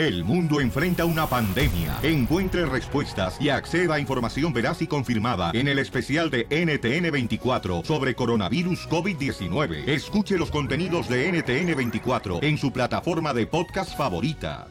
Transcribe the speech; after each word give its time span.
El 0.00 0.24
mundo 0.24 0.62
enfrenta 0.62 1.04
una 1.04 1.26
pandemia. 1.26 1.98
Encuentre 2.02 2.64
respuestas 2.64 3.36
y 3.38 3.50
acceda 3.50 3.96
a 3.96 4.00
información 4.00 4.50
veraz 4.50 4.80
y 4.80 4.86
confirmada 4.86 5.50
en 5.52 5.68
el 5.68 5.78
especial 5.78 6.30
de 6.30 6.48
NTN24 6.48 7.84
sobre 7.84 8.14
coronavirus 8.14 8.88
COVID-19. 8.88 9.86
Escuche 9.86 10.38
los 10.38 10.50
contenidos 10.50 11.06
de 11.06 11.30
NTN24 11.30 12.42
en 12.42 12.56
su 12.56 12.72
plataforma 12.72 13.34
de 13.34 13.46
podcast 13.46 13.94
favorita. 13.94 14.68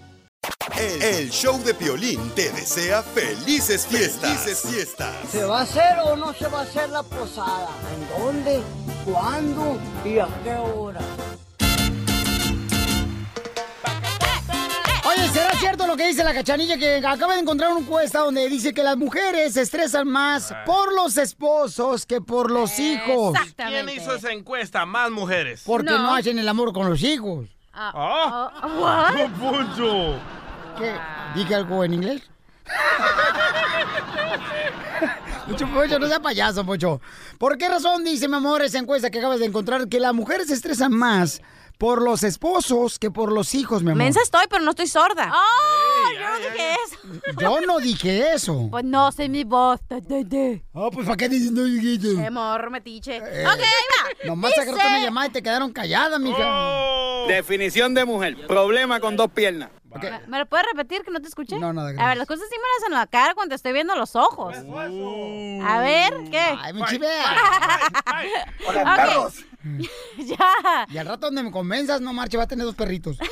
El, 0.75 0.99
el 1.03 1.29
show 1.29 1.63
de 1.63 1.75
Piolín 1.75 2.31
te 2.35 2.51
desea 2.51 3.03
felices 3.03 3.85
fiestas. 3.85 4.31
Felices 4.31 4.67
fiestas. 4.67 5.15
¿Se 5.29 5.43
va 5.43 5.59
a 5.59 5.61
hacer 5.61 5.99
o 6.05 6.15
no 6.15 6.33
se 6.33 6.47
va 6.47 6.61
a 6.61 6.63
hacer 6.63 6.89
la 6.89 7.03
posada? 7.03 7.69
¿En 7.93 8.23
dónde? 8.23 8.61
¿Cuándo? 9.05 9.77
¿Y 10.03 10.17
a 10.17 10.27
qué 10.43 10.55
hora? 10.55 11.01
¿Será 15.33 15.51
cierto 15.59 15.87
lo 15.87 15.95
que 15.95 16.07
dice 16.07 16.23
la 16.23 16.33
cachanilla 16.33 16.77
que 16.77 16.97
acaba 16.97 17.33
de 17.33 17.41
encontrar 17.41 17.71
una 17.71 17.81
encuesta 17.81 18.19
donde 18.19 18.47
dice 18.49 18.73
que 18.73 18.83
las 18.83 18.97
mujeres 18.97 19.53
se 19.53 19.61
estresan 19.61 20.07
más 20.07 20.53
por 20.65 20.93
los 20.93 21.17
esposos 21.17 22.05
que 22.05 22.21
por 22.21 22.51
los 22.51 22.79
hijos? 22.79 23.37
¿Quién 23.55 23.89
hizo 23.89 24.15
esa 24.15 24.31
encuesta? 24.31 24.85
Más 24.85 25.11
mujeres. 25.11 25.63
Porque 25.65 25.91
no, 25.91 26.15
hacen 26.15 26.39
el 26.39 26.47
amor 26.47 26.73
con 26.73 26.89
los 26.89 27.03
hijos. 27.03 27.47
Ah. 27.73 28.51
what? 28.79 29.13
¡No, 29.15 29.33
Poncho! 29.39 30.19
¿Qué? 30.77 30.95
¿Dije 31.35 31.55
algo 31.55 31.83
en 31.83 31.93
inglés? 31.93 32.21
Mucho 35.47 35.67
Pocho, 35.67 35.97
no 35.97 36.07
sea 36.07 36.19
payaso, 36.19 36.65
Pocho. 36.65 37.01
¿Por 37.37 37.57
qué 37.57 37.69
razón 37.69 38.03
dice, 38.03 38.27
mi 38.27 38.35
amor, 38.35 38.61
esa 38.61 38.77
encuesta 38.77 39.09
que 39.09 39.19
acabas 39.19 39.39
de 39.39 39.45
encontrar 39.45 39.87
que 39.87 39.99
las 39.99 40.13
mujeres 40.13 40.47
se 40.47 40.53
estresan 40.53 40.91
más 40.91 41.41
por 41.79 42.01
los 42.01 42.23
esposos 42.23 42.99
que 42.99 43.09
por 43.09 43.31
los 43.31 43.55
hijos, 43.55 43.81
mi 43.83 43.91
amor? 43.91 44.03
Mensa 44.03 44.19
estoy, 44.21 44.45
pero 44.49 44.63
no 44.63 44.71
estoy 44.71 44.87
sorda. 44.87 45.31
¡Oh! 45.33 46.13
yo 46.13 46.29
no 46.29 46.37
dije 46.39 46.73
eso. 46.85 46.99
Yo 47.39 47.61
no 47.61 47.79
dije 47.79 48.33
eso. 48.33 48.67
Pues 48.69 48.83
no 48.83 49.11
sé 49.13 49.29
mi 49.29 49.43
voz. 49.45 49.79
De, 49.87 50.01
de, 50.01 50.23
de. 50.25 50.63
Ah, 50.73 50.89
pues 50.91 51.05
¿para 51.05 51.15
qué 51.17 51.29
dices 51.29 51.51
no 51.51 51.63
dijiste? 51.63 52.21
Qué 52.21 52.29
morro, 52.29 52.69
metiche. 52.69 53.17
Eh, 53.17 53.45
ok, 53.47 53.59
va. 53.59 54.27
Nomás 54.27 54.51
Dice- 54.51 54.65
sacaron 54.65 54.91
una 54.93 54.99
llamada 55.05 55.27
y 55.27 55.29
te 55.31 55.41
quedaron 55.41 55.71
calladas, 55.71 56.19
mija. 56.19 56.43
Oh. 56.45 57.25
Definición 57.29 57.93
de 57.93 58.03
mujer. 58.05 58.45
Problema 58.47 58.99
con 58.99 59.15
dos 59.15 59.31
piernas. 59.31 59.69
¿Me, 59.85 60.19
me 60.27 60.37
lo 60.39 60.45
puedes 60.47 60.65
repetir 60.71 61.01
que 61.03 61.11
no 61.11 61.19
te 61.21 61.27
escuché? 61.29 61.57
No, 61.57 61.71
nada, 61.73 61.89
A 61.89 61.91
gracias. 61.93 62.09
ver, 62.09 62.17
las 62.17 62.27
cosas 62.27 62.45
sí 62.49 62.55
me 62.55 62.61
las 62.61 62.77
hacen 62.83 62.93
en 62.93 62.99
la 62.99 63.07
cara 63.07 63.33
cuando 63.33 63.49
te 63.49 63.55
estoy 63.55 63.71
viendo 63.73 63.95
los 63.95 64.15
ojos. 64.15 64.55
A 64.55 65.79
ver, 65.79 66.13
¿qué? 66.29 66.57
Ay, 66.61 66.73
mi 66.73 66.83
chivea. 66.85 67.23
Ok. 68.67 69.33
ya. 70.17 70.87
Y 70.89 70.97
al 70.97 71.07
rato 71.07 71.27
donde 71.27 71.43
me 71.43 71.51
convenzas, 71.51 72.01
no 72.01 72.13
marche, 72.13 72.37
va 72.37 72.43
a 72.43 72.47
tener 72.47 72.65
dos 72.65 72.75
perritos. 72.75 73.17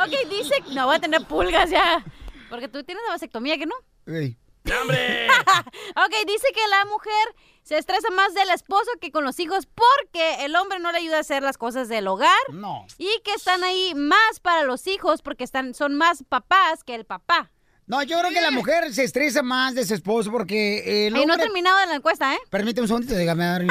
Ok, 0.00 0.30
dice... 0.30 0.54
No, 0.74 0.86
voy 0.86 0.96
a 0.96 1.00
tener 1.00 1.26
pulgas 1.26 1.70
ya. 1.70 2.04
Porque 2.48 2.68
tú 2.68 2.84
tienes 2.84 3.02
la 3.04 3.14
vasectomía, 3.14 3.58
¿que 3.58 3.66
no? 3.66 3.74
¡Hombre! 4.06 5.28
Ok, 5.96 6.26
dice 6.26 6.46
que 6.54 6.68
la 6.68 6.84
mujer 6.84 7.34
se 7.62 7.78
estresa 7.78 8.10
más 8.10 8.32
del 8.34 8.50
esposo 8.50 8.90
que 9.00 9.10
con 9.10 9.24
los 9.24 9.40
hijos 9.40 9.66
porque 9.66 10.44
el 10.44 10.54
hombre 10.56 10.78
no 10.78 10.92
le 10.92 10.98
ayuda 10.98 11.16
a 11.18 11.20
hacer 11.20 11.42
las 11.42 11.58
cosas 11.58 11.88
del 11.88 12.06
hogar. 12.06 12.38
No. 12.52 12.86
Y 12.96 13.08
que 13.24 13.32
están 13.32 13.64
ahí 13.64 13.94
más 13.94 14.40
para 14.40 14.62
los 14.62 14.86
hijos 14.86 15.22
porque 15.22 15.44
están, 15.44 15.74
son 15.74 15.96
más 15.96 16.22
papás 16.28 16.84
que 16.84 16.94
el 16.94 17.04
papá. 17.04 17.50
No, 17.88 18.02
yo 18.02 18.18
creo 18.18 18.30
que 18.30 18.42
la 18.42 18.50
mujer 18.50 18.92
se 18.92 19.02
estresa 19.02 19.42
más 19.42 19.74
de 19.74 19.86
su 19.86 19.94
esposo 19.94 20.30
porque 20.30 21.06
el 21.06 21.16
Y 21.16 21.24
no 21.24 21.34
he 21.34 21.38
terminado 21.38 21.78
de 21.78 21.86
la 21.86 21.94
encuesta, 21.94 22.34
¿eh? 22.34 22.38
Permíteme 22.50 22.82
un 22.82 22.88
segundito, 22.88 23.14
déjame 23.14 23.46
dar 23.46 23.62
mi 23.62 23.70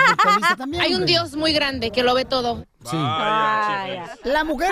también. 0.57 0.81
Hay 0.81 0.89
un 0.89 1.01
hombre. 1.01 1.11
Dios 1.11 1.35
muy 1.35 1.53
grande 1.53 1.91
que 1.91 2.01
lo 2.01 2.15
ve 2.15 2.25
todo. 2.25 2.65
Sí. 2.83 2.95
Vaya. 2.95 4.17
La 4.23 4.43
mujer 4.43 4.71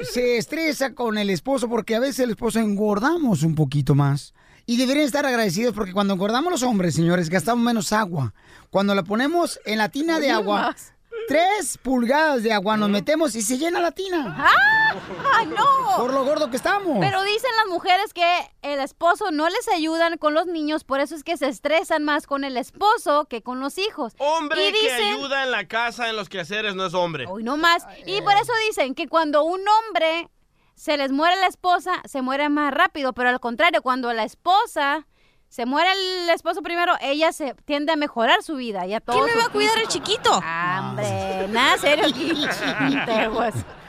se, 0.00 0.04
se 0.06 0.36
estresa 0.38 0.92
con 0.92 1.18
el 1.18 1.30
esposo 1.30 1.68
porque 1.68 1.94
a 1.94 2.00
veces 2.00 2.18
el 2.18 2.30
esposo 2.30 2.58
engordamos 2.58 3.44
un 3.44 3.54
poquito 3.54 3.94
más. 3.94 4.34
Y 4.66 4.76
deberían 4.76 5.06
estar 5.06 5.24
agradecidos 5.24 5.72
porque 5.72 5.92
cuando 5.92 6.14
engordamos 6.14 6.50
los 6.50 6.62
hombres, 6.64 6.94
señores, 6.94 7.28
gastamos 7.30 7.64
menos 7.64 7.92
agua. 7.92 8.34
Cuando 8.70 8.94
la 8.94 9.04
ponemos 9.04 9.60
en 9.66 9.78
la 9.78 9.88
tina 9.88 10.18
de 10.18 10.30
agua, 10.30 10.62
más. 10.62 10.92
Tres 11.28 11.78
pulgadas 11.78 12.42
de 12.42 12.52
agua 12.52 12.76
nos 12.76 12.88
metemos 12.88 13.34
y 13.34 13.42
se 13.42 13.58
llena 13.58 13.80
la 13.80 13.92
tina. 13.92 14.36
¡Ah! 14.38 14.94
¡Ay, 15.34 15.46
no! 15.46 15.96
Por 15.96 16.12
lo 16.12 16.24
gordo 16.24 16.50
que 16.50 16.56
estamos. 16.56 16.98
Pero 17.00 17.22
dicen 17.22 17.50
las 17.56 17.66
mujeres 17.66 18.12
que 18.12 18.50
el 18.62 18.80
esposo 18.80 19.30
no 19.30 19.48
les 19.48 19.68
ayudan 19.68 20.18
con 20.18 20.34
los 20.34 20.46
niños, 20.46 20.84
por 20.84 21.00
eso 21.00 21.14
es 21.14 21.24
que 21.24 21.36
se 21.36 21.48
estresan 21.48 22.04
más 22.04 22.26
con 22.26 22.44
el 22.44 22.56
esposo 22.56 23.26
que 23.26 23.42
con 23.42 23.60
los 23.60 23.78
hijos. 23.78 24.14
Hombre 24.18 24.68
y 24.68 24.72
que 24.72 24.92
ayuda 24.92 25.44
en 25.44 25.50
la 25.50 25.66
casa, 25.68 26.08
en 26.08 26.16
los 26.16 26.28
quehaceres, 26.28 26.74
no 26.74 26.86
es 26.86 26.94
hombre. 26.94 27.26
Hoy 27.28 27.42
no 27.42 27.56
más. 27.56 27.86
Y 28.06 28.20
por 28.22 28.34
eso 28.34 28.52
dicen 28.68 28.94
que 28.94 29.08
cuando 29.08 29.44
un 29.44 29.60
hombre 29.60 30.30
se 30.74 30.96
les 30.96 31.12
muere 31.12 31.36
la 31.36 31.46
esposa, 31.46 32.02
se 32.06 32.22
muere 32.22 32.48
más 32.48 32.72
rápido, 32.72 33.12
pero 33.12 33.28
al 33.28 33.38
contrario, 33.38 33.82
cuando 33.82 34.12
la 34.12 34.24
esposa 34.24 35.06
se 35.50 35.66
muere 35.66 35.90
el 35.92 36.30
esposo 36.30 36.62
primero, 36.62 36.94
ella 37.00 37.32
se 37.32 37.54
tiende 37.64 37.92
a 37.92 37.96
mejorar 37.96 38.42
su 38.44 38.54
vida. 38.54 38.86
Ya 38.86 39.00
todo 39.00 39.24
¿Quién 39.24 39.34
me 39.34 39.42
va 39.42 39.48
a 39.48 39.52
cuidar 39.52 39.78
el 39.78 39.88
chiquito? 39.88 40.40
Ah, 40.42 40.90
hombre, 40.90 41.48
nada 41.48 41.76
serio 41.76 42.06
aquí. 42.06 42.32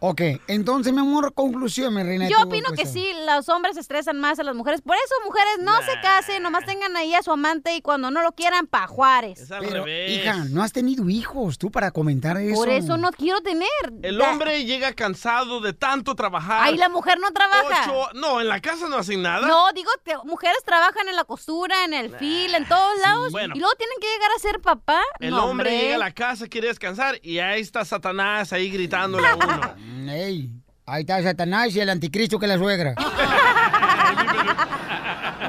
Ok, 0.00 0.20
entonces, 0.48 0.92
mi 0.92 1.00
amor, 1.00 1.32
conclusión, 1.34 1.94
mi 1.94 2.02
reina. 2.02 2.28
Yo 2.28 2.42
opino 2.42 2.70
que 2.72 2.84
sí, 2.86 3.06
los 3.26 3.48
hombres 3.48 3.76
estresan 3.76 4.20
más 4.20 4.38
a 4.38 4.42
las 4.42 4.54
mujeres. 4.54 4.82
Por 4.82 4.96
eso, 4.96 5.14
mujeres, 5.24 5.54
no 5.60 5.80
se 5.82 5.98
casen, 6.02 6.42
nomás 6.42 6.64
tengan 6.66 6.96
ahí 6.96 7.14
a 7.14 7.22
su 7.22 7.32
amante 7.32 7.74
y 7.74 7.80
cuando 7.82 8.10
no 8.10 8.22
lo 8.22 8.32
quieran, 8.32 8.66
pa' 8.66 8.86
Juárez. 8.86 9.40
Es 9.40 9.50
al 9.50 9.64
Pero, 9.64 9.84
revés. 9.84 10.10
hija, 10.10 10.44
no 10.50 10.62
has 10.62 10.72
tenido 10.72 11.08
hijos 11.08 11.58
tú 11.58 11.70
para 11.70 11.90
comentar 11.90 12.36
eso. 12.36 12.54
Por 12.54 12.68
eso 12.68 12.96
no 12.96 13.10
quiero 13.12 13.40
tener. 13.40 13.68
El 14.02 14.20
hombre 14.20 14.64
llega 14.64 14.92
cansado 14.92 15.60
de 15.60 15.72
tanto 15.72 16.14
trabajar. 16.14 16.60
Ay, 16.64 16.76
la 16.76 16.88
mujer 16.88 17.18
no 17.18 17.30
trabaja. 17.30 17.90
Ocho- 17.90 18.10
No, 18.14 18.40
en 18.40 18.48
la 18.48 18.60
casa 18.60 18.88
no 18.88 18.96
hacen 18.96 19.22
nada. 19.22 19.46
No, 19.46 19.72
digo, 19.72 19.90
mujeres 20.24 20.58
trabajan 20.64 21.08
en 21.08 21.16
la 21.16 21.24
costura, 21.24 21.84
en 21.84 21.94
el 21.94 22.14
fil, 22.16 22.54
en 22.54 22.66
todos 22.68 22.98
lados. 23.00 23.32
Bueno. 23.32 23.54
Y 23.56 23.58
luego 23.58 23.74
tienen 23.76 23.96
que 24.00 24.06
llegar 24.08 24.30
a 24.36 24.38
ser 24.38 24.60
papá. 24.60 25.00
El 25.20 25.30
No, 25.30 25.46
hombre 25.46 25.70
llega 25.78 25.94
a 25.96 25.98
la 25.98 26.12
casa, 26.12 26.46
quiere 26.48 26.68
descansar 26.68 27.18
y 27.22 27.38
ahí 27.38 27.60
está 27.60 27.84
Satanás 27.84 28.52
ahí 28.52 28.70
gritándole 29.08 29.28
a 29.28 29.34
uno. 29.36 29.74
Mm, 29.76 30.08
Ey, 30.08 30.50
ahí 30.86 31.00
está 31.02 31.22
Satanás 31.22 31.74
y 31.74 31.80
el 31.80 31.90
anticristo 31.90 32.38
que 32.38 32.46
la 32.46 32.58
suegra. 32.58 32.94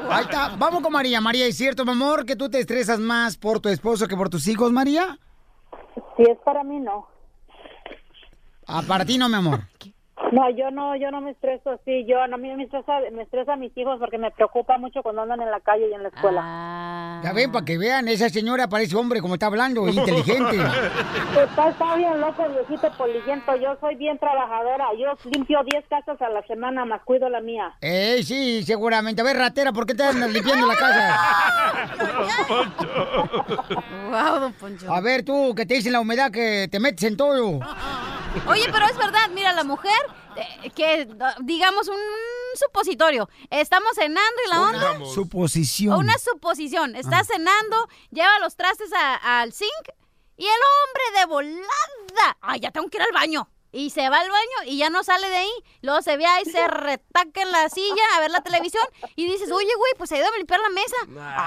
Ahí 0.08 0.24
está. 0.24 0.56
Vamos 0.58 0.82
con 0.82 0.94
María. 0.94 1.20
María, 1.20 1.46
¿es 1.46 1.58
cierto, 1.58 1.84
mi 1.84 1.92
amor, 1.92 2.26
que 2.26 2.36
tú 2.36 2.50
te 2.50 2.60
estresas 2.60 3.00
más 3.00 3.38
por 3.38 3.60
tu 3.60 3.70
esposo 3.70 4.08
que 4.08 4.16
por 4.16 4.30
tus 4.30 4.48
hijos, 4.48 4.72
María? 4.72 5.18
Si 6.16 6.24
es 6.24 6.38
para 6.46 6.64
mí, 6.64 6.80
no. 6.80 7.08
Ah, 8.68 8.84
para 8.88 9.04
ti 9.04 9.18
no, 9.18 9.28
mi 9.28 9.36
amor. 9.36 9.62
No, 10.32 10.50
yo 10.50 10.72
no, 10.72 10.96
yo 10.96 11.12
no 11.12 11.22
me 11.22 11.32
estreso 11.32 11.72
así. 11.72 12.06
Yo, 12.06 12.22
a 12.22 12.28
mí 12.28 12.56
me 12.56 12.64
estresa, 12.64 13.00
me 13.12 13.24
estresa 13.24 13.54
a 13.54 13.58
mis 13.58 13.76
hijos 13.78 14.00
porque 14.00 14.18
me 14.18 14.32
preocupa 14.32 14.78
mucho 14.78 15.04
cuando 15.04 15.22
andan 15.22 15.42
en 15.42 15.52
la 15.52 15.60
calle 15.60 15.90
y 15.90 15.94
en 15.94 16.04
la 16.04 16.10
escuela. 16.10 16.42
Ah. 16.44 17.22
Ya 17.24 17.34
ven, 17.34 17.52
para 17.52 17.66
que 17.66 17.78
vean, 17.78 18.08
esa 18.08 18.30
señora 18.30 18.68
parece 18.68 18.96
hombre 18.96 19.22
como 19.22 19.34
está 19.36 19.48
hablando, 19.48 19.88
inteligente. 19.90 20.58
Está, 21.38 21.70
está 21.70 21.96
bien 21.96 22.20
loco, 22.20 22.44
viejito 22.50 22.92
polillento. 22.98 23.56
Yo 23.58 23.78
soy 23.82 23.96
bien 23.96 24.18
trabajadora. 24.18 24.88
Yo 24.98 25.18
limpio 25.32 25.60
10 25.64 25.86
casas 25.90 26.22
a 26.22 26.30
la 26.30 26.42
semana, 26.44 26.86
más 26.86 27.02
cuido 27.04 27.30
la 27.30 27.42
mía. 27.42 27.74
Eh, 27.82 28.22
sí, 28.24 28.64
seguramente. 28.64 29.22
A 29.22 29.26
ver, 29.26 29.38
ratera, 29.38 29.74
¿por 29.74 29.86
qué 29.86 29.96
te 29.96 30.04
andas 30.04 30.32
limpiando 30.32 30.66
la 30.66 30.76
casa? 30.76 31.20
Wow, 34.10 34.40
don 34.40 34.54
Poncho. 34.54 34.94
A 34.94 35.02
ver, 35.02 35.24
tú, 35.24 35.54
que 35.56 35.66
te 35.66 35.76
dicen 35.76 35.92
la 35.92 36.00
humedad 36.00 36.32
que 36.32 36.68
te 36.72 36.80
metes 36.80 37.04
en 37.04 37.18
todo. 37.18 37.60
Oye, 38.48 38.66
pero 38.72 38.86
es 38.86 38.98
verdad, 38.98 39.30
mira, 39.34 39.54
la 39.54 39.64
mujer, 39.64 39.92
eh, 40.36 40.70
que 40.72 41.08
digamos 41.42 41.88
un 41.88 42.00
supositorio, 42.56 43.30
estamos 43.50 43.92
cenando 43.96 44.42
y 44.46 44.50
la 44.50 44.62
onda, 44.62 45.06
Suposición. 45.14 45.98
una 45.98 46.18
suposición, 46.18 46.96
está 46.96 47.20
Ah. 47.20 47.24
cenando, 47.24 47.88
lleva 48.12 48.40
los 48.40 48.56
trastes 48.56 48.92
a- 48.94 49.42
al 49.42 49.54
zinc 49.54 49.90
y 50.38 50.46
el 50.46 50.52
hombre 50.52 51.20
de 51.20 51.26
volada, 51.26 52.38
ay, 52.42 52.60
ya 52.62 52.72
tengo 52.72 52.88
que 52.90 52.98
ir 52.98 53.04
al 53.04 53.12
baño. 53.14 53.50
Y 53.78 53.90
se 53.90 54.08
va 54.10 54.20
al 54.22 54.30
baño 54.30 54.68
y 54.72 54.78
ya 54.78 54.90
no 54.90 55.04
sale 55.04 55.28
de 55.30 55.36
ahí. 55.36 55.52
Luego 55.82 56.02
se 56.02 56.16
ve 56.16 56.26
ahí, 56.26 56.46
se 56.46 56.66
retaca 56.68 57.42
en 57.42 57.52
la 57.52 57.68
silla 57.68 58.02
a 58.16 58.22
ver 58.22 58.32
la 58.32 58.42
televisión. 58.42 58.84
Y 59.18 59.26
dices, 59.30 59.52
oye, 59.52 59.68
güey, 59.78 59.92
pues 59.98 60.12
ayúdame 60.14 60.36
a 60.36 60.38
limpiar 60.38 60.62
la 60.62 60.70
mesa. 60.70 60.96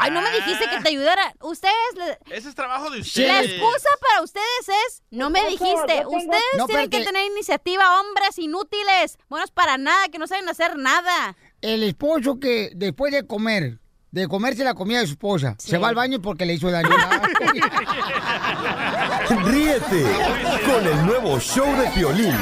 Ay, 0.00 0.10
no 0.10 0.20
me 0.20 0.30
dijiste 0.32 0.68
que 0.68 0.80
te 0.82 0.88
ayudara. 0.90 1.34
Ustedes, 1.40 1.72
le- 1.96 2.18
Ese 2.36 2.50
es 2.50 2.54
trabajo 2.54 2.90
de 2.90 2.98
la 2.98 3.02
ustedes. 3.02 3.50
excusa 3.52 3.88
para 4.00 4.22
ustedes 4.22 4.68
es, 4.86 5.02
no 5.10 5.30
me 5.30 5.42
dijiste, 5.46 5.86
tengo- 5.86 6.10
ustedes 6.16 6.42
No, 6.58 6.66
tienen 6.66 6.90
que 6.90 7.02
tener 7.02 7.24
iniciativa, 7.32 7.98
hombres 8.00 8.38
inútiles, 8.38 9.18
buenos 9.30 9.50
para 9.50 9.78
nada, 9.78 10.08
que 10.08 10.18
no 10.18 10.26
saben 10.26 10.48
hacer 10.50 10.76
nada. 10.76 11.34
El 11.62 11.82
esposo 11.82 12.38
que 12.38 12.70
después 12.74 13.10
de 13.10 13.26
comer, 13.26 13.78
de 14.10 14.26
comerse 14.28 14.64
la 14.64 14.74
comida 14.74 15.00
de 15.00 15.06
su 15.06 15.12
esposa, 15.12 15.54
Sí. 15.58 15.70
se 15.70 15.78
va 15.78 15.88
al 15.88 15.94
baño 15.94 16.20
porque 16.20 16.46
le 16.46 16.54
hizo 16.54 16.70
daño. 16.70 16.88
Ríete 19.44 20.04
con 20.66 20.86
el 20.86 21.06
nuevo 21.06 21.38
show 21.38 21.66
de 21.76 21.88
Piolín. 21.90 22.34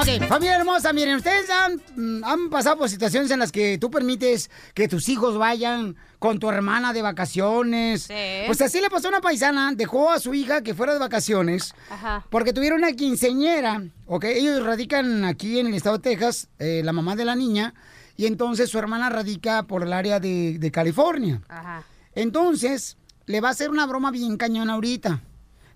Ok, 0.00 0.28
familia 0.28 0.56
hermosa, 0.56 0.92
miren, 0.92 1.16
ustedes 1.16 1.48
han, 1.50 1.80
mm, 1.96 2.24
han 2.24 2.50
pasado 2.50 2.78
por 2.78 2.88
situaciones 2.88 3.30
en 3.30 3.38
las 3.38 3.52
que 3.52 3.78
tú 3.78 3.90
permites 3.90 4.50
que 4.74 4.88
tus 4.88 5.08
hijos 5.08 5.36
vayan 5.36 5.96
con 6.18 6.38
tu 6.38 6.48
hermana 6.48 6.92
de 6.92 7.02
vacaciones. 7.02 8.08
Pues 8.46 8.60
así 8.60 8.80
le 8.80 8.90
pasó 8.90 9.08
a 9.08 9.10
una 9.10 9.20
paisana, 9.20 9.72
dejó 9.74 10.10
a 10.10 10.20
su 10.20 10.34
hija 10.34 10.62
que 10.62 10.74
fuera 10.74 10.92
de 10.92 10.98
vacaciones 10.98 11.74
Ajá. 11.90 12.26
porque 12.30 12.52
tuvieron 12.52 12.78
una 12.78 12.92
quinceñera, 12.92 13.82
ok, 14.06 14.24
ellos 14.24 14.64
radican 14.64 15.24
aquí 15.24 15.58
en 15.58 15.68
el 15.68 15.74
estado 15.74 15.98
de 15.98 16.02
Texas, 16.10 16.48
eh, 16.58 16.82
la 16.84 16.92
mamá 16.92 17.16
de 17.16 17.24
la 17.24 17.36
niña, 17.36 17.74
y 18.16 18.26
entonces 18.26 18.68
su 18.70 18.78
hermana 18.78 19.08
radica 19.08 19.62
por 19.64 19.82
el 19.82 19.92
área 19.92 20.20
de, 20.20 20.58
de 20.58 20.70
California. 20.70 21.40
Ajá. 21.48 21.84
Entonces, 22.14 22.96
le 23.26 23.40
va 23.40 23.48
a 23.48 23.52
hacer 23.52 23.70
una 23.70 23.86
broma 23.86 24.10
bien 24.10 24.36
cañona 24.36 24.74
ahorita. 24.74 25.22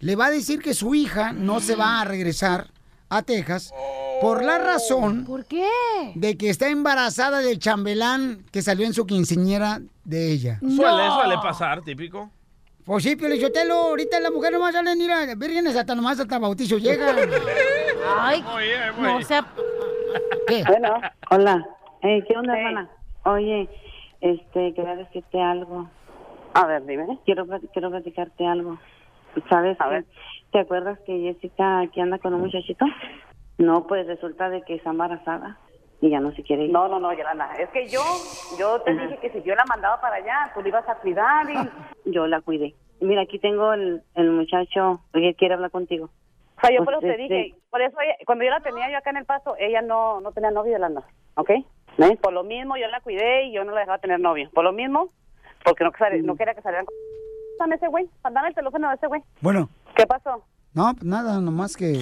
Le 0.01 0.17
va 0.17 0.27
a 0.27 0.31
decir 0.31 0.61
que 0.61 0.75
su 0.75 0.95
hija 0.95 1.33
no 1.33 1.61
se 1.61 1.77
va 1.77 2.01
a 2.01 2.05
regresar 2.05 2.71
a 3.09 3.23
Texas 3.23 3.73
por 4.25 4.43
la 4.45 4.59
razón 4.59 5.25
¿Por 5.25 5.45
qué? 5.45 5.67
de 6.15 6.37
que 6.39 6.49
está 6.49 6.69
embarazada 6.69 7.41
del 7.41 7.59
chambelán 7.59 8.45
que 8.51 8.63
salió 8.63 8.87
en 8.87 8.95
su 8.95 9.07
quinceñera 9.07 9.81
de 10.05 10.33
ella. 10.33 10.59
Suele, 10.61 11.11
suele 11.11 11.35
pasar, 11.43 11.83
típico. 11.83 12.31
Pues 12.85 13.03
sí, 13.05 13.17
Pio 13.17 13.29
Lichotelo, 13.29 13.75
ahorita 13.75 14.21
la 14.21 14.31
mujer 14.31 14.53
nomás 14.53 14.73
salen, 14.75 14.99
mira, 14.99 15.27
vírgenes 15.37 15.75
hasta 15.77 15.95
nomás 15.95 16.21
hasta 16.21 16.39
bautizo 16.39 16.77
llegan. 16.79 17.17
Ay, 18.19 18.45
no, 19.01 19.17
o 19.17 19.23
sea, 19.23 19.45
¿Qué? 20.47 20.63
Bueno, 20.69 21.01
hola. 21.31 21.67
Hey, 22.03 22.23
¿Qué 22.29 22.37
onda, 22.37 22.57
hermana? 22.59 22.91
Oye, 23.25 23.69
este, 24.21 24.75
quería 24.75 24.97
decirte 24.97 25.41
algo. 25.41 25.89
A 26.53 26.67
ver, 26.67 26.85
dime. 26.87 27.19
Quiero, 27.25 27.47
plat- 27.47 27.67
quiero 27.73 27.91
platicarte 27.91 28.47
algo. 28.47 28.79
¿Sabes? 29.49 29.81
A 29.81 29.89
ver. 29.89 30.05
¿Te 30.53 30.61
acuerdas 30.61 30.99
que 31.07 31.19
Jessica 31.19 31.81
aquí 31.81 32.01
anda 32.01 32.19
con 32.19 32.35
un 32.35 32.43
muchachito? 32.43 32.85
No, 33.59 33.87
pues 33.87 34.07
resulta 34.07 34.51
de 34.51 34.63
que 34.63 34.75
está 34.75 34.91
embarazada 34.91 35.59
y 36.01 36.11
ya 36.11 36.21
no 36.21 36.33
se 36.33 36.43
quiere 36.43 36.65
ir. 36.65 36.73
No, 36.73 36.89
no, 36.89 36.99
no, 37.01 37.13
Yolanda. 37.13 37.55
Es 37.57 37.69
que 37.71 37.89
yo, 37.89 38.01
yo 38.59 38.81
te 38.83 38.93
dije 38.93 39.19
que 39.19 39.31
si 39.31 39.43
yo 39.43 39.55
la 39.55 39.65
mandaba 39.67 40.01
para 40.01 40.17
allá, 40.17 40.51
tú 40.55 40.61
la 40.63 40.69
ibas 40.69 40.89
a 40.89 40.97
cuidar 40.97 41.47
y... 41.51 41.55
Yo 42.13 42.27
la 42.27 42.43
cuidé. 42.43 42.75
Mira, 43.01 43.23
aquí 43.23 43.39
tengo 43.39 43.73
el, 43.73 44.03
el 44.15 44.31
muchacho 44.31 45.01
que 45.13 45.35
quiere 45.35 45.55
hablar 45.55 45.71
contigo. 45.71 46.11
O 46.57 46.61
sea, 46.61 46.71
yo 46.71 46.85
Pues, 46.85 46.85
por 46.85 46.95
eso 46.95 47.01
te 47.01 47.11
este- 47.23 47.23
dije, 47.35 47.55
por 47.71 47.81
eso 47.81 47.99
ella- 48.01 48.17
cuando 48.27 48.45
yo 48.45 48.51
la 48.51 48.61
tenía 48.61 48.91
yo 48.91 48.99
acá 48.99 49.11
en 49.11 49.17
El 49.19 49.25
Paso, 49.25 49.57
ella 49.59 49.81
no, 49.83 50.21
no 50.21 50.31
tenía 50.33 50.51
novio, 50.51 50.73
Yolanda, 50.73 51.03
¿ok? 51.37 51.51
¿Ves? 51.97 52.19
Por 52.19 52.33
lo 52.35 52.45
mismo 52.45 52.77
yo 52.77 52.87
la 52.89 53.01
cuidé 53.01 53.45
y 53.47 53.53
yo 53.53 53.65
no 53.65 53.73
la 53.73 53.81
dejaba 53.81 53.99
tener 53.99 54.21
novio. 54.21 54.51
Por 54.53 54.65
lo 54.65 54.73
mismo, 54.73 55.09
porque 55.65 55.85
no, 55.85 55.93
sali- 55.99 56.23
no 56.23 56.37
quería 56.37 56.55
que 56.55 56.61
salieran 56.63 56.85
con... 56.87 56.95
Dame 57.59 57.77
ese 57.77 57.89
güey, 57.89 58.07
dame 58.23 58.49
el 58.49 58.55
teléfono 58.55 58.89
de 58.91 58.95
ese 58.97 59.07
güey. 59.07 59.23
Bueno, 59.41 59.69
¿Qué 59.97 60.07
pasó? 60.07 60.45
no, 60.75 60.93
pues 60.93 61.05
nada, 61.05 61.41
nomás 61.41 61.77
que 61.77 61.95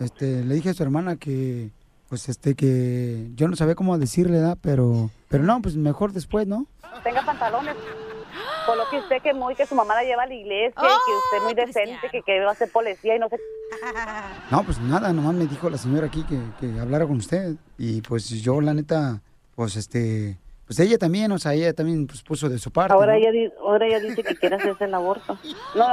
este, 0.00 0.44
le 0.44 0.54
dije 0.54 0.70
a 0.70 0.74
su 0.74 0.82
hermana 0.82 1.16
que, 1.16 1.70
pues 2.08 2.28
este, 2.28 2.54
que 2.54 3.28
yo 3.34 3.48
no 3.48 3.56
sabía 3.56 3.74
cómo 3.74 3.96
decirle, 3.98 4.38
¿verdad? 4.38 4.58
Pero, 4.60 5.10
pero 5.28 5.44
no, 5.44 5.60
pues 5.62 5.76
mejor 5.76 6.12
después, 6.12 6.46
¿no? 6.46 6.66
Tenga 7.04 7.24
pantalones. 7.24 7.76
Por 8.66 8.76
lo 8.76 8.88
que 8.90 8.98
usted 8.98 9.22
que 9.22 9.32
muy, 9.32 9.54
que 9.54 9.66
su 9.66 9.74
mamá 9.74 9.94
la 9.94 10.04
lleva 10.04 10.24
a 10.24 10.26
la 10.26 10.34
iglesia 10.34 10.74
y 10.76 10.82
que 10.82 11.16
usted 11.16 11.36
es 11.36 11.42
muy 11.42 11.54
decente, 11.54 12.08
que, 12.10 12.22
que 12.22 12.40
va 12.44 12.52
a 12.52 12.54
ser 12.54 12.70
policía 12.70 13.16
y 13.16 13.18
no 13.18 13.28
sé... 13.28 13.36
No, 14.50 14.62
pues 14.64 14.78
nada, 14.80 15.12
nomás 15.12 15.34
me 15.34 15.46
dijo 15.46 15.70
la 15.70 15.78
señora 15.78 16.06
aquí 16.06 16.24
que, 16.24 16.38
que 16.60 16.78
hablara 16.78 17.06
con 17.06 17.16
usted. 17.16 17.54
Y 17.78 18.00
pues 18.02 18.28
yo, 18.28 18.60
la 18.60 18.74
neta, 18.74 19.22
pues 19.54 19.76
este, 19.76 20.38
pues 20.70 20.78
ella 20.78 20.98
también, 20.98 21.32
o 21.32 21.38
sea, 21.38 21.52
ella 21.52 21.74
también 21.74 22.06
pues, 22.06 22.22
puso 22.22 22.48
de 22.48 22.56
su 22.58 22.70
parte. 22.72 22.92
Ahora 22.92 23.14
¿no? 23.14 23.18
ella, 23.18 23.32
di- 23.32 23.52
ahora 23.58 23.86
ella 23.88 23.98
dice 23.98 24.22
que 24.22 24.36
quiere 24.36 24.54
hacerse 24.54 24.84
el 24.84 24.94
aborto. 24.94 25.36
No, 25.74 25.88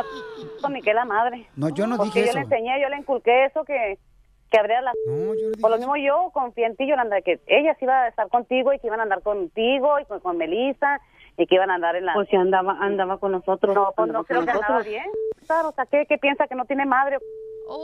no, 0.62 0.69
ni 0.69 0.83
que 0.83 0.94
la 0.94 1.03
madre. 1.03 1.47
No, 1.56 1.69
yo 1.69 1.88
no 1.88 1.97
Porque 1.97 2.19
dije 2.19 2.25
yo 2.25 2.25
eso. 2.25 2.33
le 2.38 2.44
enseñé, 2.44 2.79
yo 2.79 2.88
le 2.89 2.97
inculqué 2.97 3.45
eso 3.45 3.65
que, 3.65 3.97
que 4.51 4.59
abriera 4.59 4.83
la... 4.83 4.91
Por 5.59 5.71
lo 5.71 5.77
mismo 5.77 5.95
yo 5.97 6.29
confié 6.31 6.68
en 6.68 6.75
ti, 6.75 6.88
Yolanda, 6.88 7.21
que 7.21 7.39
ella 7.47 7.74
sí 7.79 7.85
iba 7.85 8.03
a 8.03 8.07
estar 8.07 8.27
contigo 8.29 8.71
y 8.71 8.77
que 8.77 8.85
iban 8.85 9.00
a 9.00 9.03
andar 9.03 9.24
contigo 9.24 10.00
y 10.00 10.06
con, 10.06 10.19
con 10.19 10.38
Melissa 10.38 11.00
y 11.38 11.47
que 11.47 11.56
iban 11.56 11.71
a 11.71 11.75
andar 11.75 11.95
en 11.95 12.06
la... 12.06 12.13
Pues 12.13 12.29
si 12.29 12.35
andaba, 12.35 12.77
andaba 12.79 13.18
con 13.18 13.31
nosotros. 13.31 13.74
No, 13.74 13.91
pues 13.95 14.12
no 14.12 14.24
creo 14.25 14.45
que 14.45 14.51
andaba 14.51 14.83
bien. 14.83 15.06
Claro, 15.47 15.69
o 15.69 15.71
sea, 15.71 15.88
¿qué, 15.88 16.06
qué 16.07 16.19
piensa 16.19 16.45
que 16.45 16.53
no 16.53 16.65
tiene 16.65 16.85
madre? 16.85 17.18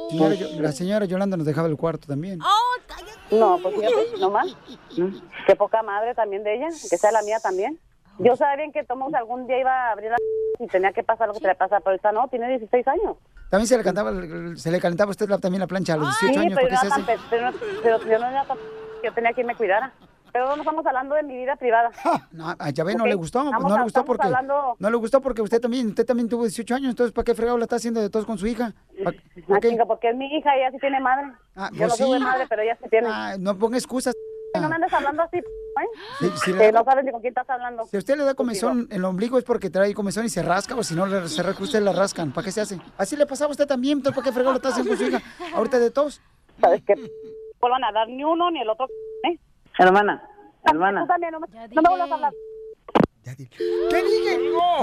Señora, 0.10 0.36
yo- 0.36 0.62
la 0.62 0.72
señora 0.72 1.06
Yolanda 1.06 1.38
nos 1.38 1.46
dejaba 1.46 1.68
el 1.68 1.78
cuarto 1.78 2.08
también. 2.08 2.40
No, 3.32 3.58
pues 3.62 3.76
fíjate, 3.76 4.20
no 4.20 4.30
más. 4.30 4.48
Qué 5.48 5.56
poca 5.56 5.82
madre 5.82 6.14
también 6.14 6.44
de 6.44 6.56
ella, 6.56 6.68
que 6.68 6.98
sea 6.98 7.12
la 7.12 7.22
mía 7.24 7.40
también. 7.40 7.80
Yo 8.20 8.36
sabía 8.36 8.58
bien 8.58 8.72
que 8.72 8.84
Tomás 8.84 9.12
algún 9.16 9.48
día 9.48 9.60
iba 9.60 9.72
a 9.72 9.92
abrir 9.92 10.12
la... 10.12 10.18
y 10.60 10.68
tenía 10.68 10.92
que 10.94 11.02
pasar 11.04 11.28
lo 11.28 11.34
que 11.34 11.40
te 11.40 11.48
le 11.48 11.56
pasa, 11.56 11.80
pero 11.80 11.96
esta 11.96 12.12
no, 12.12 12.28
tiene 12.28 12.48
16 12.48 12.88
años. 12.88 13.18
También 13.50 13.68
se 13.68 13.78
le 13.78 13.84
cantaba, 13.84 14.12
se 14.56 14.72
le 14.72 14.80
calentaba 14.80 15.10
a 15.10 15.12
usted 15.12 15.28
la- 15.28 15.40
también 15.40 15.62
la 15.62 15.68
plancha 15.68 15.94
a 15.94 15.98
los 15.98 16.08
18 16.22 16.34
Sí, 16.34 16.40
años, 16.46 16.60
pero, 17.30 17.52
pero, 17.82 18.00
yo 18.06 18.20
no 18.20 18.28
era 18.30 18.46
tan... 18.46 18.58
Yo 19.04 19.12
tenía 19.14 19.34
quien 19.34 19.48
me 19.48 19.56
cuidara. 19.56 19.92
Pero 20.34 20.48
no 20.56 20.64
estamos 20.64 20.86
hablando 20.86 21.14
de 21.16 21.24
mi 21.24 21.38
vida 21.38 21.56
privada. 21.56 21.92
No, 22.32 22.54
a 22.58 22.70
Yahvé 22.72 22.96
no 22.96 23.06
le 23.06 23.14
gustó, 23.16 23.44
estamos- 23.44 23.70
no 23.70 23.78
le 23.78 23.84
gustó 23.84 24.04
porque 24.04 24.26
hablando- 24.26 24.76
no 24.80 24.90
le 24.90 24.98
gustó 24.98 25.22
porque 25.22 25.42
usted 25.44 25.62
también, 25.62 25.88
usted 25.90 26.06
también 26.06 26.28
tuvo 26.28 26.44
18 26.44 26.74
años, 26.76 26.90
entonces 26.90 27.14
¿para 27.14 27.24
qué 27.24 27.36
fregado 27.36 27.58
la 27.60 27.66
está 27.66 27.76
haciendo 27.76 28.02
de 28.02 28.10
todos 28.10 28.26
con 28.26 28.38
su 28.40 28.48
hija? 28.48 28.74
¿Pa- 29.04 29.12
Ah, 29.50 29.60
chinga, 29.62 29.86
porque 29.86 30.10
es 30.10 30.16
mi 30.16 30.26
hija, 30.36 30.56
ella 30.58 30.72
sí 30.72 30.78
tiene 30.80 31.00
madre. 31.00 31.32
Ah, 31.56 31.70
yo 31.72 31.78
pues 31.88 32.00
no 32.00 32.06
soy 32.08 32.18
sí. 32.18 32.24
madre, 32.24 32.46
pero 32.50 32.62
ella 32.64 32.78
sí 32.82 32.90
tiene. 32.90 33.08
Ah, 33.10 33.36
no 33.40 33.58
ponga 33.58 33.78
excusas. 33.78 34.16
No 34.60 34.70
me 34.70 34.76
andes 34.76 34.94
hablando 34.94 35.24
así, 35.24 35.38
¿eh? 35.38 35.44
Sí, 36.20 36.32
sí, 36.46 36.54
que 36.54 36.72
no 36.72 36.84
sabes 36.84 37.04
ni 37.06 37.12
con 37.12 37.22
quién 37.22 37.32
estás 37.32 37.50
hablando. 37.50 37.86
Si 37.86 37.98
usted 37.98 38.16
le 38.18 38.24
da 38.24 38.34
comezón 38.36 38.88
en 38.90 38.98
el 38.98 39.06
ombligo 39.06 39.38
es 39.40 39.44
porque 39.44 39.70
trae 39.72 39.94
comezón 39.96 40.26
y 40.26 40.30
se 40.30 40.42
rasca, 40.44 40.76
o 40.76 40.84
si 40.84 40.94
no 40.96 41.06
le- 41.08 41.28
se 41.28 41.42
rasca 41.44 41.64
usted 41.64 41.82
la 41.82 41.92
rascan. 41.92 42.32
¿Para 42.32 42.46
qué 42.46 42.52
se 42.52 42.62
hace? 42.62 42.80
Así 42.98 43.16
le 43.16 43.26
pasaba 43.26 43.50
a 43.50 43.52
usted 43.52 43.68
también, 43.68 43.98
entonces 44.00 44.16
¿para 44.16 44.26
qué 44.26 44.32
fregado 44.32 44.54
lo 44.54 44.58
está 44.58 44.70
haciendo 44.70 44.90
con 44.92 44.98
su 44.98 45.06
hija? 45.06 45.22
Ahorita 45.56 45.80
de 45.80 45.92
todos. 45.92 46.22
¿Sabes 46.62 46.82
qué? 46.86 46.96
vuelvan 47.60 47.84
a 47.86 47.92
dar 47.94 48.10
ni 48.10 48.24
uno 48.26 48.52
ni 48.52 48.60
el 48.62 48.70
otro. 48.70 48.88
Hermana, 49.80 50.22
hermana. 50.66 51.02
Tú 51.02 51.08
también, 51.08 51.32
no 51.32 51.40
me, 51.40 51.48
no 51.48 51.82
me 51.82 51.90
vuelvas 51.90 52.12
a 52.12 52.14
hablar. 52.14 52.34
¿Qué 53.24 53.36
dije? 53.36 54.36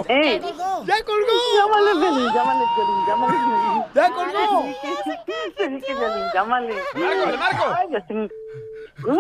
¡Eh! 0.09 0.41
¡Ya 0.41 1.05
colgó! 1.05 1.37
Llámale, 1.57 1.91
Piolín, 2.01 2.33
llámale, 2.33 2.65
Piolín, 2.75 3.07
llámale, 3.07 3.39
Piolín. 3.45 3.85
¡Ya 3.95 4.11
colgó! 4.11 4.65
Te 5.57 5.69
dije, 5.69 5.95
Piolín, 5.95 6.25
llámale. 6.33 6.75
Marco, 6.95 7.39
Marco. 7.39 7.65
Ay, 7.77 7.89
ya 7.93 7.99
estoy- 7.99 8.31
Voy, 9.03 9.17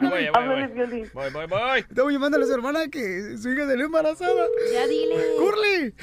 voy, 0.00 0.26
Háblale, 0.34 0.66
voy. 0.66 0.74
Piolín. 0.74 1.10
Voy, 1.14 1.30
voy, 1.32 1.46
voy. 1.46 1.80
Estamos 1.80 2.12
llamándole 2.12 2.44
a 2.44 2.46
su 2.48 2.54
hermana 2.54 2.88
que 2.88 3.36
su 3.38 3.50
hija 3.50 3.66
salió 3.66 3.86
embarazada. 3.86 4.46
Ya 4.72 4.86
dile. 4.86 5.16
¡Corre! 5.38 5.94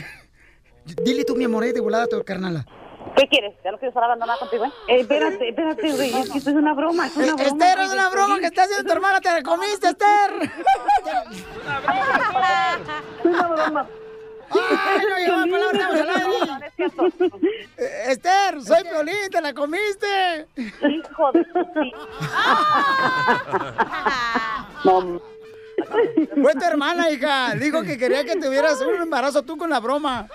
Dile 1.04 1.24
tú, 1.24 1.36
mi 1.36 1.46
amor, 1.46 1.64
de 1.64 1.80
volada 1.80 2.04
a 2.04 2.08
tu 2.08 2.22
carnala. 2.24 2.66
¿Qué 3.16 3.28
quieres? 3.28 3.56
Ya 3.64 3.72
no 3.72 3.78
quiero 3.78 3.90
estar 3.90 4.04
hablando 4.04 4.26
nada 4.26 4.40
contigo, 4.40 4.66
¿eh? 4.66 4.72
Eh, 4.88 5.00
espérate, 5.02 5.50
espérate, 5.50 5.92
güey, 5.92 6.14
es 6.14 6.30
que 6.30 6.38
esto 6.38 6.50
es 6.50 6.56
una 6.56 6.74
broma, 6.74 7.08
es 7.08 7.16
una 7.16 7.36
broma. 7.36 7.44
Esther, 7.44 7.80
es 7.80 7.92
una 7.92 8.06
de 8.06 8.16
broma 8.16 8.40
que 8.40 8.46
está 8.46 8.64
haciendo 8.64 8.86
tu 8.86 8.92
hermana, 8.92 9.22
te 9.22 9.32
la 9.32 9.44
comiste, 9.44 9.88
Esther. 9.88 10.32
Es 13.20 13.26
una 13.26 13.48
broma. 13.48 13.88
Ay, 14.52 15.28
no, 15.28 15.52
palabras. 15.52 15.90
No, 15.98 16.48
no. 16.48 16.62
Eh, 17.78 18.12
Esther, 18.12 18.62
soy 18.62 18.84
Piolín, 18.84 19.30
te 19.32 19.42
la 19.42 19.54
comiste. 19.54 20.48
Hijo 20.56 21.32
de 21.32 21.46
No, 24.84 25.22
Fue 26.42 26.54
tu 26.54 26.66
hermana, 26.66 27.10
hija. 27.10 27.56
Dijo 27.56 27.84
que 27.84 27.98
quería 27.98 28.24
que 28.24 28.36
tuvieras 28.36 28.82
un 28.82 28.96
embarazo 28.96 29.44
tú 29.44 29.58
con 29.58 29.70
la 29.70 29.80
broma. 29.80 30.28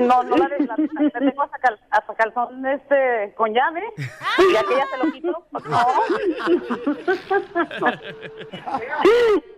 no, 0.00 0.22
no 0.22 0.36
la 0.36 0.48
de 0.48 0.66
la, 0.66 0.76
la 0.76 1.20
tengo 1.20 1.42
hasta, 1.42 1.58
cal, 1.58 1.80
hasta 1.90 2.14
calzón 2.14 2.66
este, 2.66 3.34
con 3.36 3.52
llave 3.52 3.82
y 4.38 4.56
aquella 4.56 4.86
se 4.90 4.96
lo 5.04 5.12
quito. 5.12 5.46
No. 5.68 5.86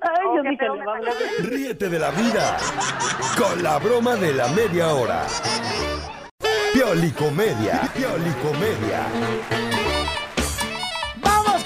Ay, 0.00 0.26
yo 0.37 0.42
dije, 0.42 0.66
le 1.00 1.49
Ríete 1.49 1.88
de 1.88 1.99
la 1.99 2.11
vida 2.11 2.56
con 3.38 3.62
la 3.62 3.78
broma 3.78 4.16
de 4.16 4.32
la 4.32 4.49
media 4.49 4.88
hora. 4.94 5.26
Piolicomedia, 6.72 7.82
piolicomedia. 7.94 9.06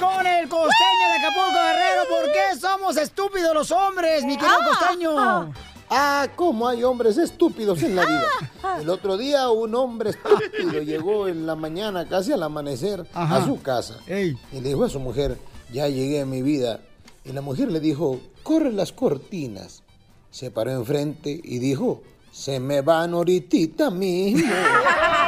Vamos 0.00 0.16
con 0.16 0.26
el 0.26 0.48
costeño 0.48 1.08
de 1.08 1.18
Acapulco 1.18 1.52
Guerrero. 1.52 2.02
¿Por 2.08 2.32
qué 2.32 2.60
somos 2.60 2.96
estúpidos 2.96 3.54
los 3.54 3.70
hombres, 3.70 4.24
mi 4.24 4.36
querido 4.36 4.56
costeño? 4.68 5.52
Ah, 5.88 6.28
cómo 6.34 6.68
hay 6.68 6.82
hombres 6.82 7.16
estúpidos 7.16 7.82
en 7.82 7.96
la 7.96 8.04
vida. 8.04 8.80
El 8.80 8.90
otro 8.90 9.16
día 9.16 9.48
un 9.50 9.74
hombre 9.74 10.10
estúpido 10.10 10.82
llegó 10.82 11.28
en 11.28 11.46
la 11.46 11.54
mañana, 11.54 12.06
casi 12.08 12.32
al 12.32 12.42
amanecer, 12.42 13.06
Ajá. 13.14 13.36
a 13.36 13.44
su 13.44 13.62
casa. 13.62 13.98
Ey. 14.06 14.36
Y 14.52 14.60
le 14.60 14.68
dijo 14.70 14.84
a 14.84 14.88
su 14.90 14.98
mujer, 15.00 15.38
ya 15.72 15.88
llegué 15.88 16.20
a 16.22 16.26
mi 16.26 16.42
vida. 16.42 16.80
Y 17.24 17.32
la 17.32 17.40
mujer 17.40 17.70
le 17.70 17.80
dijo, 17.80 18.20
corre 18.42 18.72
las 18.72 18.92
cortinas. 18.92 19.82
Se 20.30 20.50
paró 20.50 20.72
enfrente 20.72 21.40
y 21.42 21.58
dijo, 21.58 22.02
se 22.32 22.60
me 22.60 22.82
van 22.82 23.14
ahorita 23.14 23.90
mismo. 23.90 24.52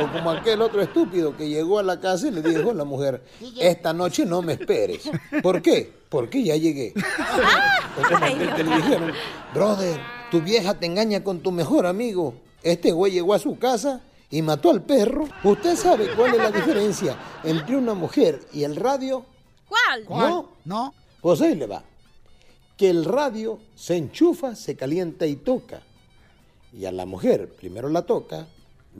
O 0.00 0.12
como 0.12 0.30
aquel 0.30 0.62
otro 0.62 0.80
estúpido 0.80 1.36
que 1.36 1.48
llegó 1.48 1.78
a 1.78 1.82
la 1.82 2.00
casa 2.00 2.28
y 2.28 2.30
le 2.30 2.42
dijo 2.42 2.70
a 2.70 2.74
la 2.74 2.84
mujer, 2.84 3.22
esta 3.60 3.92
noche 3.92 4.24
no 4.24 4.42
me 4.42 4.54
esperes. 4.54 5.10
¿Por 5.42 5.60
qué? 5.62 5.92
Porque 6.08 6.42
ya 6.42 6.56
llegué. 6.56 6.94
O 7.98 8.02
como 8.08 8.24
aquel 8.24 8.54
que 8.54 8.64
le 8.64 8.76
dijeron, 8.76 9.12
brother, 9.54 10.00
tu 10.30 10.40
vieja 10.40 10.74
te 10.74 10.86
engaña 10.86 11.24
con 11.24 11.40
tu 11.40 11.50
mejor 11.50 11.86
amigo. 11.86 12.34
Este 12.62 12.92
güey 12.92 13.12
llegó 13.12 13.34
a 13.34 13.38
su 13.38 13.58
casa 13.58 14.02
y 14.30 14.42
mató 14.42 14.70
al 14.70 14.82
perro. 14.82 15.28
¿Usted 15.42 15.76
sabe 15.76 16.08
cuál 16.14 16.34
es 16.34 16.38
la 16.38 16.50
diferencia 16.50 17.16
entre 17.44 17.76
una 17.76 17.94
mujer 17.94 18.40
y 18.52 18.64
el 18.64 18.76
radio? 18.76 19.24
¿Cuál? 19.68 20.04
¿No? 20.08 20.48
No. 20.64 20.94
Pues 21.20 21.40
ahí 21.40 21.54
le 21.54 21.66
va. 21.66 21.82
Que 22.76 22.90
el 22.90 23.04
radio 23.04 23.58
se 23.74 23.96
enchufa, 23.96 24.54
se 24.54 24.76
calienta 24.76 25.26
y 25.26 25.36
toca. 25.36 25.82
Y 26.72 26.84
a 26.84 26.92
la 26.92 27.06
mujer 27.06 27.48
primero 27.54 27.88
la 27.88 28.02
toca, 28.02 28.46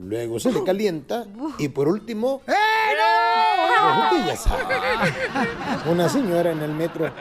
luego 0.01 0.39
se 0.39 0.51
le 0.51 0.63
calienta 0.63 1.25
y 1.57 1.69
por 1.69 1.87
último... 1.87 2.41
¡Eh, 2.47 2.51
no! 2.51 4.09
Pues 4.09 4.21
usted 4.21 4.31
ya 4.31 4.37
sabe. 4.37 4.75
Una 5.91 6.09
señora 6.09 6.51
en 6.51 6.61
el 6.61 6.73
metro, 6.73 7.11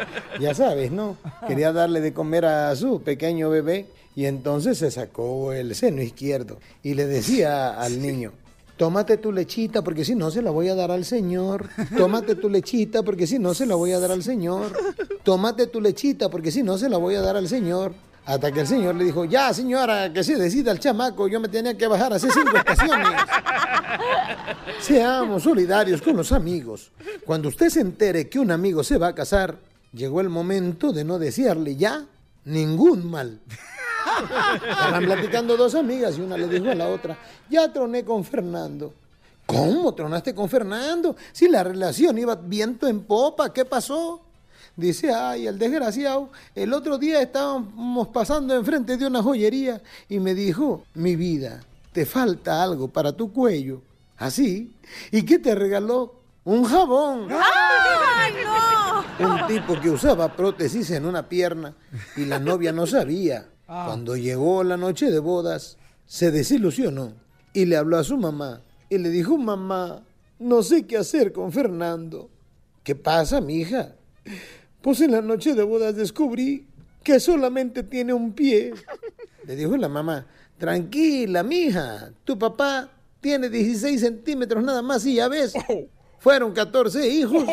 ya 0.41 0.55
sabes, 0.55 0.91
¿no? 0.91 1.17
Quería 1.47 1.73
darle 1.73 2.01
de 2.01 2.13
comer 2.13 2.45
a 2.47 2.75
su 2.77 3.03
pequeño 3.03 3.51
bebé 3.51 3.87
y 4.17 4.27
entonces 4.27 4.79
se 4.79 4.91
sacó 4.91 5.53
el 5.53 5.75
seno 5.75 6.03
izquierdo 6.03 6.59
y 6.83 6.95
le 6.95 7.07
decía 7.07 7.81
al 7.81 8.03
niño, 8.03 8.33
tómate 8.77 9.17
tu 9.17 9.31
lechita 9.33 9.83
porque 9.83 10.05
si 10.05 10.15
no 10.15 10.31
se 10.31 10.43
la 10.43 10.51
voy 10.51 10.69
a 10.69 10.75
dar 10.75 10.91
al 10.91 11.05
señor. 11.05 11.69
Tómate 11.97 12.35
tu 12.35 12.49
lechita 12.49 13.03
porque 13.03 13.27
si 13.27 13.39
no 13.39 13.55
se 13.55 13.67
la 13.67 13.75
voy 13.75 13.93
a 13.93 14.01
dar 14.01 14.11
al 14.11 14.23
señor. 14.23 14.73
Tómate 15.23 15.67
tu 15.67 15.81
lechita 15.81 16.31
porque 16.31 16.51
si 16.51 16.63
no 16.63 16.79
se 16.79 16.89
la 16.89 16.97
voy 16.97 17.15
a 17.15 17.21
dar 17.21 17.37
al 17.37 17.49
señor. 17.49 17.93
Hasta 18.29 18.53
que 18.53 18.61
el 18.61 18.67
señor 18.67 18.95
le 18.95 19.05
dijo, 19.05 19.25
ya 19.25 19.55
señora, 19.55 20.13
que 20.13 20.23
se 20.23 20.37
decida 20.37 20.71
el 20.71 20.79
chamaco, 20.79 21.29
yo 21.29 21.41
me 21.41 21.49
tenía 21.49 21.79
que 21.79 21.87
bajar 21.87 22.13
hace 22.13 22.29
cinco 22.31 22.59
estaciones. 22.59 23.09
Seamos 24.81 25.45
solidarios 25.45 26.03
con 26.03 26.15
los 26.15 26.31
amigos. 26.33 26.91
Cuando 27.25 27.49
usted 27.49 27.71
se 27.71 27.81
entere 27.81 28.29
que 28.29 28.39
un 28.39 28.51
amigo 28.51 28.85
se 28.85 28.99
va 28.99 29.07
a 29.07 29.15
casar, 29.15 29.57
llegó 29.95 30.21
el 30.21 30.29
momento 30.29 30.93
de 30.93 31.05
no 31.05 31.19
desearle 31.19 31.77
ya 31.77 32.05
ningún 32.45 33.11
mal. 33.11 33.41
Estaban 34.61 35.07
platicando 35.07 35.57
dos 35.57 35.75
amigas 35.75 36.19
y 36.19 36.21
una 36.21 36.37
le 36.37 36.49
dijo 36.49 36.71
a 36.71 36.75
la 36.75 36.89
otra, 36.91 37.19
ya 37.49 37.73
troné 37.73 38.05
con 38.05 38.27
Fernando. 38.27 38.93
¿Cómo 39.47 39.95
tronaste 39.95 40.35
con 40.35 40.51
Fernando? 40.51 41.17
Si 41.33 41.49
la 41.49 41.65
relación 41.65 42.19
iba 42.19 42.35
viento 42.35 42.89
en 42.89 43.05
popa, 43.05 43.55
¿qué 43.55 43.65
pasó? 43.65 44.28
Dice, 44.79 45.13
ay, 45.13 45.49
el 45.49 45.59
desgraciado, 45.59 46.31
el 46.55 46.73
otro 46.73 46.99
día 46.99 47.21
estábamos 47.21 48.07
pasando 48.09 48.55
enfrente 48.55 48.97
de 48.97 49.09
una 49.09 49.21
joyería 49.21 49.83
y 50.09 50.21
me 50.21 50.35
dijo, 50.37 50.85
mi 50.95 51.17
vida, 51.17 51.65
te 51.93 52.07
falta 52.07 52.63
algo 52.63 52.87
para 52.87 53.11
tu 53.11 53.33
cuello. 53.33 53.83
¿Así? 54.19 54.73
¿Y 55.11 55.25
qué 55.25 55.41
te 55.41 55.57
regaló? 55.57 56.21
Un 56.45 56.63
jabón. 56.63 57.27
¡Ay, 57.29 58.35
no! 59.19 59.29
Un 59.29 59.47
tipo 59.49 59.81
que 59.81 59.91
usaba 59.91 60.37
prótesis 60.37 60.93
en 60.93 61.07
una 61.07 61.29
pierna 61.29 61.75
y 62.17 62.27
la 62.27 62.39
novia 62.39 62.71
no 62.71 62.87
sabía. 62.87 63.49
Cuando 63.67 64.17
llegó 64.17 64.63
la 64.63 64.77
noche 64.77 65.11
de 65.11 65.19
bodas, 65.19 65.77
se 66.07 66.31
desilusionó 66.31 67.15
y 67.53 67.65
le 67.65 67.77
habló 67.77 67.99
a 67.99 68.05
su 68.05 68.17
mamá 68.17 68.63
y 68.89 68.99
le 68.99 69.09
dijo, 69.09 69.37
mamá, 69.39 70.05
no 70.39 70.63
sé 70.63 70.87
qué 70.87 70.99
hacer 70.99 71.33
con 71.33 71.51
Fernando. 71.51 72.31
¿Qué 72.85 72.95
pasa, 72.95 73.41
mija? 73.41 73.97
Pues 74.83 75.01
en 75.01 75.13
la 75.13 75.21
noche 75.21 75.55
de 75.55 75.63
bodas 75.63 75.97
descubrí 75.97 76.67
que 77.03 77.21
solamente 77.21 77.83
tiene 77.83 78.13
un 78.13 78.33
pie. 78.33 78.73
Le 79.45 79.57
dijo 79.57 79.77
la 79.77 79.89
mamá, 79.89 80.27
tranquila, 80.59 81.43
mija, 81.43 82.11
tu 82.25 82.39
papá 82.39 82.91
tiene 83.21 83.49
16 83.49 84.01
centímetros 84.01 84.63
nada 84.63 84.83
más 84.83 85.05
y 85.07 85.15
ya 85.15 85.29
ves, 85.29 85.55
fueron 86.19 86.53
14 86.53 87.09
hijos. 87.09 87.45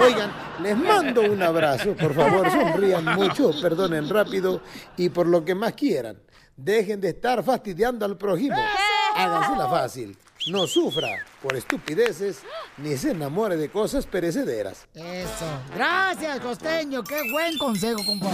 Oigan, 0.00 0.30
les 0.62 0.76
mando 0.76 1.22
un 1.22 1.42
abrazo, 1.42 1.94
por 1.94 2.14
favor, 2.14 2.50
sonrían 2.50 3.04
mucho, 3.16 3.52
perdonen 3.60 4.08
rápido 4.08 4.62
y 4.96 5.08
por 5.08 5.26
lo 5.26 5.44
que 5.44 5.54
más 5.54 5.74
quieran, 5.74 6.18
dejen 6.56 7.00
de 7.00 7.10
estar 7.10 7.42
fastidiando 7.42 8.04
al 8.04 8.16
prójimo. 8.16 8.56
Hágansela 9.14 9.68
fácil. 9.68 10.16
No 10.48 10.66
sufra 10.66 11.26
por 11.42 11.56
estupideces 11.56 12.38
ni 12.78 12.96
se 12.96 13.10
enamore 13.10 13.56
de 13.56 13.70
cosas 13.70 14.06
perecederas. 14.06 14.86
Eso. 14.94 15.62
Gracias, 15.74 16.40
costeño. 16.40 17.04
Qué 17.04 17.20
buen 17.30 17.58
consejo, 17.58 18.02
compa. 18.06 18.30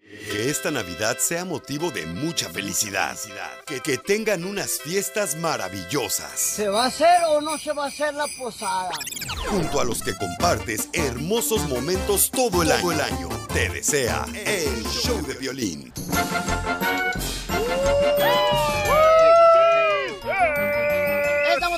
Que 0.00 0.50
esta 0.50 0.72
Navidad 0.72 1.16
sea 1.18 1.44
motivo 1.44 1.92
de 1.92 2.06
mucha 2.06 2.48
felicidad. 2.48 3.16
Que, 3.66 3.80
que 3.80 3.98
tengan 3.98 4.44
unas 4.44 4.80
fiestas 4.80 5.36
maravillosas. 5.36 6.32
¿Se 6.40 6.68
va 6.68 6.84
a 6.84 6.86
hacer 6.86 7.22
o 7.28 7.40
no 7.40 7.56
se 7.56 7.72
va 7.72 7.84
a 7.84 7.88
hacer 7.88 8.14
la 8.14 8.26
posada? 8.36 8.90
Junto 9.48 9.80
a 9.80 9.84
los 9.84 10.02
que 10.02 10.16
compartes 10.16 10.88
hermosos 10.92 11.68
momentos 11.68 12.32
todo 12.32 12.62
el 12.64 12.72
año. 12.72 12.82
Todo 12.82 12.92
el 12.92 13.00
año. 13.00 13.28
Te 13.52 13.68
desea 13.68 14.24
el 14.44 14.84
show 14.86 15.24
de 15.24 15.34
violín. 15.34 15.92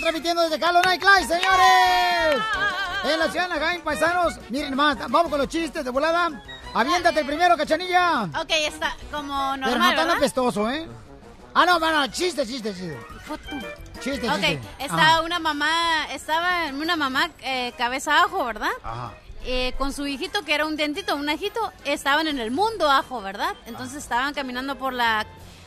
Transmitiendo 0.07 0.43
desde 0.43 0.61
Carlos 0.61 0.83
Nightclub, 0.85 1.19
señores. 1.27 2.43
En 3.05 3.19
la 3.19 3.29
ciudad 3.31 3.49
de 3.49 3.55
Anaheim, 3.57 3.81
paisanos. 3.83 4.35
Miren 4.51 4.77
más, 4.77 4.97
vamos 5.11 5.31
con 5.31 5.39
los 5.39 5.49
chistes 5.49 5.85
de 5.85 5.91
volada. 5.91 6.31
Aviéntate 6.75 7.21
el 7.21 7.27
primero, 7.27 7.57
cachanilla. 7.57 8.23
Ok, 8.41 8.51
está 8.69 8.95
como 9.11 9.53
Pero 9.55 9.57
no 9.57 9.71
normal, 9.71 9.97
tan 9.97 10.05
¿verdad? 10.05 10.17
apestoso, 10.17 10.71
¿eh? 10.71 10.87
Ah, 11.55 11.65
no, 11.67 11.79
no, 11.81 12.07
chiste, 12.09 12.47
chiste, 12.47 12.73
chiste. 12.73 12.99
Chiste, 14.01 14.29
Ok, 14.31 14.37
chiste. 14.41 14.61
Ajá. 14.91 15.23
una 15.23 15.39
mamá, 15.41 16.07
estaba 16.13 16.67
una 16.67 16.95
mamá 16.97 17.31
eh, 17.41 17.73
cabeza 17.77 18.23
ajo, 18.23 18.45
¿verdad? 18.45 18.71
Ajá. 18.85 19.13
Eh, 19.45 19.75
con 19.79 19.93
su 19.93 20.07
hijito, 20.07 20.45
que 20.45 20.55
era 20.55 20.67
un 20.67 20.77
dentito, 20.77 21.17
un 21.17 21.29
ajito, 21.29 21.73
estaban 21.85 22.27
en 22.29 22.39
el 22.39 22.51
mundo 22.53 22.91
ajo, 22.91 23.23
¿verdad? 23.23 23.55
Entonces 23.67 23.99
estaban 24.03 24.35
caminando 24.35 24.77
por 24.77 24.93
la 24.93 25.27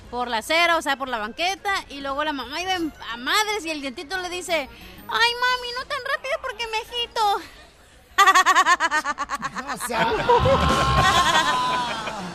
por 0.10 0.28
la 0.28 0.38
acera, 0.38 0.78
o 0.78 0.82
sea, 0.82 0.98
por 0.98 1.08
la 1.08 1.20
banqueta, 1.20 1.72
y 1.89 2.01
luego 2.01 2.24
la 2.24 2.34
mamá 2.34 2.60
iba 2.62 2.74
a 2.74 3.18
madres 3.18 3.63
y 3.66 3.70
el 3.70 3.82
dientito 3.82 4.18
le 4.18 4.30
dice, 4.30 4.54
ay 4.54 4.68
mami, 5.08 5.72
no 5.78 5.86
tan 5.86 6.00
rápido 6.13 6.34
porque 6.42 6.66
me 6.68 6.78
agito. 6.78 7.42
O 9.74 9.78
sea, 9.88 10.13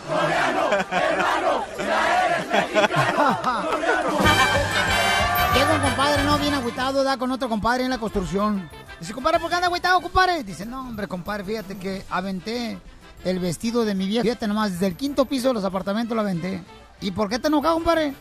Llega 5.55 5.73
un 5.73 5.81
compadre, 5.81 6.25
no, 6.25 6.39
bien 6.39 6.55
agüitado, 6.55 7.05
da 7.05 7.17
con 7.17 7.31
otro 7.31 7.49
compadre 7.49 7.85
en 7.85 7.91
la 7.91 7.99
construcción. 7.99 8.69
Dice, 8.99 9.13
compadre, 9.13 9.39
¿por 9.39 9.49
qué 9.49 9.57
anda 9.57 9.69
agüitado, 9.69 10.01
compadre? 10.01 10.43
Dice, 10.43 10.67
no, 10.67 10.81
hombre, 10.81 11.07
compadre, 11.07 11.45
fíjate 11.45 11.79
que 11.79 12.05
aventé 12.11 12.79
el 13.25 13.39
vestido 13.39 13.85
de 13.85 13.95
mi 13.95 14.07
vieja. 14.07 14.23
Fíjate 14.23 14.49
nomás, 14.49 14.73
desde 14.73 14.89
el 14.89 14.97
quinto 14.97 15.27
piso 15.27 15.49
de 15.49 15.55
los 15.55 15.65
apartamentos 15.65 16.15
lo 16.15 16.23
aventé. 16.23 16.63
¿Y 17.01 17.11
por 17.11 17.29
qué 17.29 17.39
te 17.39 17.49
enojado, 17.49 17.75
compadre? 17.75 18.15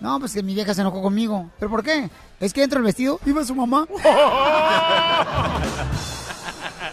No, 0.00 0.18
pues 0.18 0.32
que 0.34 0.42
mi 0.42 0.54
vieja 0.54 0.74
se 0.74 0.80
enojó 0.80 1.00
conmigo. 1.02 1.48
¿Pero 1.58 1.70
por 1.70 1.82
qué? 1.82 2.10
Es 2.40 2.52
que 2.52 2.60
dentro 2.60 2.78
del 2.78 2.84
vestido 2.86 3.20
iba 3.24 3.44
su 3.44 3.54
mamá. 3.54 3.86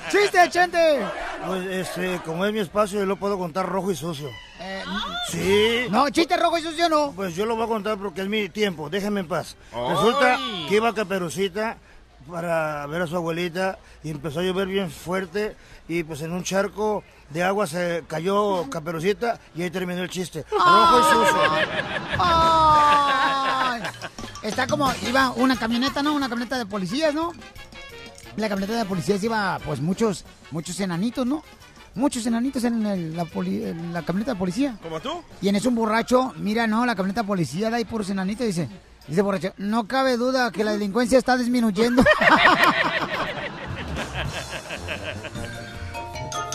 ¡Chiste, 0.10 0.38
chente! 0.50 1.00
Pues, 1.46 1.66
este, 1.68 2.20
como 2.26 2.46
es 2.46 2.54
mi 2.54 2.60
espacio, 2.60 3.00
yo 3.00 3.06
lo 3.06 3.16
puedo 3.18 3.38
contar 3.38 3.68
rojo 3.68 3.92
y 3.92 3.96
sucio. 3.96 4.30
Eh, 4.60 4.84
Sí. 5.30 5.88
No, 5.90 6.10
chiste 6.10 6.36
rojo 6.38 6.58
y 6.58 6.62
sucio 6.62 6.90
no. 6.90 7.14
Pues 7.16 7.36
yo 7.36 7.46
lo 7.46 7.56
voy 7.56 7.66
a 7.66 7.68
contar 7.68 7.98
porque 7.98 8.22
es 8.22 8.28
mi 8.28 8.50
tiempo, 8.50 8.90
déjenme 8.90 9.22
en 9.22 9.28
paz. 9.28 9.56
Ay. 9.74 9.90
Resulta 9.96 10.38
que 10.68 10.76
iba 10.76 10.94
Caperucita 10.94 11.78
para 12.30 12.86
ver 12.88 13.02
a 13.04 13.08
su 13.08 13.16
abuelita 13.16 13.80
y 14.04 14.10
empezó 14.12 14.40
a 14.42 14.44
llover 14.44 14.68
bien 14.68 14.92
fuerte 14.92 15.56
y 16.00 16.04
pues 16.04 16.22
en 16.22 16.32
un 16.32 16.44
charco 16.44 17.04
de 17.30 17.44
agua 17.44 17.68
se 17.68 18.04
cayó 18.08 18.70
Caperucita 18.70 19.40
y 19.56 19.62
ahí 19.64 19.70
terminó 19.70 20.02
el 20.04 20.10
chiste. 20.10 20.46
Rojo 20.52 21.00
y 21.00 21.04
sucio. 21.04 21.42
Ay. 22.20 23.82
Está 24.44 24.68
como, 24.68 24.92
iba 25.08 25.32
una 25.32 25.58
camioneta, 25.58 26.02
¿no? 26.02 26.14
Una 26.14 26.30
camioneta 26.30 26.58
de 26.58 26.66
policías, 26.66 27.14
¿no? 27.14 27.32
La 28.38 28.48
camioneta 28.50 28.78
de 28.80 28.86
policías 28.86 29.22
iba, 29.24 29.60
pues, 29.66 29.82
muchos, 29.82 30.24
muchos 30.52 30.80
enanitos, 30.80 31.26
¿no? 31.26 31.44
Muchos 31.94 32.26
enanitos 32.26 32.64
en, 32.64 32.86
el- 32.86 33.16
la, 33.18 33.26
poli- 33.26 33.66
en 33.66 33.92
la 33.94 34.02
camioneta 34.04 34.32
de 34.34 34.40
policía. 34.40 34.78
¿Como 34.82 35.00
tú? 35.02 35.22
Y 35.42 35.50
en 35.50 35.58
eso 35.58 35.68
un 35.70 35.76
borracho, 35.76 36.34
mira, 36.38 36.66
no, 36.68 36.86
la 36.86 36.96
camioneta 36.96 37.22
de 37.22 37.28
policía, 37.28 37.70
da 37.70 37.78
ahí 37.78 37.86
puros 37.86 38.10
enanitos, 38.10 38.48
dice, 38.48 38.70
dice 39.08 39.22
borracho, 39.22 39.54
no 39.58 39.86
cabe 39.88 40.16
duda 40.16 40.52
que 40.52 40.64
la 40.64 40.72
delincuencia 40.72 41.18
está 41.18 41.36
disminuyendo. 41.38 42.02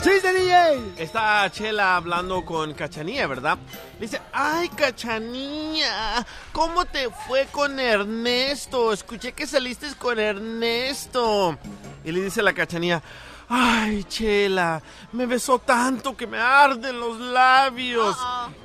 ¡Chiste, 0.06 0.32
DJ! 0.32 1.02
Está 1.02 1.50
Chela 1.50 1.96
hablando 1.96 2.44
con 2.44 2.74
Cachanía, 2.74 3.26
¿verdad? 3.26 3.58
Le 3.94 4.06
dice, 4.06 4.22
ay, 4.32 4.68
Cachanía, 4.68 6.24
¿cómo 6.52 6.84
te 6.84 7.10
fue 7.10 7.48
con 7.50 7.80
Ernesto? 7.80 8.92
Escuché 8.92 9.32
que 9.32 9.48
saliste 9.48 9.88
con 9.98 10.20
Ernesto. 10.20 11.58
Y 12.04 12.12
le 12.12 12.22
dice 12.22 12.40
la 12.40 12.54
Cachanía, 12.54 13.02
ay, 13.48 14.04
Chela, 14.04 14.80
me 15.10 15.26
besó 15.26 15.58
tanto 15.58 16.16
que 16.16 16.28
me 16.28 16.38
arden 16.38 17.00
los 17.00 17.18
labios. 17.18 18.16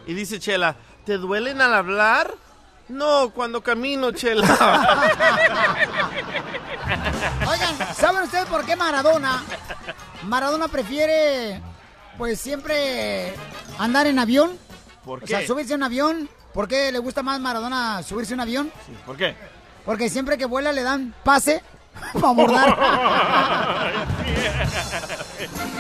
Y 0.06 0.14
dice 0.14 0.40
Chela, 0.40 0.76
¿te 1.06 1.18
duelen 1.18 1.60
al 1.60 1.74
hablar? 1.74 2.36
No, 2.90 3.30
cuando 3.32 3.62
camino, 3.62 4.12
Chela. 4.12 4.48
Oigan, 7.48 7.96
¿saben 7.96 8.24
ustedes 8.24 8.46
por 8.46 8.66
qué 8.66 8.76
Maradona? 8.76 9.44
Maradona 10.24 10.68
prefiere, 10.68 11.62
pues 12.18 12.40
siempre 12.40 13.34
andar 13.80 14.08
en 14.08 14.20
avión. 14.20 14.58
¿Por 15.06 15.24
O 15.24 15.28
sea, 15.28 15.40
qué? 15.40 15.48
subirse 15.48 15.74
a 15.74 15.78
un 15.78 15.84
avión 15.84 16.30
por 16.54 16.68
qué 16.68 16.92
le 16.92 17.00
gusta 17.00 17.24
más 17.24 17.40
Maradona 17.40 18.04
subirse 18.04 18.34
a 18.34 18.36
un 18.36 18.42
avión? 18.42 18.72
¿Por 19.06 19.18
qué? 19.18 19.36
Porque 19.86 20.10
siempre 20.10 20.38
que 20.38 20.46
vuela 20.46 20.72
le 20.72 20.84
dan 20.84 21.14
pase 21.24 21.64
para 22.14 22.30
abordar. 22.30 22.78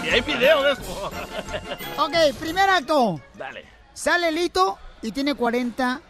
y 0.03 0.09
hay 0.09 0.21
video 0.21 0.63
de 0.63 0.71
eso. 0.71 1.11
ok, 1.97 2.13
primer 2.39 2.69
acto. 2.69 3.21
Dale. 3.35 3.65
Sale 3.93 4.31
Lito 4.31 4.77
y 5.01 5.11
tiene 5.11 5.35
40 5.35 6.01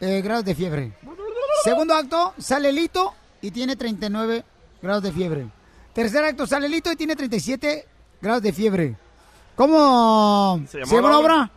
eh, 0.00 0.20
grados 0.22 0.44
de 0.44 0.54
fiebre. 0.54 0.92
Segundo 1.64 1.94
acto, 1.94 2.34
sale 2.38 2.72
Lito 2.72 3.14
y 3.42 3.50
tiene 3.50 3.76
39 3.76 4.44
grados 4.82 5.02
de 5.02 5.12
fiebre. 5.12 5.46
Tercer 5.92 6.24
acto, 6.24 6.46
sale 6.46 6.68
Lito 6.68 6.90
y 6.90 6.96
tiene 6.96 7.14
37 7.16 7.86
grados 8.20 8.42
de 8.42 8.52
fiebre. 8.52 8.96
¿Cómo 9.56 10.62
se, 10.68 10.78
llamó 10.78 10.96
llama 10.96 11.10
la 11.10 11.18
obra? 11.18 11.34
obra? 11.34 11.50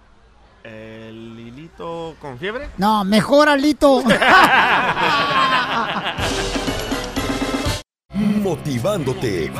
¿El 0.63 1.35
Lilito 1.35 2.15
con 2.19 2.37
fiebre? 2.37 2.69
No, 2.77 3.03
mejora 3.05 3.55
Lito. 3.55 4.03
Motivándote 8.13 9.51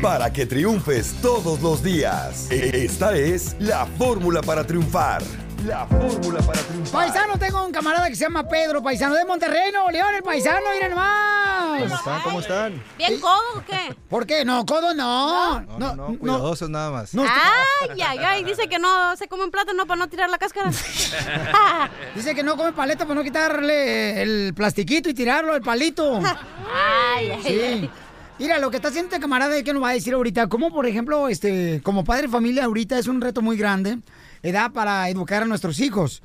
para 0.00 0.32
que 0.32 0.46
triunfes 0.46 1.14
todos 1.20 1.60
los 1.60 1.82
días. 1.82 2.50
Esta 2.50 3.14
es 3.14 3.56
la 3.60 3.84
fórmula 3.84 4.40
para 4.40 4.66
triunfar. 4.66 5.22
La 5.66 5.86
fórmula 5.86 6.40
para 6.40 6.58
triunfar. 6.60 6.92
Paisano, 7.06 7.38
tengo 7.38 7.64
un 7.64 7.70
camarada 7.72 8.08
que 8.08 8.16
se 8.16 8.24
llama 8.24 8.48
Pedro, 8.48 8.82
paisano 8.82 9.14
de 9.14 9.24
Monterrey, 9.24 9.70
Nuevo 9.70 9.90
León, 9.90 10.14
el 10.16 10.22
paisano, 10.22 10.60
miren 10.74 10.90
nomás. 10.90 11.82
¿Cómo 11.82 11.94
están? 11.94 12.20
¿Cómo 12.22 12.40
están? 12.40 12.82
¿Bien 12.98 13.20
codo 13.20 13.40
o 13.56 13.64
qué? 13.64 13.94
¿Por 14.08 14.26
qué? 14.26 14.44
No, 14.44 14.66
codo 14.66 14.92
no. 14.94 15.60
No, 15.60 15.78
no, 15.78 15.94
no, 15.94 16.18
cuidadosos 16.18 16.68
nada 16.68 16.90
más. 16.90 17.14
Ay, 17.14 18.00
ay, 18.00 18.18
ay, 18.18 18.44
dice 18.44 18.68
que 18.68 18.78
no 18.78 19.16
se 19.16 19.28
come 19.28 19.44
un 19.44 19.50
plátano 19.50 19.86
para 19.86 19.98
no 19.98 20.08
tirar 20.08 20.28
la 20.30 20.38
cáscara. 20.38 20.70
Dice 22.14 22.34
que 22.34 22.42
no 22.42 22.56
come 22.56 22.72
paleta 22.72 23.04
para 23.04 23.14
no 23.14 23.22
quitarle 23.24 24.20
el 24.22 24.54
plastiquito 24.54 25.08
y 25.08 25.14
tirarlo, 25.14 25.54
el 25.54 25.62
palito. 25.62 26.18
Ay, 27.16 27.30
ay, 27.30 27.42
Sí. 27.42 27.60
ay. 27.60 27.90
Mira, 28.38 28.58
lo 28.58 28.70
que 28.70 28.76
está 28.76 28.88
haciendo 28.88 29.08
este 29.10 29.20
camarada 29.20 29.56
y 29.56 29.62
que 29.62 29.72
nos 29.72 29.82
va 29.82 29.90
a 29.90 29.92
decir 29.92 30.14
ahorita, 30.14 30.48
como 30.48 30.72
por 30.72 30.86
ejemplo, 30.86 31.28
este, 31.28 31.80
como 31.84 32.02
padre 32.04 32.22
de 32.22 32.28
familia 32.28 32.64
ahorita 32.64 32.98
es 32.98 33.06
un 33.06 33.20
reto 33.20 33.40
muy 33.42 33.56
grande, 33.56 33.98
edad 34.42 34.72
para 34.72 35.08
educar 35.08 35.42
a 35.42 35.46
nuestros 35.46 35.80
hijos, 35.80 36.22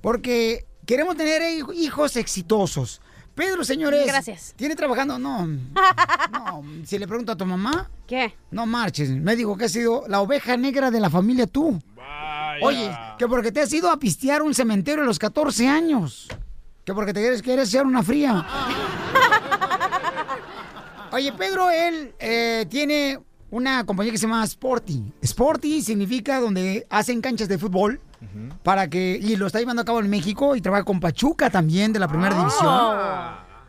porque 0.00 0.66
queremos 0.86 1.16
tener 1.16 1.42
hij- 1.42 1.64
hijos 1.74 2.16
exitosos. 2.16 3.00
Pedro, 3.34 3.64
señores. 3.64 4.06
Gracias. 4.06 4.54
¿Tiene 4.56 4.76
trabajando? 4.76 5.18
No. 5.18 5.46
No. 6.32 6.62
Si 6.84 6.98
le 6.98 7.06
pregunto 7.08 7.32
a 7.32 7.36
tu 7.36 7.44
mamá. 7.46 7.90
¿Qué? 8.06 8.34
No 8.50 8.66
marches. 8.66 9.08
Me 9.10 9.34
dijo 9.36 9.56
que 9.56 9.64
has 9.66 9.72
sido 9.72 10.04
la 10.08 10.20
oveja 10.20 10.56
negra 10.56 10.90
de 10.90 11.00
la 11.00 11.08
familia 11.10 11.46
tú. 11.46 11.80
Oye, 12.62 12.90
que 13.18 13.26
porque 13.28 13.52
te 13.52 13.60
has 13.62 13.72
ido 13.72 13.90
a 13.90 13.98
pistear 13.98 14.42
un 14.42 14.52
cementerio 14.54 15.02
a 15.02 15.06
los 15.06 15.18
14 15.18 15.66
años. 15.68 16.28
Que 16.84 16.92
porque 16.92 17.14
te 17.14 17.20
quieres, 17.20 17.40
quieres 17.42 17.68
echar 17.70 17.86
una 17.86 18.02
fría. 18.02 18.46
Oye, 21.12 21.32
Pedro, 21.32 21.70
él 21.70 22.14
eh, 22.18 22.66
tiene 22.68 23.18
una 23.50 23.84
compañía 23.84 24.12
que 24.12 24.18
se 24.18 24.26
llama 24.26 24.44
Sporty. 24.44 25.02
Sporty 25.22 25.82
significa 25.82 26.40
donde 26.40 26.86
hacen 26.90 27.20
canchas 27.20 27.48
de 27.48 27.58
fútbol 27.58 28.00
para 28.62 28.88
que 28.88 29.18
y 29.20 29.36
lo 29.36 29.46
está 29.46 29.58
llevando 29.58 29.82
a 29.82 29.84
cabo 29.84 30.00
en 30.00 30.10
México 30.10 30.54
y 30.54 30.60
trabaja 30.60 30.84
con 30.84 31.00
Pachuca 31.00 31.50
también 31.50 31.92
de 31.92 31.98
la 31.98 32.08
primera 32.08 32.36
división. 32.36 32.74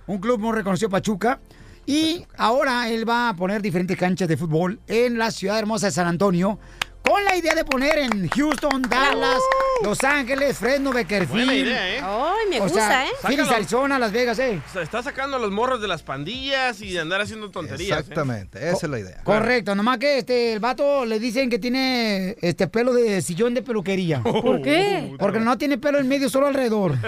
Un 0.07 0.19
club 0.19 0.39
muy 0.39 0.53
reconocido 0.53 0.89
Pachuca. 0.89 1.39
Y 1.85 2.25
ahora 2.37 2.89
él 2.89 3.09
va 3.09 3.29
a 3.29 3.35
poner 3.35 3.61
diferentes 3.61 3.97
canchas 3.97 4.27
de 4.27 4.37
fútbol 4.37 4.79
en 4.87 5.17
la 5.17 5.31
ciudad 5.31 5.57
hermosa 5.57 5.87
de 5.87 5.91
San 5.91 6.07
Antonio. 6.07 6.59
Con 7.03 7.23
la 7.25 7.35
idea 7.35 7.55
de 7.55 7.65
poner 7.65 7.97
en 7.97 8.29
Houston, 8.29 8.83
Dallas, 8.83 9.39
Los 9.83 10.03
Ángeles, 10.03 10.57
Fresno, 10.57 10.91
Beckerfield. 10.91 11.45
Buena 11.45 11.53
idea, 11.55 11.95
¿eh? 11.95 12.01
Ay, 12.03 12.49
me 12.49 12.59
o 12.59 12.63
gusta, 12.63 12.87
sea, 12.87 13.05
¿eh? 13.07 13.09
Phoenix, 13.21 13.41
Sácalo. 13.43 13.57
Arizona, 13.57 13.99
Las 13.99 14.11
Vegas, 14.11 14.39
¿eh? 14.39 14.61
O 14.69 14.71
sea, 14.71 14.81
está 14.83 15.01
sacando 15.01 15.37
a 15.37 15.39
los 15.39 15.51
morros 15.51 15.81
de 15.81 15.87
las 15.87 16.03
pandillas 16.03 16.79
y 16.81 16.93
de 16.93 16.99
andar 16.99 17.21
haciendo 17.21 17.49
tonterías. 17.49 17.97
¿eh? 17.97 18.01
Exactamente, 18.01 18.59
esa 18.69 18.85
es 18.85 18.89
la 18.89 18.99
idea. 18.99 19.23
Correcto, 19.23 19.73
nomás 19.73 19.97
que 19.97 20.19
este 20.19 20.53
el 20.53 20.59
vato 20.59 21.05
le 21.05 21.19
dicen 21.19 21.49
que 21.49 21.57
tiene 21.59 22.35
este 22.41 22.67
pelo 22.67 22.93
de 22.93 23.21
sillón 23.21 23.53
de 23.55 23.63
peluquería. 23.63 24.21
¿Por 24.23 24.61
qué? 24.61 25.15
Porque 25.17 25.39
no 25.39 25.57
tiene 25.57 25.77
pelo 25.77 25.97
en 25.99 26.07
medio, 26.07 26.29
solo 26.29 26.47
alrededor. 26.47 26.95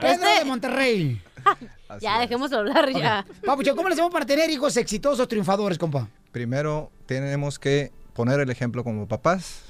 Pedro 0.00 0.24
de 0.38 0.44
Monterrey. 0.44 1.22
ya, 2.00 2.18
dejemos 2.20 2.50
de 2.50 2.56
hablar 2.56 2.90
ya. 2.92 3.26
Papucho, 3.44 3.74
¿cómo 3.74 3.88
le 3.88 3.94
hacemos 3.94 4.12
para 4.12 4.26
tener 4.26 4.50
hijos 4.50 4.76
exitosos, 4.76 5.26
triunfadores, 5.28 5.78
compa? 5.78 6.08
Primero 6.32 6.90
tenemos 7.06 7.58
que 7.58 7.90
poner 8.14 8.40
el 8.40 8.50
ejemplo 8.50 8.84
como 8.84 9.08
papás 9.08 9.62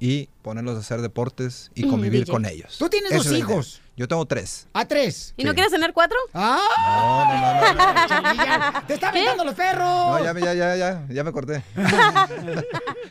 y 0.00 0.28
ponerlos 0.42 0.76
a 0.76 0.80
hacer 0.80 1.00
deportes 1.00 1.70
y 1.74 1.86
Mm, 1.86 1.90
convivir 1.90 2.20
DJ. 2.20 2.32
con 2.32 2.44
ellos. 2.46 2.76
Tú 2.78 2.88
tienes 2.88 3.12
dos 3.12 3.26
es 3.26 3.32
hijos. 3.32 3.80
Yo 3.96 4.08
tengo 4.08 4.26
tres. 4.26 4.66
A 4.72 4.84
tres. 4.86 5.34
¿Y 5.36 5.44
no 5.44 5.54
quieres 5.54 5.70
tener 5.72 5.92
cuatro? 5.92 6.18
¡Ah! 6.34 6.58
Chiquilla, 8.08 8.84
¡Te 8.88 8.94
está 8.94 9.08
aventando 9.10 9.44
los 9.44 9.54
perros! 9.54 9.86
No, 9.86 10.18
ya, 10.24 10.32
ya, 10.38 10.52
ya, 10.54 10.76
ya, 10.76 11.06
ya 11.08 11.24
me 11.24 11.32
corté. 11.32 11.62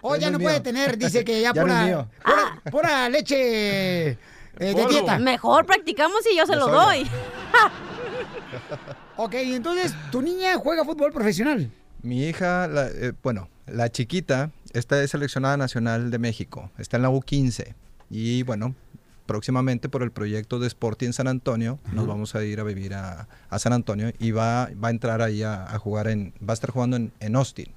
Oh, 0.06 0.18
ya 0.18 0.30
no 0.30 0.34
no 0.34 0.38
es 0.40 0.44
puede 0.44 0.56
mío. 0.56 0.64
tener, 0.64 0.98
dice 0.98 1.24
que 1.24 1.40
ya, 1.40 1.54
Ya 1.56 1.64
no 1.64 1.68
es 1.68 1.74
pura, 1.74 1.86
mío. 1.86 2.08
pura, 2.26 2.62
pura 2.72 3.10
leche 3.10 4.10
eh, 4.10 4.18
de 4.58 4.86
dieta. 4.90 5.18
Mejor 5.20 5.66
practicamos 5.66 6.20
y 6.30 6.36
yo 6.36 6.46
se 6.46 6.52
De 6.52 6.58
lo 6.60 6.66
soya. 6.66 6.84
doy. 6.86 7.10
Ok, 9.18 9.36
entonces, 9.36 9.94
tu 10.12 10.22
niña 10.22 10.56
juega 10.58 10.84
fútbol 10.86 11.12
profesional. 11.12 11.72
Mi 12.02 12.24
hija, 12.26 12.68
la- 12.68 12.88
eh, 12.88 13.14
bueno, 13.22 13.50
la 13.68 13.90
chiquita, 13.92 14.52
está 14.74 14.96
de 14.98 15.08
seleccionada 15.08 15.56
nacional 15.58 16.12
de 16.12 16.20
México, 16.20 16.72
está 16.78 16.98
en 16.98 17.04
la 17.04 17.10
U15 17.12 17.76
y 18.10 18.44
bueno, 18.44 18.76
próximamente 19.26 19.88
por 19.88 20.04
el 20.04 20.12
proyecto 20.12 20.60
de 20.60 20.68
Sporting 20.68 21.08
en 21.08 21.14
San 21.14 21.28
Antonio, 21.28 21.80
nos 21.94 22.08
vamos 22.08 22.36
a 22.36 22.44
ir 22.44 22.60
a 22.60 22.64
vivir 22.64 22.94
a, 22.94 23.28
a 23.50 23.60
San 23.60 23.72
Antonio 23.72 24.12
y 24.20 24.32
va, 24.32 24.70
va 24.84 24.90
a 24.90 24.92
entrar 24.92 25.22
ahí 25.22 25.44
a, 25.44 25.64
a 25.64 25.80
jugar 25.80 26.08
en, 26.08 26.34
va 26.42 26.52
a 26.52 26.56
estar 26.56 26.72
jugando 26.72 26.98
en, 26.98 27.14
en 27.20 27.36
Austin. 27.36 27.68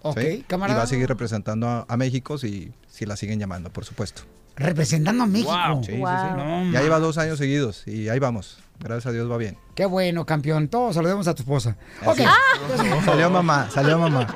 Ok, 0.00 0.18
¿sí? 0.20 0.44
Y 0.70 0.74
va 0.74 0.82
a 0.82 0.86
seguir 0.86 1.08
representando 1.08 1.66
a, 1.68 1.84
a 1.88 1.96
México 1.96 2.38
si, 2.38 2.72
si 2.88 3.04
la 3.04 3.16
siguen 3.16 3.38
llamando, 3.38 3.70
por 3.70 3.84
supuesto. 3.84 4.22
Representando 4.56 5.24
a 5.24 5.26
México. 5.26 5.52
Sí, 5.82 5.86
sí, 5.86 5.92
sí. 5.92 5.98
Wow. 5.98 6.36
No, 6.36 6.72
ya 6.72 6.82
lleva 6.82 6.98
dos 7.00 7.18
años 7.18 7.38
seguidos 7.38 7.86
y 7.86 8.08
ahí 8.08 8.18
vamos. 8.18 8.58
Gracias 8.78 9.06
a 9.06 9.12
Dios 9.12 9.30
va 9.30 9.36
bien. 9.36 9.56
Qué 9.74 9.86
bueno, 9.86 10.26
campeón. 10.26 10.68
Todos 10.68 10.94
saludemos 10.94 11.26
a 11.28 11.34
tu 11.34 11.42
esposa. 11.42 11.76
Es. 12.02 13.04
Salió 13.04 13.30
mamá, 13.30 13.68
salió 13.70 13.98
mamá. 13.98 14.34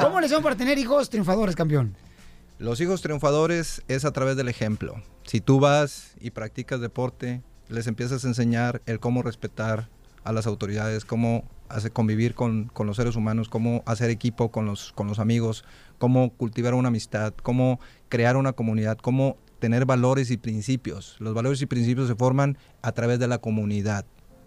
¿Cómo 0.00 0.20
les 0.20 0.28
hacemos 0.30 0.44
para 0.44 0.56
tener 0.56 0.78
hijos 0.78 1.10
triunfadores, 1.10 1.56
campeón? 1.56 1.96
Los 2.58 2.80
hijos 2.80 3.02
triunfadores 3.02 3.82
es 3.88 4.04
a 4.04 4.12
través 4.12 4.36
del 4.36 4.48
ejemplo. 4.48 5.02
Si 5.24 5.40
tú 5.40 5.60
vas 5.60 6.12
y 6.20 6.30
practicas 6.30 6.80
deporte, 6.80 7.42
les 7.68 7.86
empiezas 7.86 8.24
a 8.24 8.28
enseñar 8.28 8.82
el 8.86 9.00
cómo 9.00 9.22
respetar 9.22 9.88
a 10.24 10.32
las 10.32 10.46
autoridades, 10.46 11.04
cómo 11.04 11.44
hacer 11.68 11.92
convivir 11.92 12.34
con, 12.34 12.64
con 12.66 12.86
los 12.86 12.96
seres 12.96 13.16
humanos, 13.16 13.48
cómo 13.48 13.82
hacer 13.86 14.10
equipo 14.10 14.50
con 14.50 14.66
los, 14.66 14.92
con 14.92 15.06
los 15.06 15.18
amigos, 15.18 15.64
cómo 16.00 16.30
cultivar 16.32 16.72
una 16.72 16.88
amistad, 16.88 17.34
cómo 17.42 17.78
crear 18.08 18.38
una 18.38 18.54
comunidad, 18.54 18.96
cómo 18.96 19.36
tener 19.58 19.84
valores 19.84 20.30
y 20.30 20.38
principios. 20.38 21.16
Los 21.20 21.34
valores 21.34 21.60
y 21.60 21.66
principios 21.66 22.08
se 22.08 22.14
forman 22.14 22.56
a 22.80 22.92
través 22.92 23.18
de 23.18 23.28
la 23.28 23.36
comunidad, 23.38 24.06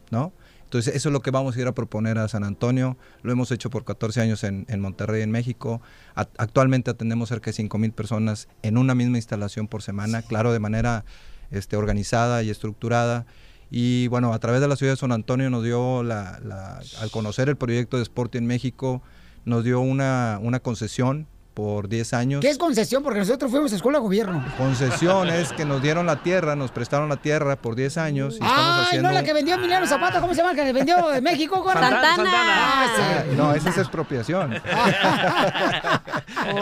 ¿no? 0.10 0.34
Entonces, 0.64 0.96
eso 0.96 1.10
es 1.10 1.14
lo 1.14 1.20
que 1.22 1.30
vamos 1.30 1.56
a 1.56 1.62
ir 1.62 1.68
a 1.68 1.72
proponer 1.76 2.18
a 2.18 2.28
San 2.28 2.44
Antonio. 2.44 2.98
Lo 3.22 3.32
hemos 3.32 3.52
hecho 3.52 3.70
por 3.70 3.86
14 3.86 4.22
años 4.22 4.44
en, 4.44 4.66
en 4.68 4.80
Monterrey, 4.82 5.22
en 5.22 5.30
México. 5.30 5.80
A- 6.16 6.28
actualmente 6.40 6.90
atendemos 6.90 7.30
cerca 7.30 7.52
de 7.52 7.54
5 7.54 7.78
mil 7.78 7.92
personas 7.92 8.48
en 8.64 8.80
una 8.80 8.96
misma 8.96 9.18
instalación 9.18 9.68
por 9.68 9.84
semana, 9.84 10.24
claro, 10.24 10.52
de 10.52 10.60
manera 10.60 11.06
este, 11.52 11.78
organizada 11.78 12.42
y 12.42 12.50
estructurada. 12.50 13.28
Y 13.70 14.08
bueno, 14.08 14.34
a 14.34 14.40
través 14.40 14.62
de 14.62 14.68
la 14.68 14.76
ciudad 14.76 14.94
de 14.94 14.98
San 14.98 15.12
Antonio 15.12 15.52
nos 15.52 15.64
dio, 15.64 16.02
la, 16.02 16.40
la- 16.44 16.82
al 17.00 17.12
conocer 17.12 17.50
el 17.50 17.56
proyecto 17.58 17.98
de 17.98 18.04
Sport 18.04 18.34
en 18.34 18.48
México, 18.48 19.04
nos 19.46 19.64
dio 19.64 19.80
una, 19.80 20.40
una 20.42 20.60
concesión 20.60 21.28
por 21.54 21.88
10 21.88 22.14
años. 22.14 22.42
¿Qué 22.42 22.50
es 22.50 22.58
concesión? 22.58 23.04
Porque 23.04 23.20
nosotros 23.20 23.52
fuimos 23.52 23.72
a 23.72 23.76
escuela 23.76 24.00
de 24.00 24.04
gobierno. 24.04 24.44
Concesión 24.58 25.30
es 25.30 25.54
que 25.54 25.66
nos 25.66 25.82
dieron 25.82 26.06
la 26.06 26.18
tierra, 26.24 26.56
nos 26.56 26.72
prestaron 26.72 27.10
la 27.10 27.18
tierra 27.18 27.56
por 27.56 27.76
10 27.76 27.98
años. 27.98 28.34
Y 28.34 28.44
estamos 28.44 28.58
Ay, 28.80 28.86
haciendo... 28.88 29.10
no, 29.10 29.14
la 29.14 29.24
que 29.24 29.34
vendió 29.34 29.56
Emiliano 29.56 29.86
Zapata, 29.86 30.20
¿cómo 30.20 30.34
se 30.34 30.42
llama? 30.42 30.56
Que 30.56 30.74
vendió 30.74 31.10
de 31.10 31.22
México, 31.22 31.62
gorda? 31.62 31.82
Santana. 31.90 32.32
Ah, 32.36 32.86
Ah, 32.86 33.24
sí. 33.30 33.36
No, 33.38 33.54
esa 33.54 33.70
es 33.70 33.78
expropiación. 33.78 34.56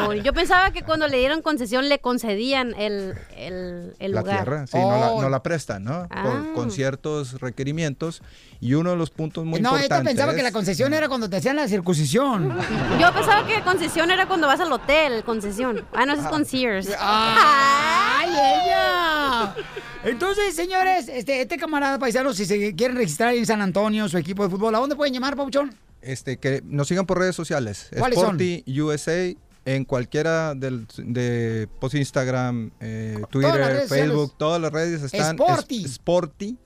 Oh, 0.05 0.13
yo 0.13 0.31
pensaba 0.33 0.71
que 0.71 0.83
cuando 0.83 1.07
le 1.07 1.17
dieron 1.17 1.41
concesión 1.41 1.89
le 1.89 1.99
concedían 1.99 2.73
el, 2.77 3.15
el, 3.35 3.95
el 3.99 4.11
la 4.11 4.21
lugar. 4.21 4.35
tierra, 4.43 4.67
sí, 4.67 4.77
no, 4.77 4.91
la, 4.91 5.11
Oh. 5.11 5.21
no 5.21 5.29
la 5.29 5.41
prestan, 5.41 5.83
¿no? 5.83 6.07
Ah. 6.11 6.21
Con, 6.23 6.53
con 6.53 6.71
ciertos 6.71 7.39
requerimientos. 7.41 8.21
Y 8.59 8.75
uno 8.75 8.91
de 8.91 8.95
los 8.95 9.09
puntos 9.09 9.43
muy 9.43 9.59
no, 9.59 9.71
importantes. 9.71 10.13
pensaba 10.13 10.35
que 10.35 10.43
la 10.43 10.51
concesión 10.51 10.93
era 10.93 11.07
cuando 11.09 11.27
te 11.29 11.37
hacían 11.37 11.55
la 11.55 11.67
circuncisión. 11.67 12.55
Yo 12.99 13.11
pensaba 13.11 13.45
que 13.47 13.59
concesión 13.61 14.11
era 14.11 14.27
cuando 14.27 14.45
vas 14.45 14.59
al 14.59 14.71
hotel, 14.83 15.23
concesión. 15.23 15.85
Ah, 15.93 16.05
no, 16.05 16.13
eso 16.13 16.23
es 16.23 16.27
con 16.27 16.45
Sears. 16.45 16.89
¡Ay, 16.99 18.29
ella! 18.29 19.55
Entonces, 20.03 20.55
señores, 20.55 21.07
este, 21.07 21.41
este 21.41 21.57
camarada 21.57 21.99
paisano, 21.99 22.33
si 22.33 22.45
se 22.45 22.75
quieren 22.75 22.97
registrar 22.97 23.33
en 23.35 23.45
San 23.45 23.61
Antonio, 23.61 24.07
su 24.09 24.17
equipo 24.17 24.43
de 24.43 24.49
fútbol, 24.49 24.73
¿a 24.75 24.79
dónde 24.79 24.95
pueden 24.95 25.13
llamar, 25.13 25.35
Pauchón? 25.35 25.73
Este, 26.01 26.37
que 26.37 26.61
nos 26.65 26.87
sigan 26.87 27.05
por 27.05 27.19
redes 27.19 27.35
sociales. 27.35 27.89
¿Cuáles 27.97 28.17
son? 28.19 28.39
Sporty 28.39 28.63
USA 28.81 29.35
En 29.63 29.85
cualquiera 29.85 30.55
del, 30.55 30.87
de 30.97 31.67
post 31.79 31.93
Instagram, 31.93 32.71
eh, 32.79 33.21
Twitter, 33.29 33.87
Facebook, 33.87 34.29
sociales. 34.29 34.31
todas 34.37 34.61
las 34.61 34.71
redes 34.71 35.03
están 35.03 35.21
es- 35.21 35.41
Sporty. 35.41 35.85
Sporty. 35.85 36.57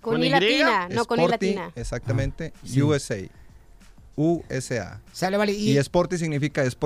Con 0.00 0.22
I 0.22 0.28
latina, 0.28 0.86
no 0.90 1.06
con 1.06 1.18
I 1.18 1.22
Sporty, 1.24 1.46
latina. 1.46 1.72
Exactamente. 1.74 2.52
Sí. 2.62 2.80
USA. 2.82 3.16
USA. 4.16 5.00
Sale, 5.12 5.36
vale. 5.36 5.52
Y, 5.52 5.76
Sporty 5.78 6.18
significa 6.18 6.62
es 6.62 6.76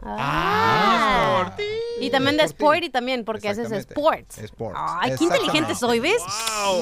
ti. 0.00 0.06
Ah. 0.06 1.54
Y 2.00 2.10
también 2.10 2.36
de 2.36 2.44
Sporty 2.44 2.88
también, 2.88 3.24
porque 3.24 3.48
haces 3.48 3.70
sports. 3.72 4.38
Sports. 4.38 4.78
Ay, 4.80 5.14
qué 5.18 5.24
inteligente 5.24 5.74
soy, 5.74 6.00
¿ves? 6.00 6.22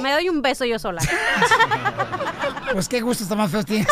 Me 0.00 0.12
doy 0.12 0.28
un 0.28 0.42
beso 0.42 0.64
yo 0.64 0.78
sola. 0.78 1.02
Pues 2.72 2.86
qué 2.86 3.00
gusto 3.00 3.22
está 3.24 3.34
más 3.34 3.50
feo 3.50 3.62
tienes. 3.64 3.88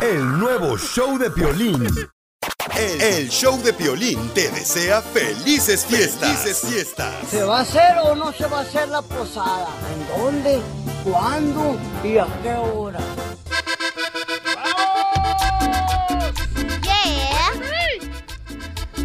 El 0.00 0.36
nuevo 0.36 0.76
show 0.76 1.16
de 1.16 1.30
Piolín. 1.30 1.86
El, 2.76 3.00
el 3.00 3.28
show 3.28 3.56
de 3.62 3.72
Piolín 3.72 4.28
te 4.34 4.50
desea 4.50 5.00
felices 5.00 5.86
fiestas. 5.86 6.40
Felices 6.40 6.68
fiestas. 6.68 7.14
¿Se 7.28 7.44
va 7.44 7.58
a 7.58 7.60
hacer 7.62 7.98
o 8.02 8.16
no 8.16 8.32
se 8.32 8.46
va 8.46 8.58
a 8.58 8.62
hacer 8.62 8.88
la 8.88 9.02
posada? 9.02 9.68
¿En 9.92 10.22
dónde? 10.22 10.60
¿Cuándo? 11.04 11.78
¿Y 12.02 12.18
a 12.18 12.26
qué 12.42 12.52
hora? 12.54 13.00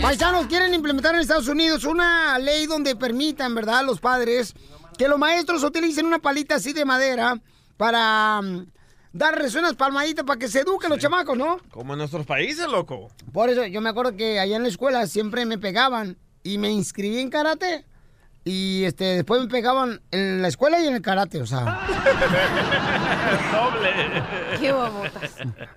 Paisanos 0.04 0.48
quieren 0.48 0.74
implementar 0.74 1.16
en 1.16 1.22
Estados 1.22 1.48
Unidos 1.48 1.86
una 1.86 2.38
ley 2.38 2.66
donde 2.66 2.94
permitan, 2.94 3.56
¿verdad?, 3.56 3.80
a 3.80 3.84
los 3.84 4.02
padres 4.02 4.54
que 4.98 5.08
los 5.08 5.18
maestros 5.18 5.64
utilicen 5.64 6.06
una 6.06 6.20
palita 6.20 6.56
así 6.56 6.74
de 6.74 6.84
madera 6.84 7.40
para 7.78 8.42
mm, 8.42 8.68
darles 9.14 9.56
unas 9.56 9.76
palmaditas 9.76 10.26
para 10.26 10.38
que 10.38 10.50
se 10.50 10.60
eduquen 10.60 10.90
los 10.90 11.00
chamacos, 11.00 11.38
¿no? 11.38 11.58
Como 11.72 11.94
en 11.94 12.00
nuestros 12.00 12.26
países, 12.26 12.68
loco. 12.68 13.12
Por 13.32 13.50
eso 13.50 13.66
yo 13.66 13.80
me 13.80 13.92
acuerdo 13.92 14.18
que 14.18 14.42
allá 14.42 14.58
en 14.58 14.64
la 14.64 14.68
escuela 14.68 15.08
siempre 15.08 15.46
me 15.46 15.58
pegaban 15.58 16.18
y 16.44 16.58
me 16.58 16.70
inscribí 16.70 17.20
en 17.20 17.30
karate 17.30 17.86
y 18.46 18.84
este 18.84 19.04
después 19.16 19.42
me 19.42 19.48
pegaban 19.48 20.02
en 20.12 20.42
la 20.42 20.48
escuela 20.50 20.80
y 20.80 20.88
en 20.88 20.96
el 20.96 21.02
karate, 21.02 21.42
o 21.42 21.46
sea. 21.46 21.80
Doble. 23.52 23.92
Qué 24.60 24.72
babotas. 24.72 25.32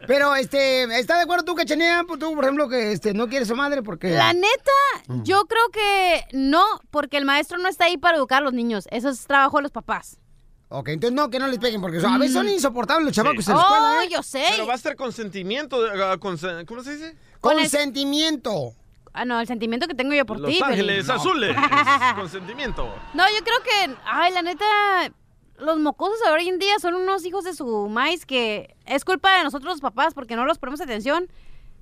Pero 0.07 0.35
este, 0.35 0.85
¿está 0.99 1.17
de 1.17 1.23
acuerdo 1.23 1.45
tú, 1.45 1.55
Cachanea? 1.55 2.05
Pues 2.07 2.19
Tú, 2.21 2.35
por 2.35 2.45
ejemplo, 2.45 2.69
que 2.69 2.93
este 2.93 3.15
no 3.15 3.29
quieres 3.29 3.49
a 3.49 3.53
su 3.53 3.57
madre 3.57 3.83
porque 3.83 4.11
La 4.11 4.33
neta, 4.33 4.73
Mm. 5.09 5.23
yo 5.23 5.45
creo 5.45 5.69
que 5.73 6.25
no, 6.33 6.65
porque 6.91 7.17
el 7.17 7.25
maestro 7.25 7.59
no 7.59 7.69
está 7.69 7.85
ahí 7.85 7.97
para 7.97 8.17
educar 8.17 8.43
a 8.43 8.45
los 8.45 8.53
niños. 8.53 8.89
Eso 8.91 9.09
es 9.09 9.25
trabajo 9.27 9.59
de 9.59 9.63
los 9.65 9.73
papás. 9.73 10.19
Ok, 10.69 10.89
entonces 10.89 11.15
no, 11.15 11.31
que 11.31 11.39
no 11.39 11.47
les 11.47 11.61
peguen, 11.61 11.81
porque 11.81 11.99
a 12.05 12.19
veces 12.19 12.33
son 12.35 12.49
insoportables 12.49 13.05
los 13.07 13.15
chamacos 13.15 13.47
en 13.47 13.55
la 13.55 13.61
Oh, 13.61 13.63
escuela, 13.75 14.05
¿eh? 14.05 14.09
yo 14.11 14.23
sé. 14.25 14.45
Pero 14.51 14.67
va 14.67 14.75
a 14.75 14.79
ser 14.79 14.97
consentimiento. 14.97 15.77
consen- 16.19 16.65
¿Cómo 16.67 16.83
se 16.83 16.97
dice? 16.97 17.15
Consentimiento. 17.41 18.73
Ah, 19.17 19.25
no, 19.25 19.41
el 19.41 19.47
sentimiento 19.47 19.89
que 19.89 19.95
tengo 19.95 20.13
yo 20.15 20.27
por 20.27 20.39
Los 20.39 20.51
ti. 20.51 20.61
Ángeles 20.63 21.07
Pelín. 21.07 21.11
Azules. 21.11 21.57
consentimiento. 22.17 22.95
No, 23.15 23.25
yo 23.27 23.43
creo 23.45 23.63
que, 23.65 23.97
ay, 24.05 24.31
la 24.33 24.43
neta, 24.43 24.65
los 25.59 25.79
mocosos 25.79 26.21
de 26.21 26.31
hoy 26.31 26.49
en 26.49 26.59
día 26.59 26.79
son 26.79 26.95
unos 26.95 27.25
hijos 27.25 27.45
de 27.45 27.55
su 27.55 27.89
maíz 27.89 28.27
que 28.27 28.77
es 28.85 29.07
culpa 29.07 29.39
de 29.39 29.45
nosotros 29.45 29.73
los 29.73 29.81
papás 29.81 30.13
porque 30.13 30.37
no 30.37 30.45
los 30.45 30.59
ponemos 30.59 30.83
atención. 30.83 31.29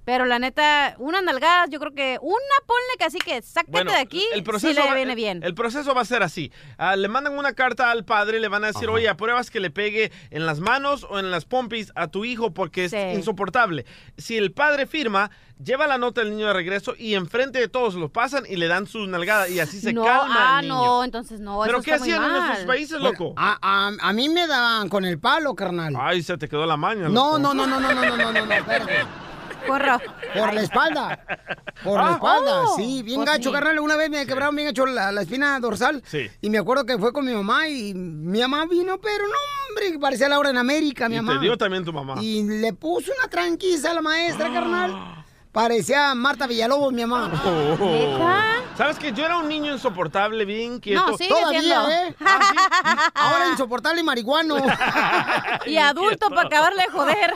Pero 0.04 0.24
la 0.26 0.38
neta, 0.38 0.94
una 0.98 1.22
nalgada, 1.22 1.66
yo 1.68 1.80
creo 1.80 1.92
que 1.92 2.18
una 2.20 2.36
ponle 2.66 2.98
que 2.98 3.04
así 3.04 3.18
que 3.18 3.40
sácate 3.40 3.70
Bueno, 3.72 3.90
de 3.92 3.98
aquí 3.98 4.22
el 4.34 4.42
proceso 4.42 4.68
si 4.74 4.78
le 4.80 4.86
va- 4.86 4.94
viene 4.94 5.12
el- 5.12 5.16
bien. 5.16 5.42
El 5.42 5.54
proceso 5.54 5.94
va 5.94 6.02
a 6.02 6.04
ser 6.04 6.22
así. 6.22 6.52
Ah, 6.76 6.94
le 6.96 7.08
mandan 7.08 7.38
una 7.38 7.54
carta 7.54 7.90
al 7.90 8.04
padre, 8.04 8.38
le 8.40 8.48
van 8.48 8.64
a 8.64 8.68
decir, 8.68 8.88
oye, 8.88 9.08
apruebas 9.08 9.50
que 9.50 9.60
le 9.60 9.70
pegue 9.70 10.12
en 10.30 10.44
las 10.46 10.60
manos 10.60 11.06
o 11.08 11.18
en 11.18 11.30
las 11.30 11.44
pompis 11.46 11.90
a 11.94 12.08
tu 12.08 12.24
hijo 12.24 12.52
porque 12.52 12.84
es 12.86 12.92
insoportable. 13.14 13.86
Si 14.18 14.36
el 14.36 14.52
padre 14.52 14.86
firma, 14.86 15.30
lleva 15.62 15.86
la 15.86 15.96
nota 15.98 16.20
del 16.20 16.30
niño 16.30 16.48
de 16.48 16.52
regreso 16.52 16.94
y 16.98 17.14
enfrente 17.14 17.58
de 17.60 17.68
todos 17.68 17.94
lo 17.94 18.08
pasan 18.10 18.44
y 18.48 18.56
le 18.56 18.66
dan 18.68 18.86
su 18.86 19.06
nalgada 19.06 19.48
y 19.48 19.60
así 19.60 19.80
se 19.80 19.92
no, 19.92 20.04
calma 20.04 20.56
ah, 20.56 20.60
el 20.60 20.68
niño. 20.68 20.84
no, 20.84 21.04
entonces 21.04 21.40
no, 21.40 21.60
¿Pero 21.64 21.78
eso 21.78 21.84
qué 21.84 21.90
está 21.92 22.04
muy 22.04 22.12
hacían 22.12 22.24
en 22.24 22.30
mal. 22.32 22.40
nuestros 22.46 22.66
países, 22.66 23.00
Bueno, 23.00 23.10
loco? 23.12 23.34
A, 23.38 23.58
a- 23.62 23.92
a 24.08 24.12
mí 24.12 24.28
me 24.28 24.46
daban 24.46 24.88
con 24.88 25.04
el 25.04 25.18
palo, 25.18 25.54
carnal. 25.54 25.94
Ay, 25.98 26.22
se 26.22 26.36
te 26.36 26.48
quedó 26.48 26.66
la 26.66 26.76
maña. 26.76 27.08
No, 27.08 27.38
loco. 27.38 27.38
no, 27.38 27.54
no, 27.54 27.66
no, 27.66 27.80
no, 27.80 27.92
no, 27.92 28.02
no, 28.04 28.16
no, 28.16 28.32
no, 28.32 28.46
no, 28.46 28.52
espérate. 28.54 28.92
Por 29.66 30.52
la 30.54 30.60
espalda. 30.60 31.24
Por 31.82 31.98
la 32.00 32.08
Ah, 32.08 32.12
espalda, 32.14 32.62
oh, 32.62 32.76
sí, 32.76 33.02
bien 33.02 33.16
pues 33.20 33.30
gacho, 33.30 33.50
sí. 33.50 33.54
carnal. 33.54 33.78
Una 33.80 33.96
vez 33.96 34.10
me 34.10 34.26
quebraron 34.26 34.54
bien 34.56 34.68
gacho 34.68 34.86
la, 34.86 35.10
la 35.12 35.22
espina 35.22 35.58
dorsal. 35.60 36.02
Sí. 36.06 36.30
Y 36.40 36.50
me 36.50 36.58
acuerdo 36.58 36.84
que 36.86 36.98
fue 36.98 37.12
con 37.12 37.24
mi 37.24 37.32
mamá 37.32 37.68
y 37.68 37.94
mi 37.94 38.40
mamá 38.40 38.66
vino, 38.66 38.98
pero 39.00 39.24
no, 39.26 39.34
hombre, 39.68 39.98
parecía 39.98 40.28
Laura 40.28 40.50
en 40.50 40.58
América, 40.58 41.08
mi 41.08 41.16
Y 41.16 41.20
mamá. 41.20 41.38
te 41.40 41.44
dio 41.44 41.56
también 41.58 41.84
tu 41.84 41.92
mamá. 41.92 42.14
Y 42.20 42.42
le 42.42 42.72
puso 42.72 43.12
una 43.18 43.28
tranquiza 43.28 43.90
a 43.90 43.94
la 43.94 44.02
maestra, 44.02 44.52
carnal. 44.52 45.13
Parecía 45.54 46.16
Marta 46.16 46.48
Villalobos, 46.48 46.92
mi 46.92 47.06
mamá. 47.06 47.30
Oh. 47.80 48.76
¿Sabes 48.76 48.98
que 48.98 49.12
yo 49.12 49.24
era 49.24 49.38
un 49.38 49.48
niño 49.48 49.72
insoportable, 49.72 50.44
bien 50.44 50.80
quieto? 50.80 51.06
No, 51.06 51.16
sigue 51.16 51.28
Todavía, 51.28 51.60
siendo. 51.60 51.90
¿eh? 51.90 52.14
Ahora 53.14 53.50
insoportable 53.52 54.00
y 54.00 54.02
marihuano. 54.02 54.56
y 55.66 55.76
adulto 55.76 56.28
para 56.30 56.48
acabarle 56.48 56.82
de 56.82 56.90
joder. 56.90 57.34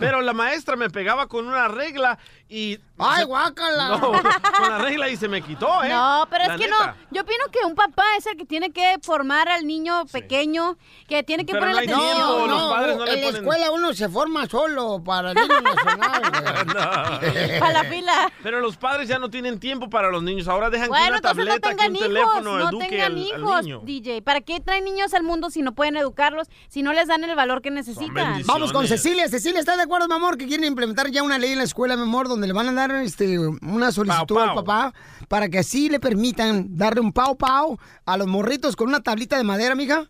Pero 0.00 0.20
la 0.20 0.34
maestra 0.34 0.76
me 0.76 0.90
pegaba 0.90 1.26
con 1.26 1.48
una 1.48 1.66
regla 1.68 2.18
y... 2.46 2.78
¡Ay, 2.96 3.24
guácala! 3.24 3.88
No, 3.88 4.00
con 4.12 4.22
la 4.70 4.78
regla 4.78 5.08
y 5.08 5.16
se 5.16 5.26
me 5.28 5.42
quitó, 5.42 5.82
¿eh? 5.82 5.88
No, 5.88 6.26
pero 6.30 6.44
La 6.46 6.54
es 6.54 6.60
que 6.60 6.66
neta. 6.68 6.86
no. 6.86 6.94
Yo 7.10 7.22
opino 7.22 7.44
que 7.50 7.58
un 7.66 7.74
papá 7.74 8.04
es 8.16 8.26
el 8.26 8.36
que 8.36 8.44
tiene 8.44 8.70
que 8.70 8.98
formar 9.02 9.48
al 9.48 9.66
niño 9.66 10.04
pequeño, 10.12 10.76
que 11.08 11.24
tiene 11.24 11.44
que 11.44 11.52
Pero 11.54 11.66
ponerle 11.66 11.86
no 11.88 11.96
atención. 11.96 12.16
tiempo, 12.28 12.46
los 12.46 12.72
padres 12.72 12.96
no 12.96 13.04
le 13.04 13.12
en 13.14 13.20
la 13.20 13.26
ponen- 13.26 13.36
escuela 13.36 13.70
uno 13.72 13.94
se 13.94 14.08
forma 14.08 14.46
solo 14.48 15.02
para 15.04 15.32
el 15.32 15.38
himno 15.38 15.60
nacional. 15.60 16.22
güey. 17.20 17.58
Para 17.60 17.72
la 17.82 17.84
fila. 17.84 18.32
Pero 18.44 18.60
los 18.60 18.76
padres 18.76 19.08
ya 19.08 19.18
no 19.18 19.28
tienen 19.28 19.58
tiempo 19.58 19.90
para 19.90 20.10
los 20.10 20.22
niños. 20.22 20.46
Ahora 20.46 20.70
dejan 20.70 20.86
que 20.86 20.90
Bueno, 20.90 21.06
una 21.08 21.16
entonces 21.16 21.44
no 21.44 21.58
tableta, 21.60 21.68
que 21.70 21.74
tengan 21.76 21.90
un 21.90 21.96
hijos, 21.96 22.08
teléfono 22.08 22.58
no 22.58 22.68
eduque 22.68 22.88
tengan 22.88 23.06
al, 23.06 23.12
al 23.12 23.18
hijos, 23.18 23.62
niño. 23.64 23.80
DJ. 23.84 24.22
¿Para 24.22 24.40
qué 24.40 24.60
traen 24.60 24.84
niños 24.84 25.14
al 25.14 25.24
mundo 25.24 25.50
si 25.50 25.62
no 25.62 25.72
pueden 25.74 25.96
educarlos, 25.96 26.48
si 26.68 26.82
no 26.82 26.92
les 26.92 27.08
dan 27.08 27.24
el 27.24 27.34
valor 27.34 27.60
que 27.60 27.72
necesitan? 27.72 28.42
Vamos 28.46 28.72
con 28.72 28.86
Cecilia. 28.86 29.28
Cecilia, 29.28 29.58
¿está 29.58 29.76
de 29.76 29.82
acuerdo, 29.82 30.06
mi 30.06 30.14
amor, 30.14 30.38
que 30.38 30.46
quieren 30.46 30.64
implementar 30.66 31.10
ya 31.10 31.24
una 31.24 31.38
ley 31.38 31.52
en 31.52 31.58
la 31.58 31.64
escuela, 31.64 31.96
mi 31.96 32.02
amor, 32.02 32.28
donde 32.28 32.46
le 32.46 32.52
van 32.52 32.68
a 32.68 32.72
dar 32.72 32.83
este, 32.90 33.38
una 33.38 33.92
solicitud 33.92 34.34
Pau, 34.34 34.48
al 34.48 34.54
papá 34.54 34.92
para 35.28 35.48
que 35.48 35.58
así 35.58 35.88
le 35.88 36.00
permitan 36.00 36.76
darle 36.76 37.00
un 37.00 37.12
pau 37.12 37.36
pau 37.36 37.78
a 38.06 38.16
los 38.16 38.26
morritos 38.26 38.76
con 38.76 38.88
una 38.88 39.02
tablita 39.02 39.36
de 39.36 39.44
madera, 39.44 39.74
mija? 39.74 40.04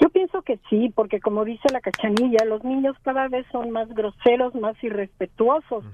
Yo 0.00 0.08
pienso 0.10 0.42
que 0.42 0.58
sí, 0.68 0.92
porque 0.94 1.20
como 1.20 1.44
dice 1.44 1.68
la 1.72 1.80
cachanilla, 1.80 2.44
los 2.44 2.64
niños 2.64 2.96
cada 3.02 3.28
vez 3.28 3.46
son 3.52 3.70
más 3.70 3.88
groseros, 3.88 4.54
más 4.54 4.74
irrespetuosos, 4.82 5.84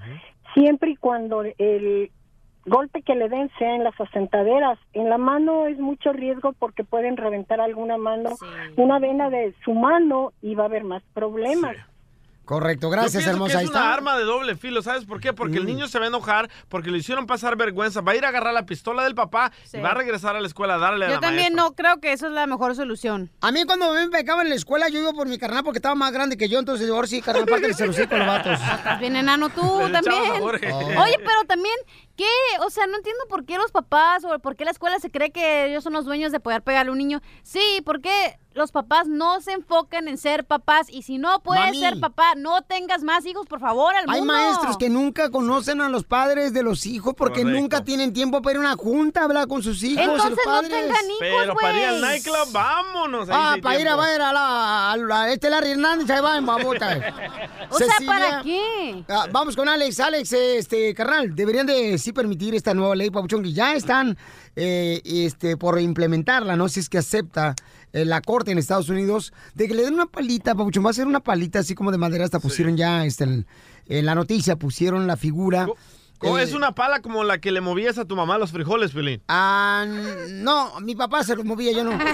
siempre 0.53 0.91
y 0.91 0.95
cuando 0.95 1.43
el 1.43 2.11
golpe 2.65 3.01
que 3.01 3.15
le 3.15 3.29
den 3.29 3.49
sea 3.57 3.75
en 3.75 3.83
las 3.83 3.99
asentaderas. 3.99 4.77
En 4.93 5.09
la 5.09 5.17
mano 5.17 5.67
es 5.67 5.79
mucho 5.79 6.13
riesgo 6.13 6.53
porque 6.53 6.83
pueden 6.83 7.17
reventar 7.17 7.59
alguna 7.59 7.97
mano, 7.97 8.31
una 8.77 8.99
vena 8.99 9.29
de 9.29 9.53
su 9.63 9.73
mano 9.73 10.33
y 10.41 10.55
va 10.55 10.63
a 10.63 10.67
haber 10.67 10.83
más 10.83 11.03
problemas. 11.13 11.75
Correcto, 12.51 12.87
Yo 12.87 12.91
gracias, 12.91 13.13
pienso 13.13 13.29
hermosa. 13.31 13.51
que 13.53 13.57
Ahí 13.59 13.63
es 13.65 13.69
una 13.71 13.79
está. 13.79 13.93
arma 13.93 14.17
de 14.17 14.23
doble 14.25 14.55
filo, 14.57 14.81
¿sabes 14.81 15.05
por 15.05 15.19
qué? 15.21 15.31
Porque 15.33 15.57
el 15.57 15.63
Mm. 15.63 15.67
niño 15.67 15.87
se 15.87 15.99
va 15.99 16.05
a 16.05 16.07
enojar 16.09 16.49
porque 16.69 16.91
le 16.91 16.97
hicieron 16.97 17.25
pasar 17.25 17.55
vergüenza, 17.55 18.01
va 18.01 18.11
a 18.11 18.15
ir 18.15 18.25
a 18.25 18.27
agarrar 18.29 18.53
la 18.53 18.65
pistola 18.65 19.03
del 19.03 19.15
papá 19.15 19.51
Sí. 19.63 19.77
y 19.77 19.81
va 19.81 19.91
a 19.91 19.93
regresar 19.93 20.35
a 20.35 20.41
la 20.41 20.47
escuela 20.47 20.75
a 20.75 20.77
darle 20.77 21.05
a 21.05 21.09
Yo 21.09 21.15
la 21.15 21.21
también 21.21 21.53
maestra. 21.53 21.63
no 21.63 21.75
creo 21.75 22.01
que 22.01 22.11
eso 22.13 22.27
es 22.27 22.33
la 22.33 22.47
mejor 22.47 22.75
solución. 22.75 23.31
A 23.41 23.51
mí 23.51 23.63
cuando 23.65 23.93
me 23.93 24.09
pegaban 24.09 24.45
en 24.47 24.49
la 24.49 24.55
escuela, 24.55 24.89
yo 24.89 24.99
iba 24.99 25.13
por 25.13 25.27
mi 25.27 25.37
carnal 25.37 25.63
porque 25.63 25.77
estaba 25.77 25.95
más 25.95 26.11
grande 26.11 26.35
que 26.37 26.49
yo, 26.49 26.59
entonces 26.59 26.89
ahora 26.89 27.07
sí, 27.07 27.21
carnal, 27.21 27.45
parte 27.45 27.67
de 27.73 27.85
los 27.87 28.07
con 28.07 28.19
los 28.19 28.27
vatos. 28.27 28.59
Estás 28.77 28.99
bien 28.99 29.15
enano 29.15 29.49
tú 29.49 29.61
a 29.85 29.91
también. 29.91 30.41
Oye, 30.43 31.15
pero 31.19 31.43
también, 31.47 31.75
¿qué? 32.15 32.25
O 32.65 32.69
sea, 32.69 32.87
no 32.87 32.97
entiendo 32.97 33.23
por 33.29 33.45
qué 33.45 33.57
los 33.57 33.71
papás 33.71 34.23
o 34.23 34.39
por 34.39 34.55
qué 34.55 34.65
la 34.65 34.71
escuela 34.71 34.99
se 34.99 35.11
cree 35.11 35.31
que 35.31 35.65
ellos 35.65 35.83
son 35.83 35.93
los 35.93 36.05
dueños 36.05 36.31
de 36.31 36.39
poder 36.39 36.61
pegarle 36.61 36.89
a 36.89 36.93
un 36.93 36.97
niño. 36.99 37.21
Sí, 37.43 37.81
porque 37.85 38.37
los 38.53 38.73
papás 38.73 39.07
no 39.07 39.39
se 39.39 39.53
enfocan 39.53 40.09
en 40.09 40.17
ser 40.17 40.43
papás 40.45 40.87
y 40.89 41.03
si 41.03 41.17
no 41.17 41.41
puedes 41.41 41.63
Mami. 41.67 41.79
ser 41.79 41.99
papá, 42.01 42.33
no 42.35 42.61
tengas 42.63 43.01
más 43.01 43.25
hijos, 43.25 43.47
por 43.47 43.61
favor, 43.61 43.95
al 43.95 44.03
Hay 44.09 44.19
mundo. 44.19 44.33
maestros 44.33 44.77
que 44.77 44.89
nunca 44.89 45.31
conocen 45.31 45.79
a 45.79 45.87
los 45.87 46.03
padres 46.03 46.51
de 46.53 46.61
los 46.61 46.85
hijos 46.85 47.13
porque 47.17 47.43
Correcto. 47.43 47.61
nunca 47.61 47.83
tienen 47.85 48.11
tiempo 48.11 48.41
para 48.41 48.51
ir 48.51 48.57
a 48.57 48.59
una 48.59 48.75
junta 48.75 49.21
a 49.21 49.23
hablar 49.23 49.47
con 49.47 49.63
sus 49.63 49.81
hijos. 49.83 50.03
y 50.03 50.05
los 50.07 50.15
Entonces 50.17 50.37
no 50.45 50.51
padres. 50.51 50.69
tengan 50.69 51.05
hijos, 51.05 51.17
Pero 51.21 51.55
para 51.55 51.79
ir 51.79 51.85
al 51.85 51.99
güey. 51.99 52.01
nightclub, 52.01 52.51
vámonos. 52.51 53.29
ahí 53.29 53.35
Ah, 53.39 53.53
hay 53.53 53.61
para 53.61 53.79
ir 53.79 53.87
a 53.87 53.95
ver 53.95 54.21
a 54.21 54.33
la, 54.33 54.91
a 54.91 54.97
la- 54.97 55.29
este 55.31 55.49
Larry 55.49 55.71
Hernández, 55.71 56.09
ahí 56.09 56.21
va 56.21 56.37
en 56.37 56.45
babota. 56.45 56.89
O 57.73 57.77
sea, 57.77 57.87
Cecilia, 57.87 58.13
¿para 58.19 58.41
qué? 58.43 59.05
ah, 59.07 59.27
vamos 59.31 59.55
con 59.55 59.69
Alex. 59.69 59.97
Alex, 60.01 60.33
este, 60.33 60.93
carnal, 60.93 61.33
deberían 61.33 61.65
de 61.65 61.97
sí 62.01 62.11
permitir 62.11 62.53
esta 62.55 62.73
nueva 62.73 62.95
ley, 62.95 63.09
Papuchón, 63.09 63.43
que 63.43 63.53
ya 63.53 63.73
están 63.73 64.17
eh, 64.55 65.01
este, 65.05 65.55
por 65.55 65.79
implementarla, 65.79 66.55
¿no? 66.57 66.67
Si 66.67 66.81
es 66.81 66.89
que 66.89 66.97
acepta 66.97 67.55
eh, 67.93 68.03
la 68.03 68.21
corte 68.21 68.51
en 68.51 68.57
Estados 68.57 68.89
Unidos, 68.89 69.31
de 69.55 69.67
que 69.67 69.73
le 69.73 69.83
den 69.83 69.93
una 69.93 70.07
palita, 70.07 70.55
Papuchón, 70.55 70.85
va 70.85 70.89
a 70.89 70.93
ser 70.93 71.07
una 71.07 71.21
palita 71.21 71.59
así 71.59 71.75
como 71.75 71.91
de 71.91 71.97
madera, 71.97 72.25
hasta 72.25 72.39
pusieron 72.39 72.75
ya 72.75 73.05
este, 73.05 73.23
en, 73.23 73.45
en 73.87 74.05
la 74.05 74.15
noticia, 74.15 74.55
pusieron 74.57 75.07
la 75.07 75.15
figura 75.15 75.67
¿O 76.23 76.37
Eh, 76.37 76.43
es 76.43 76.53
una 76.53 76.73
pala 76.73 77.01
como 77.01 77.23
la 77.23 77.39
que 77.39 77.51
le 77.51 77.61
movías 77.61 77.97
a 77.97 78.05
tu 78.05 78.15
mamá 78.15 78.37
los 78.37 78.51
frijoles, 78.51 78.91
Piolín? 78.91 79.21
Ah, 79.27 79.85
no, 80.29 80.79
mi 80.81 80.95
papá 80.95 81.23
se 81.23 81.35
lo 81.35 81.43
movía, 81.43 81.71
yo 81.71 81.83
no. 81.83 81.91
es, 82.01 82.01
es 82.01 82.07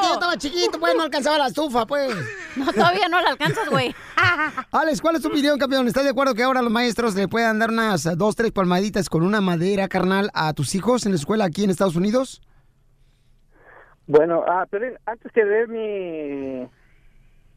que 0.00 0.06
yo 0.06 0.12
estaba 0.14 0.36
chiquito, 0.36 0.78
pues 0.80 0.94
no 0.96 1.02
alcanzaba 1.04 1.38
la 1.38 1.46
estufa, 1.48 1.86
pues. 1.86 2.14
No, 2.56 2.72
todavía 2.72 3.08
no 3.08 3.20
la 3.20 3.30
alcanzas, 3.30 3.68
güey. 3.68 3.94
Alex, 4.72 5.00
¿cuál 5.00 5.16
es 5.16 5.22
tu 5.22 5.28
opinión, 5.28 5.58
campeón? 5.58 5.86
¿Estás 5.86 6.04
de 6.04 6.10
acuerdo 6.10 6.34
que 6.34 6.42
ahora 6.42 6.62
los 6.62 6.72
maestros 6.72 7.14
le 7.14 7.28
puedan 7.28 7.58
dar 7.58 7.70
unas 7.70 8.04
dos, 8.16 8.36
tres 8.36 8.52
palmaditas 8.52 9.08
con 9.08 9.22
una 9.22 9.40
madera, 9.40 9.88
carnal, 9.88 10.30
a 10.34 10.52
tus 10.52 10.74
hijos 10.74 11.06
en 11.06 11.12
la 11.12 11.16
escuela 11.16 11.44
aquí 11.44 11.64
en 11.64 11.70
Estados 11.70 11.96
Unidos? 11.96 12.42
Bueno, 14.06 14.44
ah, 14.46 14.66
pero 14.70 14.86
antes 15.06 15.32
que 15.32 15.44
dé 15.44 15.66
mi, 15.66 16.68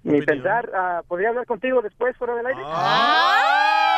mi 0.03 0.21
pensar, 0.21 0.69
ah, 0.73 1.01
¿podría 1.07 1.29
hablar 1.29 1.45
contigo 1.45 1.81
después 1.81 2.15
fuera 2.17 2.35
del 2.35 2.45
aire? 2.45 2.61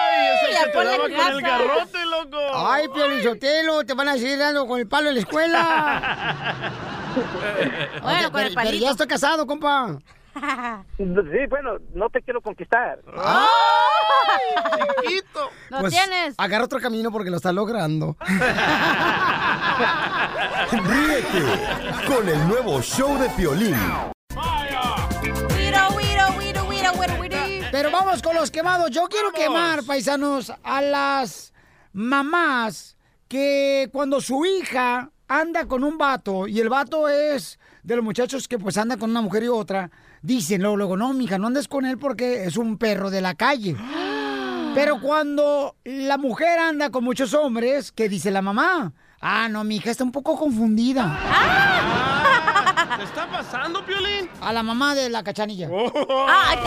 ¡Ay! 0.10 0.28
Ese 0.36 0.54
ya 0.54 0.66
que 0.66 0.72
te 0.72 0.78
daba 0.86 0.98
con 0.98 1.12
el 1.12 1.42
garrote, 1.42 2.06
loco. 2.06 2.38
Ay, 2.68 2.88
Piolizotelo, 2.90 3.84
te 3.84 3.94
van 3.94 4.10
a 4.10 4.14
seguir 4.14 4.38
dando 4.40 4.66
con 4.68 4.80
el 4.80 4.88
palo 4.88 5.10
en 5.10 5.16
la 5.16 5.22
escuela. 5.22 6.46
Bueno, 8.04 8.32
con 8.32 8.42
el 8.42 8.50
pero, 8.50 8.54
pero 8.54 8.54
palito. 8.56 8.86
ya 8.86 8.92
estoy 8.92 9.08
casado, 9.08 9.46
compa. 9.48 9.98
Sí, 10.98 11.04
bueno, 11.50 11.78
no 11.94 12.08
te 12.10 12.22
quiero 12.22 12.40
conquistar. 12.40 13.00
chiquito! 15.04 15.50
Lo 15.70 15.80
Pues, 15.80 15.92
tienes. 15.92 16.36
Agarra 16.38 16.64
otro 16.66 16.80
camino 16.80 17.12
porque 17.12 17.30
lo 17.32 17.38
está 17.38 17.52
logrando. 17.52 18.16
Ríete 20.72 21.44
con 22.08 22.30
el 22.30 22.48
nuevo 22.48 22.82
show 22.82 23.18
de 23.18 23.30
Piolín. 23.32 23.76
Wiro, 24.36 25.09
Pero 27.82 27.92
vamos 27.92 28.22
con 28.22 28.36
los 28.36 28.52
quemados. 28.52 28.92
Yo 28.92 29.08
quiero 29.08 29.32
quemar, 29.32 29.86
paisanos, 29.86 30.52
a 30.64 30.82
las 30.82 31.54
mamás 31.94 32.98
que 33.30 33.88
cuando 33.94 34.20
su 34.20 34.44
hija 34.44 35.12
anda 35.30 35.66
con 35.66 35.86
un 35.86 35.98
vato 35.98 36.46
y 36.46 36.60
el 36.60 36.68
vato 36.68 37.08
es 37.08 37.58
de 37.84 37.96
los 37.96 38.04
muchachos 38.04 38.50
que 38.50 38.60
pues 38.60 38.78
anda 38.78 38.98
con 38.98 39.12
una 39.12 39.22
mujer 39.22 39.44
y 39.44 39.48
otra, 39.48 39.92
dicen 40.22 40.62
luego, 40.62 40.76
luego, 40.76 40.98
no, 40.98 41.14
mija, 41.14 41.38
no 41.38 41.48
andes 41.48 41.70
con 41.70 41.86
él 41.86 41.98
porque 41.98 42.44
es 42.44 42.58
un 42.58 42.78
perro 42.78 43.10
de 43.10 43.22
la 43.22 43.36
calle. 43.36 43.78
Pero 44.76 45.00
cuando 45.00 45.78
la 45.86 46.18
mujer 46.18 46.60
anda 46.60 46.90
con 46.90 47.06
muchos 47.06 47.34
hombres, 47.34 47.94
¿qué 47.94 48.10
dice 48.10 48.30
la 48.30 48.42
mamá? 48.42 48.92
Ah, 49.22 49.48
no, 49.50 49.64
mi 49.64 49.78
hija 49.78 49.92
está 49.92 50.04
un 50.04 50.12
poco 50.12 50.38
confundida. 50.38 51.18
¿Te 52.98 53.04
está 53.04 53.28
pasando, 53.30 53.86
Piolín? 53.86 54.30
A 54.42 54.52
la 54.54 54.64
mamá 54.64 54.96
de 54.96 55.10
la 55.10 55.24
cachanilla. 55.24 55.70
¡Ay, 56.28 56.58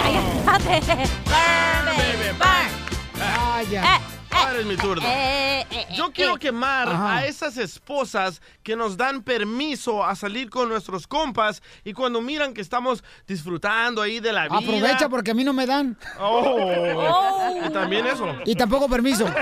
cállate! 0.45 0.95
Burn, 1.25 1.97
baby, 1.97 2.29
burn. 2.39 3.21
Ah, 3.21 3.63
ya. 3.71 3.83
Eh, 3.97 4.01
Ahora 4.35 4.59
es 4.61 4.65
mi 4.67 4.77
turno. 4.77 5.03
eh, 5.07 5.67
eh, 5.71 5.87
Yo 5.95 6.11
quiero 6.11 6.37
quemar 6.37 6.89
Ajá. 6.89 7.17
a 7.19 7.27
esas 7.27 7.59
esposas 7.59 8.41
que 8.63 8.75
nos 8.77 8.97
dan 8.97 9.23
permiso 9.23 10.03
a 10.05 10.17
salir 10.17 10.49
con 10.49 10.69
nuestros 10.71 11.07
compas 11.07 11.63
y 11.85 11.93
cuando 11.93 12.21
miran 12.23 12.55
que 12.55 12.61
estamos 12.63 13.05
disfrutando 13.27 14.01
ahí 14.01 14.21
de 14.21 14.33
la 14.33 14.45
vida. 14.49 14.57
Aprovecha 14.59 15.09
porque 15.11 15.33
a 15.33 15.35
mí 15.35 15.45
no 15.45 15.53
me 15.53 15.67
dan. 15.67 15.99
Oh. 16.19 17.55
Y 17.67 17.71
también 17.73 18.07
eso. 18.07 18.27
Y 18.47 18.55
tampoco 18.57 18.89
permiso. 18.89 19.27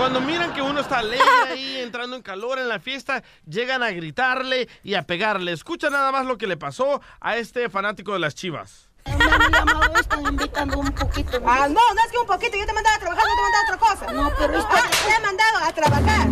Cuando 0.00 0.22
miran 0.22 0.54
que 0.54 0.62
uno 0.62 0.80
está 0.80 1.00
alegre 1.00 1.26
ahí, 1.50 1.76
entrando 1.82 2.16
en 2.16 2.22
calor 2.22 2.58
en 2.58 2.70
la 2.70 2.80
fiesta, 2.80 3.22
llegan 3.46 3.82
a 3.82 3.90
gritarle 3.90 4.66
y 4.82 4.94
a 4.94 5.02
pegarle. 5.02 5.52
Escucha 5.52 5.90
nada 5.90 6.10
más 6.10 6.24
lo 6.24 6.38
que 6.38 6.46
le 6.46 6.56
pasó 6.56 7.02
a 7.20 7.36
este 7.36 7.68
fanático 7.68 8.14
de 8.14 8.18
las 8.18 8.34
chivas. 8.34 8.88
Están 10.00 10.26
invitando 10.26 10.78
un 10.78 10.92
poquito. 10.92 11.38
Ah, 11.46 11.66
no, 11.68 11.80
no 11.94 12.00
es 12.04 12.10
que 12.10 12.18
un 12.18 12.26
poquito. 12.26 12.56
Yo 12.56 12.64
te 12.64 12.70
he 12.70 12.74
mandado 12.74 12.96
a 12.96 12.98
trabajar, 12.98 13.24
no 13.26 13.34
te 13.34 13.40
he 13.40 13.42
mandado 13.42 13.60
a 13.60 13.74
otra 13.74 13.78
cosa. 13.78 14.12
No, 14.12 14.32
pero 14.36 14.58
es 14.58 14.64
Ah, 14.68 14.82
te 15.06 15.12
he 15.14 15.20
mandado 15.20 15.58
a 15.64 15.72
trabajar. 15.72 16.26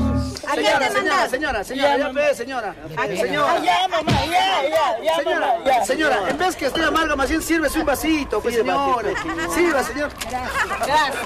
¿A 0.48 0.52
quién 0.52 0.78
te 0.78 0.84
he 0.86 0.90
Señora, 0.90 1.28
señora, 1.28 1.28
señora, 1.28 1.64
señora, 1.64 1.96
ya 1.98 2.08
ve, 2.08 2.34
señora. 2.34 2.68
¿A 2.96 3.04
Eh, 3.04 3.08
quién? 3.08 3.26
Señora. 3.26 3.52
Ah, 3.52 3.58
ya, 3.58 3.88
mamá, 3.88 4.10
ya, 4.10 4.62
ya, 4.62 5.02
ya, 5.02 5.16
Señora, 5.16 5.46
mamá, 5.46 5.64
ya, 5.64 5.84
señora, 5.84 6.14
señora. 6.16 6.30
en 6.30 6.38
vez 6.38 6.56
que 6.56 6.66
esté 6.66 6.84
amarga, 6.84 7.16
más 7.16 7.28
bien 7.28 7.42
sírvese 7.42 7.78
un 7.80 7.86
vasito, 7.86 8.40
pues, 8.40 8.54
señora. 8.54 9.08
Sirva, 9.54 9.82
señor. 9.84 10.10
Gracias. 10.30 11.16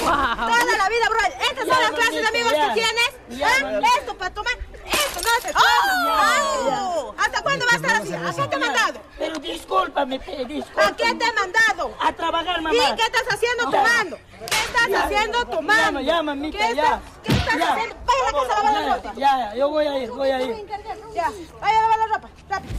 Toda 0.00 0.76
la 0.78 0.88
vida, 0.88 1.08
bro. 1.10 1.20
¿Estas 1.50 1.68
son 1.68 1.80
las 1.82 1.90
clases 1.90 2.14
de 2.22 2.26
amigos 2.28 2.52
que 2.52 2.72
tienes? 2.74 3.44
¿Ah? 3.44 3.80
Esto 3.98 4.16
para 4.16 4.30
tomar. 4.34 4.52
Esto 4.86 5.20
no 5.22 5.40
se 5.42 5.52
¡Oh! 5.56 7.14
¿Hasta 7.18 7.42
cuándo 7.42 7.64
va 7.66 7.72
a 7.72 7.76
estar 7.76 7.96
así? 7.96 8.14
¿A 8.14 8.32
qué 8.42 8.48
te 8.48 8.56
he 8.56 8.58
mandado? 8.58 9.00
Pero 9.18 9.38
discúlpame, 9.38 10.18
discúlpame. 10.18 10.79
¿A 10.86 10.96
qué 10.96 11.14
te 11.14 11.24
he 11.24 11.32
mandado? 11.32 11.94
A 12.00 12.12
trabajar, 12.12 12.60
mamá. 12.62 12.74
¿Y 12.76 12.96
qué 12.96 13.02
estás 13.02 13.24
haciendo 13.34 13.64
Ya. 13.70 13.78
tomando? 13.78 14.18
¿Qué 14.38 14.44
estás 14.44 14.88
Ya. 14.88 15.02
haciendo 15.04 15.44
tomando? 15.46 16.00
Ya, 16.00 16.22
mamita, 16.22 16.58
¿Qué 16.58 16.74
ya. 16.74 16.82
estás- 16.84 17.00
¿Qué 17.22 17.32
estás 17.32 17.58
Ya. 17.58 17.72
haciendo? 17.72 17.96
Vaya 18.06 18.20
a 18.20 18.32
la 18.32 18.38
casa 18.48 18.60
a 18.60 18.62
lavar 18.62 18.72
la 18.74 18.80
Ya, 18.88 18.94
ropa. 18.96 19.12
Ya, 19.16 19.38
ya, 19.38 19.54
yo 19.56 19.68
voy 19.68 19.86
a 19.86 19.98
ir, 19.98 20.10
voy 20.10 20.30
a 20.30 20.42
ir. 20.42 20.66
Ya, 21.14 21.30
vaya 21.60 21.78
a 21.78 21.82
lavar 21.82 21.98
la 21.98 22.06
ropa. 22.16 22.28
rápido. 22.48 22.74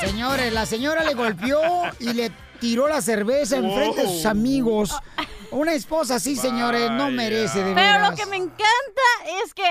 Señores, 0.00 0.52
la 0.52 0.66
señora 0.66 1.02
le 1.04 1.14
golpeó 1.14 1.60
y 1.98 2.12
le 2.12 2.30
tiró 2.60 2.88
la 2.88 3.00
cerveza 3.02 3.56
enfrente 3.56 4.02
de 4.02 4.08
sus 4.08 4.26
amigos. 4.26 4.96
Una 5.54 5.72
esposa 5.72 6.16
así, 6.16 6.34
señores, 6.34 6.90
no 6.90 7.12
merece 7.12 7.62
de 7.62 7.74
Pero 7.74 7.76
veras. 7.76 8.10
lo 8.10 8.16
que 8.16 8.26
me 8.26 8.36
encanta 8.36 8.64
es 9.44 9.54
que 9.54 9.62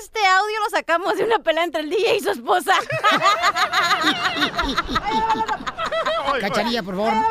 este 0.00 0.24
audio 0.24 0.60
lo 0.62 0.70
sacamos 0.70 1.16
de 1.16 1.24
una 1.24 1.40
pelea 1.40 1.64
entre 1.64 1.80
el 1.80 1.90
DJ 1.90 2.18
y 2.18 2.20
su 2.20 2.30
esposa. 2.30 2.72
Cachanilla, 6.40 6.84
por 6.84 6.94
favor. 6.94 7.12
A. 7.12 7.24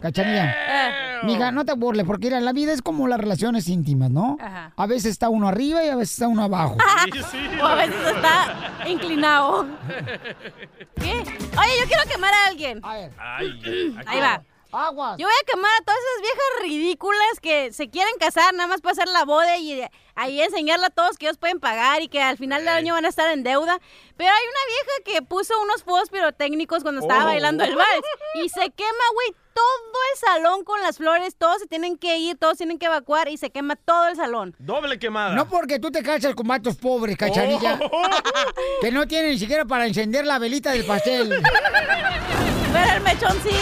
Cachanilla. 0.00 1.22
Mija, 1.24 1.50
no 1.50 1.64
te 1.64 1.72
burles, 1.72 2.06
porque 2.06 2.28
mira, 2.28 2.40
la 2.40 2.52
vida 2.52 2.72
es 2.72 2.82
como 2.82 3.08
las 3.08 3.18
relaciones 3.18 3.66
íntimas, 3.66 4.10
¿no? 4.10 4.36
Ajá. 4.40 4.72
A 4.76 4.86
veces 4.86 5.06
está 5.06 5.28
uno 5.28 5.48
arriba 5.48 5.84
y 5.84 5.88
a 5.88 5.96
veces 5.96 6.12
está 6.12 6.28
uno 6.28 6.44
abajo. 6.44 6.76
o 7.62 7.66
a 7.66 7.74
veces 7.74 7.96
está 8.14 8.84
inclinado. 8.86 9.66
¿Qué? 11.00 11.12
Oye, 11.12 11.80
yo 11.80 11.86
quiero 11.88 12.04
quemar 12.08 12.32
a 12.32 12.46
alguien. 12.46 12.80
Ahí 12.84 14.20
va. 14.20 14.40
Aguas. 14.72 15.16
Yo 15.18 15.26
voy 15.26 15.34
a 15.42 15.46
quemar 15.46 15.70
a 15.80 15.84
todas 15.84 16.00
esas 16.00 16.22
viejas 16.22 16.46
ridículas 16.62 17.40
que 17.40 17.72
se 17.72 17.88
quieren 17.90 18.14
casar 18.18 18.52
nada 18.54 18.66
más 18.66 18.80
para 18.80 18.92
hacer 18.92 19.08
la 19.08 19.24
boda 19.24 19.56
y 19.56 19.82
ahí 20.14 20.40
enseñarle 20.40 20.86
a 20.86 20.90
todos 20.90 21.16
que 21.18 21.26
ellos 21.26 21.38
pueden 21.38 21.60
pagar 21.60 22.02
y 22.02 22.08
que 22.08 22.20
al 22.22 22.36
final 22.38 22.60
del 22.64 22.74
año 22.74 22.94
van 22.94 23.04
a 23.04 23.08
estar 23.08 23.30
en 23.30 23.42
deuda. 23.42 23.78
Pero 24.16 24.30
hay 24.30 24.44
una 24.44 24.66
vieja 24.66 25.20
que 25.20 25.26
puso 25.26 25.54
unos 25.60 25.82
fuegos 25.84 26.08
pirotécnicos 26.10 26.82
cuando 26.82 27.00
estaba 27.02 27.24
Oh. 27.24 27.26
bailando 27.26 27.64
el 27.64 27.76
vals 27.76 28.04
y 28.42 28.48
se 28.48 28.70
quema, 28.70 29.04
güey, 29.14 29.34
todo 29.54 29.98
el 30.12 30.18
salón 30.20 30.64
con 30.64 30.80
las 30.82 30.96
flores. 30.98 31.36
Todos 31.36 31.58
se 31.60 31.66
tienen 31.66 31.96
que 31.98 32.16
ir, 32.18 32.36
todos 32.38 32.56
tienen 32.58 32.78
que 32.78 32.86
evacuar 32.86 33.28
y 33.28 33.36
se 33.38 33.50
quema 33.50 33.76
todo 33.76 34.08
el 34.08 34.16
salón. 34.16 34.54
Doble 34.58 34.98
quemada. 34.98 35.34
No 35.34 35.48
porque 35.48 35.78
tú 35.78 35.90
te 35.90 36.02
casas 36.02 36.34
con 36.34 36.46
vatos 36.46 36.76
pobres, 36.76 37.16
cachanilla. 37.16 37.78
Que 38.80 38.90
no 38.90 39.06
tienen 39.06 39.30
ni 39.32 39.38
siquiera 39.38 39.64
para 39.64 39.86
encender 39.86 40.24
la 40.26 40.38
velita 40.38 40.72
del 40.72 40.84
pastel. 40.84 41.42
Pero 42.76 42.92
el 42.92 43.00
mechón 43.00 43.32
sí, 43.42 43.56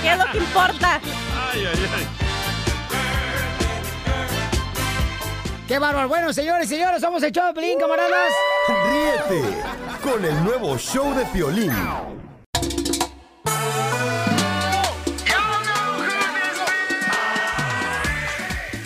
que 0.00 0.12
es 0.12 0.18
lo 0.18 0.24
que 0.32 0.38
importa. 0.38 0.98
Ay, 1.52 1.66
ay, 1.66 1.90
ay. 1.94 2.08
¡Qué 5.68 5.78
bárbaro! 5.78 6.08
Bueno, 6.08 6.32
señores 6.32 6.66
y 6.66 6.74
señores, 6.74 7.02
somos 7.02 7.22
el 7.22 7.32
show 7.32 7.46
de 7.48 7.52
Pelín, 7.52 7.78
camaradas. 7.78 8.32
Ríete 8.88 9.62
con 10.02 10.24
el 10.24 10.42
nuevo 10.42 10.78
show 10.78 11.14
de 11.14 11.26
Piolín. 11.26 11.70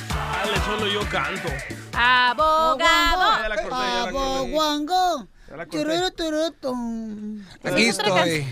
Dale, 0.09 0.57
solo 0.67 0.87
yo 0.88 1.09
canto. 1.09 1.49
Abogado. 1.97 3.38
Corté, 3.69 5.34
ya 5.57 5.59
la. 5.59 6.11
Tururu. 6.11 7.40
Aquí 7.62 7.83
Es 7.87 7.99
estoy. 7.99 8.47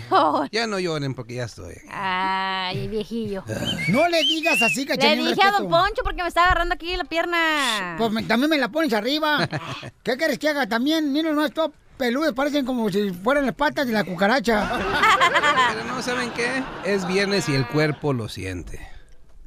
Ya 0.51 0.67
no 0.67 0.79
lloren 0.79 1.13
porque 1.13 1.35
ya 1.35 1.43
estoy. 1.45 1.75
Ay, 1.91 2.87
viejillo. 2.87 3.43
No 3.89 4.07
le 4.07 4.21
digas 4.23 4.61
así, 4.61 4.81
Le 4.85 4.95
cachanilla. 4.97 5.29
dije 5.29 5.41
a 5.47 5.51
Don 5.51 5.69
Poncho 5.69 6.01
porque 6.03 6.21
me 6.21 6.27
está 6.27 6.45
agarrando 6.45 6.75
aquí 6.75 6.95
la 6.95 7.03
pierna. 7.03 7.95
Pues 7.97 8.11
me- 8.11 8.23
también 8.23 8.49
me 8.49 8.57
la 8.57 8.69
pones 8.69 8.93
arriba. 8.93 9.47
¿Qué 10.03 10.17
quieres 10.17 10.39
que 10.39 10.49
haga 10.49 10.67
también? 10.67 11.11
Mira, 11.11 11.31
no, 11.31 11.45
estos 11.45 11.71
peludos 11.97 12.33
parecen 12.33 12.65
como 12.65 12.89
si 12.89 13.11
fueran 13.11 13.45
las 13.45 13.55
patas 13.55 13.85
de 13.87 13.93
la 13.93 14.03
cucaracha. 14.03 14.71
Pero 15.73 15.85
no, 15.85 16.01
¿saben 16.01 16.31
qué? 16.31 16.63
Es 16.85 17.05
viernes 17.07 17.47
y 17.49 17.55
el 17.55 17.67
cuerpo 17.67 18.13
lo 18.13 18.29
siente. 18.29 18.79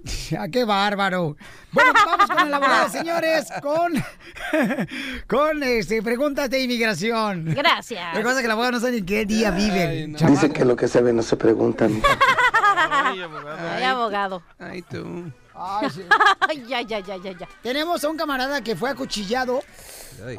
¡Ah, 0.39 0.49
qué 0.51 0.65
bárbaro! 0.65 1.37
Bueno, 1.73 1.93
vamos 1.95 2.29
con 2.29 2.47
el 2.47 2.55
abogado, 2.55 2.89
señores, 2.91 3.49
con, 3.63 3.93
con 5.27 5.63
este, 5.63 6.03
preguntas 6.03 6.49
de 6.51 6.63
inmigración. 6.63 7.47
Gracias. 7.55 8.15
Lo 8.15 8.21
que 8.21 8.25
pasa 8.25 8.37
es 8.37 8.41
que 8.41 8.47
el 8.47 8.53
abogado 8.53 8.73
no 8.73 8.81
sabe 8.81 8.93
ni 8.93 9.03
qué 9.03 9.25
día 9.25 9.51
vive. 9.51 10.07
Dice 10.09 10.51
que 10.51 10.65
lo 10.65 10.77
que 10.77 10.89
se 10.89 11.01
ve 11.03 11.13
no 11.13 11.23
se 11.23 11.37
pregunta. 11.37 11.89
Ay, 12.91 13.83
abogado. 13.83 14.43
Ay, 14.59 14.83
tú. 14.83 15.33
Ay, 15.55 15.89
sí. 15.91 16.03
Ay, 16.49 16.65
ya, 16.69 16.83
ya, 16.83 17.01
ya, 17.01 17.17
ya, 17.17 17.33
ya. 17.33 17.49
Tenemos 17.63 18.05
a 18.05 18.09
un 18.09 18.17
camarada 18.17 18.61
que 18.61 18.77
fue 18.77 18.91
acuchillado 18.91 19.63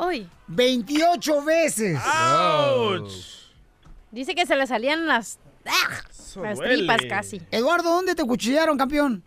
Uy. 0.05 0.29
28 0.47 1.43
veces. 1.43 1.99
Dice 4.11 4.35
que 4.35 4.45
se 4.45 4.55
le 4.55 4.67
salían 4.67 5.07
las 5.07 5.39
Las 6.41 6.59
tripas 6.59 7.01
casi. 7.09 7.41
Eduardo, 7.51 7.89
¿dónde 7.89 8.15
te 8.15 8.23
cuchillaron, 8.23 8.77
campeón? 8.77 9.23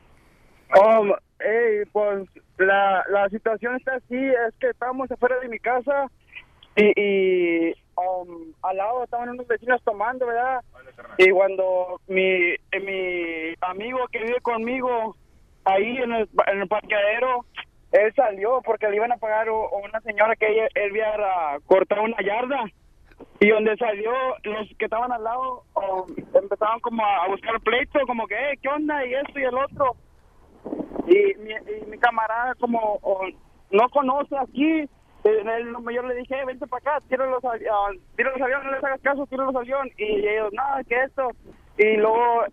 Um, 0.74 1.12
ey, 1.40 1.85
pues 1.92 2.28
la, 2.59 3.04
la 3.09 3.28
situación 3.28 3.76
está 3.76 3.94
así, 3.96 4.16
es 4.16 4.54
que 4.61 4.68
estábamos 4.68 5.11
afuera 5.11 5.38
de 5.40 5.48
mi 5.48 5.59
casa 5.59 6.06
y, 6.76 6.92
y 7.00 7.74
um, 7.96 8.52
al 8.62 8.76
lado 8.76 9.02
estaban 9.04 9.30
unos 9.30 9.48
vecinos 9.48 9.83
tomando, 9.85 10.26
¿verdad? 10.26 10.61
Y 11.18 11.30
cuando 11.30 12.00
mi, 12.06 12.54
mi 12.83 13.54
amigo 13.62 13.98
que 14.12 14.20
vive 14.20 14.40
conmigo 14.42 15.16
ahí 15.64 15.96
en 15.96 16.12
el, 16.12 16.28
en 16.46 16.61
el 16.61 16.68
parqueadero, 16.68 17.44
él 17.92 18.12
salió 18.14 18.61
porque 18.62 18.88
le 18.88 18.96
iban 18.96 19.11
a 19.12 19.16
pagar 19.16 19.48
a 19.48 19.52
una 19.52 20.00
señora 20.02 20.37
que 20.37 20.46
ella- 20.52 20.68
él 20.74 20.90
había 20.90 21.59
cortado 21.66 22.02
una 22.02 22.16
yarda. 22.22 22.64
Y 23.40 23.48
donde 23.50 23.76
salió, 23.76 24.12
los 24.44 24.68
que 24.78 24.85
estaban 24.85 25.12
al 25.12 25.24
lado 25.24 25.64
um, 25.74 26.06
empezaron 26.35 26.80
como 26.80 27.04
a 27.04 27.26
buscar 27.28 27.59
pleito, 27.61 27.98
como 28.06 28.26
que, 28.26 28.35
eh, 28.35 28.59
¿qué 28.62 28.68
onda? 28.68 29.04
Y 29.04 29.14
esto 29.14 29.38
y 29.38 29.42
el 29.44 29.54
otro 29.56 29.96
y 31.06 31.34
mi, 31.38 31.52
y 31.52 31.86
mi 31.90 31.98
camarada 31.98 32.54
como 32.56 32.98
no 33.70 33.88
conoce 33.90 34.36
aquí 34.38 34.88
yo 35.90 36.02
le 36.02 36.14
dije 36.14 36.34
"Eh, 36.40 36.44
vente 36.46 36.66
para 36.66 36.96
acá 36.96 37.06
tira 37.08 37.26
los, 37.26 37.42
avi- 37.42 37.66
ah, 37.70 37.90
tira 38.16 38.30
los 38.32 38.40
aviones 38.40 38.64
no 38.66 38.72
les 38.72 38.84
hagas 38.84 39.00
caso 39.02 39.26
tira 39.26 39.44
los 39.44 39.54
aviones 39.56 39.92
y 39.98 40.04
ellos 40.26 40.50
no 40.52 40.62
que 40.88 41.02
esto 41.02 41.30
y 41.78 41.96
luego 41.96 42.44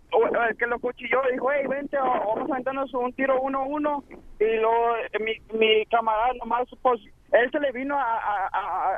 el 0.49 0.57
que 0.57 0.67
lo 0.67 0.79
cuchilló 0.79 1.21
dijo 1.31 1.49
hey 1.51 1.65
vente 1.67 1.97
vamos 1.97 2.49
a 2.49 2.53
aventarnos 2.53 2.93
un 2.93 3.13
tiro 3.13 3.39
uno 3.41 3.59
a 3.59 3.63
uno 3.65 4.03
y 4.39 4.45
luego 4.57 4.95
eh, 4.97 5.19
mi, 5.19 5.57
mi 5.57 5.85
camarada 5.85 6.33
nomás 6.39 6.67
pues 6.81 7.01
él 7.31 7.49
se 7.51 7.59
le 7.59 7.71
vino 7.71 7.97
a, 7.97 8.03
a, 8.03 8.47
a- 8.51 8.97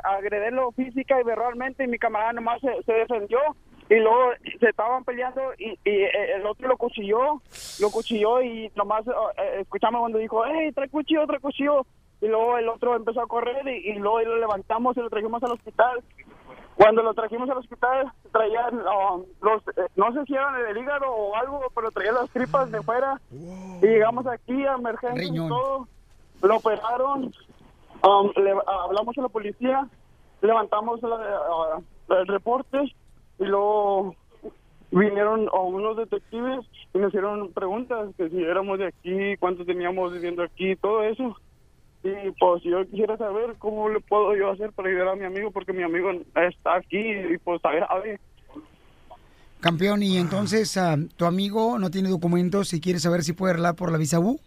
física 0.72 1.20
y 1.20 1.24
verbalmente 1.24 1.84
y 1.84 1.88
mi 1.88 1.98
camarada 1.98 2.32
nomás 2.32 2.60
se, 2.60 2.82
se 2.84 2.92
defendió 2.92 3.38
y 3.90 3.96
luego 3.96 4.30
se 4.58 4.68
estaban 4.70 5.04
peleando 5.04 5.42
y, 5.58 5.72
y 5.72 5.78
eh, 5.84 6.36
el 6.36 6.46
otro 6.46 6.66
lo 6.68 6.76
cuchilló, 6.78 7.42
lo 7.80 7.90
cuchilló 7.90 8.40
y 8.40 8.70
nomás 8.76 9.06
eh, 9.06 9.10
eh, 9.36 9.56
escuchamos 9.60 10.00
cuando 10.00 10.18
dijo, 10.18 10.42
hey, 10.46 10.70
trae 10.72 10.88
cuchillo, 10.88 11.26
trae 11.26 11.40
cuchillo. 11.40 11.84
Y 12.22 12.28
luego 12.28 12.56
el 12.58 12.68
otro 12.68 12.94
empezó 12.96 13.20
a 13.22 13.26
correr 13.26 13.66
y, 13.66 13.90
y 13.90 13.94
luego 13.94 14.20
lo 14.20 14.36
levantamos 14.38 14.96
y 14.96 15.00
lo 15.00 15.10
trajimos 15.10 15.42
al 15.42 15.52
hospital. 15.52 16.02
Cuando 16.76 17.02
lo 17.02 17.12
trajimos 17.14 17.50
al 17.50 17.58
hospital, 17.58 18.10
traían 18.32 18.74
um, 18.78 19.24
los, 19.42 19.62
eh, 19.76 19.86
no 19.96 20.12
sé 20.12 20.24
si 20.24 20.34
eran 20.34 20.54
el 20.66 20.78
hígado 20.78 21.10
o 21.10 21.34
algo, 21.34 21.60
pero 21.74 21.90
traía 21.90 22.12
las 22.12 22.30
tripas 22.30 22.70
de 22.70 22.80
fuera. 22.82 23.20
Y 23.82 23.86
llegamos 23.86 24.26
aquí 24.26 24.64
a 24.66 24.74
emergencia 24.74 25.24
y 25.24 25.48
todo. 25.48 25.88
Lo 26.42 26.56
operaron, 26.56 27.32
um, 28.02 28.30
le, 28.36 28.54
hablamos 28.66 29.18
a 29.18 29.22
la 29.22 29.28
policía, 29.28 29.86
levantamos 30.42 31.02
la- 31.02 31.16
ah, 31.16 31.80
el 32.10 32.26
reporte 32.28 32.78
y 33.40 33.44
luego 33.44 34.14
vinieron 34.90 35.48
a 35.48 35.60
unos 35.60 35.96
detectives 35.96 36.66
y 36.92 36.98
nos 36.98 37.08
hicieron 37.08 37.52
preguntas 37.52 38.10
que 38.16 38.28
si 38.28 38.42
éramos 38.42 38.78
de 38.78 38.88
aquí, 38.88 39.36
cuánto 39.38 39.64
teníamos 39.64 40.12
viviendo 40.12 40.42
aquí, 40.42 40.76
todo 40.76 41.02
eso. 41.02 41.36
Y 42.02 42.30
pues 42.38 42.62
yo 42.62 42.84
quisiera 42.86 43.16
saber 43.16 43.56
cómo 43.58 43.88
le 43.88 44.00
puedo 44.00 44.34
yo 44.36 44.50
hacer 44.50 44.72
para 44.72 44.88
ayudar 44.88 45.08
a 45.08 45.16
mi 45.16 45.24
amigo 45.24 45.50
porque 45.50 45.72
mi 45.72 45.82
amigo 45.82 46.10
está 46.34 46.76
aquí 46.76 46.98
y 46.98 47.38
pues 47.38 47.64
a 47.64 47.70
ver, 47.70 47.84
a 47.88 47.98
ver. 47.98 48.20
Campeón, 49.60 50.02
y 50.02 50.16
entonces 50.16 50.76
ah, 50.78 50.96
tu 51.16 51.26
amigo 51.26 51.78
no 51.78 51.90
tiene 51.90 52.08
documentos 52.08 52.72
y 52.72 52.80
quiere 52.80 52.98
saber 52.98 53.22
si 53.22 53.34
puede 53.34 53.52
arreglar 53.52 53.74
por 53.74 53.92
la 53.92 53.98
visa 53.98 54.18
U. 54.18 54.40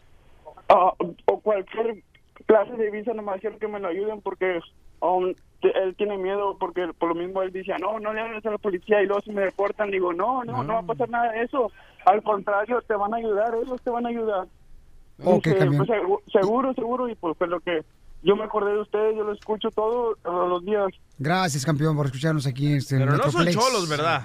Ah, 0.70 0.94
o 1.26 1.40
cualquier 1.40 2.04
clase 2.48 2.74
de 2.74 2.92
visa 2.92 3.14
nomás 3.14 3.40
quiero 3.40 3.58
que 3.58 3.68
me 3.68 3.80
lo 3.80 3.88
ayuden 3.88 4.22
porque 4.22 4.60
um, 5.02 5.34
él 5.70 5.96
tiene 5.96 6.18
miedo 6.18 6.58
porque 6.60 6.88
por 6.98 7.10
lo 7.10 7.16
mismo 7.16 7.42
él 7.42 7.52
dice 7.52 7.74
no 7.80 8.00
no 8.00 8.14
le 8.14 8.22
hables 8.22 8.46
a 8.46 8.52
la 8.52 8.58
policía 8.58 9.02
y 9.02 9.06
luego 9.06 9.22
si 9.22 9.32
me 9.32 9.42
deportan 9.44 9.92
digo 9.92 10.14
no 10.14 10.44
no 10.44 10.64
no 10.64 10.74
va 10.74 10.80
a 10.80 10.84
pasar 10.84 11.10
nada 11.10 11.32
de 11.32 11.44
eso. 11.44 11.72
Al 12.06 12.22
contrario 12.24 12.82
te 12.82 12.96
van 12.96 13.14
a 13.14 13.18
ayudar 13.18 13.54
ellos 13.56 13.82
te 13.82 13.90
van 13.90 14.06
a 14.06 14.10
ayudar 14.10 14.48
Ok, 15.24 15.46
Dice, 15.46 15.58
campeón. 15.60 15.86
pues, 15.86 15.90
segu- 15.90 16.22
seguro 16.32 16.74
seguro 16.74 17.08
y 17.08 17.16
pues 17.16 17.38
fue 17.38 17.48
lo 17.48 17.60
que 17.60 17.84
yo 18.24 18.36
me 18.36 18.44
acordé 18.46 18.74
de 18.74 18.80
ustedes 18.82 19.16
yo 19.16 19.24
lo 19.24 19.34
escucho 19.34 19.70
todo 19.72 20.16
todos 20.24 20.50
los 20.50 20.64
días. 20.66 20.88
Gracias, 21.20 21.66
campeón, 21.66 21.96
por 21.96 22.06
escucharnos 22.08 22.48
aquí 22.48 22.68
en 22.72 22.78
este 22.78 22.98
Pero 22.98 23.18
no 23.18 23.32
son 23.32 23.46
cholos, 23.48 23.88
¿verdad? 23.90 24.22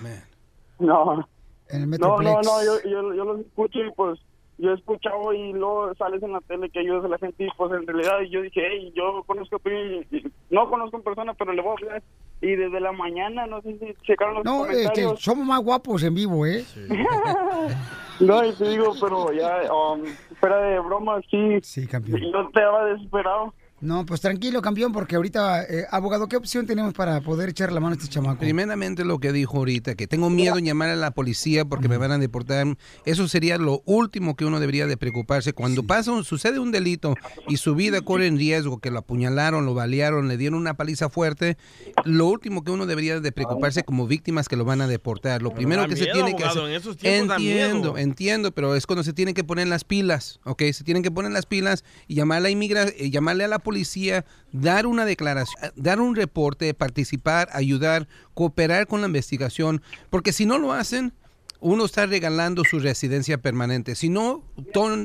no. 0.79 1.29
En 1.71 1.83
el 1.83 1.91
no 2.01 2.17
no 2.23 2.41
no 2.43 2.65
yo, 2.65 2.83
yo, 2.89 3.15
yo 3.15 3.25
los 3.25 3.41
escucho 3.41 3.81
y 3.81 3.91
pues 3.93 4.19
yo 4.59 4.71
he 4.71 4.75
escuchado 4.75 5.33
y 5.33 5.53
luego 5.53 5.95
sales 5.95 6.23
en 6.23 6.33
la 6.33 6.41
tele 6.41 6.69
que 6.71 6.81
ayudas 6.81 7.05
a 7.05 7.09
la 7.09 7.19
gente 7.19 7.45
y 7.45 7.49
pues 7.57 7.73
en 7.73 7.87
realidad 7.87 8.19
yo 8.31 8.43
dije, 8.43 8.61
hey, 8.71 8.93
yo 8.95 9.23
conozco 9.27 9.57
a 9.57 9.59
Piolín", 9.61 10.05
y- 10.11 10.17
y 10.17 10.25
no 10.51 10.69
conozco 10.69 10.97
en 10.97 11.03
persona, 11.05 11.35
pero 11.35 11.53
le 11.53 11.63
voy 11.63 11.71
a 11.71 11.75
hablar. 11.87 12.03
Y 12.41 12.55
desde 12.55 12.79
la 12.81 12.93
mañana, 12.93 13.47
no 13.47 13.61
sé 13.63 13.77
si 13.79 13.95
checaron 14.05 14.35
los 14.37 14.45
No, 14.45 14.65
este, 14.67 14.83
comentarios. 14.85 15.21
somos 15.21 15.47
más 15.47 15.61
guapos 15.63 16.03
en 16.05 16.15
vivo, 16.15 16.47
¿eh? 16.47 16.65
no, 18.21 18.45
y 18.45 18.53
te 18.53 18.69
digo, 18.71 18.93
pero 19.01 19.33
ya, 19.33 19.73
um, 19.73 20.05
fuera 20.41 20.59
de 20.59 20.79
broma, 20.81 21.21
sí. 21.31 21.59
Sí, 21.63 21.87
campeón. 21.87 22.21
Yo 22.33 22.41
estaba 22.43 22.85
desesperado. 22.87 23.55
No, 23.81 24.05
pues 24.05 24.21
tranquilo, 24.21 24.61
campeón, 24.61 24.91
porque 24.93 25.15
ahorita, 25.15 25.63
eh, 25.63 25.87
abogado, 25.93 26.27
¿qué 26.29 26.37
opción 26.37 26.67
tenemos 26.67 26.95
para 26.95 27.21
poder 27.21 27.51
echar 27.51 27.71
la 27.71 27.79
mano 27.79 27.95
a 27.95 27.97
este 27.99 28.09
chamaco? 28.09 28.41
Primeramente 28.41 29.05
lo 29.05 29.21
que 29.21 29.31
dijo 29.33 29.59
ahorita, 29.59 29.95
que 29.95 30.09
tengo 30.09 30.31
miedo 30.31 30.59
en 30.59 30.65
llamar 30.65 30.89
a 30.89 30.97
la 30.97 31.13
policía 31.13 31.65
porque 31.65 31.89
me 31.89 31.97
van 31.97 32.11
a 32.11 32.19
deportar. 32.19 32.67
Eso 33.05 33.29
sería 33.29 33.57
lo 33.57 33.83
último 33.85 34.35
que 34.35 34.45
uno 34.45 34.59
debería 34.59 34.89
de 34.89 34.97
preocuparse. 34.97 35.53
Cuando 35.53 35.85
pasa 35.85 36.11
un- 36.11 36.25
sucede 36.25 36.59
un 36.59 36.73
delito 36.73 37.15
y 37.47 37.59
su 37.59 37.77
vida 37.77 38.01
corre 38.01 38.27
en 38.27 38.37
riesgo, 38.37 38.79
que 38.81 38.91
lo 38.91 38.99
apuñalaron, 38.99 39.65
lo 39.65 39.75
balearon, 39.75 40.27
le 40.27 40.37
dieron 40.37 40.59
una 40.59 40.75
paliza 40.75 41.09
fuerte, 41.09 41.57
lo 42.05 42.27
último 42.27 42.65
que 42.65 42.73
uno 42.73 42.85
debería 42.85 43.21
de 43.21 43.31
preocuparse 43.31 43.85
como 43.85 44.09
víctima 44.09 44.41
es 44.41 44.49
que 44.49 44.57
lo 44.57 44.65
van 44.65 44.81
a 44.81 44.89
deportar. 44.89 45.41
Lo 45.41 45.55
primero 45.55 45.87
que 45.87 45.95
se 45.97 46.07
tiene 46.07 46.35
que 46.35 46.43
abogado, 46.43 46.63
hacer... 46.65 46.75
en 46.75 46.81
esos 46.81 46.97
tiempos 46.97 47.29
da 47.29 47.35
entiendo, 47.37 47.79
miedo. 47.93 47.99
entiendo, 47.99 48.51
pero 48.53 48.75
es 48.75 48.87
cuando 48.87 49.05
se 49.05 49.13
tienen 49.13 49.35
que 49.35 49.45
poner 49.45 49.69
las 49.69 49.85
pilas, 49.85 50.41
¿ok? 50.45 50.63
Se 50.73 50.83
tienen 50.83 51.05
que 51.05 51.13
poner 51.13 51.31
las 51.31 51.47
pilas 51.47 51.85
y 52.09 52.15
llamar 52.17 52.39
a 52.39 52.41
la 52.41 52.51
inmigra 52.51 52.83
eh, 52.89 53.11
llamarle 53.11 53.45
a 53.45 53.49
la 53.49 53.61
policía, 53.69 54.25
dar 54.51 54.87
una 54.87 55.05
declaración, 55.05 55.63
eh, 55.63 55.71
dar 55.77 56.01
un 56.01 56.17
reporte, 56.17 56.73
participar, 56.73 57.51
ayudar, 57.53 58.09
cooperar 58.33 58.87
con 58.87 59.03
la 59.03 59.09
investigación, 59.09 59.83
porque 60.09 60.33
si 60.33 60.47
no 60.47 60.57
lo 60.57 60.73
hacen, 60.73 61.13
uno 61.61 61.85
está 61.85 62.07
regalando 62.07 62.63
su 62.65 62.79
residencia 62.79 63.37
permanente. 63.37 63.95
Si 63.95 64.09
no 64.09 64.43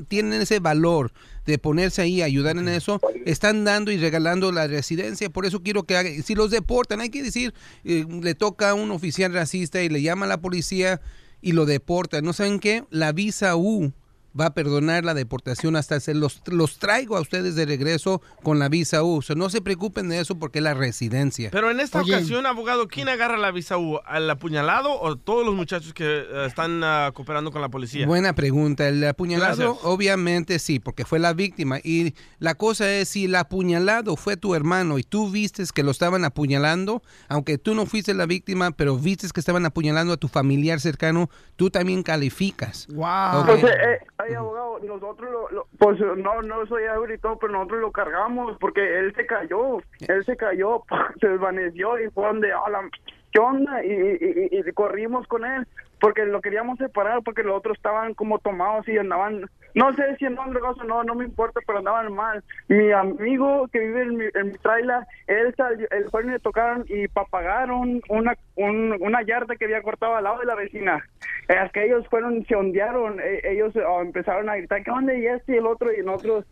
tienen 0.08 0.42
ese 0.42 0.60
valor 0.60 1.12
de 1.46 1.58
ponerse 1.58 2.04
ahí, 2.04 2.22
ayudar 2.22 2.56
en 2.58 2.70
eso, 2.70 3.02
están 3.26 3.66
dando 3.66 3.92
y 3.92 3.98
regalando 3.98 4.50
la 4.54 4.68
residencia. 4.68 5.30
Por 5.30 5.46
eso 5.46 5.62
quiero 5.62 5.84
que 5.84 5.98
haga, 5.98 6.10
si 6.24 6.36
los 6.36 6.52
deportan, 6.52 7.02
hay 7.02 7.10
que 7.10 7.22
decir, 7.22 7.54
eh, 7.84 8.06
le 8.08 8.34
toca 8.34 8.70
a 8.70 8.74
un 8.76 8.92
oficial 8.92 9.34
racista 9.34 9.82
y 9.82 9.90
le 9.90 10.02
llama 10.02 10.26
a 10.26 10.30
la 10.30 10.40
policía 10.40 11.02
y 11.42 11.52
lo 11.52 11.66
deportan. 11.66 12.24
¿No 12.24 12.32
saben 12.32 12.60
qué? 12.60 12.86
La 12.92 13.12
visa 13.12 13.58
U 13.58 13.92
va 14.40 14.48
a 14.48 14.54
perdonar 14.54 15.06
la 15.06 15.14
deportación 15.14 15.76
hasta 15.76 16.00
se 16.00 16.14
los, 16.14 16.42
los 16.48 16.80
traigo 16.80 17.18
a 17.18 17.22
ustedes 17.22 17.56
de 17.56 17.66
regreso 17.66 18.22
con 18.42 18.60
la 18.60 18.70
visa 18.70 19.04
U. 19.04 19.18
O 19.18 19.22
sea, 19.22 19.36
no 19.36 19.50
se 19.50 19.62
preocupen 19.62 20.10
de 20.10 20.20
eso 20.20 20.38
porque 20.40 20.60
es 20.60 20.64
la 20.64 20.74
residencia. 20.74 21.50
Pero 21.52 21.70
en 21.72 21.80
esta 21.80 22.02
ocasión, 22.02 22.46
abogado, 22.46 22.88
¿quién 22.88 23.10
agarra 23.10 23.38
la 23.38 23.52
visa 23.52 23.78
U? 23.78 24.00
¿Al 24.06 24.30
apuñalado 24.30 25.00
o 25.00 25.16
todos 25.18 25.46
los 25.46 25.56
muchachos 25.56 25.94
que 25.94 26.06
eh, 26.06 26.46
están 26.48 26.84
ah, 26.84 27.12
cooperando 27.14 27.52
con 27.52 27.62
la 27.62 27.70
policía? 27.70 28.06
Buena 28.08 28.34
pregunta. 28.34 28.88
El 28.88 29.04
apuñalado, 29.06 29.56
Gracias. 29.56 29.86
obviamente 29.86 30.60
sí, 30.60 30.80
porque 30.80 31.06
fue 31.06 31.20
la 31.20 31.34
víctima. 31.34 31.80
Y 31.84 32.16
la 32.40 32.56
cosa 32.56 32.92
es, 32.92 33.10
si 33.10 33.26
el 33.26 33.36
apuñalado 33.36 34.16
fue 34.16 34.38
tu 34.38 34.56
hermano 34.56 34.98
y 34.98 35.04
tú 35.04 35.30
vistes 35.30 35.72
que 35.72 35.84
lo 35.84 35.92
estaban 35.92 36.26
apuñalando, 36.26 37.04
aunque 37.28 37.58
tú 37.58 37.76
no 37.76 37.86
fuiste 37.86 38.14
la 38.14 38.26
víctima, 38.26 38.72
pero 38.72 38.98
vistes 38.98 39.34
que 39.34 39.40
estaban 39.40 39.66
apuñalando 39.66 40.14
a 40.14 40.18
tu 40.18 40.28
familiar 40.28 40.80
cercano, 40.80 41.30
tú 41.56 41.70
también 41.70 42.04
calificas. 42.04 42.88
Wow. 42.88 43.42
Entonces, 43.42 43.70
eh, 43.70 44.00
abogado, 44.32 44.80
nosotros 44.80 45.30
lo, 45.30 45.50
lo- 45.50 45.68
pues 45.78 46.00
no, 46.00 46.42
no 46.42 46.66
soy 46.68 46.84
y 47.14 47.18
todo, 47.18 47.38
pero 47.38 47.52
nosotros 47.52 47.82
lo 47.82 47.92
cargamos 47.92 48.58
porque 48.60 49.00
él 49.00 49.14
se 49.16 49.26
cayó, 49.26 49.80
él 50.08 50.24
se 50.24 50.38
cayó, 50.38 50.84
se 51.20 51.28
desvaneció 51.28 52.00
y 52.00 52.10
fue 52.12 52.26
donde, 52.28 52.54
"Ah, 52.54 52.70
la- 52.70 52.90
¿qué 53.32 53.40
onda? 53.40 53.84
Y, 53.84 53.92
y- 53.92 54.50
y- 54.52 54.60
y 54.70 54.72
corrimos 54.72 55.28
con 55.28 55.44
él 55.44 55.68
porque 56.00 56.26
lo 56.26 56.40
queríamos 56.42 56.78
separar 56.78 57.22
porque 57.24 57.44
los 57.44 57.58
otros 57.58 57.76
estaban 57.78 58.14
como 58.14 58.40
tomados 58.40 58.88
y 58.88 58.98
andaban, 58.98 59.50
no 59.76 59.94
sé 59.94 60.16
si 60.18 60.26
andaban 60.26 60.52
drogados 60.54 60.80
o 60.80 60.84
no, 60.84 61.04
no 61.04 61.16
me 61.16 61.26
importa, 61.26 61.60
pero 61.66 61.80
andaban 61.80 62.14
mal. 62.14 62.44
Mi 62.68 62.92
amigo 62.92 63.68
que 63.72 63.80
vive 63.80 64.02
en 64.04 64.18
mi, 64.18 64.26
en 64.34 64.48
mi 64.48 64.54
trailer, 64.60 65.02
él 65.28 65.54
salió, 65.56 65.88
el 65.92 66.10
joven 66.10 66.32
le 66.32 66.40
tocaron 66.40 66.86
y 66.88 67.08
papagaron 67.08 68.02
una, 68.10 68.36
un- 68.56 68.98
una 69.00 69.22
yarda 69.24 69.56
que 69.56 69.66
había 69.66 69.82
cortado 69.82 70.16
al 70.16 70.24
lado 70.26 70.40
de 70.40 70.46
la 70.46 70.56
vecina. 70.56 71.04
Es 71.48 71.72
que 71.72 71.86
ellos 71.86 72.08
fueron, 72.10 72.46
se 72.46 72.56
ondearon, 72.56 73.20
e- 73.20 73.42
ellos 73.44 73.74
ah, 73.78 74.02
empezaron 74.02 74.50
a 74.50 74.56
gritar, 74.58 74.84
¿qué 74.84 74.92
onda? 74.92 75.14
Y 75.14 75.26
este 75.28 75.54
y 75.54 75.58
el 75.58 75.66
otro, 75.66 75.92
y 75.94 76.04
nosotros 76.04 76.46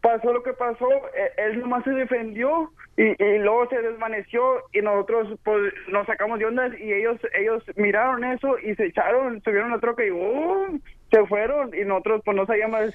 pasó 0.00 0.32
lo 0.32 0.42
que 0.44 0.52
pasó, 0.52 0.88
eh, 1.14 1.32
él 1.38 1.58
nomás 1.60 1.82
se 1.82 1.90
defendió 1.90 2.70
y, 2.96 3.20
y 3.22 3.38
luego 3.40 3.68
se 3.68 3.82
desvaneció 3.82 4.62
y 4.72 4.80
nosotros 4.80 5.36
pues 5.44 5.72
nos 5.88 6.06
sacamos 6.06 6.38
de 6.38 6.46
ondas 6.46 6.72
y 6.78 6.92
ellos 6.92 7.18
ellos 7.34 7.64
miraron 7.76 8.22
eso 8.22 8.58
y 8.60 8.74
se 8.76 8.86
echaron, 8.86 9.42
subieron 9.42 9.72
la 9.72 9.80
troca 9.80 10.04
y 10.04 10.10
¡uh! 10.12 10.78
Se 11.10 11.26
fueron 11.26 11.74
y 11.74 11.84
nosotros 11.84 12.22
pues 12.24 12.36
no 12.36 12.46
sabíamos 12.46 12.94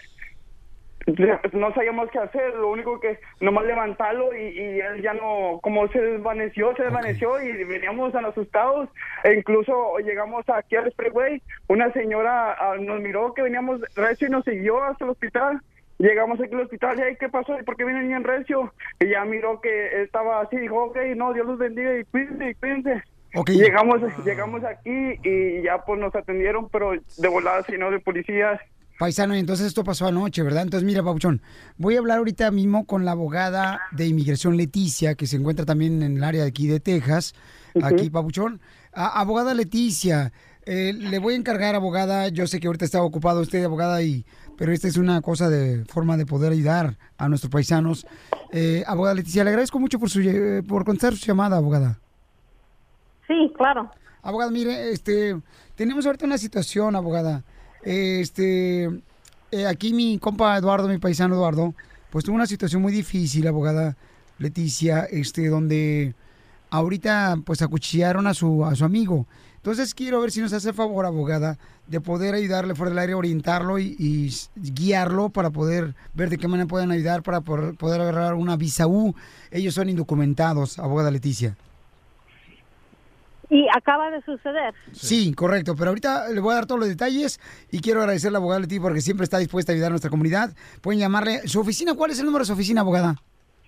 no 1.52 1.74
sabíamos 1.74 2.10
qué 2.12 2.20
hacer, 2.20 2.56
lo 2.56 2.70
único 2.70 3.00
que 3.00 3.20
nomás 3.42 3.66
levantarlo 3.66 4.34
y, 4.34 4.42
y 4.42 4.80
él 4.80 5.02
ya 5.02 5.14
no, 5.14 5.60
como 5.62 5.88
se 5.90 6.00
desvaneció, 6.00 6.74
se 6.76 6.84
desvaneció 6.84 7.42
y 7.42 7.64
veníamos 7.66 8.14
tan 8.14 8.26
asustados 8.26 8.90
e 9.24 9.34
incluso 9.34 9.98
llegamos 10.00 10.48
aquí 10.50 10.76
al 10.76 10.88
Expressway, 10.88 11.42
una 11.68 11.92
señora 11.92 12.54
ah, 12.54 12.78
nos 12.80 13.02
miró 13.02 13.34
que 13.34 13.42
veníamos 13.42 13.82
recio 13.96 14.28
y 14.28 14.32
nos 14.32 14.46
siguió 14.46 14.84
hasta 14.84 15.06
el 15.06 15.12
hospital. 15.12 15.62
Llegamos 16.00 16.42
aquí 16.42 16.54
al 16.54 16.62
hospital 16.62 17.00
y 17.00 17.02
ahí, 17.04 17.16
¿qué 17.18 17.30
pasó? 17.30 17.58
¿Y 17.58 17.64
por 17.64 17.78
qué 17.78 17.86
viene 17.86 18.02
niña 18.02 18.18
en 18.18 18.24
recio? 18.24 18.74
Y 19.00 19.10
ya 19.10 19.24
miró 19.26 19.62
que 19.62 20.02
estaba 20.02 20.42
así, 20.42 20.58
dijo, 20.58 20.86
ok, 20.86 20.98
no, 21.16 21.34
Dios 21.34 21.46
los 21.46 21.58
bendiga 21.58 21.98
y 21.98 22.04
cuídense 22.06 22.50
y 22.50 22.56
cuídense. 22.56 23.04
Ok. 23.36 23.50
Llegamos, 23.52 24.02
llegamos 24.24 24.64
aquí 24.64 25.20
y 25.24 25.64
ya 25.64 25.84
pues 25.86 26.00
nos 26.00 26.14
atendieron, 26.16 26.70
pero 26.70 26.92
de 26.92 27.28
volada, 27.28 27.64
sino 27.64 27.90
de 27.92 28.00
policías. 28.00 28.60
Paisano, 29.00 29.36
y 29.36 29.40
entonces 29.40 29.68
esto 29.68 29.84
pasó 29.84 30.06
anoche, 30.06 30.44
¿verdad? 30.44 30.64
Entonces, 30.64 30.86
mira, 30.86 31.02
Papuchón, 31.02 31.42
voy 31.78 31.96
a 31.96 32.00
hablar 32.00 32.20
ahorita 32.20 32.52
mismo 32.52 32.86
con 32.86 33.06
la 33.06 33.12
abogada 33.12 33.82
de 33.92 34.06
inmigración 34.06 34.56
Leticia, 34.56 35.16
que 35.16 35.26
se 35.26 35.38
encuentra 35.38 35.66
también 35.66 36.04
en 36.04 36.18
el 36.18 36.24
área 36.24 36.44
de 36.44 36.48
aquí 36.48 36.68
de 36.68 36.80
Texas. 36.80 37.34
Aquí, 37.82 38.12
Papuchón. 38.12 38.62
Ah, 38.94 39.20
abogada 39.20 39.56
Leticia, 39.56 40.32
eh, 40.66 40.94
le 40.94 41.18
voy 41.18 41.34
a 41.34 41.38
encargar, 41.38 41.74
abogada, 41.74 42.28
yo 42.28 42.46
sé 42.46 42.60
que 42.60 42.68
ahorita 42.68 42.86
está 42.86 43.02
ocupado 43.02 43.42
usted, 43.42 43.64
abogada, 43.66 44.02
y 44.04 44.26
pero 44.58 44.72
esta 44.72 44.88
es 44.88 44.98
una 44.98 45.20
cosa 45.22 45.50
de 45.50 45.84
forma 45.86 46.16
de 46.16 46.28
poder 46.28 46.52
ayudar 46.52 46.98
a 47.18 47.28
nuestros 47.28 47.52
paisanos. 47.52 48.06
Eh, 48.52 48.84
abogada 48.86 49.16
Leticia, 49.16 49.44
le 49.44 49.50
agradezco 49.50 49.80
mucho 49.80 49.98
por, 49.98 50.12
su, 50.12 50.22
eh, 50.22 50.62
por 50.68 50.86
contestar 50.86 51.16
su 51.16 51.26
llamada, 51.26 51.58
abogada. 51.58 52.00
Sí, 53.28 53.52
claro. 53.58 53.90
Abogada, 54.22 54.52
mire, 54.52 54.92
este, 54.92 55.40
tenemos 55.76 56.06
ahorita 56.06 56.26
una 56.26 56.38
situación, 56.38 56.96
abogada. 56.96 57.44
Este, 57.84 58.86
eh, 59.52 59.68
aquí 59.68 59.94
mi 59.94 60.18
compa 60.18 60.58
Eduardo, 60.58 60.88
mi 60.88 60.98
paisano 60.98 61.36
Eduardo, 61.36 61.74
pues 62.10 62.24
tuvo 62.24 62.36
una 62.36 62.48
situación 62.48 62.82
muy 62.82 62.94
difícil, 62.94 63.48
abogada 63.48 63.98
Leticia, 64.40 65.02
este, 65.02 65.48
donde 65.48 66.16
ahorita 66.70 67.38
pues 67.46 67.62
acuchillaron 67.62 68.28
a 68.28 68.34
su, 68.34 68.66
a 68.66 68.76
su 68.76 68.86
amigo. 68.86 69.28
Entonces 69.58 69.94
quiero 69.94 70.20
ver 70.20 70.32
si 70.32 70.42
nos 70.42 70.52
hace 70.52 70.74
favor, 70.74 71.06
abogada, 71.06 71.58
de 71.88 72.02
poder 72.02 72.34
ayudarle 72.34 72.76
fuera 72.76 72.90
del 72.90 73.00
aire, 73.00 73.14
orientarlo 73.14 73.80
y, 73.80 74.34
guiarlo 74.56 75.30
para 75.30 75.52
poder 75.52 75.96
ver 76.14 76.30
de 76.30 76.38
qué 76.38 76.48
manera 76.50 76.68
pueden 76.68 76.92
ayudar 76.92 77.24
para 77.24 77.40
poder 77.42 78.02
agarrar 78.02 78.34
una 78.34 78.58
visa 78.58 78.88
U. 78.88 79.16
Ellos 79.52 79.74
son 79.74 79.88
indocumentados, 79.88 80.80
abogada 80.80 81.12
Leticia. 81.12 81.56
Y 83.54 83.68
acaba 83.72 84.10
de 84.10 84.20
suceder. 84.24 84.74
Sí, 84.94 85.32
correcto. 85.36 85.76
Pero 85.76 85.90
ahorita 85.90 86.30
le 86.30 86.40
voy 86.40 86.54
a 86.54 86.56
dar 86.56 86.66
todos 86.66 86.80
los 86.80 86.90
detalles 86.90 87.40
y 87.70 87.82
quiero 87.82 88.00
agradecerle 88.00 88.30
a 88.30 88.32
la 88.32 88.40
abogada 88.40 88.62
Leti 88.62 88.80
porque 88.80 89.00
siempre 89.00 89.26
está 89.26 89.38
dispuesta 89.38 89.72
a 89.72 89.76
ayudar 89.76 89.90
a 89.90 89.92
nuestra 89.92 90.10
comunidad. 90.10 90.56
Pueden 90.82 91.00
llamarle. 91.00 91.48
¿Su 91.48 91.60
oficina? 91.60 91.94
¿Cuál 91.94 92.10
es 92.10 92.18
el 92.18 92.26
número 92.26 92.42
de 92.42 92.48
su 92.48 92.54
oficina, 92.54 92.82
abogada? 92.82 93.22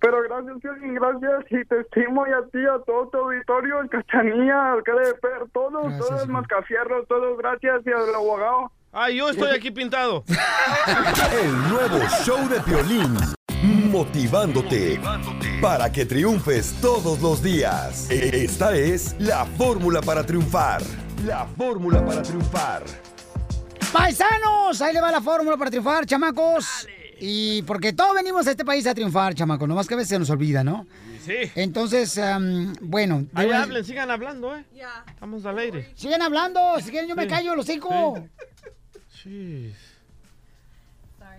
Pero 0.00 0.22
gracias, 0.22 0.58
Piolín, 0.60 0.94
gracias, 0.94 1.44
y 1.50 1.64
te 1.64 1.80
estimo 1.80 2.26
y 2.26 2.30
a 2.30 2.42
ti, 2.52 2.64
a 2.66 2.78
todo 2.84 3.08
tu 3.08 3.18
auditorio, 3.18 3.80
el 3.80 3.88
Cachanilla, 3.90 4.72
al 4.72 4.82
KDP, 4.84 5.52
todos, 5.52 5.98
todos, 5.98 6.28
Mascafierros, 6.28 7.06
todos, 7.08 7.36
gracias, 7.38 7.84
y 7.84 7.90
al 7.90 8.14
abogado. 8.14 8.70
Ah, 8.92 9.10
yo 9.10 9.28
estoy 9.28 9.50
aquí 9.56 9.70
pintado. 9.70 10.24
El 11.32 11.68
nuevo 11.68 11.98
show 12.24 12.48
de 12.48 12.60
Piolín. 12.60 13.37
Motivándote 13.62 15.00
para 15.60 15.90
que 15.90 16.06
triunfes 16.06 16.74
todos 16.80 17.20
los 17.20 17.42
días. 17.42 18.08
Esta 18.10 18.76
es 18.76 19.16
la 19.18 19.44
fórmula 19.44 20.00
para 20.00 20.24
triunfar. 20.24 20.80
La 21.26 21.44
fórmula 21.44 22.04
para 22.06 22.22
triunfar. 22.22 22.84
¡Paisanos! 23.92 24.80
Ahí 24.80 24.94
le 24.94 25.00
va 25.00 25.10
la 25.10 25.20
fórmula 25.20 25.56
para 25.56 25.70
triunfar, 25.70 26.06
chamacos. 26.06 26.86
Y 27.20 27.62
porque 27.62 27.92
todos 27.92 28.14
venimos 28.14 28.46
a 28.46 28.52
este 28.52 28.64
país 28.64 28.86
a 28.86 28.94
triunfar, 28.94 29.34
chamacos. 29.34 29.66
Nomás 29.68 29.88
que 29.88 29.94
a 29.94 29.96
veces 29.96 30.10
se 30.10 30.18
nos 30.20 30.30
olvida, 30.30 30.62
¿no? 30.62 30.86
Sí. 31.26 31.34
Entonces, 31.56 32.16
am, 32.18 32.74
bueno. 32.80 33.26
Ahí 33.34 33.48
debo- 33.48 33.62
hablen, 33.62 33.84
sigan 33.84 34.08
hablando, 34.10 34.56
¿eh? 34.56 34.64
Estamos 35.08 35.44
al 35.44 35.58
aire. 35.58 35.90
Sigan 35.96 36.22
hablando. 36.22 36.60
Si 36.80 36.90
quieren, 36.90 37.08
yo 37.08 37.16
me 37.16 37.26
callo, 37.26 37.56
los 37.56 37.68
hijos. 37.68 38.20
Sí. 39.22 39.74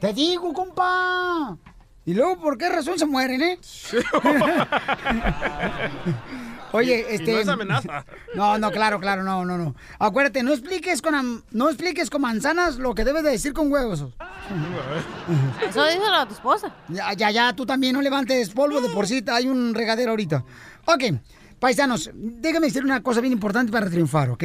Te 0.02 0.12
digo, 0.14 0.52
compa. 0.54 1.58
Y 2.06 2.14
luego, 2.14 2.40
¿por 2.42 2.58
qué 2.58 2.70
razón 2.70 2.98
se 2.98 3.06
mueren, 3.06 3.42
eh? 3.42 3.60
Oye, 6.72 7.06
Y- 7.10 7.12
y 7.12 7.16
este. 7.16 7.34
no 7.34 7.40
es 7.40 7.48
amenaza. 7.48 8.06
No, 8.36 8.58
no, 8.58 8.72
claro, 8.72 9.00
claro, 9.00 9.24
no, 9.24 9.44
no, 9.44 9.58
no. 9.58 9.76
Acuérdate, 9.98 10.44
no 10.44 10.54
expliques 10.54 11.02
con 11.02 11.16
am- 11.16 11.42
no 11.52 11.70
expliques 11.70 12.10
con 12.10 12.22
manzanas 12.22 12.78
lo 12.78 12.94
que 12.94 13.04
debes 13.04 13.24
de 13.24 13.32
decir 13.32 13.54
con 13.54 13.72
huevos. 13.72 14.02
Eso 15.70 15.86
díselo 15.86 16.14
a 16.16 16.28
tu 16.28 16.34
esposa. 16.36 16.74
Ya, 16.90 17.14
ya, 17.14 17.32
ya, 17.32 17.54
tú 17.56 17.66
también 17.66 17.94
no 17.96 18.02
levantes 18.02 18.50
polvo 18.52 18.82
de 18.82 18.90
por 18.90 19.08
sí, 19.08 19.24
hay 19.32 19.48
un 19.48 19.74
regadero 19.74 20.12
ahorita. 20.12 20.44
Ok, 20.86 21.04
paisanos, 21.60 22.12
déjame 22.14 22.68
decir 22.68 22.84
una 22.84 23.02
cosa 23.02 23.20
bien 23.22 23.34
importante 23.34 23.72
para 23.72 23.90
triunfar, 23.90 24.30
¿ok? 24.30 24.44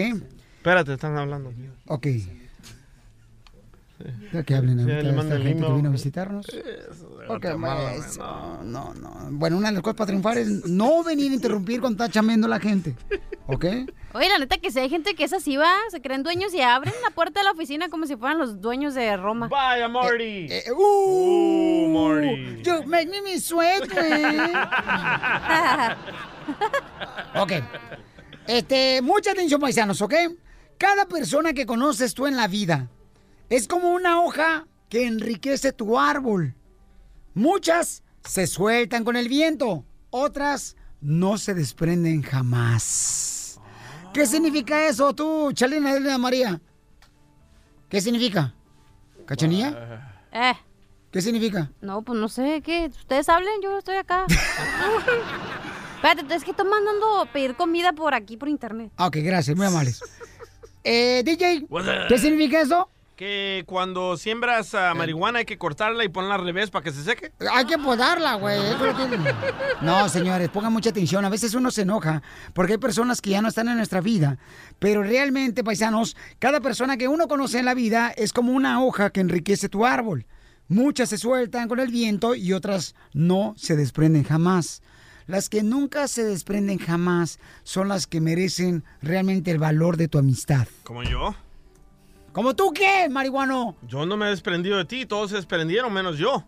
Espérate, 0.57 0.95
están 0.95 1.17
hablando. 1.19 1.53
Ok. 1.89 2.07
Ya 4.33 4.43
que 4.43 4.55
hablen 4.55 4.85
Sí, 4.85 4.91
ahorita 4.91 5.13
mando 5.13 5.35
esta 5.35 5.47
gente 5.49 5.67
que 5.67 5.73
vino 5.73 5.89
a 5.89 5.93
visitarnos. 5.93 6.47
Ok, 6.47 6.55
Guatemala, 7.27 7.95
eso, 7.95 8.59
no, 8.63 8.95
no. 8.95 9.11
Bueno, 9.31 9.57
una 9.57 9.69
de 9.69 9.75
las 9.75 9.83
cosas 9.83 9.97
para 9.97 10.07
triunfar 10.09 10.39
es 10.39 10.49
no 10.67 11.03
venir 11.03 11.33
a 11.33 11.35
interrumpir 11.35 11.81
cuando 11.81 12.05
está 12.05 12.13
chameando 12.13 12.47
la 12.49 12.61
gente. 12.61 12.97
¿Ok? 13.47 13.65
Oye, 14.15 14.29
la 14.29 14.39
neta 14.39 14.59
que 14.59 14.71
si 14.71 14.79
hay 14.79 14.89
gente 14.89 15.15
que 15.15 15.25
es 15.25 15.33
así, 15.33 15.57
va, 15.57 15.73
se 15.91 16.01
creen 16.01 16.23
dueños 16.23 16.55
y 16.55 16.61
abren 16.61 16.95
la 17.03 17.11
puerta 17.11 17.41
de 17.41 17.45
la 17.45 17.53
oficina 17.53 17.89
como 17.89 18.07
si 18.07 18.17
fueran 18.17 18.39
los 18.39 18.61
dueños 18.61 18.95
de 18.95 19.17
Roma. 19.17 19.49
Vaya, 19.49 19.89
Marty. 19.89 20.49
uh, 20.71 21.89
Marty. 21.89 22.63
You 22.63 22.85
make 22.87 23.11
me 23.11 23.23
me 23.23 23.39
sweat, 23.39 23.83
ok. 27.35 27.53
Este, 28.47 29.01
mucha 29.03 29.33
atención, 29.33 29.61
paisanos, 29.61 30.01
¿ok? 30.03 30.15
Cada 30.79 31.07
persona 31.07 31.53
que 31.53 31.67
conoces 31.67 32.15
tú 32.15 32.27
en 32.27 32.37
la 32.37 32.47
vida 32.47 32.89
es 33.49 33.69
como 33.69 33.93
una 33.93 34.23
hoja 34.23 34.67
que 34.89 35.07
enriquece 35.07 35.73
tu 35.73 35.99
árbol. 35.99 36.55
Muchas 37.35 38.03
se 38.25 38.47
sueltan 38.47 39.05
con 39.05 39.17
el 39.17 39.29
viento, 39.29 39.85
otras 40.11 40.77
no 41.01 41.37
se 41.39 41.55
desprenden 41.55 42.23
jamás. 42.23 43.61
¿Qué 44.13 44.27
significa 44.27 44.87
eso 44.87 45.13
tú, 45.13 45.51
Chalina 45.53 45.93
Elena 45.97 46.19
María? 46.19 46.61
¿Qué 47.89 48.01
significa? 48.01 48.55
¿Cachanilla? 49.27 50.13
Eh, 50.33 50.55
¿Qué 51.11 51.21
significa? 51.21 51.71
no, 51.81 52.03
pues 52.03 52.19
no 52.19 52.29
sé, 52.29 52.61
¿qué? 52.63 52.87
Ustedes 52.87 53.29
hablen, 53.29 53.61
yo 53.63 53.79
estoy 53.79 53.97
acá. 53.97 54.27
Espérate, 55.97 56.35
es 56.35 56.45
que 56.45 56.51
estoy 56.51 56.69
mandando 56.69 57.21
a 57.21 57.27
pedir 57.27 57.55
comida 57.57 57.93
por 57.93 58.15
aquí, 58.15 58.37
por 58.37 58.49
internet. 58.49 58.93
Ah, 58.97 59.07
Ok, 59.07 59.17
gracias, 59.23 59.57
muy 59.57 59.67
amables. 59.67 60.01
Eh, 60.87 61.23
DJ? 61.25 61.67
¿qué 62.11 62.19
significa 62.19 62.61
eso? 62.61 62.91
Que 63.17 63.63
cuando 63.67 64.17
siembras 64.17 64.75
ah, 64.75 64.93
marihuana 64.95 65.41
hay 65.41 65.45
que 65.45 65.57
cortarla 65.57 66.05
y 66.05 66.09
ponerla 66.09 66.35
al 66.35 66.45
revés 66.45 66.71
para 66.71 66.83
que 66.83 66.91
se 66.91 67.05
seque. 67.05 67.31
Hay 67.53 67.65
que 67.65 67.79
podarla, 67.79 68.35
güey. 68.35 68.59
No, 69.81 70.09
señores, 70.09 70.49
pongan 70.49 70.73
mucha 70.73 70.91
atención. 70.91 71.25
A 71.25 71.29
veces 71.29 71.55
uno 71.55 71.71
se 71.71 71.83
enoja 71.83 72.23
porque 72.55 72.73
hay 72.73 72.79
personas 72.79 73.21
que 73.21 73.31
ya 73.31 73.43
no 73.43 73.49
están 73.49 73.69
en 73.69 73.77
nuestra 73.77 74.01
vida. 74.01 74.39
Pero 74.79 75.03
realmente, 75.03 75.63
paisanos, 75.63 76.17
cada 76.39 76.61
persona 76.61 76.97
que 76.97 77.09
uno 77.09 77.29
conoce 77.29 77.59
en 77.59 77.67
la 77.67 77.75
vida 77.75 78.13
es 78.17 78.33
como 78.33 78.53
una 78.53 78.83
hoja 78.83 79.11
que 79.11 79.21
enriquece 79.21 79.69
tu 79.69 79.87
árbol. 79.87 80.27
Muchas 80.69 81.11
se 81.11 81.19
sueltan 81.19 81.69
con 81.69 81.79
el 81.79 81.89
viento 81.89 82.35
y 82.35 82.53
otras 82.53 82.95
no 83.13 83.55
se 83.57 83.77
desprenden 83.77 84.25
jamás. 84.25 84.83
Las 85.27 85.49
que 85.49 85.63
nunca 85.63 86.09
se 86.09 86.25
desprenden 86.25 86.79
jamás 86.79 87.39
son 87.63 87.89
las 87.89 88.07
que 88.07 88.21
merecen 88.21 88.85
realmente 89.01 89.51
el 89.51 89.59
valor 89.59 89.97
de 89.97 90.09
tu 90.09 90.19
amistad. 90.19 90.67
Como 90.83 91.03
yo. 91.03 91.35
¿Como 92.35 92.57
tú 92.57 92.73
qué, 92.73 93.09
marihuano? 93.09 93.77
Yo 93.83 94.05
no 94.05 94.17
me 94.17 94.27
he 94.27 94.31
desprendido 94.31 94.77
de 94.77 94.85
ti, 94.85 95.07
todos 95.07 95.31
se 95.31 95.37
desprendieron, 95.37 95.93
menos 95.93 96.19
yo. 96.19 96.43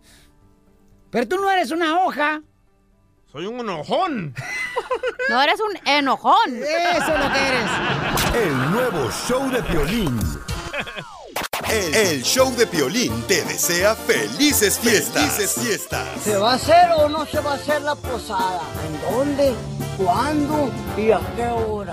Pero 1.11 1.29
tú 1.29 1.37
no 1.37 1.49
eres 1.49 1.71
una 1.71 2.01
hoja. 2.01 2.43
Soy 3.31 3.47
un 3.47 3.61
enojón. 3.61 4.35
No, 5.29 5.43
eres 5.43 5.59
un 5.61 5.77
enojón. 5.89 6.57
Eso 6.57 7.15
es 7.15 7.21
lo 7.21 7.33
que 7.33 7.49
eres. 7.49 8.47
El 8.47 8.71
nuevo 8.71 9.11
show 9.11 9.51
de 9.51 9.61
Piolín. 9.65 10.17
El, 11.69 11.95
el 11.97 12.23
show 12.23 12.55
de 12.55 12.65
Piolín 12.69 13.23
te 13.27 13.43
desea 13.43 13.97
felices 13.97 14.79
fiestas. 14.79 15.33
Felices 15.33 15.55
fiestas. 15.61 16.09
¿Se 16.23 16.37
va 16.37 16.53
a 16.53 16.55
hacer 16.55 16.93
o 16.97 17.09
no 17.09 17.27
se 17.27 17.41
va 17.41 17.53
a 17.53 17.55
hacer 17.55 17.83
la 17.83 17.97
posada? 17.97 18.61
¿En 18.87 19.01
dónde? 19.11 19.55
¿Cuándo? 19.97 20.71
¿Y 20.97 21.11
a 21.11 21.21
qué 21.35 21.47
hora? 21.49 21.93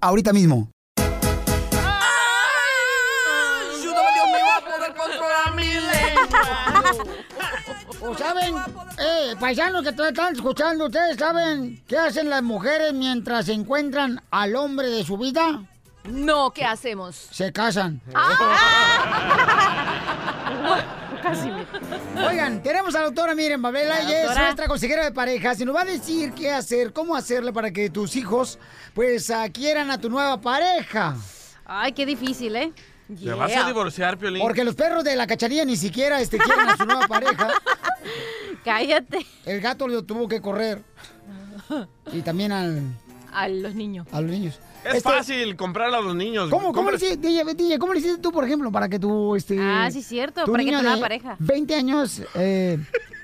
ahorita 0.00 0.32
mismo. 0.32 0.70
¿O 8.02 8.14
saben, 8.18 8.54
eh, 8.98 9.34
paisanos 9.38 9.82
que 9.82 9.90
están 9.90 10.34
escuchando, 10.34 10.86
ustedes 10.86 11.16
saben 11.16 11.82
qué 11.86 11.98
hacen 11.98 12.30
las 12.30 12.42
mujeres 12.42 12.92
mientras 12.92 13.46
se 13.46 13.52
encuentran 13.52 14.20
al 14.30 14.56
hombre 14.56 14.88
de 14.88 15.04
su 15.04 15.16
vida? 15.16 15.62
No, 16.04 16.52
¿qué 16.52 16.64
hacemos? 16.64 17.28
Se 17.30 17.52
casan. 17.52 18.00
Casi. 21.22 21.50
Oigan, 22.28 22.62
tenemos 22.62 22.94
a 22.94 23.00
la 23.00 23.04
doctora 23.06 23.34
Miren 23.34 23.60
Babela, 23.60 23.96
La 23.96 24.00
ella 24.02 24.16
es 24.20 24.22
doctora. 24.26 24.44
nuestra 24.46 24.66
consejera 24.68 25.04
de 25.04 25.12
parejas 25.12 25.60
y 25.60 25.64
nos 25.64 25.74
va 25.76 25.82
a 25.82 25.84
decir 25.84 26.32
qué 26.32 26.50
hacer, 26.50 26.92
cómo 26.92 27.14
hacerle 27.16 27.52
para 27.52 27.70
que 27.70 27.90
tus 27.90 28.16
hijos, 28.16 28.58
pues, 28.94 29.30
ah, 29.30 29.48
quieran 29.52 29.90
a 29.90 29.98
tu 30.00 30.08
nueva 30.10 30.40
pareja. 30.40 31.16
Ay, 31.64 31.92
qué 31.92 32.06
difícil, 32.06 32.56
¿eh? 32.56 32.72
¿Te 33.22 33.32
vas 33.32 33.54
a 33.56 33.66
divorciar, 33.66 34.16
Piolín? 34.18 34.40
Porque 34.40 34.62
los 34.64 34.74
perros 34.76 35.02
de 35.04 35.16
la 35.16 35.26
cacharilla 35.26 35.64
ni 35.64 35.76
siquiera 35.76 36.20
este, 36.20 36.38
quieren 36.38 36.68
a 36.68 36.76
su 36.76 36.84
nueva 36.86 37.08
pareja. 37.08 37.48
Cállate. 38.64 39.26
El 39.46 39.60
gato 39.60 39.88
lo 39.88 40.02
tuvo 40.04 40.28
que 40.28 40.40
correr. 40.40 40.82
Y 42.12 42.22
también 42.22 42.52
al, 42.52 42.82
A 43.32 43.48
los 43.48 43.74
niños. 43.74 44.06
a 44.12 44.20
los 44.20 44.30
niños. 44.30 44.58
Es 44.84 44.96
Este, 44.96 45.08
fácil 45.08 45.56
comprarle 45.56 45.96
a 45.96 46.00
los 46.00 46.14
niños. 46.14 46.48
¿Cómo, 46.50 46.72
cómo, 46.72 46.90
le 46.90 46.96
hiciste, 46.96 47.16
DJ, 47.16 47.44
DJ, 47.54 47.78
¿cómo 47.78 47.92
le 47.92 48.00
hiciste 48.00 48.18
tú, 48.18 48.32
por 48.32 48.44
ejemplo, 48.44 48.72
para 48.72 48.88
que 48.88 48.98
tú, 48.98 49.36
este... 49.36 49.56
Ah, 49.60 49.88
sí, 49.90 50.02
cierto, 50.02 50.44
tu 50.44 50.52
para 50.52 50.64
que 50.64 50.72
tu 50.72 50.82
de 50.82 50.96
pareja. 50.98 51.36
20 51.38 51.74
años 51.74 52.22
eh, 52.34 52.78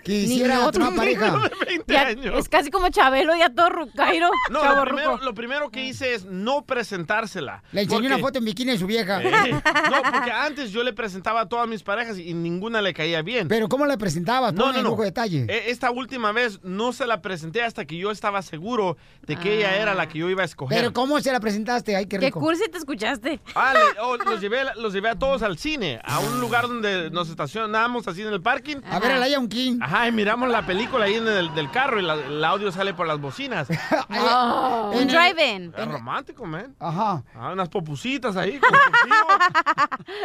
quisiera 0.06 0.54
a 0.54 0.56
nueva 0.56 0.68
otro 0.68 0.94
pareja. 0.96 1.30
niño 1.30 1.42
de 1.48 1.64
20 1.66 1.92
Ya, 1.92 2.02
años. 2.06 2.38
es 2.38 2.48
casi 2.48 2.70
como 2.70 2.88
Chabelo, 2.90 3.34
ya 3.36 3.50
todo 3.50 3.68
rucairo. 3.70 4.30
No, 4.50 4.74
lo 4.74 4.84
primero, 4.84 5.12
ruco. 5.12 5.24
lo 5.24 5.34
primero 5.34 5.70
que 5.70 5.84
hice 5.84 6.14
es 6.14 6.24
no 6.24 6.62
presentársela. 6.64 7.62
Le 7.72 7.82
enseñé 7.82 7.96
Porque- 8.02 8.14
una 8.14 8.18
foto 8.18 8.38
en 8.38 8.44
bikini 8.44 8.72
de 8.72 8.78
su 8.78 8.86
vieja. 8.86 9.22
Eh, 9.22 9.52
No, 9.52 10.02
porque 10.12 10.30
antes 10.30 10.70
yo 10.72 10.82
le 10.82 10.92
presentaba 10.92 11.42
a 11.42 11.48
todas 11.48 11.68
mis 11.68 11.82
parejas 11.82 12.18
y 12.18 12.32
ninguna 12.34 12.80
le 12.82 12.94
caía 12.94 13.22
bien. 13.22 13.48
Pero 13.48 13.68
¿cómo 13.68 13.86
le 13.86 13.96
presentabas? 13.98 14.52
No, 14.54 14.64
Ponle 14.64 14.78
no, 14.78 14.84
no. 14.84 14.90
lujo 14.90 15.02
de 15.02 15.08
detalle. 15.08 15.46
E- 15.48 15.70
Esta 15.70 15.90
última 15.90 16.32
vez 16.32 16.60
no 16.62 16.92
se 16.92 17.06
la 17.06 17.20
presenté 17.22 17.62
hasta 17.62 17.84
que 17.84 17.96
yo 17.96 18.10
estaba 18.10 18.42
seguro 18.42 18.96
de 19.26 19.36
que 19.36 19.58
ella 19.58 19.76
era 19.76 19.94
la 19.94 20.08
que 20.08 20.18
yo 20.18 20.30
iba 20.30 20.42
a 20.42 20.44
escoger. 20.46 20.78
Pero 20.78 20.92
¿cómo 20.92 21.20
se 21.20 21.32
la 21.32 21.40
presentaste? 21.40 21.96
Ay, 21.96 22.06
qué 22.06 22.18
Qué 22.18 22.26
rico. 22.26 22.40
cursi 22.40 22.68
te 22.70 22.78
escuchaste. 22.78 23.40
Ah, 23.54 23.74
le- 23.74 24.00
oh, 24.00 24.16
los, 24.16 24.40
llevé, 24.40 24.58
los 24.76 24.92
llevé 24.92 25.08
a 25.10 25.14
todos 25.18 25.42
al 25.42 25.58
cine, 25.58 26.00
a 26.04 26.18
un 26.20 26.40
lugar 26.40 26.66
donde 26.68 27.10
nos 27.10 27.28
estacionamos 27.30 28.06
así 28.08 28.22
en 28.22 28.28
el 28.28 28.40
parking. 28.40 28.76
A 28.90 28.98
ver 28.98 29.12
a 29.12 29.18
la 29.18 29.28
Lion 29.28 29.48
King. 29.48 29.78
Ajá, 29.80 29.95
y 30.08 30.12
miramos 30.12 30.48
la 30.50 30.66
película 30.66 31.04
ahí 31.06 31.14
en 31.14 31.26
el 31.28 31.54
del 31.54 31.70
carro 31.70 31.98
y 32.00 32.02
la- 32.02 32.14
el 32.14 32.44
audio 32.44 32.70
sale 32.72 32.92
por 32.94 33.06
las 33.06 33.20
bocinas. 33.20 33.68
No. 34.08 34.90
Un 34.92 35.06
drive-in. 35.08 35.72
Es 35.76 35.88
romántico, 35.88 36.44
man. 36.46 36.74
Ajá. 36.80 37.22
Ah, 37.34 37.52
unas 37.52 37.68
popusitas 37.68 38.36
ahí. 38.36 38.58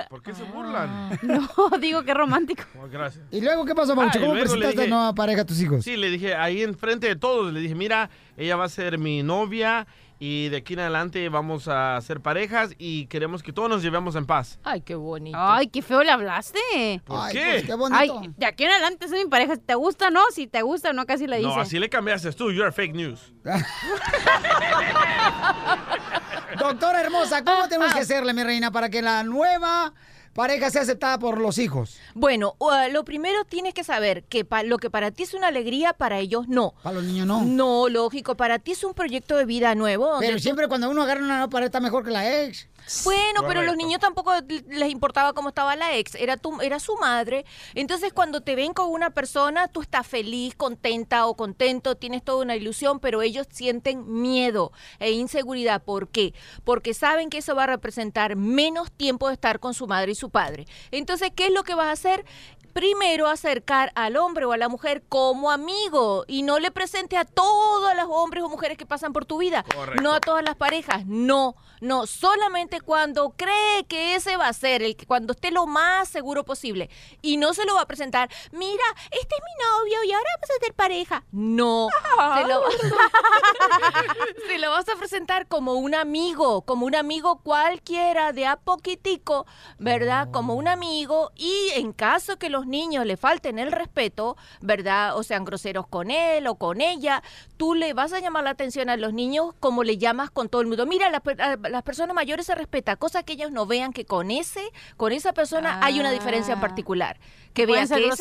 ¿Por 0.10 0.22
qué 0.22 0.34
se 0.34 0.44
burlan? 0.44 0.90
No, 1.24 1.78
digo 1.80 2.04
que 2.04 2.14
romántico. 2.14 2.64
Oh, 2.82 2.88
gracias. 2.90 3.24
¿Y 3.32 3.42
luego 3.42 3.66
qué 3.66 3.76
pasó, 3.76 3.96
Paucho? 3.96 4.18
Ah, 4.18 4.22
¿Cómo 4.22 4.34
presentaste 4.34 4.68
a 4.68 4.82
dije- 4.84 4.90
la 4.90 4.96
nueva 4.96 5.14
pareja 5.14 5.42
a 5.42 5.46
tus 5.46 5.60
hijos? 5.62 5.84
Sí, 5.84 5.96
le 5.98 6.10
dije 6.10 6.36
ahí 6.36 6.62
enfrente 6.64 7.08
de 7.08 7.16
todos, 7.16 7.54
le 7.54 7.60
dije, 7.60 7.76
mira, 7.76 8.10
ella 8.38 8.56
va 8.56 8.66
a 8.66 8.70
ser 8.70 8.98
mi 8.98 9.24
novia 9.24 9.86
y 10.24 10.50
de 10.50 10.58
aquí 10.58 10.74
en 10.74 10.82
adelante 10.82 11.28
vamos 11.30 11.68
a 11.68 12.00
ser 12.02 12.22
parejas 12.22 12.76
y 12.78 13.08
queremos 13.08 13.42
que 13.42 13.52
todos 13.52 13.68
nos 13.68 13.82
llevemos 13.82 14.16
en 14.16 14.28
paz. 14.28 14.60
Ay, 14.64 14.82
qué 14.82 14.94
bonito. 14.94 15.36
Ay, 15.36 15.66
qué 15.66 15.82
feo 15.82 16.04
le 16.04 16.12
hablaste. 16.12 16.60
¿Por 17.04 17.20
Ay, 17.20 17.34
qué? 17.34 17.50
pues, 17.54 17.66
qué 17.66 17.74
bonito. 17.74 18.00
Ay, 18.00 18.12
de 18.38 18.46
aquí 18.46 18.66
en 18.66 18.70
adelante 18.70 19.08
es 19.08 19.12
mi 19.12 19.26
pareja. 19.26 19.56
Si 19.56 19.62
te 19.62 19.74
gusta, 19.74 20.12
no. 20.12 20.22
Si 20.32 20.46
te 20.46 20.62
gusta, 20.62 20.94
no, 20.94 21.08
casi 21.08 21.26
le 21.26 21.38
dice. 21.38 21.50
No, 21.50 21.60
así 21.60 21.80
le 21.80 21.90
cambiaste 21.90 22.32
tú, 22.34 22.52
you're 22.52 22.72
fake 22.72 22.94
news. 22.94 23.34
Doctora 26.60 27.02
hermosa, 27.02 27.44
¿cómo 27.44 27.68
tenemos 27.68 27.92
que 27.92 28.02
hacerle, 28.02 28.36
mi 28.36 28.44
reina, 28.44 28.70
para 28.70 28.90
que 28.90 29.02
la 29.02 29.24
nueva 29.24 29.92
pareja 30.34 30.70
sea 30.70 30.82
aceptada 30.84 31.20
por 31.20 31.40
los 31.40 31.58
hijos? 31.58 31.98
Bueno, 32.14 32.56
uh, 32.60 32.92
lo 32.92 33.04
primero 33.04 33.44
tienes 33.46 33.74
que 33.74 33.84
saber 33.84 34.24
que 34.24 34.46
pa- 34.46 34.64
lo 34.64 34.78
que 34.78 34.90
para 34.90 35.12
ti 35.12 35.24
es 35.24 35.34
una 35.34 35.48
alegría, 35.48 35.94
para 35.94 36.20
ellos 36.20 36.48
no. 36.48 36.74
Para 36.84 36.96
los 36.96 37.04
niños 37.04 37.28
no. 37.28 37.44
No, 37.44 37.90
lógico, 37.90 38.36
para 38.36 38.60
ti 38.60 38.72
es 38.72 38.84
un 38.84 38.94
proyecto 38.94 39.36
de 39.38 39.46
vida 39.46 39.76
nuevo. 39.76 40.18
Pero 40.20 40.34
tú- 40.38 40.40
siempre 40.44 40.68
cuando 40.68 40.90
uno 40.90 41.04
agarra 41.04 41.20
una 41.22 41.36
nueva 41.38 41.50
pareja 41.50 41.68
está 41.68 41.80
mejor 41.80 42.04
que 42.06 42.12
la 42.12 42.44
ex. 42.44 42.68
Bueno, 43.04 43.42
pero 43.48 43.64
los 43.64 43.76
niños 43.78 44.00
tampoco 44.00 44.34
les 44.68 44.92
importaba 44.92 45.34
cómo 45.34 45.50
estaba 45.50 45.76
la 45.76 45.96
ex, 45.96 46.16
era 46.16 46.38
tu, 46.38 46.62
era 46.62 46.80
su 46.80 46.96
madre. 46.98 47.46
Entonces, 47.74 48.14
cuando 48.14 48.42
te 48.42 48.56
ven 48.56 48.74
con 48.74 48.90
una 48.90 49.12
persona, 49.12 49.68
tú 49.68 49.82
estás 49.82 50.06
feliz, 50.06 50.56
contenta 50.56 51.26
o 51.26 51.36
contento, 51.36 51.96
tienes 51.96 52.24
toda 52.24 52.44
una 52.44 52.56
ilusión, 52.56 53.00
pero 53.00 53.22
ellos 53.22 53.48
sienten 53.50 54.22
miedo 54.22 54.72
e 55.00 55.12
inseguridad. 55.12 55.84
¿Por 55.84 56.10
qué? 56.10 56.34
Porque 56.64 56.94
saben 56.94 57.30
que 57.30 57.40
eso 57.40 57.56
va 57.56 57.64
a 57.64 57.68
representar 57.68 58.36
menos 58.36 58.92
tiempo 58.92 59.28
de 59.28 59.34
estar 59.34 59.60
con 59.60 59.74
su 59.74 59.88
madre 59.88 60.12
y 60.12 60.16
su 60.16 60.30
padre. 60.30 60.68
Entonces, 60.92 61.32
¿qué 61.36 61.48
es 61.48 61.54
lo 61.54 61.64
que 61.64 61.76
vas 61.76 61.88
a 61.88 61.92
hacer? 61.92 62.26
Primero 62.74 63.28
acercar 63.28 63.92
al 63.96 64.18
hombre 64.18 64.46
o 64.46 64.52
a 64.52 64.58
la 64.58 64.70
mujer 64.70 65.04
como 65.08 65.52
amigo 65.52 66.26
y 66.28 66.44
no 66.44 66.60
le 66.60 66.72
presente 66.72 67.18
a 67.18 67.26
todos 67.26 67.96
los 67.96 68.06
hombres 68.10 68.44
o 68.44 68.50
mujeres 68.50 68.78
que 68.78 68.86
pasan 68.86 69.14
por 69.14 69.26
tu 69.26 69.40
vida, 69.40 69.64
Correcto. 69.64 70.02
no 70.02 70.14
a 70.14 70.20
todas 70.20 70.44
las 70.44 70.56
parejas, 70.56 71.06
no, 71.06 71.56
no, 71.82 72.08
solamente 72.08 72.80
cuando 72.82 73.32
cree 73.32 73.86
que 73.88 74.16
ese 74.16 74.38
va 74.38 74.48
a 74.48 74.54
ser, 74.54 74.84
el 74.84 74.96
que 74.96 75.06
cuando 75.06 75.34
esté 75.34 75.52
lo 75.52 75.66
más 75.66 76.08
seguro 76.10 76.44
posible 76.46 76.90
y 77.22 77.38
no 77.38 77.54
se 77.54 77.66
lo 77.66 77.76
va 77.76 77.82
a 77.82 77.88
presentar, 77.88 78.30
mira, 78.52 78.84
este 79.12 79.36
es 79.36 79.42
mi 79.42 79.66
novio 79.66 80.04
y 80.04 80.12
ahora 80.14 80.30
vamos 80.38 80.50
a 80.50 80.66
ser 80.66 80.74
pareja. 80.74 81.24
No, 81.32 81.88
se 82.36 82.48
lo, 82.48 82.62
se 84.48 84.58
lo 84.60 84.72
vas 84.72 84.88
a 84.90 84.96
presentar 84.96 85.48
como 85.48 85.74
un 85.74 85.96
amigo, 85.96 86.62
como 86.62 86.86
un 86.86 86.96
amigo 86.96 87.42
cualquiera 87.42 88.32
de 88.32 88.46
a 88.46 88.56
poquitico, 88.58 89.46
¿verdad? 89.78 90.30
Como 90.32 90.56
un 90.56 90.68
amigo 90.68 91.32
y 91.36 91.70
en 91.76 91.94
caso 91.94 92.38
que 92.38 92.50
los 92.50 92.61
niños 92.66 93.06
le 93.06 93.18
falten 93.18 93.60
el 93.60 93.72
respeto, 93.72 94.38
¿verdad? 94.62 95.16
O 95.18 95.24
sean 95.24 95.46
groseros 95.46 95.88
con 95.88 96.12
él 96.12 96.48
o 96.48 96.56
con 96.56 96.82
ella, 96.82 97.22
tú 97.58 97.74
le 97.76 97.94
vas 97.94 98.14
a 98.14 98.20
llamar 98.20 98.44
la 98.44 98.50
atención 98.52 98.90
a 98.90 98.98
los 98.98 99.14
niños 99.14 99.54
como 99.60 99.84
le 99.84 99.98
llamas 99.98 100.30
con 100.32 100.50
todo 100.50 100.62
el 100.62 100.68
mundo. 100.68 100.86
Mira, 100.86 101.10
las, 101.10 101.22
per- 101.22 101.42
a 101.42 101.56
las 101.58 101.84
personas 101.84 102.16
mayores 102.16 102.46
se 102.46 102.56
respeta, 102.56 102.96
cosa 102.96 103.24
que 103.24 103.34
ellos 103.34 103.52
no 103.52 103.66
vean 103.66 103.94
que 103.94 104.06
con 104.06 104.32
ese, 104.32 104.62
con 104.98 105.12
esa 105.12 105.34
persona 105.34 105.80
hay 105.84 106.00
una 106.00 106.12
diferencia 106.12 106.54
en 106.54 106.60
particular. 106.62 107.20
Que 107.54 107.66
vean 107.66 107.88
ser 107.88 107.98
que 108.04 108.10
es- 108.14 108.20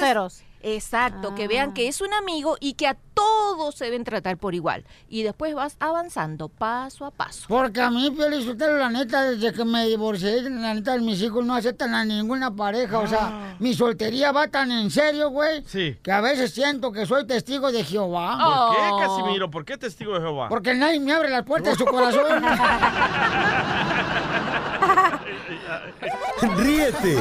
Exacto, 0.63 1.35
que 1.35 1.49
vean 1.49 1.73
que 1.73 1.89
es 1.89 2.01
un 2.01 2.13
amigo 2.15 2.57
y 2.61 2.75
que 2.75 2.87
a 2.87 2.97
todos 3.15 3.75
se 3.75 3.87
deben 3.87 4.05
tratar 4.05 4.37
por 4.39 4.55
igual. 4.55 4.85
Y 5.09 5.23
después 5.23 5.55
vas 5.55 5.77
avanzando 5.81 6.49
paso 6.49 7.05
a 7.07 7.11
paso. 7.11 7.45
Porque 7.49 7.81
a 7.81 7.91
mí, 7.91 8.13
Felicitero, 8.17 8.77
la 8.79 8.91
neta, 8.91 9.23
desde 9.31 9.53
que 9.53 9.65
me 9.65 9.87
divorcié, 9.87 10.43
la 10.43 10.75
neta, 10.75 10.97
mis 10.99 11.21
hijos 11.23 11.45
no 11.45 11.55
aceptan 11.55 11.95
a 11.95 12.05
ninguna 12.05 12.55
pareja. 12.55 12.99
O 12.99 13.07
sea, 13.07 13.57
mi 13.59 13.75
soltería 13.75 14.33
va 14.33 14.49
tan 14.49 14.71
en 14.71 14.91
serio, 14.91 15.31
güey, 15.31 15.63
Sí. 15.67 15.97
que 16.03 16.13
a 16.13 16.21
veces 16.21 16.53
siento 16.53 16.93
que 16.93 17.07
soy 17.07 17.27
testigo 17.27 17.73
de 17.73 17.85
Jehová. 17.85 18.39
¿Por 18.39 18.77
qué, 18.77 19.07
Casimiro? 19.07 19.51
¿Por 19.51 19.65
qué 19.65 19.77
testigo 19.79 20.15
de 20.15 20.21
Jehová? 20.21 20.49
Porque 20.49 20.75
nadie 20.75 21.01
me 21.01 21.13
abre 21.13 21.31
las 21.31 21.43
puertas 21.45 21.77
de 21.79 21.85
su 21.85 21.85
corazón. 21.91 22.43
Ríete 26.43 27.17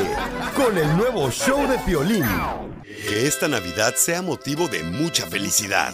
con 0.56 0.78
el 0.78 0.96
nuevo 0.96 1.30
show 1.30 1.68
de 1.68 1.78
Piolín. 1.80 2.26
Que 3.08 3.28
esta 3.28 3.48
Navidad 3.48 3.96
sea 3.96 4.22
motivo 4.22 4.68
de 4.68 4.84
mucha 4.84 5.26
felicidad. 5.28 5.94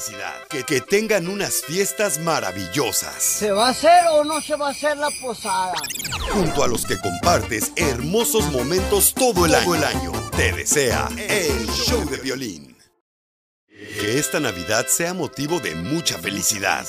Que, 0.49 0.63
que 0.63 0.79
tengan 0.81 1.27
unas 1.27 1.63
fiestas 1.63 2.19
maravillosas. 2.19 3.15
¿Se 3.23 3.51
va 3.51 3.67
a 3.67 3.69
hacer 3.71 4.05
o 4.11 4.23
no 4.23 4.41
se 4.41 4.55
va 4.55 4.67
a 4.67 4.71
hacer 4.71 4.97
la 4.97 5.09
posada? 5.21 5.73
Junto 6.31 6.63
a 6.63 6.67
los 6.67 6.85
que 6.85 6.99
compartes 6.99 7.71
hermosos 7.75 8.51
momentos 8.51 9.13
todo 9.13 9.45
el 9.45 9.55
año. 9.55 9.65
Todo 9.65 9.75
el 9.75 9.83
año. 9.83 10.11
Te 10.35 10.51
desea 10.51 11.09
el 11.17 11.67
show 11.69 12.07
de 12.07 12.17
violín. 12.17 12.74
Que 13.93 14.19
esta 14.19 14.39
Navidad 14.39 14.85
sea 14.87 15.13
motivo 15.13 15.59
de 15.59 15.75
mucha 15.75 16.17
felicidad. 16.17 16.85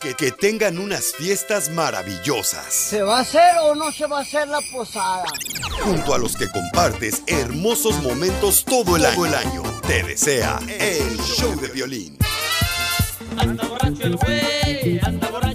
Que, 0.00 0.14
que 0.14 0.30
tengan 0.32 0.78
unas 0.78 1.12
fiestas 1.16 1.70
maravillosas. 1.70 2.72
¿Se 2.72 3.02
va 3.02 3.18
a 3.18 3.20
hacer 3.20 3.56
o 3.62 3.74
no 3.74 3.90
se 3.92 4.06
va 4.06 4.18
a 4.18 4.22
hacer 4.22 4.48
la 4.48 4.60
posada? 4.72 5.24
Junto 5.82 6.14
a 6.14 6.18
los 6.18 6.36
que 6.36 6.48
compartes 6.50 7.22
hermosos 7.26 8.02
momentos 8.02 8.64
todo 8.64 8.96
el 8.96 9.06
año. 9.06 9.14
Todo 9.16 9.26
el 9.26 9.34
año. 9.34 9.62
Te 9.86 10.02
desea 10.02 10.58
el 10.68 11.18
show 11.20 11.58
de 11.60 11.68
violín. 11.68 12.18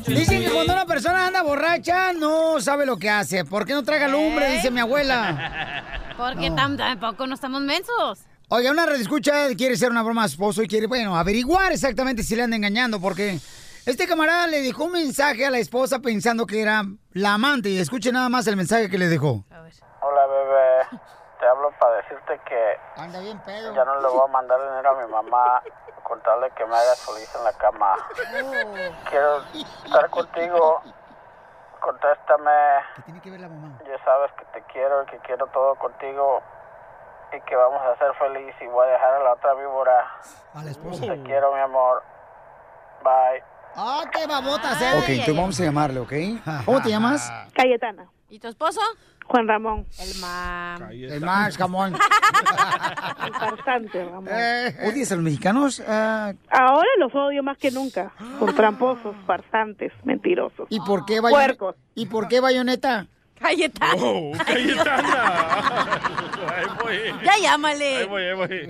Dicen 0.07 0.43
que 0.43 0.49
cuando 0.51 0.73
una 0.73 0.85
persona 0.85 1.27
anda 1.27 1.41
borracha 1.43 2.13
no 2.13 2.59
sabe 2.61 2.85
lo 2.85 2.97
que 2.97 3.09
hace. 3.09 3.45
¿Por 3.45 3.65
qué 3.65 3.73
no 3.73 3.83
traga 3.83 4.07
lumbre? 4.07 4.51
Dice 4.51 4.71
mi 4.71 4.79
abuela. 4.79 5.83
Porque 6.17 6.49
No. 6.49 6.55
tam- 6.55 6.77
tampoco 6.77 7.27
no 7.27 7.35
estamos 7.35 7.61
mensos. 7.61 8.19
Oiga, 8.49 8.69
una 8.69 8.85
red 8.85 9.01
escucha 9.01 9.47
quiere 9.57 9.73
hacer 9.73 9.89
una 9.89 10.03
broma 10.03 10.23
a 10.23 10.27
su 10.27 10.33
esposo 10.33 10.61
y 10.61 10.67
quiere, 10.67 10.85
bueno, 10.85 11.17
averiguar 11.17 11.71
exactamente 11.71 12.21
si 12.21 12.35
le 12.35 12.43
anda 12.43 12.55
engañando, 12.55 13.01
porque 13.01 13.39
este 13.87 14.07
camarada 14.07 14.45
le 14.45 14.61
dejó 14.61 14.83
un 14.85 14.91
mensaje 14.91 15.45
a 15.45 15.49
la 15.49 15.57
esposa 15.57 15.97
pensando 15.99 16.45
que 16.45 16.61
era 16.61 16.83
la 17.13 17.33
amante. 17.33 17.69
Y 17.69 17.79
escuche 17.79 18.11
nada 18.11 18.29
más 18.29 18.45
el 18.45 18.55
mensaje 18.55 18.87
que 18.89 18.99
le 18.99 19.07
dejó. 19.07 19.43
Hola 20.01 20.27
bebé, 20.27 20.99
te 21.39 21.47
hablo 21.47 21.71
para 21.79 21.95
decirte 21.97 22.39
que 22.47 22.77
Anda 23.01 23.19
bien 23.21 23.39
pedo. 23.39 23.73
ya 23.73 23.83
no 23.83 23.99
le 23.99 24.07
voy 24.09 24.21
a 24.23 24.31
mandar 24.31 24.59
dinero 24.61 24.91
a 24.91 25.03
mi 25.05 25.11
mamá 25.11 25.63
con 26.03 26.21
tal 26.21 26.39
de 26.41 26.51
que 26.51 26.65
me 26.67 26.75
hagas 26.75 27.01
feliz 27.03 27.27
en 27.35 27.43
la 27.43 27.53
cama. 27.53 27.95
Quiero 29.09 29.41
estar 29.85 30.07
contigo, 30.11 30.83
contéstame. 31.81 32.51
Ya 33.87 34.03
sabes 34.05 34.31
que 34.37 34.45
te 34.53 34.61
quiero 34.71 35.01
y 35.01 35.05
que 35.07 35.17
quiero 35.25 35.47
todo 35.47 35.73
contigo 35.75 36.43
y 37.37 37.41
que 37.41 37.55
vamos 37.55 37.81
a 37.81 37.97
ser 37.97 38.13
feliz 38.15 38.53
y 38.61 38.67
voy 38.67 38.87
a 38.87 38.91
dejar 38.91 39.13
a 39.13 39.23
la 39.23 39.33
otra 39.33 39.53
víbora. 39.55 40.11
A 40.53 40.63
la 40.63 40.71
esposa. 40.71 41.01
Te 41.01 41.21
quiero 41.23 41.53
mi 41.53 41.59
amor. 41.61 42.01
Bye. 43.03 43.43
¡Ah, 43.75 44.03
qué 44.11 44.25
babotas 44.25 44.81
eres! 44.81 45.03
Ok, 45.03 45.09
entonces 45.09 45.35
vamos 45.35 45.59
a 45.59 45.63
llamarle, 45.63 45.99
¿ok? 45.99 46.13
¿Cómo 46.65 46.81
te 46.81 46.89
llamas? 46.89 47.31
Cayetana. 47.53 48.09
¿Y 48.29 48.39
tu 48.39 48.47
esposo? 48.47 48.79
Juan 49.27 49.47
Ramón. 49.47 49.85
El 49.99 50.19
ma... 50.21 50.77
El 50.91 51.21
más 51.21 51.57
jamón. 51.57 51.93
Bastante, 53.39 54.05
Ramón. 54.05 54.27
¿Odias 54.27 55.11
a 55.11 55.15
los 55.15 55.23
mexicanos? 55.23 55.83
Ah, 55.87 56.31
Ahora 56.51 56.87
los 56.99 57.13
odio 57.13 57.43
más 57.43 57.57
que 57.57 57.71
nunca. 57.71 58.11
Por 58.39 58.53
tramposos, 58.53 59.15
farsantes, 59.25 59.91
mentirosos. 60.03 60.67
¿Y 60.69 60.79
por 60.79 61.05
qué 61.05 61.19
bayoneta? 61.19 61.75
¿Y 61.95 62.05
por 62.05 62.27
qué 62.27 62.39
bayoneta? 62.39 63.07
Cayetana. 63.39 63.93
Oh, 63.97 64.31
Ahí 64.47 64.73
voy. 66.81 66.97
Ya 67.23 67.37
llámale. 67.41 67.97
Ahí 67.97 68.05
voy, 68.07 68.23
ahí 68.23 68.35
voy. 68.35 68.67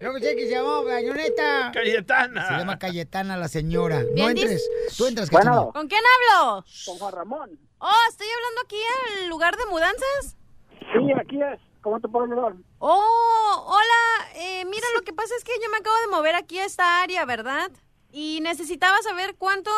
Yo 0.00 0.12
pensé 0.12 0.36
que 0.36 0.46
se 0.46 0.50
llamaba 0.54 0.82
bayoneta. 0.82 1.70
Cayetana. 1.72 2.48
Se 2.48 2.54
llama 2.54 2.78
Cayetana 2.78 3.36
la 3.36 3.48
señora. 3.48 4.00
No 4.00 4.14
Bien, 4.14 4.30
entres. 4.30 4.68
Tú 4.96 5.06
entras, 5.06 5.30
Bueno. 5.30 5.70
¿Con 5.72 5.88
quién 5.88 6.02
hablo? 6.32 6.64
Con 6.86 6.98
Juan 6.98 7.14
Ramón. 7.14 7.58
Oh, 7.78 7.94
estoy 8.08 8.26
hablando 8.28 8.60
aquí 8.64 8.76
al 9.20 9.28
lugar 9.28 9.56
de 9.56 9.66
mudanzas. 9.66 10.36
Sí, 10.80 11.12
aquí 11.20 11.40
es. 11.42 11.60
¿Cómo 11.82 12.00
te 12.00 12.08
puedo 12.08 12.24
ayudar? 12.24 12.54
Oh, 12.78 13.64
hola. 13.66 14.28
Eh, 14.34 14.64
mira, 14.64 14.86
lo 14.96 15.02
que 15.02 15.12
pasa 15.12 15.34
es 15.36 15.44
que 15.44 15.52
yo 15.62 15.70
me 15.70 15.76
acabo 15.78 15.96
de 16.00 16.08
mover 16.08 16.34
aquí 16.34 16.58
a 16.58 16.64
esta 16.64 17.02
área, 17.02 17.24
¿verdad? 17.24 17.70
Y 18.10 18.40
necesitaba 18.42 19.00
saber 19.02 19.36
cuánto 19.36 19.70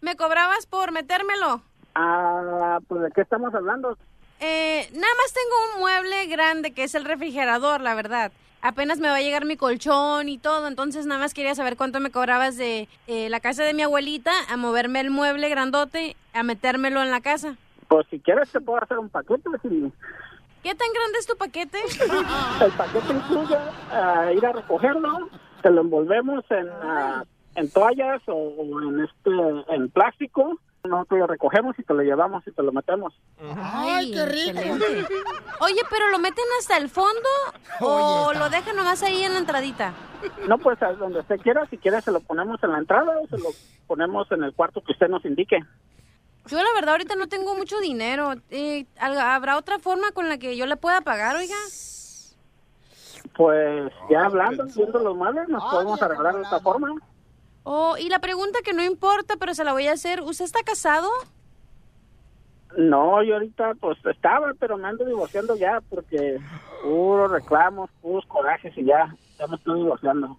me 0.00 0.16
cobrabas 0.16 0.66
por 0.66 0.92
metérmelo. 0.92 1.62
Ah, 1.94 2.78
pues 2.88 3.02
de 3.02 3.10
qué 3.10 3.20
estamos 3.20 3.54
hablando. 3.54 3.96
Eh, 4.40 4.88
nada 4.92 5.14
más 5.16 5.32
tengo 5.32 5.74
un 5.74 5.80
mueble 5.80 6.26
grande 6.26 6.72
que 6.72 6.84
es 6.84 6.94
el 6.94 7.04
refrigerador, 7.04 7.80
la 7.80 7.94
verdad. 7.94 8.32
Apenas 8.60 8.98
me 8.98 9.08
va 9.08 9.16
a 9.16 9.20
llegar 9.20 9.44
mi 9.44 9.56
colchón 9.56 10.28
y 10.28 10.38
todo, 10.38 10.68
entonces 10.68 11.06
nada 11.06 11.20
más 11.20 11.34
quería 11.34 11.54
saber 11.54 11.76
cuánto 11.76 12.00
me 12.00 12.10
cobrabas 12.10 12.56
de 12.56 12.88
eh, 13.08 13.28
la 13.28 13.40
casa 13.40 13.64
de 13.64 13.74
mi 13.74 13.82
abuelita 13.82 14.32
a 14.48 14.56
moverme 14.56 15.00
el 15.00 15.10
mueble 15.10 15.48
grandote 15.48 16.16
a 16.32 16.42
metérmelo 16.42 17.02
en 17.02 17.10
la 17.10 17.20
casa. 17.20 17.56
Pues 17.88 18.06
si 18.08 18.20
quieres 18.20 18.50
te 18.50 18.60
puedo 18.60 18.82
hacer 18.82 18.98
un 18.98 19.08
paquete. 19.08 19.50
Si 19.62 19.92
¿Qué 20.62 20.74
tan 20.76 20.88
grande 20.92 21.18
es 21.18 21.26
tu 21.26 21.36
paquete? 21.36 21.78
el 22.64 22.72
paquete 22.72 23.12
incluye 23.12 23.56
ah, 23.90 24.30
ir 24.32 24.46
a 24.46 24.52
recogerlo, 24.52 25.28
te 25.60 25.70
lo 25.70 25.80
envolvemos 25.80 26.44
en, 26.50 26.68
ah, 26.82 27.24
en 27.56 27.70
toallas 27.70 28.22
o, 28.28 28.34
o 28.34 28.80
en 28.82 29.00
este 29.00 29.74
en 29.74 29.90
plástico. 29.90 30.58
Nosotros 30.88 31.20
lo 31.20 31.26
recogemos 31.28 31.78
y 31.78 31.84
te 31.84 31.94
lo 31.94 32.02
llevamos 32.02 32.42
y 32.44 32.50
te 32.50 32.60
lo 32.60 32.72
metemos. 32.72 33.14
Ay, 33.56 34.10
qué 34.10 34.26
rico. 34.26 34.58
Oye, 35.60 35.80
pero 35.88 36.10
¿lo 36.10 36.18
meten 36.18 36.44
hasta 36.58 36.76
el 36.76 36.88
fondo 36.88 37.28
o 37.80 38.32
lo 38.34 38.50
dejan 38.50 38.74
nomás 38.74 39.00
ahí 39.04 39.22
en 39.22 39.32
la 39.34 39.38
entradita? 39.38 39.92
No, 40.48 40.58
pues 40.58 40.82
a 40.82 40.92
donde 40.94 41.20
usted 41.20 41.38
quiera, 41.40 41.64
si 41.66 41.78
quiere 41.78 42.00
se 42.02 42.10
lo 42.10 42.18
ponemos 42.18 42.60
en 42.64 42.72
la 42.72 42.78
entrada 42.78 43.16
o 43.20 43.28
se 43.28 43.38
lo 43.38 43.50
ponemos 43.86 44.26
en 44.32 44.42
el 44.42 44.52
cuarto 44.54 44.82
que 44.82 44.90
usted 44.90 45.06
nos 45.08 45.24
indique. 45.24 45.60
Yo 46.46 46.56
la 46.60 46.72
verdad 46.74 46.90
ahorita 46.94 47.14
no 47.14 47.28
tengo 47.28 47.54
mucho 47.54 47.78
dinero. 47.78 48.34
Eh, 48.50 48.86
¿al- 48.98 49.20
¿Habrá 49.20 49.58
otra 49.58 49.78
forma 49.78 50.10
con 50.10 50.28
la 50.28 50.38
que 50.38 50.56
yo 50.56 50.66
le 50.66 50.76
pueda 50.76 51.00
pagar, 51.02 51.36
oiga? 51.36 51.54
Pues 53.36 53.92
ya 54.10 54.24
hablando, 54.24 54.64
viendo 54.74 54.98
los 54.98 55.16
muebles, 55.16 55.48
nos 55.48 55.62
podemos 55.70 56.02
arreglar 56.02 56.34
de 56.34 56.42
esta 56.42 56.58
forma. 56.58 56.88
Oh, 57.64 57.96
y 57.98 58.08
la 58.08 58.18
pregunta 58.18 58.58
que 58.64 58.72
no 58.72 58.82
importa, 58.82 59.36
pero 59.38 59.54
se 59.54 59.64
la 59.64 59.72
voy 59.72 59.86
a 59.86 59.92
hacer. 59.92 60.20
¿Usted 60.20 60.44
está 60.44 60.62
casado? 60.62 61.08
No, 62.76 63.22
yo 63.22 63.34
ahorita 63.34 63.74
pues 63.80 63.98
estaba, 64.06 64.52
pero 64.58 64.78
me 64.78 64.88
ando 64.88 65.04
divorciando 65.04 65.56
ya 65.56 65.80
porque 65.90 66.38
puros 66.82 67.30
reclamos, 67.30 67.90
puros 68.00 68.24
corajes 68.26 68.72
y 68.76 68.84
ya, 68.84 69.14
ya 69.38 69.46
me 69.46 69.56
estoy 69.56 69.80
divorciando. 69.80 70.36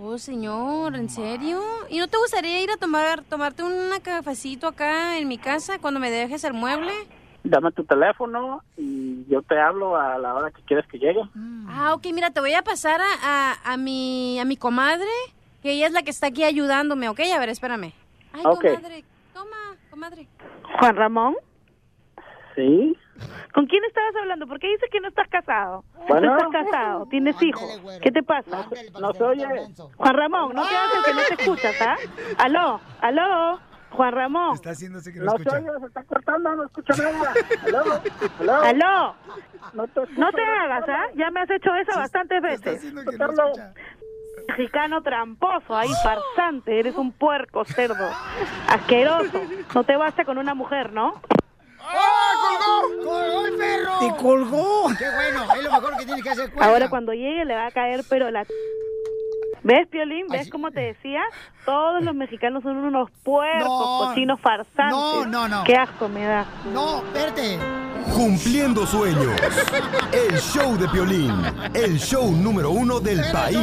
Oh, 0.00 0.18
señor, 0.18 0.96
¿en 0.96 1.08
serio? 1.08 1.60
¿Y 1.88 1.98
no 1.98 2.08
te 2.08 2.18
gustaría 2.18 2.62
ir 2.62 2.70
a 2.70 2.76
tomar 2.76 3.22
tomarte 3.22 3.62
un 3.62 3.90
cafecito 4.02 4.66
acá 4.66 5.18
en 5.18 5.28
mi 5.28 5.38
casa 5.38 5.78
cuando 5.78 5.98
me 6.00 6.10
dejes 6.10 6.44
el 6.44 6.52
mueble? 6.52 6.92
Dame 7.44 7.72
tu 7.72 7.84
teléfono 7.84 8.62
y 8.76 9.24
yo 9.28 9.42
te 9.42 9.58
hablo 9.58 9.96
a 9.96 10.18
la 10.18 10.34
hora 10.34 10.50
que 10.50 10.62
quieres 10.62 10.86
que 10.88 10.98
llegue. 10.98 11.22
Ah, 11.68 11.94
ok, 11.94 12.06
mira, 12.12 12.30
te 12.30 12.40
voy 12.40 12.54
a 12.54 12.62
pasar 12.62 13.00
a, 13.00 13.06
a, 13.22 13.72
a 13.72 13.76
mi, 13.76 14.38
a 14.40 14.44
mi 14.44 14.56
comadre, 14.56 15.08
que 15.62 15.72
ella 15.72 15.86
es 15.86 15.92
la 15.92 16.02
que 16.02 16.10
está 16.10 16.28
aquí 16.28 16.44
ayudándome, 16.44 17.08
¿ok? 17.08 17.20
A 17.34 17.38
ver, 17.38 17.48
espérame. 17.48 17.92
Ay, 18.32 18.42
Ok. 18.44 18.64
comadre, 18.64 19.04
toma, 19.32 19.56
comadre. 19.90 20.28
Juan 20.78 20.96
Ramón, 20.96 21.36
Sí. 22.54 22.96
¿con 23.54 23.66
quién 23.66 23.84
estabas 23.84 24.14
hablando? 24.16 24.46
¿Por 24.46 24.58
qué 24.58 24.68
dices 24.68 24.88
que 24.90 25.00
no 25.00 25.08
estás 25.08 25.28
casado? 25.28 25.84
Bueno. 26.08 26.28
¿No 26.28 26.36
estás 26.38 26.64
casado? 26.64 27.06
¿Tienes 27.06 27.40
hijos? 27.42 27.80
¿Qué 28.02 28.10
te 28.10 28.22
pasa? 28.22 28.66
No 29.00 29.12
se 29.12 29.22
oye. 29.22 29.46
Juan 29.96 30.14
Ramón, 30.14 30.54
no 30.54 30.62
te 30.66 30.74
hagas 30.76 30.90
el 30.98 31.04
que 31.04 31.14
no 31.14 31.20
te 31.28 31.34
escuchas, 31.42 31.74
¿ah? 31.82 31.96
Aló, 32.38 32.80
aló, 33.00 33.60
Juan 33.90 34.12
Ramón. 34.12 34.54
Está 34.54 34.70
haciéndose 34.70 35.12
que 35.12 35.20
No 35.20 35.36
se 35.38 35.48
oye, 35.48 35.68
se 35.80 35.86
está 35.86 36.02
cortando, 36.04 36.54
no 36.56 36.64
escucho 36.64 36.92
nada. 37.02 37.32
Aló, 37.64 38.02
aló. 38.40 38.62
Aló. 38.62 39.14
No 39.72 39.86
te, 39.88 40.02
escucho, 40.02 40.20
No 40.20 40.32
te 40.32 40.42
hagas, 40.42 40.84
¿ah? 40.88 41.04
Ya 41.14 41.30
me 41.30 41.40
has 41.40 41.50
hecho 41.50 41.74
eso 41.76 41.98
bastantes 41.98 42.42
veces. 42.42 42.82
Mexicano 44.48 45.02
tramposo, 45.02 45.76
ahí 45.76 45.90
farsante, 46.02 46.78
eres 46.80 46.96
un 46.96 47.12
puerco 47.12 47.64
cerdo, 47.66 48.08
asqueroso. 48.68 49.40
No 49.74 49.84
te 49.84 49.96
basta 49.96 50.24
con 50.24 50.38
una 50.38 50.54
mujer, 50.54 50.92
¿no? 50.92 51.20
¡Oh, 51.80 52.82
colgó! 52.98 53.04
¡Colgó 53.10 53.46
el 53.46 53.56
perro! 53.56 53.98
¡Te 54.00 54.16
colgó! 54.22 54.88
¡Qué 54.98 55.04
bueno! 55.14 55.52
Es 55.54 55.62
lo 55.64 55.70
mejor 55.72 55.96
que 55.98 56.04
tienes 56.06 56.22
que 56.24 56.30
hacer. 56.30 56.50
cuelga. 56.52 56.66
Ahora 56.72 56.88
cuando 56.88 57.12
llegue 57.12 57.44
le 57.44 57.54
va 57.54 57.66
a 57.66 57.70
caer, 57.70 58.02
pero 58.08 58.30
la... 58.30 58.46
¿Ves, 59.64 59.86
Piolín? 59.88 60.26
¿Ves 60.28 60.48
cómo 60.50 60.70
te 60.70 60.80
decía? 60.80 61.20
Todos 61.66 62.02
los 62.02 62.14
mexicanos 62.14 62.62
son 62.62 62.76
unos 62.78 63.10
puercos, 63.22 63.68
No. 63.68 64.06
cochinos 64.08 64.40
farsantes. 64.40 64.90
No, 64.90 65.26
no, 65.26 65.48
no. 65.48 65.64
Qué 65.64 65.74
asco 65.76 66.08
me 66.08 66.24
da. 66.24 66.46
No, 66.72 67.02
verte. 67.12 67.58
Cumpliendo 68.14 68.86
sueños. 68.86 69.32
El 70.12 70.38
show 70.38 70.76
de 70.78 70.88
Piolín. 70.88 71.34
El 71.74 71.98
show 71.98 72.30
número 72.32 72.70
uno 72.70 72.98
del 73.00 73.20
país. 73.30 73.58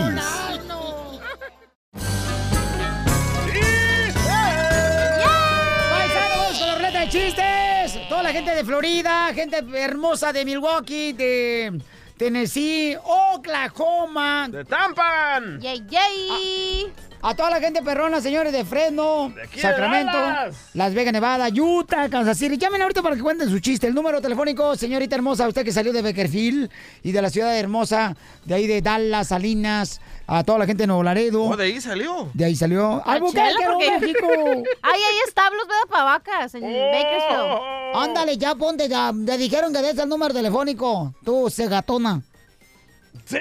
Chistes! 7.16 8.10
Toda 8.10 8.24
la 8.24 8.32
gente 8.32 8.54
de 8.54 8.66
Florida, 8.66 9.34
gente 9.34 9.64
hermosa 9.74 10.34
de 10.34 10.44
Milwaukee, 10.44 11.14
de 11.14 11.80
Tennessee, 12.18 12.98
Oklahoma. 13.04 14.48
¡De 14.50 14.66
Tampan! 14.66 15.62
¡Yay, 15.62 15.86
yay! 15.90 16.94
A 17.28 17.34
toda 17.34 17.50
la 17.50 17.60
gente 17.60 17.82
perrona, 17.82 18.22
señores 18.22 18.54
de 18.54 18.64
Fresno, 18.64 19.34
de 19.36 19.60
Sacramento, 19.60 20.16
Dallas. 20.16 20.56
Las 20.76 20.94
Vegas, 20.94 21.12
Nevada, 21.12 21.50
Utah, 21.50 22.08
Kansas 22.08 22.38
City. 22.38 22.56
Llamen 22.56 22.84
ahorita 22.84 23.02
para 23.02 23.16
que 23.16 23.24
cuenten 23.24 23.50
su 23.50 23.58
chiste. 23.58 23.88
El 23.88 23.96
número 23.96 24.22
telefónico, 24.22 24.76
señorita 24.76 25.16
hermosa, 25.16 25.48
usted 25.48 25.66
que 25.66 25.72
salió 25.72 25.92
de 25.92 26.04
Beckerfield 26.04 26.70
y 27.02 27.12
de 27.14 27.22
la 27.24 27.32
ciudad 27.32 27.58
hermosa, 27.58 28.16
de 28.44 28.54
ahí 28.54 28.68
de 28.68 28.80
Dallas, 28.84 29.30
Salinas, 29.30 30.02
a 30.28 30.44
toda 30.44 30.60
la 30.60 30.68
gente 30.68 30.84
de 30.84 30.88
Nuevo 30.88 31.02
Laredo. 31.02 31.46
Oh, 31.46 31.58
de 31.58 31.64
ahí 31.64 31.82
salió. 31.82 32.30
De 32.36 32.46
ahí 32.46 32.56
salió. 32.56 33.02
Albuquerque, 33.04 34.00
México. 34.00 34.28
Ay, 34.84 35.02
hay 35.02 35.28
establos, 35.28 35.68
¿verdad? 35.68 35.90
Para 35.90 36.04
vacas 36.04 36.54
en 36.54 36.62
Bakersfield. 36.62 37.96
Ándale, 37.96 38.38
ya 38.38 38.54
ponte, 38.54 38.88
ya. 38.88 39.12
Me 39.12 39.36
dijeron 39.40 39.74
que 39.74 39.82
des 39.82 39.98
el 39.98 40.08
número 40.08 40.32
telefónico. 40.32 41.16
Tú, 41.24 41.50
cegatona. 41.50 42.22
Sí. 43.26 43.40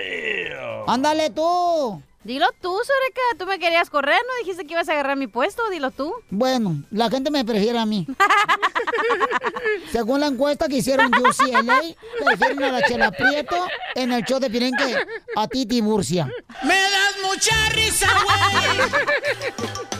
Ándale 0.87 1.29
tú. 1.29 2.01
Dilo 2.25 2.47
tú, 2.61 2.71
Soreca. 2.71 3.21
Tú 3.39 3.47
me 3.47 3.59
querías 3.59 3.91
correr, 3.91 4.21
¿no? 4.27 4.45
Dijiste 4.45 4.67
que 4.67 4.73
ibas 4.73 4.89
a 4.89 4.93
agarrar 4.93 5.17
mi 5.17 5.27
puesto. 5.27 5.69
Dilo 5.71 5.91
tú. 5.91 6.15
Bueno, 6.31 6.83
la 6.91 7.11
gente 7.11 7.31
me 7.31 7.45
prefiere 7.45 7.79
a 7.79 7.85
mí. 7.87 8.07
Según 9.93 10.21
la 10.21 10.27
encuesta 10.29 10.67
que 10.67 10.77
hicieron 10.79 11.13
UCLA, 11.15 11.81
prefieren 12.25 12.63
a 12.65 12.73
la 12.73 12.83
Chela 12.83 13.11
Prieto 13.11 13.57
en 13.95 14.13
el 14.13 14.25
show 14.25 14.41
de 14.41 14.49
Piren 14.51 14.73
que 14.75 14.97
a 15.37 15.47
ti, 15.49 15.67
Tiburcia. 15.67 16.29
Me 16.63 16.75
das 16.75 17.17
mucha 17.23 17.69
risa, 17.71 18.09
güey. 18.25 18.89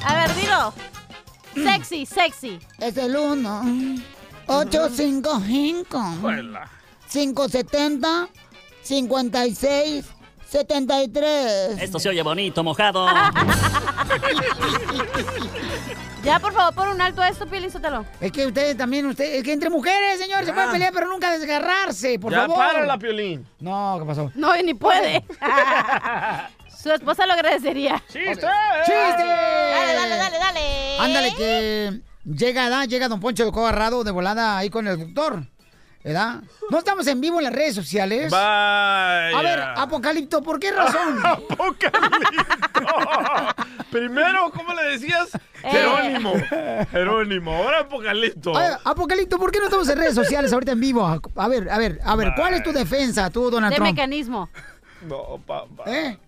A 0.03 0.15
ver, 0.15 0.35
dilo. 0.35 0.73
Sexy, 1.55 2.07
sexy. 2.07 2.59
Es 2.79 2.97
el 2.97 3.17
1 3.17 3.63
855 4.47 6.15
570 7.11 8.29
56 8.83 10.05
73 10.55 11.83
Esto 11.83 11.99
se 11.99 12.09
oye 12.09 12.23
bonito, 12.23 12.63
mojado. 12.63 13.09
Ya, 16.23 16.39
por 16.39 16.55
favor, 16.55 16.75
pon 16.75 16.89
un 16.89 17.03
alto 17.03 17.21
a 17.21 17.29
esto, 17.29 17.47
Pielín, 17.47 17.71
sótelo. 17.71 18.07
Es 18.19 18.33
que 18.33 18.47
ustedes 18.47 18.79
también, 18.79 19.05
ustedes, 19.05 19.35
es 19.37 19.43
que 19.45 19.53
entre 19.53 19.69
mujeres, 19.69 20.19
señores, 20.19 20.47
se 20.47 20.55
pueden 20.55 20.71
pelear, 20.71 20.91
pero 20.95 21.07
nunca 21.07 21.31
desgarrarse, 21.37 22.19
por 22.19 22.33
ya 22.33 22.43
favor. 22.47 22.57
para 22.57 22.87
la 22.87 22.97
Piolín. 22.99 23.47
No, 23.61 23.99
¿qué 24.01 24.07
pasó? 24.07 24.33
No, 24.35 24.57
ni 24.63 24.73
puede. 24.73 25.23
Su 26.83 26.91
esposa 26.93 27.27
lo 27.27 27.35
agradecería. 27.35 28.03
¡Chiste! 28.11 28.31
¡Chiste! 28.31 28.47
Dale, 29.27 29.95
dale, 29.95 30.17
dale, 30.17 30.39
dale. 30.39 30.99
Ándale, 30.99 31.35
que 31.35 32.01
llega, 32.25 32.63
¿verdad? 32.65 32.89
Llega 32.89 33.09
Don 33.09 33.21
Poncho 33.21 33.45
de 33.45 33.53
Cogarrado 33.53 34.03
de 34.03 34.11
volada 34.11 34.57
ahí 34.57 34.71
con 34.71 34.89
el 34.89 34.99
doctor. 34.99 35.45
¿Verdad? 36.05 36.43
No 36.69 36.79
estamos 36.79 37.07
en 37.07 37.19
vivo 37.19 37.39
en 37.39 37.45
las 37.45 37.53
redes 37.55 37.75
sociales. 37.75 38.31
Vaya. 38.31 39.39
A 39.39 39.43
ver, 39.43 39.61
Apocalipto, 39.61 40.43
¿por 40.43 40.61
qué 40.61 40.71
razón? 40.71 41.19
Primero, 43.91 44.51
¿cómo 44.51 44.75
le 44.75 44.85
decías? 44.91 45.35
Eh. 45.35 45.71
Jerónimo. 45.71 46.35
Jerónimo. 46.91 47.57
Ahora 47.57 47.81
Apocalipto. 47.81 48.55
A 48.55 48.61
ver, 48.61 48.79
Apocalipto, 48.85 49.39
¿por 49.39 49.51
qué 49.51 49.61
no 49.61 49.65
estamos 49.65 49.89
en 49.89 49.97
redes 49.99 50.15
sociales 50.15 50.53
ahorita 50.53 50.73
en 50.73 50.81
vivo? 50.81 51.07
A 51.07 51.49
ver, 51.49 51.71
a 51.71 51.79
ver, 51.79 52.01
a 52.05 52.17
ver, 52.17 52.33
¿cuál 52.37 52.53
es 52.53 52.63
tu 52.63 52.73
defensa, 52.73 53.31
tú, 53.31 53.51
Donald 53.51 53.73
De 53.73 53.77
Trump? 53.77 53.91
mecanismo. 53.91 54.51
No, 55.09 55.41
papá. 55.47 55.85
¿Eh? 55.87 56.19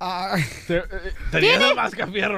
Ah, 0.00 0.34
Te, 0.66 0.78
eh, 0.78 0.82
tenías 1.30 1.60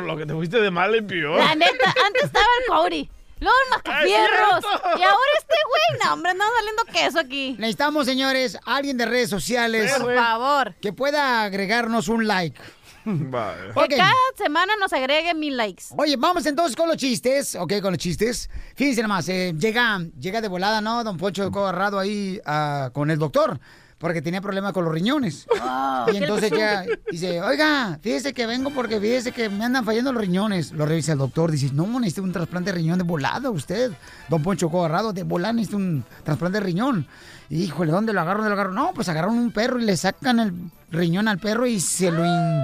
lo 0.05 0.17
que 0.17 0.27
te 0.27 0.35
fuiste 0.35 0.61
de 0.61 0.71
mal 0.71 0.95
en 0.95 1.07
peor. 1.07 1.39
La 1.39 1.55
neta, 1.55 1.95
antes 2.07 2.25
estaba 2.25 2.45
el 2.61 2.67
Cody. 2.69 3.11
El 3.51 3.71
Mascafierros. 3.71 4.65
cierto. 4.65 4.99
Y 4.99 5.03
ahora 5.03 5.33
este 5.39 5.55
güey, 5.69 6.01
no, 6.05 6.13
hombre, 6.15 6.35
no 6.35 6.45
valiendo 6.53 6.85
queso 6.85 7.19
aquí. 7.19 7.57
Necesitamos, 7.59 8.07
señores, 8.07 8.59
alguien 8.65 8.97
de 8.97 9.07
redes 9.07 9.31
sociales. 9.31 9.93
Por 9.99 10.15
favor. 10.15 10.75
Que 10.81 10.93
pueda 10.93 11.43
agregarnos 11.43 12.09
un 12.09 12.27
like. 12.27 12.61
Vale. 13.05 13.73
Que 13.89 13.97
cada 13.97 14.13
semana 14.37 14.75
nos 14.81 14.93
agregue 14.93 15.35
mil 15.35 15.57
likes. 15.57 15.85
Oye, 15.97 16.17
vamos 16.17 16.47
entonces 16.47 16.75
con 16.75 16.89
los 16.89 16.97
chistes, 16.97 17.55
ok, 17.55 17.81
con 17.83 17.93
los 17.93 17.99
chistes. 17.99 18.49
Fíjense 18.75 19.03
nomás, 19.03 19.29
eh, 19.29 19.55
llega, 19.59 20.01
llega 20.19 20.41
de 20.41 20.49
volada, 20.49 20.81
¿no? 20.81 21.05
Don 21.05 21.19
Poncho 21.19 21.51
Cogarrado 21.51 21.99
ahí 21.99 22.41
ah, 22.47 22.91
con 22.95 23.11
el 23.11 23.19
doctor, 23.19 23.61
porque 23.99 24.21
tenía 24.23 24.41
problemas 24.41 24.73
con 24.73 24.85
los 24.85 24.93
riñones. 24.93 25.47
Oh, 25.63 26.05
y 26.09 26.13
¿qué 26.13 26.21
le 26.21 26.27
entonces 26.27 26.51
ya 26.51 26.85
dice, 27.11 27.41
oiga, 27.41 27.99
fíjese 28.03 28.33
que 28.33 28.47
vengo 28.47 28.71
porque 28.71 29.01
fíjese 29.01 29.33
que 29.33 29.49
me 29.49 29.65
andan 29.65 29.85
fallando 29.85 30.13
los 30.13 30.21
riñones. 30.21 30.73
Lo 30.73 30.85
revisa 30.87 31.13
el 31.13 31.19
doctor, 31.19 31.51
dice, 31.51 31.71
no, 31.73 31.87
necesita 32.01 32.23
un 32.23 32.33
trasplante 32.33 32.71
de 32.73 32.79
riñón 32.79 32.99
de 32.99 33.05
volada 33.05 33.51
usted. 33.51 33.93
Don 34.29 34.43
Poncho 34.43 34.69
Cogarrado, 34.71 35.13
de 35.13 35.23
volada 35.23 35.53
necesita 35.53 35.77
un 35.77 36.05
trasplante 36.23 36.59
de 36.59 36.65
riñón. 36.65 37.07
Y, 37.49 37.63
híjole, 37.65 37.93
¿dónde 37.93 38.13
lo 38.13 38.21
agarro? 38.21 38.39
¿Dónde 38.43 38.51
lo 38.55 38.61
agarro? 38.61 38.73
No, 38.75 38.93
pues 38.95 39.09
agarraron 39.09 39.39
un 39.39 39.53
perro 39.53 39.79
y 39.81 39.85
le 39.85 39.97
sacan 39.97 40.41
el 40.41 40.53
riñón 40.91 41.29
al 41.29 41.39
perro 41.39 41.67
y 41.67 41.79
se 41.81 42.11
lo, 42.11 42.25
in- 42.25 42.63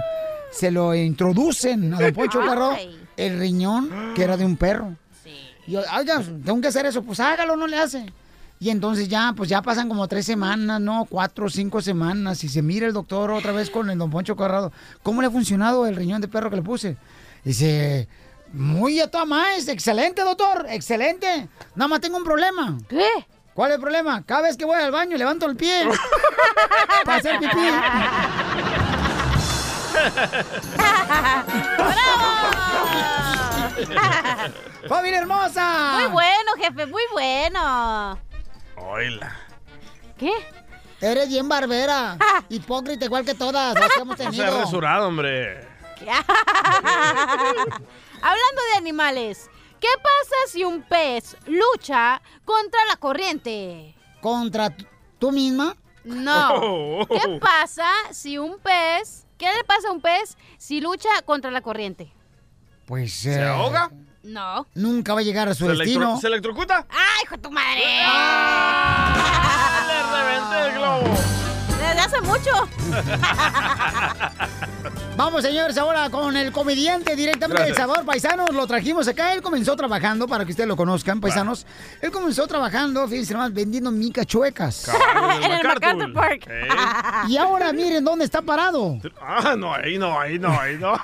se 0.53 0.71
lo 0.71 0.95
introducen 0.95 1.95
a 1.95 2.01
Don 2.01 2.13
Poncho 2.13 2.41
Cogarrado 2.41 2.77
el 3.17 3.39
riñón 3.39 3.91
que 4.15 4.25
era 4.25 4.37
de 4.37 4.45
un 4.45 4.57
perro. 4.57 4.97
Y 5.67 5.73
yo, 5.73 5.83
oiga, 5.97 6.23
tengo 6.45 6.61
que 6.61 6.69
hacer 6.69 6.87
eso, 6.87 7.03
pues 7.03 7.21
hágalo, 7.21 7.55
no 7.57 7.67
le 7.67 7.79
hace. 7.79 8.07
Y 8.63 8.69
entonces 8.69 9.09
ya, 9.09 9.33
pues 9.35 9.49
ya 9.49 9.63
pasan 9.63 9.89
como 9.89 10.07
tres 10.07 10.27
semanas, 10.27 10.83
¿no? 10.83 11.07
Cuatro 11.09 11.49
cinco 11.49 11.81
semanas. 11.81 12.45
Y 12.45 12.49
se 12.51 12.61
mira 12.61 12.87
el 12.87 12.93
doctor 12.93 13.31
otra 13.31 13.53
vez 13.53 13.71
con 13.71 13.89
el 13.89 13.97
don 13.97 14.11
Poncho 14.11 14.37
Corrado. 14.37 14.71
¿Cómo 15.03 15.23
le 15.23 15.29
ha 15.29 15.31
funcionado 15.31 15.87
el 15.87 15.97
riñón 15.97 16.21
de 16.21 16.29
perro 16.29 16.51
que 16.51 16.57
le 16.57 16.63
puse? 16.63 16.99
Dice, 17.43 18.07
muy 18.53 19.01
a 19.01 19.11
toda 19.11 19.25
más, 19.25 19.67
excelente, 19.67 20.21
doctor, 20.21 20.67
excelente. 20.69 21.49
Nada 21.75 21.89
más 21.89 22.03
tengo 22.03 22.19
un 22.19 22.25
problema. 22.25 22.77
¿Qué? 22.87 23.09
¿Cuál 23.55 23.71
es 23.71 23.77
el 23.77 23.81
problema? 23.81 24.23
Cada 24.27 24.43
vez 24.43 24.59
que 24.59 24.67
voy 24.67 24.77
al 24.77 24.93
baño 24.93 25.17
levanto 25.17 25.47
el 25.47 25.57
pie 25.57 25.89
para 27.07 27.19
hacer 27.19 27.39
pipí. 27.39 27.57
¡Familia 34.89 35.21
hermosa! 35.21 35.93
Muy 35.95 36.13
bueno, 36.13 36.53
jefe, 36.59 36.85
muy 36.85 37.03
bueno. 37.13 38.19
Oila. 38.81 39.37
¿Qué? 40.19 40.33
Eres 41.01 41.29
bien 41.29 41.49
barbera. 41.49 42.19
Hipócrita 42.49 43.07
igual 43.07 43.25
que 43.25 43.35
todas 43.35 43.75
las 43.75 43.93
que 43.93 44.01
hemos 44.01 44.17
tenido. 44.17 44.61
resurado, 44.61 45.09
hombre. 45.09 45.67
Hablando 48.23 48.63
de 48.73 48.77
animales, 48.79 49.51
¿qué 49.81 49.89
pasa 50.03 50.37
si 50.49 50.65
un 50.65 50.83
pez 50.83 51.37
lucha 51.47 52.23
contra 52.45 52.85
la 52.87 52.97
corriente? 52.97 53.95
¿Contra 54.21 54.75
tú 55.19 55.33
misma? 55.33 55.77
No. 56.05 56.55
Oh. 56.55 57.07
¿Qué 57.07 57.39
pasa 57.41 57.91
si 58.13 58.39
un 58.39 58.59
pez... 58.59 59.27
¿Qué 59.37 59.47
le 59.57 59.65
pasa 59.65 59.89
a 59.89 59.93
un 59.93 60.03
pez 60.03 60.37
si 60.59 60.81
lucha 60.83 61.09
contra 61.25 61.51
la 61.51 61.63
corriente? 61.63 62.13
Pues. 62.85 63.15
¿Se 63.15 63.43
ahoga? 63.43 63.91
No. 64.23 64.67
Nunca 64.75 65.15
va 65.15 65.21
a 65.21 65.23
llegar 65.23 65.49
a 65.49 65.55
su 65.55 65.65
¿Se, 65.67 65.73
destino. 65.73 66.03
electro- 66.03 66.21
¿Se 66.21 66.27
electrocuta? 66.27 66.87
¡Ay, 66.91 67.23
hijo 67.25 67.37
de 67.37 67.43
tu 67.43 67.51
madre! 67.51 67.83
¡Le 69.87 70.03
reventé 70.13 70.67
el 70.67 70.73
globo! 70.79 71.15
Desde 71.79 72.01
hace 72.01 72.21
mucho. 72.21 72.51
Vamos, 75.21 75.43
señores, 75.43 75.77
ahora 75.77 76.09
con 76.09 76.35
el 76.35 76.51
comediante 76.51 77.15
directamente 77.15 77.63
del. 77.65 77.75
Salvador 77.75 78.07
Paisanos. 78.07 78.55
Lo 78.55 78.67
trajimos 78.67 79.07
acá. 79.07 79.35
Él 79.35 79.43
comenzó 79.43 79.77
trabajando, 79.77 80.27
para 80.27 80.47
que 80.47 80.53
ustedes 80.53 80.67
lo 80.67 80.77
conozcan, 80.77 81.21
paisanos. 81.21 81.67
Él 82.01 82.11
comenzó 82.11 82.47
trabajando, 82.47 83.07
fíjense 83.07 83.35
nomás, 83.35 83.53
vendiendo 83.53 83.91
micas 83.91 84.27
chuecas. 84.27 84.89
en 85.43 85.51
el 85.53 85.63
MacArthur 85.63 86.13
Park. 86.15 86.49
Y 87.29 87.37
ahora 87.37 87.71
miren 87.75 88.03
dónde 88.03 88.25
está 88.25 88.41
parado. 88.41 88.99
Ah, 89.21 89.55
no, 89.59 89.75
ahí 89.75 89.99
no, 89.99 90.19
ahí 90.19 90.39
no, 90.39 90.59
ahí 90.59 90.79
no. 90.79 90.99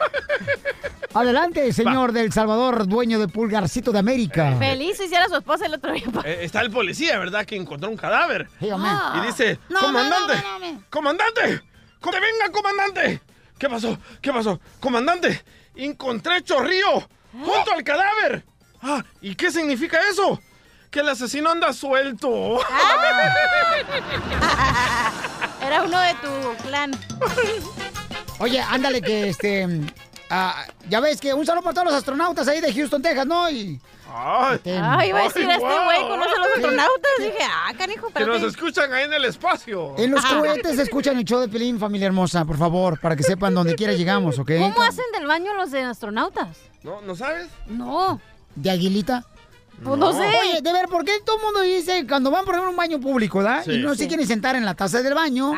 Adelante, 1.12 1.70
señor 1.74 2.12
del 2.12 2.32
Salvador, 2.32 2.86
dueño 2.88 3.18
de 3.18 3.28
Pulgarcito 3.28 3.92
de 3.92 3.98
América. 3.98 4.56
Feliz 4.58 4.98
hiciera 4.98 5.28
su 5.28 5.36
esposa 5.36 5.66
el 5.66 5.74
otro 5.74 5.92
día. 5.92 6.04
Eh, 6.24 6.38
está 6.40 6.62
el 6.62 6.70
policía, 6.70 7.18
¿verdad? 7.18 7.44
Que 7.44 7.56
encontró 7.56 7.90
un 7.90 7.98
cadáver. 7.98 8.48
Sí. 8.60 8.68
Y 8.68 9.26
dice, 9.26 9.58
No, 9.68 9.80
comandante, 9.80 10.36
no, 10.36 10.58
no, 10.58 10.58
no, 10.58 10.72
no. 10.72 10.82
comandante, 10.88 11.62
¡Que 12.00 12.20
venga, 12.20 12.50
comandante! 12.50 13.20
¿Qué 13.59 13.68
pasó? 13.68 13.98
¿Qué 14.20 14.32
pasó? 14.32 14.61
Comandante, 14.80 15.42
encontré 15.74 16.42
chorrío 16.42 17.09
junto 17.32 17.72
al 17.72 17.82
cadáver. 17.82 18.44
Ah, 18.82 19.02
¿y 19.20 19.34
qué 19.34 19.50
significa 19.50 19.98
eso? 20.11 20.40
Que 20.90 21.00
el 21.00 21.09
asesino 21.09 21.50
anda 21.50 21.72
suelto. 21.72 22.61
Era 25.62 25.82
uno 25.82 25.98
de 25.98 26.14
tu 26.14 26.54
clan. 26.64 26.90
Oye, 28.38 28.61
ándale 28.61 29.00
que 29.00 29.30
este. 29.30 29.66
Ah, 30.30 30.64
ya 30.88 31.00
ves 31.00 31.20
que 31.20 31.32
un 31.34 31.44
saludo 31.46 31.62
para 31.62 31.74
todos 31.74 31.86
los 31.86 31.94
astronautas 31.94 32.46
ahí 32.48 32.60
de 32.60 32.72
Houston, 32.72 33.02
Texas, 33.02 33.26
¿no? 33.26 33.48
Y. 33.50 33.80
este, 34.54 34.78
Ay, 34.82 35.08
iba 35.10 35.20
a 35.20 35.22
decir, 35.24 35.46
Ay, 35.48 35.56
este 35.56 35.84
güey 35.84 36.08
conoce 36.08 36.30
a 36.34 36.38
los 36.38 36.46
Sí. 36.48 36.52
astronautas. 36.62 37.10
Dije, 37.18 37.38
ah, 37.50 37.72
canijo, 37.76 38.06
que 38.08 38.12
pero. 38.14 38.38
nos 38.38 38.42
escuchan 38.42 38.92
ahí 38.92 39.04
en 39.04 39.12
el 39.12 39.24
espacio. 39.24 39.94
En 39.98 40.10
los 40.10 40.24
cohetes 40.24 40.78
escuchan 40.78 41.18
el 41.18 41.24
show 41.24 41.40
de 41.40 41.48
Pelín, 41.48 41.78
familia 41.78 42.06
hermosa, 42.06 42.44
por 42.44 42.56
favor, 42.56 42.98
para 43.00 43.16
que 43.16 43.22
sepan 43.22 43.54
dónde 43.54 43.74
quiera 43.74 43.92
llegamos, 43.92 44.38
¿ok? 44.38 44.50
¿Cómo 44.58 44.82
hacen 44.82 45.04
del 45.12 45.26
baño 45.26 45.54
los 45.54 45.70
de 45.70 45.82
astronautas? 45.82 46.56
¿No, 46.82 47.00
¿No 47.02 47.14
sabes? 47.16 47.48
No. 47.66 48.20
¿De 48.54 48.70
aguilita? 48.70 49.24
Pues 49.84 49.98
no 49.98 50.12
sé. 50.12 50.20
Oye, 50.26 50.62
de 50.62 50.72
ver, 50.72 50.86
¿por 50.88 51.04
qué 51.04 51.20
todo 51.24 51.36
el 51.36 51.42
mundo 51.42 51.60
dice 51.60 52.06
cuando 52.08 52.30
van 52.30 52.44
por 52.46 52.54
ejemplo, 52.54 52.68
a 52.68 52.70
un 52.70 52.76
baño 52.76 52.98
público, 53.00 53.38
¿verdad? 53.38 53.62
Sí. 53.64 53.72
y 53.72 53.78
no 53.82 53.90
se 53.94 54.04
Sí. 54.04 54.08
quieren 54.08 54.26
sentar 54.26 54.56
en 54.56 54.64
la 54.64 54.72
taza 54.74 55.02
del 55.02 55.12
baño. 55.14 55.52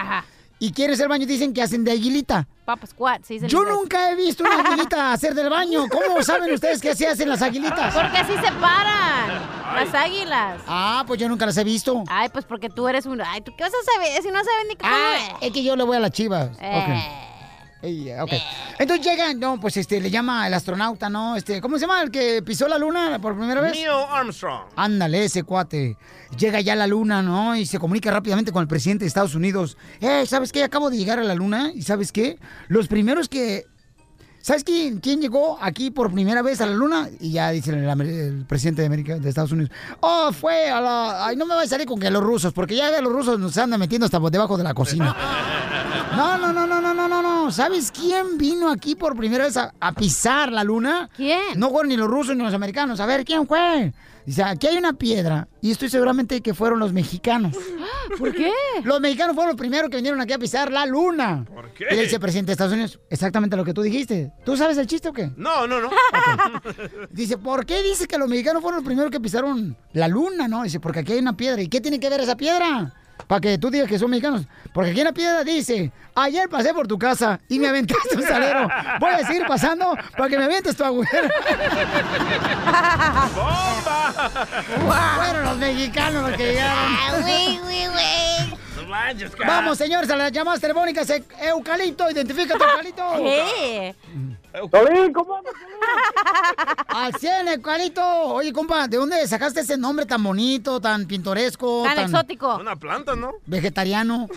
Y 0.61 0.73
quieren 0.73 0.95
hacer 0.95 1.09
baño, 1.09 1.25
dicen 1.25 1.53
que 1.55 1.63
hacen 1.63 1.85
de 1.85 1.93
aguilita. 1.93 2.49
Papa 2.65 2.87
Squat, 2.87 3.23
se 3.25 3.35
dice 3.35 3.47
Yo 3.49 3.61
inglés. 3.61 3.75
nunca 3.77 4.11
he 4.11 4.15
visto 4.17 4.43
una 4.43 4.59
aguilita 4.61 5.13
hacer 5.13 5.35
del 5.35 5.49
baño. 5.49 5.89
¿Cómo 5.89 6.23
saben 6.23 6.53
ustedes 6.53 6.81
que 6.81 6.91
así 6.91 7.05
hacen 7.05 7.29
las 7.29 7.41
aguilitas? 7.43 7.95
Porque 7.95 8.19
así 8.19 8.33
se 8.33 8.53
paran 8.61 9.41
las 9.75 9.95
águilas. 9.95 10.61
Ah, 10.67 11.05
pues 11.07 11.21
yo 11.21 11.29
nunca 11.29 11.47
las 11.47 11.57
he 11.57 11.65
visto. 11.65 12.03
Ay, 12.09 12.29
pues 12.31 12.45
porque 12.45 12.69
tú 12.69 12.89
eres 12.89 13.07
un... 13.07 13.21
Ay, 13.21 13.41
¿tú 13.41 13.53
qué 13.57 13.63
vas 13.65 13.73
a 13.73 13.93
saber 13.95 14.21
si 14.23 14.29
no 14.29 14.39
sabes 14.39 14.67
ni 14.69 14.75
cómo 14.77 14.91
Ah, 14.93 15.39
es 15.41 15.53
que 15.53 15.63
yo 15.63 15.77
le 15.77 15.85
voy 15.85 15.97
a 15.97 16.01
las 16.01 16.11
chivas. 16.11 16.51
Eh. 16.61 16.83
Ok. 16.83 17.38
Ey, 17.81 18.13
ok. 18.21 18.33
Entonces 18.79 19.07
llega, 19.07 19.33
no, 19.35 19.61
pues 19.61 19.77
este, 19.77 20.01
le 20.01 20.11
llama 20.11 20.47
el 20.49 20.55
astronauta, 20.55 21.09
¿no? 21.09 21.37
Este, 21.37 21.61
¿cómo 21.61 21.77
se 21.77 21.83
llama? 21.83 22.03
El 22.03 22.11
que 22.11 22.43
pisó 22.43 22.67
la 22.67 22.77
luna 22.77 23.21
por 23.21 23.37
primera 23.37 23.61
vez. 23.61 23.73
Neil 23.73 23.89
Armstrong. 24.11 24.65
Ándale, 24.75 25.25
ese 25.25 25.45
cuate. 25.45 25.97
Llega 26.37 26.61
ya 26.61 26.73
a 26.73 26.77
la 26.77 26.89
luna, 26.89 27.23
¿no? 27.23 27.55
Y 27.55 27.67
se 27.67 27.79
comunica 27.79 28.11
rápidamente 28.11 28.51
con 28.51 28.63
el 28.63 28.69
presidente 28.69 29.05
de 29.05 29.09
Estados 29.09 29.37
Unidos. 29.37 29.77
Eh, 30.01 30.25
¿sabes 30.27 30.51
qué? 30.51 30.65
Acabo 30.65 30.91
de 30.91 30.97
llegar 30.97 31.21
a 31.21 31.25
la 31.25 31.35
luna. 31.35 31.71
¿Y 31.73 31.83
sabes 31.83 32.11
qué? 32.11 32.39
Los 32.67 32.89
primeros 32.89 33.29
que... 33.29 33.67
¿Sabes 34.41 34.65
quién, 34.65 35.01
quién 35.01 35.21
llegó 35.21 35.59
aquí 35.61 35.91
por 35.91 36.13
primera 36.13 36.43
vez 36.43 36.61
a 36.61 36.67
la 36.67 36.73
luna? 36.73 37.09
Y 37.21 37.33
ya 37.33 37.51
dice 37.51 37.71
el, 37.71 38.45
presidente 38.49 38.83
de 38.83 38.87
América, 38.87 39.19
de 39.19 39.29
Estados 39.29 39.53
Unidos. 39.53 39.71
Oh, 40.01 40.33
fue 40.33 40.71
a 40.71 40.81
la... 40.81 41.27
Ay, 41.27 41.37
no 41.37 41.45
me 41.45 41.55
va 41.55 41.63
a 41.63 41.67
salir 41.67 41.87
con 41.87 42.01
que 42.01 42.11
los 42.11 42.23
rusos, 42.23 42.53
porque 42.53 42.75
ya 42.75 43.01
los 43.01 43.13
rusos 43.13 43.39
nos 43.39 43.57
andan 43.59 43.79
metiendo 43.79 44.07
hasta 44.07 44.19
debajo 44.19 44.57
de 44.57 44.65
la 44.65 44.75
cocina. 44.75 45.15
No, 46.17 46.39
no, 46.39 46.53
no, 46.53 46.67
no, 46.67 46.81
no, 46.81 46.88
¿Sabes 47.51 47.91
quién 47.91 48.39
vino 48.39 48.71
aquí 48.71 48.95
por 48.95 49.17
primera 49.17 49.45
vez 49.45 49.57
a, 49.57 49.73
a 49.81 49.93
pisar 49.93 50.53
la 50.53 50.65
luna? 50.65 51.11
¿Quién? 51.17 51.41
No 51.59 51.71
fueron 51.71 51.89
ni 51.89 51.97
los 51.97 52.09
rusos 52.09 52.37
ni 52.37 52.43
los 52.43 52.55
americanos. 52.55 53.01
A 53.01 53.07
ver, 53.07 53.25
¿quién 53.25 53.47
fue? 53.47 53.93
Dice, 54.27 54.43
aquí 54.43 54.67
hay 54.67 54.77
una 54.77 54.93
piedra 54.93 55.49
y 55.63 55.71
estoy 55.71 55.89
seguramente 55.89 56.43
que 56.43 56.53
fueron 56.53 56.79
los 56.79 56.93
mexicanos. 56.93 57.57
¿Por 58.19 58.35
qué? 58.35 58.53
Los 58.85 59.01
mexicanos 59.01 59.35
fueron 59.35 59.53
los 59.53 59.57
primeros 59.59 59.89
que 59.91 59.97
vinieron 59.97 60.21
aquí 60.21 60.35
a 60.35 60.39
pisar 60.39 60.71
la 60.71 60.85
luna. 60.85 61.47
¿Por 61.47 61.73
qué? 61.73 61.87
Y 61.91 61.95
le 61.97 62.03
dice 62.03 62.21
presidente 62.21 62.49
de 62.49 62.53
Estados 62.53 62.75
Unidos, 62.75 63.01
exactamente 63.09 63.57
lo 63.57 63.65
que 63.65 63.73
tú 63.73 63.81
dijiste. 63.81 64.31
¿Tú 64.45 64.55
sabes 64.55 64.77
el 64.77 64.87
chiste 64.87 65.09
o 65.09 65.15
qué? 65.15 65.31
No, 65.37 65.67
no, 65.67 65.81
no. 65.81 65.89
Dice, 67.11 67.39
¿por 67.39 67.65
qué 67.65 67.83
dice 67.83 68.07
que 68.07 68.19
los 68.19 68.29
mexicanos 68.29 68.61
fueron 68.61 68.77
los 68.81 68.85
primeros 68.87 69.11
que 69.11 69.19
pisaron 69.19 69.75
la 69.93 70.09
luna, 70.09 70.47
no? 70.47 70.63
Dice, 70.63 70.79
porque 70.79 71.01
aquí 71.01 71.13
hay 71.15 71.21
una 71.21 71.37
piedra. 71.37 71.63
¿Y 71.63 71.69
qué 71.69 71.81
tiene 71.81 71.99
que 71.99 72.11
ver 72.11 72.21
esa 72.21 72.37
piedra? 72.37 72.95
Para 73.27 73.41
que 73.41 73.59
tú 73.59 73.71
digas 73.71 73.89
que 73.89 73.99
son 73.99 74.11
mexicanos. 74.11 74.47
Porque 74.73 74.91
aquí 74.91 75.01
en 75.01 75.07
la 75.07 75.13
piedra 75.13 75.45
dice, 75.45 75.91
ayer 76.15 76.49
pasé 76.49 76.73
por 76.73 76.87
tu 76.87 76.99
casa 76.99 77.41
y 77.49 77.59
me 77.59 77.69
aventaste 77.69 78.17
un 78.17 78.23
salero. 78.23 78.69
Voy 79.01 79.11
a 79.11 79.27
seguir 79.27 79.47
pasando 79.47 79.97
para 80.17 80.31
que 80.31 80.39
me 80.39 80.45
avientes 80.45 80.77
tu 80.77 80.85
agujero. 80.85 81.29
Fueron 84.87 85.45
los 85.45 85.59
mexicanos 85.59 86.29
los 86.29 86.37
que 86.37 86.53
llegaron. 86.53 86.93
No 87.11 88.58
manches, 88.89 89.31
cara. 89.37 89.47
Vamos, 89.57 89.79
señores, 89.79 90.11
a 90.11 90.17
las 90.17 90.33
llamadas 90.33 90.61
telefónicas. 90.61 91.09
E- 91.11 91.25
Eucalipto, 91.43 92.11
identifícate, 92.11 92.65
Eucalipto. 92.65 93.05
¿Qué? 93.19 93.95
¿cómo 95.15 95.37
andas, 95.37 95.55
Al 96.89 97.15
100, 97.15 97.49
Eucalipto. 97.49 98.03
Oye, 98.03 98.53
compa, 98.53 98.89
¿de 98.89 98.97
dónde 98.97 99.27
sacaste 99.29 99.61
ese 99.61 99.77
nombre 99.77 100.07
tan 100.07 100.23
bonito, 100.23 100.81
tan 100.81 101.07
pintoresco? 101.07 101.85
Tan 101.85 101.99
exótico. 102.01 102.57
Una 102.57 102.75
planta, 102.77 103.15
¿no? 103.15 103.35
Vegetariano. 103.47 104.29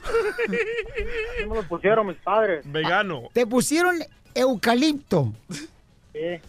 me 1.48 1.56
lo 1.56 1.64
pusieron 1.64 2.08
mis 2.08 2.18
padres. 2.18 2.64
Vegano. 2.66 3.30
Te 3.34 3.48
pusieron 3.48 3.98
eucalipto. 4.36 5.34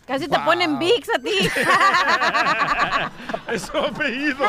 Casi 0.06 0.28
te 0.28 0.38
ponen 0.40 0.78
VIX 0.78 1.08
a 1.08 1.18
ti. 1.18 1.50
Es 3.52 3.62
su 3.62 3.76
apellido. 3.76 4.44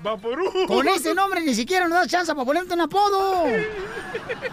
Vaporú. 0.00 0.66
Con 0.66 0.88
ese 0.88 1.14
nombre 1.14 1.40
ni 1.40 1.54
siquiera 1.54 1.86
nos 1.86 2.00
das 2.00 2.08
chance 2.08 2.34
para 2.34 2.44
ponerte 2.44 2.74
un 2.74 2.80
apodo. 2.80 3.44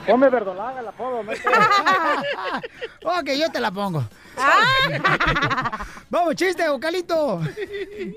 Ponme 0.05 0.29
verdolaga 0.29 0.79
el 0.79 0.87
apodo. 0.87 1.21
ok, 3.03 3.29
yo 3.37 3.49
te 3.51 3.59
la 3.59 3.71
pongo. 3.71 4.03
Vamos, 6.09 6.35
chiste, 6.35 6.63
eucalipto. 6.63 7.39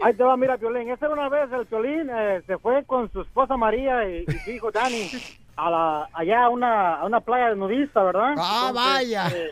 Ahí 0.02 0.14
te 0.14 0.22
va, 0.22 0.36
mira, 0.36 0.56
Piolín. 0.58 0.90
Esa 0.90 1.06
era 1.06 1.14
una 1.14 1.28
vez 1.28 1.50
el 1.52 1.66
Piolín 1.66 2.08
eh, 2.10 2.42
se 2.46 2.58
fue 2.58 2.84
con 2.84 3.10
su 3.12 3.22
esposa 3.22 3.56
María 3.56 4.08
y, 4.08 4.24
y 4.28 4.32
su 4.44 4.50
hijo 4.50 4.70
Dani 4.70 5.10
a 5.56 5.70
la, 5.70 6.08
allá 6.12 6.44
a 6.44 6.48
una, 6.50 6.94
a 6.96 7.04
una 7.06 7.20
playa 7.20 7.54
nudista, 7.54 8.02
¿verdad? 8.04 8.34
Ah, 8.38 8.70
vaya. 8.74 9.28
eh, 9.28 9.50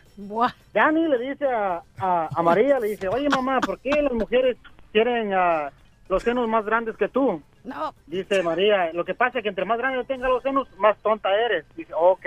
Dani 0.72 1.08
le 1.08 1.18
dice 1.18 1.46
a, 1.48 1.82
a, 1.98 2.28
a 2.34 2.42
María, 2.42 2.78
le 2.78 2.88
dice, 2.88 3.08
oye 3.08 3.28
mamá, 3.28 3.60
¿por 3.60 3.78
qué 3.80 3.90
las 4.02 4.12
mujeres 4.12 4.56
tienen 4.92 5.32
ah, 5.34 5.70
los 6.08 6.22
senos 6.22 6.46
más 6.48 6.64
grandes 6.64 6.96
que 6.96 7.08
tú? 7.08 7.42
No. 7.64 7.92
Dice 8.06 8.42
María, 8.44 8.92
lo 8.92 9.04
que 9.04 9.14
pasa 9.14 9.38
es 9.38 9.42
que 9.42 9.48
entre 9.48 9.64
más 9.64 9.78
grande 9.78 10.04
tenga 10.04 10.28
los 10.28 10.42
senos, 10.44 10.68
más 10.78 10.96
tonta 10.98 11.34
eres. 11.34 11.64
Dice, 11.74 11.92
ok. 11.98 12.24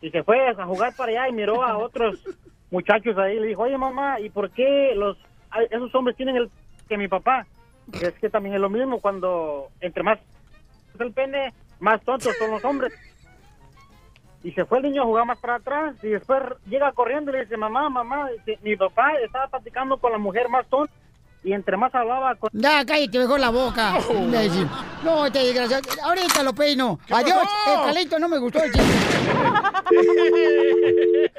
Y 0.00 0.10
se 0.10 0.22
fue 0.22 0.48
a 0.48 0.64
jugar 0.64 0.94
para 0.96 1.10
allá 1.10 1.28
y 1.28 1.32
miró 1.32 1.62
a 1.62 1.76
otros 1.76 2.18
muchachos 2.70 3.16
ahí. 3.18 3.38
Le 3.38 3.48
dijo, 3.48 3.62
oye 3.62 3.78
mamá, 3.78 4.20
¿y 4.20 4.30
por 4.30 4.50
qué 4.50 4.92
los 4.94 5.16
esos 5.70 5.94
hombres 5.94 6.16
tienen 6.16 6.36
el 6.36 6.50
que 6.88 6.98
mi 6.98 7.08
papá? 7.08 7.46
Es 7.92 8.12
que 8.14 8.28
también 8.28 8.54
es 8.54 8.60
lo 8.60 8.68
mismo 8.68 9.00
cuando 9.00 9.68
entre 9.80 10.02
más 10.02 10.18
el 10.98 11.12
pene, 11.12 11.52
más 11.80 12.02
tontos 12.02 12.36
son 12.38 12.50
los 12.50 12.64
hombres. 12.64 12.92
Y 14.42 14.52
se 14.52 14.64
fue 14.64 14.78
el 14.78 14.84
niño 14.84 15.02
a 15.02 15.06
jugar 15.06 15.26
más 15.26 15.38
para 15.38 15.56
atrás 15.56 15.96
y 16.02 16.08
después 16.08 16.40
llega 16.66 16.92
corriendo 16.92 17.30
y 17.30 17.34
le 17.34 17.40
dice, 17.42 17.56
mamá, 17.56 17.88
mamá, 17.88 18.28
dice, 18.30 18.58
mi 18.62 18.76
papá 18.76 19.12
estaba 19.24 19.48
platicando 19.48 19.98
con 19.98 20.12
la 20.12 20.18
mujer 20.18 20.48
más 20.48 20.66
tonta 20.68 20.92
y 21.44 21.52
entre 21.52 21.76
más 21.76 21.94
hablaba 21.94 22.34
con... 22.34 22.50
Ya, 22.52 22.84
cállate 22.84 23.18
mejor 23.18 23.40
la 23.40 23.50
boca. 23.50 23.94
No, 25.02 25.26
este 25.26 25.38
desgraciado. 25.38 25.82
Ahorita 26.02 26.42
lo 26.42 26.52
peino. 26.52 26.98
Adiós, 27.10 27.38
pasó? 27.38 27.80
eucalipto, 27.80 28.18
no 28.18 28.28
me 28.28 28.38
gustó 28.38 28.62
el 28.62 28.72
chiste. 28.72 28.88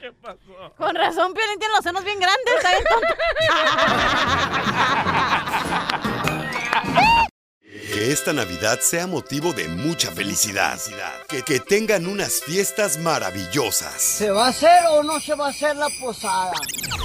¿Qué 0.00 0.12
pasó? 0.20 0.72
Con 0.76 0.94
razón, 0.94 1.32
Piolín 1.32 1.58
tiene 1.58 1.74
los 1.74 1.84
senos 1.84 2.04
bien 2.04 2.18
grandes. 2.18 2.54
Está 2.56 2.70
bien 2.70 2.84
Que 7.72 8.12
esta 8.12 8.34
Navidad 8.34 8.80
sea 8.80 9.06
motivo 9.06 9.54
de 9.54 9.66
mucha 9.66 10.10
felicidad. 10.10 10.78
Que, 11.26 11.42
que 11.42 11.58
tengan 11.58 12.06
unas 12.06 12.42
fiestas 12.42 12.98
maravillosas. 12.98 13.94
¿Se 14.02 14.30
va 14.30 14.46
a 14.46 14.48
hacer 14.50 14.84
o 14.90 15.02
no 15.02 15.18
se 15.20 15.34
va 15.34 15.46
a 15.46 15.50
hacer 15.50 15.76
la 15.76 15.88
posada? 15.98 16.52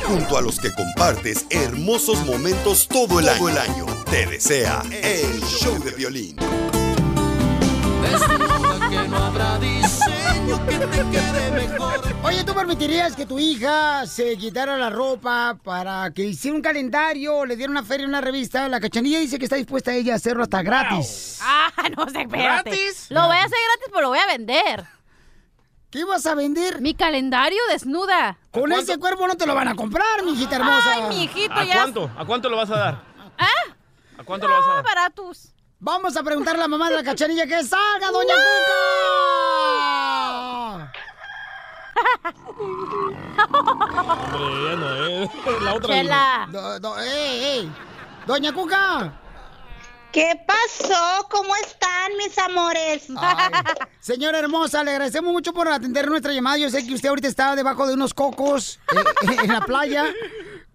Junto 0.05 0.37
a 0.37 0.41
los 0.41 0.59
que 0.59 0.73
compartes 0.73 1.45
hermosos 1.49 2.25
momentos 2.25 2.87
todo 2.89 3.21
el 3.21 3.29
año. 3.29 3.37
Todo 3.39 3.49
el 3.49 3.57
año. 3.57 3.85
Te 4.09 4.25
desea 4.25 4.83
el 4.91 5.41
show 5.43 5.81
de 5.81 5.91
violín. 5.91 6.35
que 8.89 9.07
no 9.07 9.17
habrá 9.17 9.57
que 10.67 10.77
te 10.79 11.09
quede 11.11 11.51
mejor. 11.51 12.01
Oye, 12.23 12.43
¿tú 12.43 12.53
permitirías 12.53 13.15
que 13.15 13.25
tu 13.25 13.37
hija 13.39 14.05
se 14.05 14.37
quitara 14.37 14.77
la 14.77 14.89
ropa 14.89 15.57
para 15.63 16.11
que 16.11 16.23
hiciera 16.23 16.55
un 16.55 16.61
calendario, 16.61 17.45
le 17.45 17.55
diera 17.55 17.71
una 17.71 17.83
feria, 17.83 18.07
una 18.07 18.21
revista? 18.21 18.67
La 18.69 18.79
cachanilla 18.79 19.19
dice 19.19 19.37
que 19.39 19.45
está 19.45 19.55
dispuesta 19.55 19.93
ella 19.93 20.13
a 20.13 20.15
hacerlo 20.17 20.43
hasta 20.43 20.61
gratis. 20.61 21.39
Ah, 21.41 21.71
no 21.95 22.09
sé, 22.09 22.21
espérate. 22.21 22.69
¿Gratis? 22.69 23.07
Lo 23.09 23.25
voy 23.27 23.35
a 23.37 23.39
hacer 23.43 23.57
gratis, 23.67 23.87
pero 23.89 24.01
lo 24.01 24.09
voy 24.09 24.19
a 24.19 24.27
vender. 24.27 24.85
¿Qué 25.89 26.03
vas 26.03 26.25
a 26.25 26.35
vender? 26.35 26.81
Mi 26.81 26.93
calendario 26.93 27.59
desnuda. 27.69 28.37
Con 28.51 28.71
ese 28.73 28.97
cuerpo 28.97 29.25
no 29.27 29.35
te 29.35 29.45
lo 29.45 29.55
van 29.55 29.69
a 29.69 29.75
comprar, 29.75 30.23
mi 30.25 30.31
hijita 30.33 30.57
hermosa. 30.57 30.93
Ay, 30.95 31.03
mi 31.09 31.23
hijito, 31.23 31.53
¿A 31.53 31.63
ya. 31.63 31.73
cuánto? 31.75 32.11
¿A 32.17 32.25
cuánto 32.25 32.49
lo 32.49 32.57
vas 32.57 32.69
a 32.71 32.77
dar? 32.77 33.03
¿Ah? 33.37 33.47
¿A 34.17 34.23
cuánto 34.23 34.47
lo 34.47 34.53
vas 34.55 34.65
a 34.65 34.67
No, 34.69 34.75
dar? 34.75 34.83
baratos. 34.83 35.53
Vamos 35.79 36.17
a 36.17 36.23
preguntarle 36.23 36.59
a 36.59 36.63
la 36.63 36.67
mamá 36.67 36.89
de 36.89 36.95
la 36.97 37.03
cachanilla 37.03 37.45
que 37.45 37.63
salga, 37.63 38.11
doña 38.11 38.33
Hombre, 43.97 44.69
ya 44.69 44.75
no 44.75 45.05
es. 45.07 45.29
La 45.63 45.73
otra 45.75 45.93
Chela. 45.95 46.47
Do- 46.51 46.79
do- 46.79 46.99
ey, 46.99 47.43
ey. 47.43 47.71
Doña 48.25 48.51
Cuca. 48.53 49.13
¿Qué 50.11 50.39
pasó? 50.47 51.27
¿Cómo 51.29 51.53
están 51.57 52.11
mis 52.17 52.37
amores? 52.39 53.07
Ay, 53.17 53.51
señora 53.99 54.39
hermosa, 54.39 54.83
le 54.83 54.91
agradecemos 54.91 55.31
mucho 55.31 55.53
por 55.53 55.67
atender 55.67 56.07
nuestra 56.09 56.33
llamada. 56.33 56.57
Yo 56.57 56.69
sé 56.69 56.85
que 56.87 56.93
usted 56.93 57.09
ahorita 57.09 57.27
está 57.27 57.55
debajo 57.55 57.85
de 57.85 57.93
unos 57.93 58.13
cocos 58.13 58.79
eh, 58.95 59.03
en 59.43 59.51
la 59.53 59.61
playa. 59.61 60.05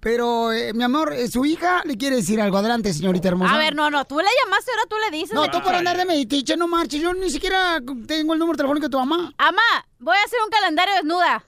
Pero, 0.02 0.52
eh, 0.52 0.72
mi 0.74 0.82
amor, 0.82 1.12
eh, 1.12 1.28
su 1.28 1.44
hija 1.44 1.80
le 1.84 1.96
quiere 1.96 2.16
decir 2.16 2.40
algo. 2.40 2.58
Adelante, 2.58 2.92
señorita 2.92 3.28
hermosa. 3.28 3.54
A 3.54 3.58
ver, 3.58 3.76
no, 3.76 3.88
no, 3.88 4.04
tú 4.04 4.18
le 4.18 4.26
llamaste, 4.44 4.72
ahora 4.72 4.86
tú 4.88 4.96
le 4.96 5.16
dices. 5.16 5.32
No, 5.32 5.48
tú 5.48 5.62
por 5.62 5.76
andar 5.76 5.96
de 5.96 6.04
meditiche, 6.04 6.56
no 6.56 6.66
marches. 6.66 7.00
Yo 7.00 7.14
ni 7.14 7.30
siquiera 7.30 7.78
tengo 8.08 8.32
el 8.32 8.40
número 8.40 8.56
telefónico 8.56 8.88
de 8.88 8.90
tu 8.90 8.98
mamá. 8.98 9.32
Amá, 9.38 9.86
voy 10.00 10.16
a 10.16 10.24
hacer 10.24 10.40
un 10.44 10.50
calendario 10.50 10.94
desnuda. 10.96 11.44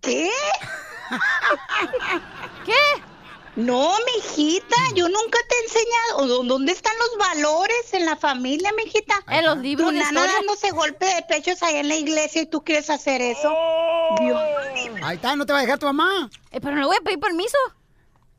¿Qué? 0.00 0.30
¿Qué? 2.64 3.02
No, 3.54 3.92
mijita, 4.16 4.76
yo 4.94 5.08
nunca 5.08 5.38
te 5.48 5.54
he 5.54 5.62
enseñado. 5.64 6.26
¿Dó- 6.26 6.44
¿Dónde 6.48 6.72
están 6.72 6.94
los 6.98 7.18
valores 7.28 7.92
en 7.92 8.06
la 8.06 8.16
familia, 8.16 8.72
mijita? 8.76 9.14
En 9.28 9.44
los 9.44 9.58
libros 9.58 9.90
Tu 9.90 9.98
nana 9.98 10.26
dándose 10.26 10.70
golpe 10.70 11.04
de 11.04 11.22
pechos 11.28 11.62
allá 11.62 11.80
en 11.80 11.88
la 11.88 11.96
iglesia 11.96 12.42
y 12.42 12.46
tú 12.46 12.64
quieres 12.64 12.88
hacer 12.88 13.20
eso. 13.20 13.52
Dios. 14.20 14.40
Ahí 15.02 15.16
está, 15.16 15.36
no 15.36 15.44
te 15.44 15.52
va 15.52 15.58
a 15.58 15.62
dejar 15.62 15.78
tu 15.78 15.84
mamá. 15.86 16.30
Eh, 16.50 16.60
pero 16.62 16.74
no 16.74 16.80
le 16.80 16.86
voy 16.86 16.96
a 16.98 17.04
pedir 17.04 17.20
permiso. 17.20 17.58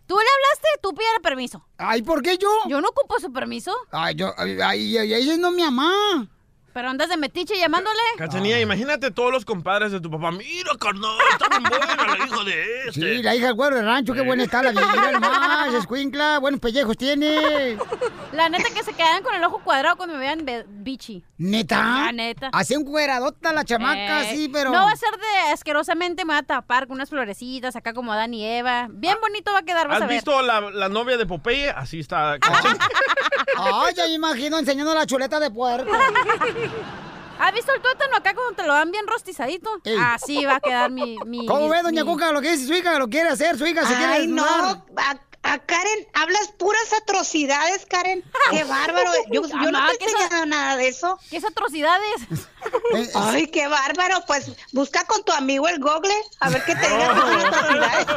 Tú 0.08 0.16
le 0.18 0.22
hablaste, 0.22 0.68
tú 0.82 0.94
pídele 0.96 1.20
permiso. 1.22 1.64
Ay, 1.78 2.02
¿por 2.02 2.22
qué 2.24 2.38
yo? 2.38 2.50
Yo 2.68 2.82
no 2.82 2.90
ocupo 2.90 3.20
su 3.20 3.32
permiso. 3.32 3.74
Ay, 3.92 4.16
yo, 4.16 4.34
ay, 4.38 4.58
ay, 4.62 4.98
ay, 4.98 5.14
ella 5.14 5.38
no 5.38 5.50
es 5.50 5.54
mi 5.54 5.62
mamá. 5.64 6.28
Pero 6.74 6.90
andas 6.90 7.08
de 7.10 7.18
metiche 7.18 7.56
llamándole. 7.58 8.00
Cachanilla, 8.18 8.60
imagínate 8.60 9.12
todos 9.12 9.32
los 9.32 9.46
compadres 9.46 9.92
de 9.92 10.02
tu 10.02 10.10
papá. 10.10 10.32
Mira, 10.32 10.72
carnal, 10.80 11.12
está 11.32 11.48
bien 11.50 11.64
buena 11.64 11.96
la 12.18 12.26
hija 12.26 12.44
de 12.44 12.80
este. 12.88 12.92
Sí, 12.94 13.24
la 13.24 13.36
hija 13.36 13.46
del 13.48 13.56
güero 13.56 13.76
del 13.76 13.86
rancho, 13.86 14.14
qué 14.14 14.22
buena 14.22 14.44
está 14.44 14.64
la. 14.64 14.72
Mira 14.72 15.12
nomás, 15.12 15.74
escuincla, 15.80 16.40
buenos 16.40 16.60
pellejos 16.60 16.98
tiene. 16.98 17.78
La 18.32 18.50
neta 18.50 18.70
que 18.74 18.84
se 18.84 18.94
quedan 18.94 19.22
con 19.22 19.36
el 19.36 19.44
ojo 19.44 19.60
cuadrado 19.64 19.96
cuando 19.96 20.16
me 20.16 20.22
vean 20.22 20.46
bichi. 20.68 21.24
¿Neta? 21.38 22.06
La 22.06 22.12
neta. 22.12 22.50
Hace 22.54 22.78
un 22.78 22.86
cueradota 22.86 23.54
la 23.54 23.64
chamaca, 23.66 24.24
Eh, 24.24 24.36
sí, 24.36 24.50
pero... 24.50 24.72
No 24.72 24.84
va 24.84 24.92
a 24.92 24.96
ser 24.96 25.12
de 25.12 25.52
asquerosamente, 25.52 26.26
me 26.26 26.34
va 26.34 26.40
a 26.40 26.44
tapar 26.44 26.88
con 26.88 26.96
unas 26.96 27.10
florecitas 27.10 27.76
acá 27.76 27.94
como 27.94 28.14
Adán 28.14 28.34
y 28.34 28.46
Eva. 28.46 28.88
Bien 28.90 29.18
bonito 29.22 29.52
va 29.52 29.60
a 29.60 29.64
quedar, 29.64 29.88
vas 29.88 30.00
a 30.02 30.04
¿Has 30.06 30.08
ver. 30.10 30.18
visto 30.18 30.42
la, 30.42 30.62
la 30.72 30.90
novia 30.90 31.18
de 31.18 31.26
Popeye? 31.26 31.70
Así 31.70 32.00
está. 32.00 32.34
Ay, 33.58 33.94
ya 33.96 34.06
me 34.06 34.14
imagino 34.14 34.58
enseñando 34.58 34.96
la 34.96 35.06
chuleta 35.06 35.40
de 35.40 35.52
puerco. 35.52 35.92
¿Has 37.40 37.52
visto 37.54 37.74
el 37.74 37.82
tuétano 37.82 38.16
acá 38.16 38.34
cuando 38.34 38.54
te 38.54 38.64
lo 38.64 38.74
dan 38.74 38.92
bien 38.92 39.06
rostizadito? 39.08 39.70
Así 40.00 40.46
va 40.46 40.56
a 40.56 40.60
quedar 40.60 40.92
mi... 40.92 41.18
mi 41.26 41.46
¿Cómo 41.46 41.68
ve, 41.70 41.82
doña 41.82 42.04
mi- 42.04 42.10
Cuca, 42.12 42.32
lo 42.32 42.42
que 42.42 42.52
dice 42.52 42.68
su 42.68 42.74
hija? 42.74 42.98
Lo 43.00 43.10
quiere 43.10 43.30
hacer, 43.30 43.58
su 43.58 43.66
hija 43.66 43.86
se 43.86 43.96
quiere 43.96 44.14
Ay, 44.14 44.28
no, 44.28 44.46
a, 44.46 45.20
a 45.46 45.60
Karen, 45.60 46.08
hablas 46.14 46.54
puras 46.58 46.94
atrocidades, 47.02 47.86
Karen. 47.88 48.24
Qué 48.52 48.64
bárbaro. 48.70 49.12
Yo, 49.32 49.42
yo 49.48 49.72
no 49.72 49.88
te 49.88 49.94
he 49.94 49.98
¿qué 49.98 50.06
es- 50.06 50.14
enseñado 50.14 50.46
nada 50.46 50.78
de 50.78 50.88
eso. 50.88 51.20
¿Qué 51.30 51.38
es 51.38 51.44
atrocidades? 51.44 52.22
Ay, 53.16 53.48
qué 53.48 53.68
bárbaro. 53.68 54.24
Pues 54.26 54.52
busca 54.72 55.04
con 55.06 55.24
tu 55.26 55.34
amigo 55.34 55.68
el 55.68 55.80
Google 55.80 56.14
a 56.40 56.50
ver 56.50 56.64
qué 56.66 56.76
te 56.76 56.88
diga 56.88 57.14
que 57.14 57.20
son 57.20 57.40
atrocidades. 57.42 58.08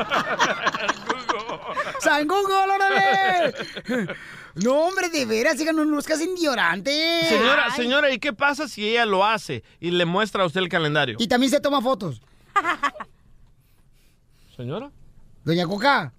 ¡San 2.01 2.29
Google, 2.29 2.55
órale! 2.55 3.55
No, 4.57 4.87
hombre, 4.87 5.09
de 5.11 5.27
veras, 5.27 5.61
hija, 5.61 5.73
no 5.73 5.85
nos 5.85 6.07
casen 6.07 6.31
ignorantes. 6.37 7.29
Señora, 7.29 7.71
señora, 7.77 8.11
¿y 8.11 8.19
qué 8.19 8.33
pasa 8.33 8.67
si 8.69 8.89
ella 8.89 9.05
lo 9.05 9.25
hace 9.25 9.63
y 9.81 9.91
le 9.91 10.05
muestra 10.07 10.43
a 10.43 10.47
usted 10.47 10.61
el 10.61 10.69
calendario? 10.69 11.17
Y 11.19 11.29
también 11.29 11.51
se 11.51 11.61
toma 11.61 11.83
fotos. 11.83 12.21
¿Señora? 14.57 14.91
Doña 15.45 15.67
Cuca. 15.67 16.13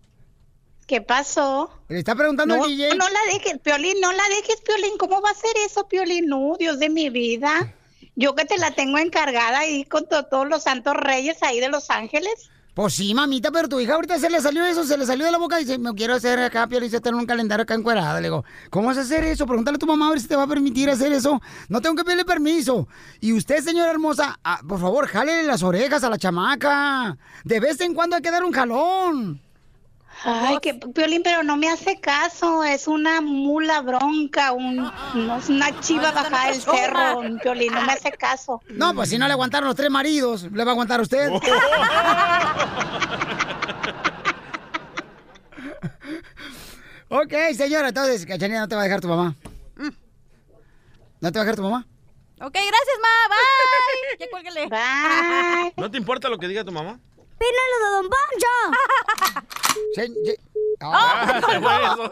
¿Qué 0.86 1.02
pasó? 1.02 1.70
Le 1.90 2.00
está 2.00 2.16
preguntando 2.16 2.56
No, 2.56 2.64
al 2.64 2.70
DJ. 2.70 2.96
no 2.96 3.10
la 3.10 3.20
dejes, 3.34 3.60
Piolín, 3.60 4.00
no 4.00 4.12
la 4.14 4.24
dejes, 4.30 4.62
Piolín. 4.62 4.98
¿Cómo 4.98 5.22
va 5.22 5.32
a 5.32 5.34
ser 5.34 5.52
eso, 5.66 5.88
Piolín? 5.88 6.28
No, 6.28 6.54
Dios 6.58 6.80
de 6.80 6.90
mi 6.90 7.10
vida. 7.10 7.74
Yo 8.16 8.36
que 8.36 8.46
te 8.46 8.58
la 8.58 8.72
tengo 8.72 8.98
encargada 8.98 9.60
ahí 9.60 9.84
con 9.86 10.08
to- 10.08 10.26
todos 10.28 10.48
los 10.48 10.64
santos 10.64 10.96
reyes 10.96 11.42
ahí 11.44 11.60
de 11.60 11.70
Los 11.70 11.90
Ángeles. 11.90 12.50
Pues 12.78 12.94
sí, 12.94 13.12
mamita, 13.16 13.50
pero 13.52 13.68
tu 13.68 13.80
hija 13.80 13.96
ahorita 13.96 14.20
se 14.20 14.30
le 14.30 14.40
salió 14.40 14.64
eso, 14.64 14.84
se 14.84 15.00
le 15.00 15.06
salió 15.08 15.26
de 15.26 15.32
la 15.32 15.40
boca 15.40 15.60
y 15.60 15.66
dice, 15.66 15.80
me 15.80 15.96
quiero 15.96 16.14
hacer 16.14 16.38
acá, 16.38 16.68
Piolín, 16.68 16.92
se 16.92 17.02
tener 17.02 17.20
un 17.20 17.26
calendario 17.26 17.64
acá 17.64 17.74
encuerada. 17.74 18.22
Le 18.22 18.28
digo, 18.28 18.46
¿cómo 18.70 18.90
vas 18.90 19.00
a 19.00 19.02
hacer 19.02 19.24
eso? 19.24 19.48
Pregúntale 19.48 19.78
a 19.78 19.80
tu 19.80 19.88
mamá 19.88 20.06
a 20.06 20.10
ver 20.12 20.20
si 20.20 20.28
te 20.28 20.36
va 20.36 20.44
a 20.44 20.48
permitir 20.48 20.88
hacer 20.88 21.12
eso. 21.12 21.42
No 21.70 21.82
tengo 21.82 21.96
que 21.96 22.04
pedirle 22.04 22.24
permiso. 22.24 22.88
Y 23.20 23.34
usted, 23.34 23.64
señora 23.64 23.90
hermosa, 23.90 24.40
ah, 24.44 24.60
por 24.68 24.80
favor, 24.80 25.08
jálele 25.08 25.42
las 25.42 25.64
orejas 25.64 26.04
a 26.04 26.10
la 26.12 26.20
chamaca. 26.20 27.18
De 27.44 27.60
vez 27.60 27.82
en 27.82 27.96
cuando 27.96 28.16
hay 28.16 28.22
que 28.22 28.30
dar 28.30 28.44
un 28.44 28.52
jalón. 28.52 29.42
Ay, 30.24 30.57
que 30.61 30.74
Piolín, 30.74 31.22
pero 31.24 31.43
no 31.43 31.57
me 31.57 31.70
hace 31.70 31.99
caso. 31.99 32.63
Es 32.63 32.88
una 32.88 33.22
mula 33.22 33.82
bronca, 33.82 34.51
un, 34.51 34.76
no, 34.76 35.38
es 35.38 35.49
una 35.49 35.80
chiva 35.80 36.11
bajada 36.11 36.51
del 36.51 36.61
cerro. 36.61 37.22
Piolín, 37.41 37.74
no 37.74 37.82
me 37.84 37.93
hace 37.93 38.11
caso. 38.11 38.61
No, 38.70 38.93
pues 38.93 39.09
si 39.09 39.18
no 39.18 39.28
le 39.28 39.34
aguantaron 39.34 39.68
los 39.68 39.76
tres 39.76 39.89
maridos, 39.91 40.43
le 40.43 40.63
va 40.63 40.72
a 40.72 40.74
aguantar 40.74 40.99
a 40.99 41.03
usted. 41.03 41.30
ok, 47.09 47.34
señora, 47.55 47.89
entonces, 47.89 48.26
Cachanilla, 48.26 48.61
no 48.61 48.68
te 48.68 48.76
va 48.76 48.82
a 48.82 48.86
dejar 48.86 49.01
tu 49.01 49.07
mamá. 49.07 49.36
¿No 51.20 51.32
te 51.32 51.39
va 51.39 51.41
a 51.41 51.45
dejar 51.45 51.55
tu 51.55 51.63
mamá? 51.63 51.84
Ok, 52.39 52.53
gracias, 52.53 52.99
ma. 53.01 53.07
Bye. 53.30 54.18
Ya 54.20 54.28
cuélguele. 54.30 54.68
Bye. 54.68 55.74
¿No 55.78 55.89
te 55.89 55.97
importa 55.97 56.30
lo 56.30 56.38
que 56.38 56.47
diga 56.47 56.63
tu 56.63 56.72
mamá? 56.72 56.99
¡Pínalo 57.40 57.78
de 57.84 57.90
Don 57.96 58.10
Poncho! 58.10 58.54
Se- 59.96 60.08
se- 60.08 60.40
Ah, 60.80 61.42
se 61.50 61.60
fue 61.60 61.76
eso. 61.76 62.10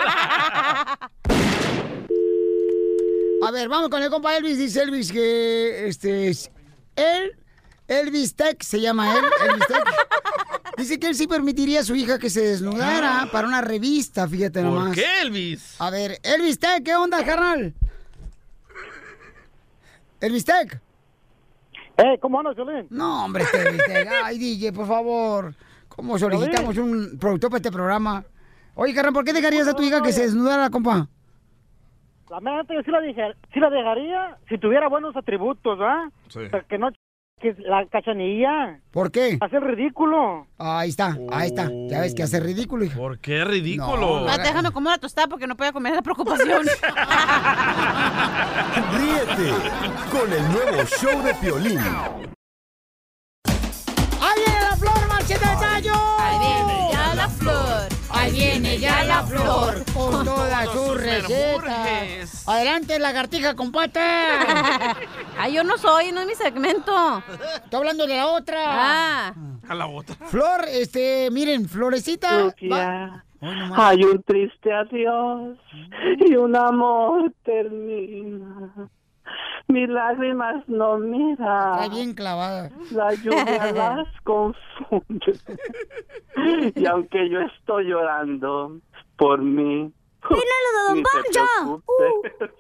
A 3.47 3.51
ver, 3.51 3.69
vamos 3.69 3.89
con 3.89 4.01
el 4.01 4.09
compa 4.09 4.35
Elvis. 4.37 4.57
Dice 4.57 4.81
Elvis 4.81 5.11
que 5.11 5.87
este 5.87 6.29
es 6.29 6.49
él, 6.95 7.37
Elvis 7.87 8.35
Tech 8.35 8.61
se 8.63 8.81
llama 8.81 9.15
él, 9.17 9.23
Elvis 9.49 9.67
Tech. 9.67 9.83
Dice 10.77 10.99
que 10.99 11.07
él 11.07 11.15
sí 11.15 11.27
permitiría 11.27 11.81
a 11.81 11.83
su 11.83 11.93
hija 11.95 12.17
que 12.17 12.29
se 12.31 12.41
desnudara 12.41 13.29
para 13.31 13.47
una 13.47 13.61
revista, 13.61 14.27
fíjate 14.27 14.61
¿Por 14.61 14.71
nomás. 14.71 14.95
qué, 14.95 15.21
Elvis? 15.21 15.75
A 15.79 15.89
ver, 15.91 16.19
Elvis 16.23 16.57
Tech, 16.59 16.83
¿qué 16.83 16.95
onda, 16.95 17.23
carnal? 17.23 17.73
Elvis 20.21 20.45
Tech. 20.45 20.81
Eh, 21.97 22.17
¿cómo 22.21 22.39
andas, 22.39 22.55
Violín? 22.55 22.87
No, 22.89 23.25
hombre, 23.25 23.43
este 23.43 23.61
Elvis 23.61 23.83
Tech. 23.87 24.09
Ay, 24.23 24.37
DJ, 24.37 24.73
por 24.73 24.87
favor. 24.87 25.53
¿Cómo 25.87 26.17
solicitamos 26.19 26.77
un 26.77 27.17
productor 27.19 27.49
para 27.49 27.57
este 27.59 27.71
programa? 27.71 28.23
Oye, 28.75 28.93
carnal, 28.93 29.13
¿por 29.13 29.23
qué 29.23 29.31
dejarías 29.31 29.67
a 29.67 29.73
tu 29.73 29.83
hija 29.83 30.01
que 30.01 30.11
se 30.11 30.23
desnudara, 30.23 30.69
compa? 30.69 31.07
La 32.29 32.39
neta, 32.39 32.73
yo 32.73 32.81
sí 32.83 32.91
la, 32.91 32.99
dije, 32.99 33.21
sí 33.53 33.59
la 33.59 33.69
dejaría 33.69 34.37
si 34.49 34.57
tuviera 34.57 34.89
buenos 34.89 35.15
atributos, 35.15 35.79
¿ah? 35.81 36.09
Sí. 36.27 36.39
Pero 36.51 36.67
Que 36.67 36.77
no 36.77 36.89
que 37.41 37.49
es 37.49 37.59
la 37.59 37.85
cachanilla. 37.91 38.79
¿Por 38.91 39.11
qué? 39.11 39.37
Hace 39.41 39.59
ridículo. 39.59 40.47
Ahí 40.57 40.89
está, 40.89 41.17
ahí 41.31 41.47
está. 41.47 41.69
Ya 41.89 41.99
ves 41.99 42.15
que 42.15 42.23
hace 42.23 42.39
ridículo, 42.39 42.85
hija. 42.85 42.97
¿Por 42.97 43.19
qué 43.19 43.43
ridículo? 43.43 44.25
Déjame 44.25 44.71
comer 44.71 44.93
una 44.93 44.97
tostada 44.97 45.27
porque 45.27 45.45
no 45.47 45.57
podía 45.57 45.73
comer 45.73 45.95
la 45.95 46.01
preocupación. 46.01 46.65
Ríete 48.93 49.51
con 50.11 50.31
el 50.31 50.43
nuevo 50.51 50.83
show 50.85 51.21
de 51.23 51.33
Piolín. 51.35 51.79
¡Ahí 54.21 54.39
viene 54.45 54.61
la 54.61 54.75
flor, 54.77 55.07
marcheta 55.09 55.49
de 55.49 55.55
tallo! 55.57 56.14
Viene 58.35 58.77
ya 58.77 59.03
la 59.03 59.23
flor. 59.23 59.83
Con 59.93 60.25
todas 60.25 60.69
sus 60.69 61.01
recetas. 61.01 62.47
Adelante, 62.47 62.99
lagartija 62.99 63.55
con 63.55 63.71
pata. 63.71 64.95
Ay, 65.37 65.53
yo 65.53 65.63
no 65.63 65.77
soy, 65.77 66.11
no 66.11 66.21
es 66.21 66.27
mi 66.27 66.35
segmento. 66.35 67.23
Estoy 67.63 67.79
hablando 67.79 68.05
de 68.05 68.17
la 68.17 68.27
otra. 68.27 68.59
Ah. 68.67 69.33
A 69.67 69.75
la 69.75 69.87
otra. 69.87 70.15
Flor, 70.27 70.65
este, 70.67 71.29
miren, 71.31 71.67
Florecita. 71.67 72.43
Lucía, 72.43 73.25
Hay 73.75 74.03
un 74.03 74.21
triste 74.23 74.71
adiós 74.73 75.57
y 76.19 76.35
un 76.35 76.55
amor 76.55 77.31
termina. 77.43 78.89
Mis 79.67 79.89
lágrimas 79.89 80.63
no 80.67 80.97
miran. 80.99 81.73
Está 81.79 81.87
bien 81.89 82.13
clavada. 82.13 82.69
La 82.91 83.13
lluvia 83.15 83.71
las 83.73 84.07
confunde. 84.23 85.39
Y 86.75 86.85
aunque 86.85 87.27
yo 87.29 87.39
estoy 87.39 87.85
llorando 87.85 88.77
por 89.17 89.41
mí. 89.41 89.91
Don 90.29 90.95
te 90.95 91.03
Poncho! 91.03 91.81
preocupes. 91.85 92.51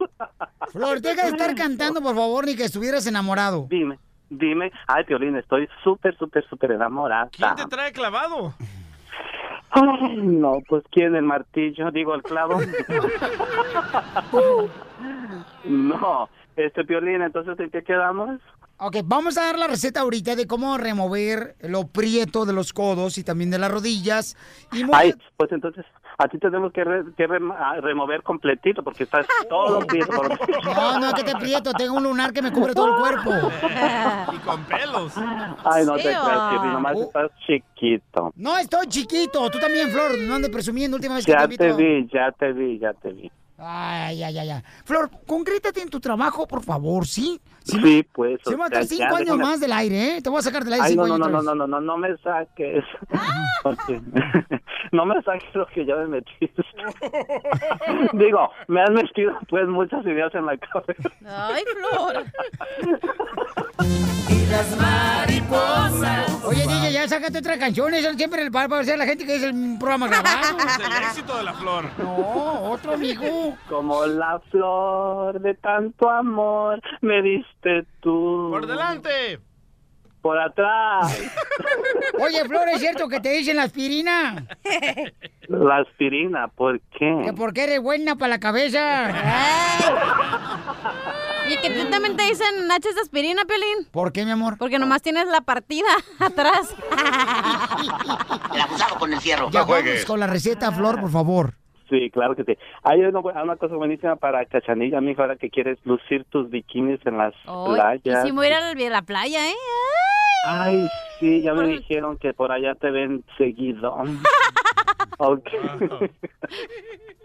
Flor, 0.71 1.01
deja 1.01 1.23
de 1.23 1.29
estar 1.29 1.55
cantando, 1.55 2.01
por 2.01 2.15
favor, 2.15 2.45
ni 2.45 2.55
que 2.55 2.63
estuvieras 2.65 3.05
enamorado. 3.07 3.65
Dime, 3.69 3.97
dime. 4.29 4.71
Ay, 4.87 5.03
Piolín, 5.03 5.35
estoy 5.35 5.67
súper, 5.83 6.15
súper, 6.17 6.47
súper 6.47 6.71
enamorada. 6.71 7.29
¿Quién 7.31 7.55
te 7.55 7.65
trae 7.65 7.91
clavado? 7.91 8.53
Ay, 9.71 10.17
no, 10.17 10.59
pues 10.67 10.83
¿quién? 10.91 11.15
¿El 11.15 11.23
martillo? 11.23 11.91
Digo, 11.91 12.13
el 12.15 12.23
clavo. 12.23 12.59
no, 15.65 16.29
este 16.55 16.83
Piolín, 16.85 17.21
entonces 17.21 17.59
¿en 17.59 17.69
qué 17.69 17.83
quedamos? 17.83 18.39
Ok, 18.77 18.97
vamos 19.05 19.37
a 19.37 19.45
dar 19.45 19.57
la 19.57 19.67
receta 19.67 20.01
ahorita 20.01 20.35
de 20.35 20.47
cómo 20.47 20.77
remover 20.77 21.55
lo 21.61 21.87
prieto 21.87 22.45
de 22.45 22.51
los 22.51 22.73
codos 22.73 23.17
y 23.17 23.23
también 23.23 23.49
de 23.49 23.57
las 23.57 23.71
rodillas. 23.71 24.35
Y 24.73 24.83
muy- 24.83 24.93
Ay, 24.93 25.13
pues 25.37 25.49
entonces 25.53 25.85
a 26.17 26.27
ti 26.27 26.37
tenemos 26.39 26.73
que, 26.73 26.83
re- 26.83 27.05
que 27.15 27.25
remover 27.25 28.21
completito 28.21 28.83
porque 28.83 29.03
estás 29.03 29.25
todo 29.49 29.79
prieto. 29.79 30.11
por- 30.11 30.29
No, 30.65 30.99
no, 30.99 31.13
que 31.13 31.23
te 31.23 31.35
prieto, 31.37 31.71
tengo 31.73 31.95
un 31.95 32.03
lunar 32.03 32.33
que 32.33 32.41
me 32.41 32.51
cubre 32.51 32.73
todo 32.73 32.87
el 32.87 32.99
cuerpo. 32.99 33.31
Y 34.33 34.37
con 34.39 34.63
pelos. 34.65 35.13
Ay, 35.63 35.85
no 35.85 35.95
te 35.95 36.03
Feo. 36.03 36.23
creas, 36.25 36.49
Piolín, 36.51 36.73
nomás 36.73 36.95
Uh. 36.97 37.03
estás 37.03 37.31
chiquito. 37.47 38.33
No, 38.35 38.57
estoy 38.57 38.87
chiquito. 38.87 39.49
Tú 39.51 39.59
también, 39.59 39.89
Flor. 39.89 40.17
No 40.19 40.35
andes 40.35 40.49
presumiendo 40.51 40.97
última 40.97 41.15
vez 41.15 41.25
que 41.25 41.31
te 41.33 41.37
Ya 41.39 41.47
te 41.47 41.73
vi, 41.73 42.07
ya 42.13 42.31
te 42.33 42.51
vi, 42.51 42.77
ya 42.79 42.93
te 42.93 43.09
vi. 43.13 43.31
Ay, 43.57 44.21
ay, 44.21 44.37
ay, 44.37 44.49
ay. 44.49 44.61
Flor, 44.83 45.09
concrétate 45.25 45.81
en 45.81 45.89
tu 45.89 45.99
trabajo, 46.01 46.45
por 46.47 46.61
favor, 46.63 47.07
¿sí? 47.07 47.39
Si 47.63 47.77
no- 47.77 47.83
Sí, 47.87 48.03
pues. 48.11 48.39
O 48.45 48.51
vamos 48.51 48.65
a 48.65 48.67
estar 48.67 48.81
ya 48.83 48.87
cinco 48.89 49.15
años 49.15 49.37
déjame- 49.37 49.43
más 49.43 49.59
del 49.61 49.71
aire, 49.71 50.17
¿eh? 50.17 50.21
Te 50.21 50.29
voy 50.29 50.39
a 50.39 50.41
sacar 50.41 50.63
del 50.65 50.73
aire 50.73 50.85
Ay, 50.85 50.91
cinco 50.91 51.07
no, 51.07 51.17
no, 51.17 51.25
años 51.25 51.31
no, 51.31 51.41
no, 51.41 51.51
vez. 51.51 51.57
no, 51.57 51.67
no, 51.67 51.81
no 51.81 51.97
me 51.97 52.17
saques. 52.17 52.83
Porque- 53.63 54.01
no 54.91 55.05
me 55.05 55.21
saques 55.23 55.55
lo 55.55 55.65
que 55.67 55.85
ya 55.85 55.95
me 55.95 56.07
metiste. 56.07 56.63
Digo, 58.13 58.49
me 58.67 58.81
has 58.81 58.91
metido 58.91 59.33
pues 59.49 59.67
muchas 59.67 60.05
ideas 60.05 60.35
en 60.35 60.45
la 60.47 60.57
cabeza. 60.57 61.09
Ay, 61.25 61.63
Flor. 61.91 62.25
Y 64.29 64.45
las 64.47 64.77
mariposas. 64.81 66.24
Ya 67.05 67.09
sácate 67.09 67.37
otra 67.37 67.59
canción. 67.59 67.93
Eso 67.93 68.11
siempre 68.13 68.49
para 68.49 68.67
parecer 68.67 68.95
a 68.95 68.97
la 68.97 69.05
gente 69.05 69.27
que 69.27 69.35
es 69.35 69.43
el 69.43 69.77
programa 69.77 70.07
grabado. 70.07 70.57
Es 70.65 70.79
el 70.79 71.03
éxito 71.03 71.37
de 71.37 71.43
la 71.43 71.53
flor. 71.53 71.85
No, 71.99 72.71
otro 72.71 72.93
amigo. 72.93 73.55
Como 73.69 74.07
la 74.07 74.39
flor 74.49 75.39
de 75.39 75.53
tanto 75.53 76.09
amor 76.09 76.81
me 77.01 77.21
diste 77.21 77.85
tú. 78.01 78.47
¡Por 78.49 78.65
delante! 78.65 79.39
Por 80.25 80.39
atrás. 80.39 81.19
Oye, 82.19 82.43
Flor, 82.45 82.67
¿es 82.69 82.79
cierto 82.79 83.07
que 83.07 83.19
te 83.19 83.29
dicen 83.29 83.57
la 83.57 83.61
aspirina? 83.63 84.47
La 85.49 85.77
aspirina, 85.77 86.47
¿por 86.47 86.79
Que 86.79 87.21
qué? 87.25 87.33
porque 87.37 87.65
eres 87.65 87.79
buena 87.79 88.15
para 88.15 88.29
la 88.29 88.39
cabeza. 88.39 89.13
Y 91.47 91.57
que 91.57 91.69
tú 91.69 91.85
también 91.91 92.17
te 92.17 92.23
dicen 92.23 92.67
nachos 92.67 92.95
de 92.95 93.01
aspirina, 93.01 93.45
Piolín. 93.45 93.87
¿Por 93.91 94.11
qué, 94.11 94.25
mi 94.25 94.31
amor? 94.31 94.57
Porque 94.57 94.79
nomás 94.79 95.03
tienes 95.03 95.27
la 95.27 95.41
partida 95.41 95.85
atrás. 96.19 96.73
El 98.51 98.61
abusado 98.61 98.95
con 98.97 99.13
el 99.13 99.21
fierro. 99.21 99.51
Ya 99.51 99.63
vamos 99.63 100.05
con 100.07 100.19
la 100.19 100.25
receta, 100.25 100.71
Flor, 100.71 100.99
por 101.01 101.11
favor. 101.11 101.53
Sí, 101.95 102.09
claro 102.09 102.35
que 102.35 102.43
sí. 102.43 102.57
Hay 102.83 102.99
una, 103.01 103.19
una 103.19 103.55
cosa 103.55 103.75
buenísima 103.75 104.17
para 104.17 104.45
Cachanilla, 104.45 104.99
mi 104.99 105.15
ahora 105.17 105.37
que 105.37 105.49
quieres 105.49 105.77
lucir 105.85 106.25
tus 106.25 106.49
bikinis 106.49 106.99
en 107.05 107.17
las 107.17 107.33
Ay, 107.45 107.99
playas. 108.01 108.23
quisimos 108.23 108.45
ir 108.45 108.53
a 108.53 108.59
la, 108.59 108.87
a 108.87 108.89
la 108.89 109.01
playa, 109.01 109.49
¿eh? 109.49 109.53
Ay, 110.47 110.87
sí, 111.19 111.41
ya 111.41 111.53
me 111.53 111.67
dijeron 111.67 112.17
que 112.17 112.33
por 112.33 112.51
allá 112.51 112.75
te 112.75 112.91
ven 112.91 113.23
seguido. 113.37 113.95
ok. 115.17 115.47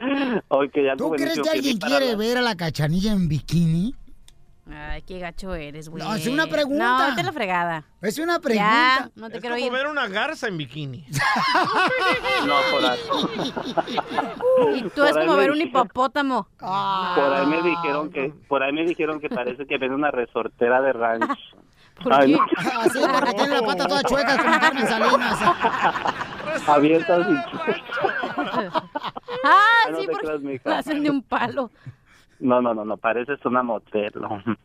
ok, 0.48 0.74
ya 0.76 0.96
¿Tú 0.96 1.10
crees 1.10 1.40
que 1.40 1.50
alguien 1.50 1.78
quiere 1.78 2.14
ver 2.14 2.38
a 2.38 2.42
la 2.42 2.56
cachanilla 2.56 3.12
en 3.12 3.28
bikini? 3.28 3.94
Ay, 4.72 5.02
qué 5.02 5.18
gacho 5.18 5.54
eres, 5.54 5.88
güey. 5.88 6.02
No, 6.02 6.14
es 6.14 6.26
una 6.26 6.46
pregunta. 6.46 6.98
No, 6.98 7.06
vete 7.08 7.20
a 7.20 7.24
la 7.24 7.32
fregada. 7.32 7.84
Es 8.02 8.18
una 8.18 8.34
Ya, 8.34 8.40
pregunta. 8.40 9.10
no 9.16 9.28
te 9.30 9.36
Es 9.36 9.40
quiero 9.40 9.56
como 9.56 9.66
ir. 9.66 9.72
ver 9.72 9.86
una 9.88 10.06
garza 10.08 10.48
en 10.48 10.56
bikini. 10.58 11.06
No, 12.46 12.54
por 12.72 12.84
ahí. 12.84 12.98
Y 14.76 14.82
tú 14.90 15.04
es 15.04 15.12
Por 15.12 15.20
como 15.26 15.36
ver 15.36 15.50
un 15.50 15.58
dijeron- 15.58 15.68
hipopótamo. 15.86 16.48
Por 16.58 17.32
ahí 17.34 17.46
me 17.46 17.62
dijeron 17.62 18.10
que, 18.10 18.32
por 18.48 18.62
ahí 18.62 18.72
me 18.72 18.84
dijeron 18.84 19.20
que 19.20 19.28
parece 19.28 19.66
que 19.66 19.76
ven 19.78 19.92
una 19.92 20.10
resortera 20.10 20.80
de 20.80 20.92
rancho. 20.92 21.26
¿Por 22.02 22.14
Ay, 22.14 22.32
qué? 22.32 22.38
no. 22.38 22.80
Así 22.80 22.98
porque 23.12 23.34
tiene 23.34 23.60
la 23.60 23.66
pata 23.66 23.86
toda 23.86 24.02
chueca 24.04 24.38
como 24.38 24.58
Carmen 24.58 24.86
Salinas. 24.86 25.38
Abiertas 26.68 27.26
y 27.28 27.34
Ah, 29.44 29.90
no 29.90 29.98
sí, 30.00 30.06
te 30.06 30.12
porque 30.12 30.60
la 30.64 30.78
hacen 30.78 31.02
de 31.02 31.10
un 31.10 31.22
palo. 31.22 31.70
No, 32.40 32.60
no, 32.60 32.74
no, 32.74 32.84
no, 32.84 32.96
pareces 32.96 33.44
una 33.44 33.62
modelo. 33.62 34.42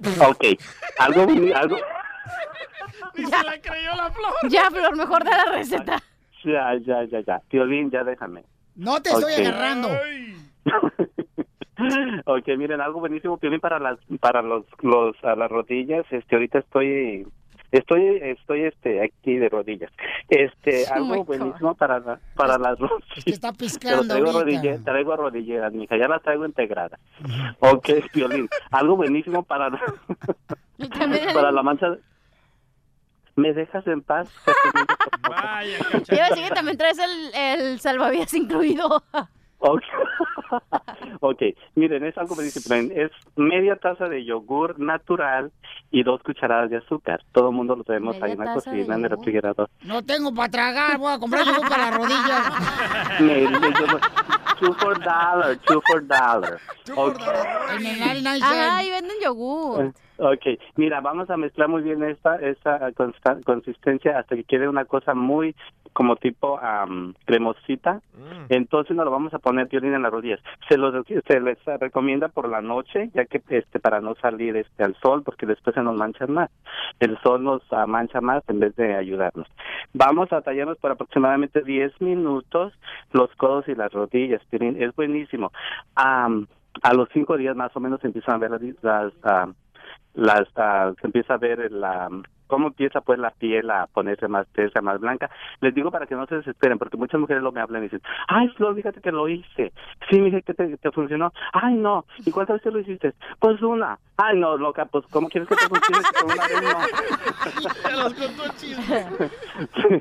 Ok, 0.28 0.44
algo, 0.98 1.26
algo, 1.54 1.76
Ni 3.16 3.26
se 3.26 3.44
la 3.44 3.60
creyó 3.60 3.94
la 3.96 4.10
flor. 4.10 4.32
Ya, 4.48 4.70
Flor, 4.70 4.96
mejor 4.96 5.24
da 5.24 5.44
la 5.44 5.52
receta. 5.52 5.98
ya, 6.44 6.74
ya, 6.76 7.04
ya, 7.04 7.20
ya, 7.20 7.40
Piolín, 7.48 7.90
ya 7.90 8.04
déjame. 8.04 8.44
No 8.76 9.00
te 9.02 9.10
estoy 9.10 9.34
agarrando. 9.46 9.88
Ok, 12.26 12.46
miren, 12.58 12.80
algo 12.80 13.00
buenísimo, 13.00 13.38
Piolín, 13.38 13.60
para 13.60 13.78
las, 13.78 13.98
para 14.20 14.42
los, 14.42 14.64
los, 14.82 15.16
a 15.24 15.34
las 15.34 15.50
rodillas, 15.50 16.04
este, 16.10 16.36
ahorita 16.36 16.58
estoy, 16.58 17.26
estoy, 17.72 18.18
estoy, 18.22 18.62
este, 18.64 19.02
aquí 19.02 19.36
de 19.36 19.48
rodillas. 19.48 19.90
Este, 20.28 20.84
Oh 20.90 20.94
algo 20.94 21.16
God. 21.16 21.26
buenísimo 21.26 21.74
para, 21.74 21.98
la- 22.00 22.20
para 22.34 22.58
las 22.58 22.78
rodillas. 22.78 23.08
está 23.26 23.48
Pero 23.52 23.58
piscando 23.58 24.06
traigo, 24.08 24.30
ahorita. 24.30 24.62
rodille- 24.62 24.84
traigo 24.84 25.16
rodilleras, 25.16 25.72
mija, 25.72 25.96
ya 25.96 26.08
las 26.08 26.22
traigo 26.22 26.46
integradas. 26.46 27.00
Ok, 27.60 27.88
Piolín, 28.12 28.48
algo 28.70 28.96
buenísimo 28.96 29.42
para, 29.42 29.70
la- 29.70 29.80
para 31.34 31.52
la 31.52 31.62
mancha. 31.62 31.96
¿Me 33.36 33.54
dejas 33.54 33.86
en 33.86 34.02
paz? 34.02 34.28
Vaya, 35.28 35.78
decir 36.28 36.44
que 36.48 36.54
también 36.54 36.76
traes 36.76 36.98
el, 36.98 37.34
el 37.34 37.80
salvavidas 37.80 38.34
incluido. 38.34 39.02
Ok. 39.60 39.82
ok, 41.20 41.42
miren, 41.74 42.04
es 42.04 42.16
algo 42.18 42.34
buenísimo. 42.34 42.74
Es 42.74 43.10
media 43.36 43.76
taza 43.76 44.08
de 44.08 44.24
yogur 44.24 44.78
natural 44.80 45.52
y 45.90 46.02
dos 46.02 46.22
cucharadas 46.22 46.70
de 46.70 46.78
azúcar. 46.78 47.22
Todo 47.32 47.50
el 47.50 47.54
mundo 47.54 47.76
lo 47.76 47.84
tenemos 47.84 48.20
ahí 48.22 48.32
en 48.32 48.38
la 48.38 48.54
cocina, 48.54 48.94
en 48.94 49.04
el 49.04 49.10
refrigerador. 49.10 49.68
No 49.82 50.02
tengo 50.02 50.34
para 50.34 50.50
tragar, 50.50 50.98
voy 50.98 51.12
a 51.12 51.18
comprar 51.18 51.44
yogur 51.44 51.68
para 51.68 51.90
las 51.90 51.96
rodillas. 51.96 52.52
Two 54.60 54.74
for 54.74 54.98
dollar, 54.98 55.56
two 55.66 55.80
for 55.86 56.06
dollar. 56.06 56.60
Ok. 56.94 57.18
En 57.78 57.86
el 57.86 58.22
99 58.22 58.42
Ajá, 58.42 58.84
y 58.84 58.90
venden 58.90 59.16
yogur. 59.22 59.94
Ok, 60.22 60.60
mira, 60.76 61.00
vamos 61.00 61.30
a 61.30 61.38
mezclar 61.38 61.68
muy 61.68 61.80
bien 61.80 62.02
esta, 62.02 62.36
esta 62.36 62.92
consistencia 63.42 64.18
hasta 64.18 64.36
que 64.36 64.44
quede 64.44 64.68
una 64.68 64.84
cosa 64.84 65.14
muy 65.14 65.54
como 65.94 66.16
tipo 66.16 66.58
am, 66.60 67.14
cremosita. 67.24 68.02
Entonces 68.50 68.94
nos 68.94 69.06
lo 69.06 69.10
vamos 69.10 69.32
a 69.32 69.38
poner 69.38 69.68
violín 69.68 69.94
en 69.94 70.02
las 70.02 70.12
rodillas. 70.12 70.40
Se, 70.68 70.76
los, 70.76 70.94
se 71.06 71.40
les 71.40 71.58
recomienda 71.80 72.28
por 72.28 72.50
la 72.50 72.60
noche, 72.60 73.10
ya 73.14 73.24
que 73.24 73.40
este 73.48 73.80
para 73.80 74.02
no 74.02 74.14
salir 74.16 74.56
este 74.56 74.84
al 74.84 74.94
sol, 74.96 75.22
porque 75.24 75.46
después 75.46 75.74
se 75.74 75.82
nos 75.82 75.96
manchan 75.96 76.32
más. 76.32 76.50
El 76.98 77.18
sol 77.22 77.42
nos 77.42 77.62
ah, 77.72 77.86
mancha 77.86 78.20
más 78.20 78.42
en 78.48 78.60
vez 78.60 78.76
de 78.76 78.94
ayudarnos. 78.94 79.48
Vamos 79.94 80.30
a 80.34 80.42
tallarnos 80.42 80.76
por 80.76 80.90
aproximadamente 80.90 81.62
10 81.62 81.98
minutos 82.02 82.74
los 83.12 83.34
codos 83.36 83.66
y 83.68 83.74
las 83.74 83.90
rodillas. 83.90 84.44
Piolín. 84.50 84.80
Es 84.82 84.94
buenísimo. 84.94 85.50
Am, 85.94 86.46
a 86.82 86.92
los 86.92 87.08
cinco 87.14 87.38
días 87.38 87.56
más 87.56 87.74
o 87.74 87.80
menos 87.80 88.04
empiezan 88.04 88.34
a 88.34 88.38
ver 88.38 88.50
las, 88.50 88.62
las 88.82 89.12
am, 89.22 89.54
las 90.14 90.48
ah, 90.56 90.92
se 91.00 91.06
empieza 91.06 91.34
a 91.34 91.38
ver 91.38 91.70
la 91.70 92.08
cómo 92.50 92.66
empieza 92.68 93.00
pues 93.00 93.18
la 93.18 93.30
piel 93.30 93.70
a 93.70 93.86
ponerse 93.86 94.28
más 94.28 94.46
tersa, 94.48 94.82
más 94.82 95.00
blanca. 95.00 95.30
Les 95.62 95.74
digo 95.74 95.90
para 95.90 96.06
que 96.06 96.14
no 96.14 96.26
se 96.26 96.34
desesperen, 96.36 96.78
porque 96.78 96.96
muchas 96.98 97.18
mujeres 97.20 97.42
lo 97.42 97.52
me 97.52 97.60
hablan 97.62 97.82
y 97.82 97.84
dicen, 97.86 98.02
ay 98.28 98.48
Flor, 98.48 98.74
fíjate 98.74 99.00
que 99.00 99.12
lo 99.12 99.28
hice. 99.28 99.72
Sí, 100.10 100.20
mire 100.20 100.42
que 100.42 100.52
te, 100.52 100.76
te 100.76 100.90
funcionó. 100.90 101.32
Ay, 101.52 101.74
no. 101.74 102.04
¿Y 102.26 102.30
cuántas 102.30 102.56
veces 102.58 102.72
lo 102.72 102.80
hiciste? 102.80 103.14
Pues 103.38 103.62
una. 103.62 103.98
Ay, 104.16 104.38
no, 104.38 104.56
loca, 104.58 104.84
pues 104.84 105.06
¿cómo 105.10 105.28
quieres 105.30 105.48
que 105.48 105.56
te 105.56 105.66
funcione? 105.66 106.02
si 106.02 106.24
una 106.24 106.46
vez 106.46 106.62
no? 106.62 106.78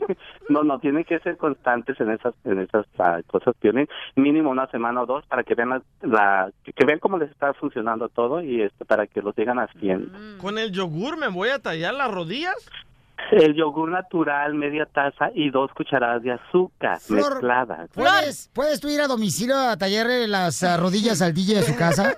No, 0.50 0.64
no, 0.64 0.80
tienen 0.80 1.04
que 1.04 1.20
ser 1.20 1.38
constantes 1.38 2.00
en 2.02 2.10
esas 2.12 2.34
en 2.44 2.60
esas 2.60 2.86
ah, 2.98 3.20
cosas, 3.28 3.56
Piolín. 3.60 3.88
Mínimo 4.16 4.50
una 4.50 4.66
semana 4.68 5.04
o 5.04 5.06
dos 5.06 5.24
para 5.28 5.44
que 5.44 5.54
vean 5.54 5.70
la, 5.70 5.82
la- 6.02 6.52
que 6.64 6.86
vean 6.86 6.98
cómo 7.00 7.18
les 7.20 7.30
está 7.30 7.54
funcionando 7.54 8.10
todo 8.10 8.42
y 8.42 8.62
este 8.64 8.84
para 8.84 9.06
que 9.06 9.22
lo 9.22 9.32
sigan 9.34 9.60
haciendo. 9.60 10.12
Con 10.42 10.58
el 10.58 10.72
yogur 10.72 11.18
me 11.18 11.28
voy 11.28 11.50
a 11.50 11.60
tallar 11.60 11.94
las 11.94 12.10
El 13.32 13.54
yogur 13.54 13.90
natural, 13.90 14.56
media 14.56 14.86
taza 14.86 15.30
y 15.36 15.50
dos 15.50 15.72
cucharadas 15.74 16.24
de 16.24 16.32
azúcar 16.32 17.00
Flor, 17.00 17.34
mezcladas. 17.34 17.90
¿Puedes, 17.94 18.50
¿Puedes 18.54 18.80
tú 18.80 18.90
ir 18.90 19.02
a 19.02 19.08
domicilio 19.08 19.58
a 19.58 19.78
tallarle 19.78 20.28
las 20.28 20.64
ah, 20.64 20.78
rodillas 20.82 21.22
al 21.22 21.34
DJ 21.34 21.56
de 21.56 21.64
su 21.64 21.76
casa? 21.76 22.18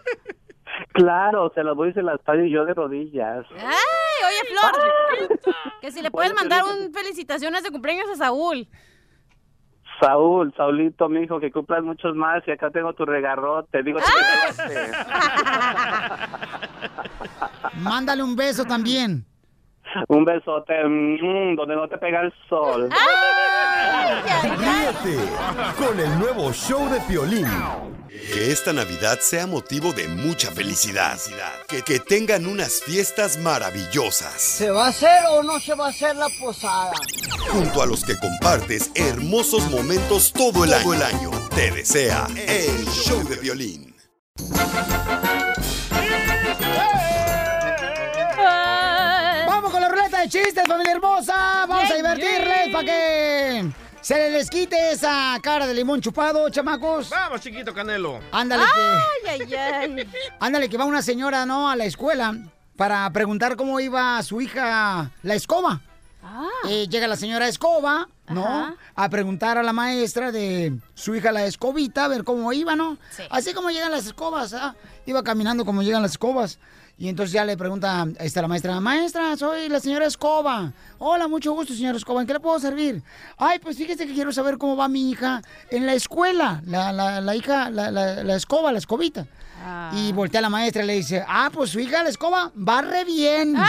Claro, 0.93 1.51
se 1.53 1.63
las 1.63 1.75
voy 1.75 1.89
y 1.89 1.93
se 1.93 2.01
las 2.01 2.21
tallo 2.23 2.45
yo 2.45 2.65
de 2.65 2.73
rodillas. 2.73 3.45
¡Ay, 3.51 4.21
oye, 4.27 4.49
Flor! 4.49 5.53
Que 5.81 5.91
si 5.91 6.01
le 6.01 6.11
puedes 6.11 6.33
mandar 6.33 6.63
un 6.63 6.93
felicitaciones 6.93 7.63
de 7.63 7.71
cumpleaños 7.71 8.09
a 8.09 8.15
Saúl. 8.15 8.67
Saúl, 9.99 10.53
Saulito, 10.57 11.09
mi 11.09 11.21
hijo, 11.21 11.39
que 11.39 11.51
cumplas 11.51 11.83
muchos 11.83 12.15
más 12.15 12.41
y 12.47 12.51
acá 12.51 12.71
tengo 12.71 12.93
tu 12.93 13.05
regarrote. 13.05 13.83
Digo, 13.83 13.99
tu 13.99 14.65
regalote. 14.65 14.91
Mándale 17.81 18.23
un 18.23 18.35
beso 18.35 18.65
también. 18.65 19.25
Un 20.07 20.25
besote, 20.25 20.73
mm, 20.83 21.55
donde 21.55 21.75
no 21.75 21.87
te 21.87 21.97
pega 21.97 22.21
el 22.21 22.33
sol. 22.49 22.89
Ríete 24.43 25.17
con 25.77 25.99
el 25.99 26.19
nuevo 26.19 26.51
show 26.53 26.89
de 26.89 26.99
Piolín. 27.01 27.47
Que 28.33 28.51
esta 28.51 28.71
Navidad 28.73 29.19
sea 29.19 29.47
motivo 29.47 29.93
de 29.93 30.07
mucha 30.07 30.51
felicidad. 30.51 31.17
Que, 31.67 31.81
que 31.81 31.99
tengan 31.99 32.45
unas 32.45 32.81
fiestas 32.83 33.37
maravillosas. 33.37 34.33
¿Se 34.33 34.69
va 34.69 34.85
a 34.85 34.89
hacer 34.89 35.25
o 35.31 35.43
no 35.43 35.59
se 35.59 35.73
va 35.75 35.87
a 35.87 35.89
hacer 35.89 36.15
la 36.15 36.27
posada? 36.39 36.91
Junto 37.49 37.81
a 37.81 37.85
los 37.85 38.05
que 38.05 38.17
compartes 38.17 38.91
hermosos 38.95 39.69
momentos 39.71 40.31
todo 40.33 40.65
el 40.65 40.73
año. 40.73 40.83
Todo 40.83 40.93
el 40.93 41.03
año. 41.03 41.31
Te 41.55 41.71
desea 41.71 42.27
el 42.35 42.85
show 42.87 43.27
de 43.27 43.37
Piolín. 43.37 43.95
De 50.21 50.29
chistes, 50.29 50.63
familia 50.67 50.91
hermosa. 50.93 51.65
Vamos 51.67 51.89
a 51.89 51.95
divertirles 51.95 52.69
para 52.71 52.85
que 52.85 53.71
se 54.01 54.29
les 54.29 54.49
quite 54.49 54.91
esa 54.91 55.37
cara 55.41 55.65
de 55.65 55.73
limón 55.73 55.99
chupado, 55.99 56.47
chamacos. 56.49 57.09
Vamos, 57.09 57.41
chiquito 57.41 57.73
Canelo. 57.73 58.19
Ándale 58.31 58.63
que, 58.63 59.31
Ay, 59.31 59.47
ay, 59.49 59.55
ay. 59.55 60.09
ándale 60.39 60.69
que 60.69 60.77
va 60.77 60.85
una 60.85 61.01
señora, 61.01 61.45
¿no? 61.47 61.69
A 61.69 61.75
la 61.75 61.85
escuela 61.85 62.35
para 62.75 63.09
preguntar 63.11 63.55
cómo 63.55 63.79
iba 63.79 64.21
su 64.21 64.41
hija 64.41 65.09
la 65.23 65.33
escoba. 65.33 65.81
Eh, 66.69 66.87
llega 66.87 67.07
la 67.07 67.15
señora 67.15 67.47
Escoba, 67.47 68.07
¿no? 68.29 68.45
Ajá. 68.45 68.75
A 68.95 69.09
preguntar 69.09 69.57
a 69.57 69.63
la 69.63 69.73
maestra 69.73 70.31
de 70.31 70.77
su 70.93 71.15
hija 71.15 71.31
la 71.31 71.45
escobita, 71.45 72.05
a 72.05 72.07
ver 72.07 72.23
cómo 72.23 72.53
iba, 72.53 72.75
¿no? 72.75 72.97
Sí. 73.09 73.23
Así 73.31 73.53
como 73.53 73.71
llegan 73.71 73.91
las 73.91 74.05
escobas, 74.05 74.53
¿ah? 74.53 74.75
Iba 75.07 75.23
caminando 75.23 75.65
como 75.65 75.81
llegan 75.81 76.03
las 76.03 76.11
escobas. 76.11 76.59
Y 77.01 77.09
entonces 77.09 77.33
ya 77.33 77.43
le 77.43 77.57
pregunta 77.57 78.05
esta, 78.19 78.43
la 78.43 78.47
maestra, 78.47 78.79
maestra, 78.79 79.35
soy 79.35 79.69
la 79.69 79.79
señora 79.79 80.05
Escoba. 80.05 80.71
Hola, 80.99 81.27
mucho 81.27 81.51
gusto, 81.53 81.73
señora 81.73 81.97
Escoba, 81.97 82.21
¿en 82.21 82.27
qué 82.27 82.33
le 82.33 82.39
puedo 82.39 82.59
servir? 82.59 83.01
Ay, 83.39 83.57
pues 83.57 83.75
fíjese 83.75 84.05
que 84.05 84.13
quiero 84.13 84.31
saber 84.31 84.59
cómo 84.59 84.75
va 84.75 84.87
mi 84.87 85.09
hija 85.09 85.41
en 85.71 85.87
la 85.87 85.95
escuela, 85.95 86.61
la, 86.63 86.93
la, 86.93 87.19
la 87.19 87.35
hija, 87.35 87.71
la, 87.71 87.89
la, 87.89 88.35
escoba, 88.35 88.71
la 88.71 88.77
escobita. 88.77 89.25
Y 89.93 90.11
voltea 90.13 90.37
a 90.37 90.41
la 90.43 90.49
maestra 90.51 90.83
y 90.83 90.85
le 90.85 90.93
dice, 90.93 91.25
ah, 91.27 91.49
pues 91.51 91.71
su 91.71 91.79
hija, 91.79 92.03
la 92.03 92.09
escoba, 92.09 92.51
va 92.55 92.83
re 92.83 93.03
bien. 93.03 93.55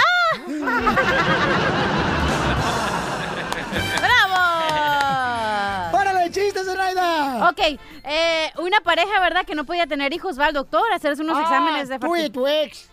¡Bravo! 3.98 5.92
¡Párale, 5.92 6.30
chistes, 6.30 6.66
Zenaida! 6.66 7.48
Ok, 7.48 7.60
eh, 8.04 8.52
una 8.58 8.80
pareja, 8.80 9.20
¿verdad? 9.20 9.46
Que 9.46 9.54
no 9.54 9.64
podía 9.64 9.86
tener 9.86 10.12
hijos, 10.12 10.38
va 10.38 10.44
al 10.48 10.52
doctor 10.52 10.84
a 10.92 10.96
hacerse 10.96 11.22
unos 11.22 11.38
Ah, 11.38 11.42
exámenes 11.42 11.88
de 11.88 11.98
tú 11.98 12.14
y 12.14 12.28
tu 12.28 12.46
ex. 12.46 12.91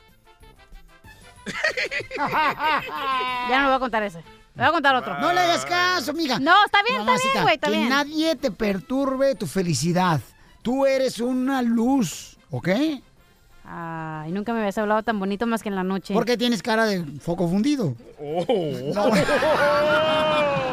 Ya 3.49 3.61
no 3.61 3.67
voy 3.67 3.75
a 3.75 3.79
contar 3.79 4.03
ese. 4.03 4.21
Voy 4.55 4.65
a 4.65 4.71
contar 4.71 4.95
otro. 4.95 5.19
No 5.19 5.31
le 5.31 5.39
hagas 5.39 5.65
caso, 5.65 6.13
mija. 6.13 6.39
No, 6.39 6.53
está 6.65 6.79
bien, 6.83 6.99
está 6.99 7.15
bien, 7.15 7.43
güey, 7.43 7.55
está 7.55 7.67
que 7.67 7.77
bien. 7.77 7.89
nadie 7.89 8.35
te 8.35 8.51
perturbe 8.51 9.35
tu 9.35 9.47
felicidad. 9.47 10.19
Tú 10.61 10.85
eres 10.85 11.19
una 11.19 11.61
luz, 11.61 12.37
¿ok? 12.51 12.69
Ay, 13.63 14.31
nunca 14.31 14.51
me 14.51 14.59
habías 14.59 14.77
hablado 14.79 15.03
tan 15.03 15.19
bonito 15.19 15.45
más 15.45 15.61
que 15.61 15.69
en 15.69 15.75
la 15.75 15.83
noche. 15.83 16.13
¿Por 16.13 16.25
qué 16.25 16.37
tienes 16.37 16.63
cara 16.63 16.85
de 16.85 17.05
foco 17.21 17.47
fundido? 17.47 17.95
Oh. 18.19 18.45
No. 18.93 19.09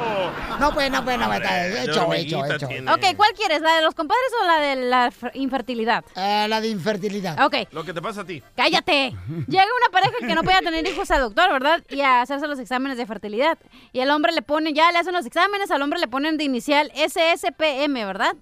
No, 0.60 0.72
pues, 0.72 0.90
no, 0.90 1.04
pues, 1.04 1.18
no, 1.18 1.26
pues, 1.26 1.40
está 1.40 1.66
hecho, 1.82 2.12
hecho, 2.12 2.44
hecho. 2.44 2.66
Ok, 2.66 3.16
¿cuál 3.16 3.32
quieres? 3.34 3.60
¿La 3.60 3.76
de 3.76 3.82
los 3.82 3.94
compadres 3.94 4.30
o 4.42 4.46
la 4.46 4.60
de 4.60 4.76
la 4.76 5.12
infertilidad? 5.34 6.04
Eh, 6.16 6.46
la 6.48 6.60
de 6.60 6.68
infertilidad. 6.68 7.44
Ok, 7.44 7.68
Lo 7.72 7.84
que 7.84 7.92
te 7.92 8.00
pasa 8.02 8.22
a 8.22 8.24
ti. 8.24 8.42
cállate. 8.54 9.14
Llega 9.48 9.64
una 9.64 9.92
pareja 9.92 10.16
que 10.20 10.34
no 10.34 10.42
podía 10.42 10.60
tener 10.60 10.86
hijos 10.86 11.10
al 11.10 11.20
doctor, 11.20 11.52
¿verdad? 11.52 11.82
Y 11.90 12.00
a 12.00 12.22
hacerse 12.22 12.46
los 12.46 12.58
exámenes 12.58 12.96
de 12.98 13.06
fertilidad. 13.06 13.58
Y 13.92 14.00
el 14.00 14.10
hombre 14.10 14.32
le 14.32 14.42
pone, 14.42 14.72
ya 14.72 14.90
le 14.92 14.98
hacen 14.98 15.12
los 15.12 15.26
exámenes, 15.26 15.70
al 15.70 15.82
hombre 15.82 15.98
le 15.98 16.08
ponen 16.08 16.36
de 16.36 16.44
inicial 16.44 16.90
SSPM, 16.94 17.94
¿verdad? 17.94 18.34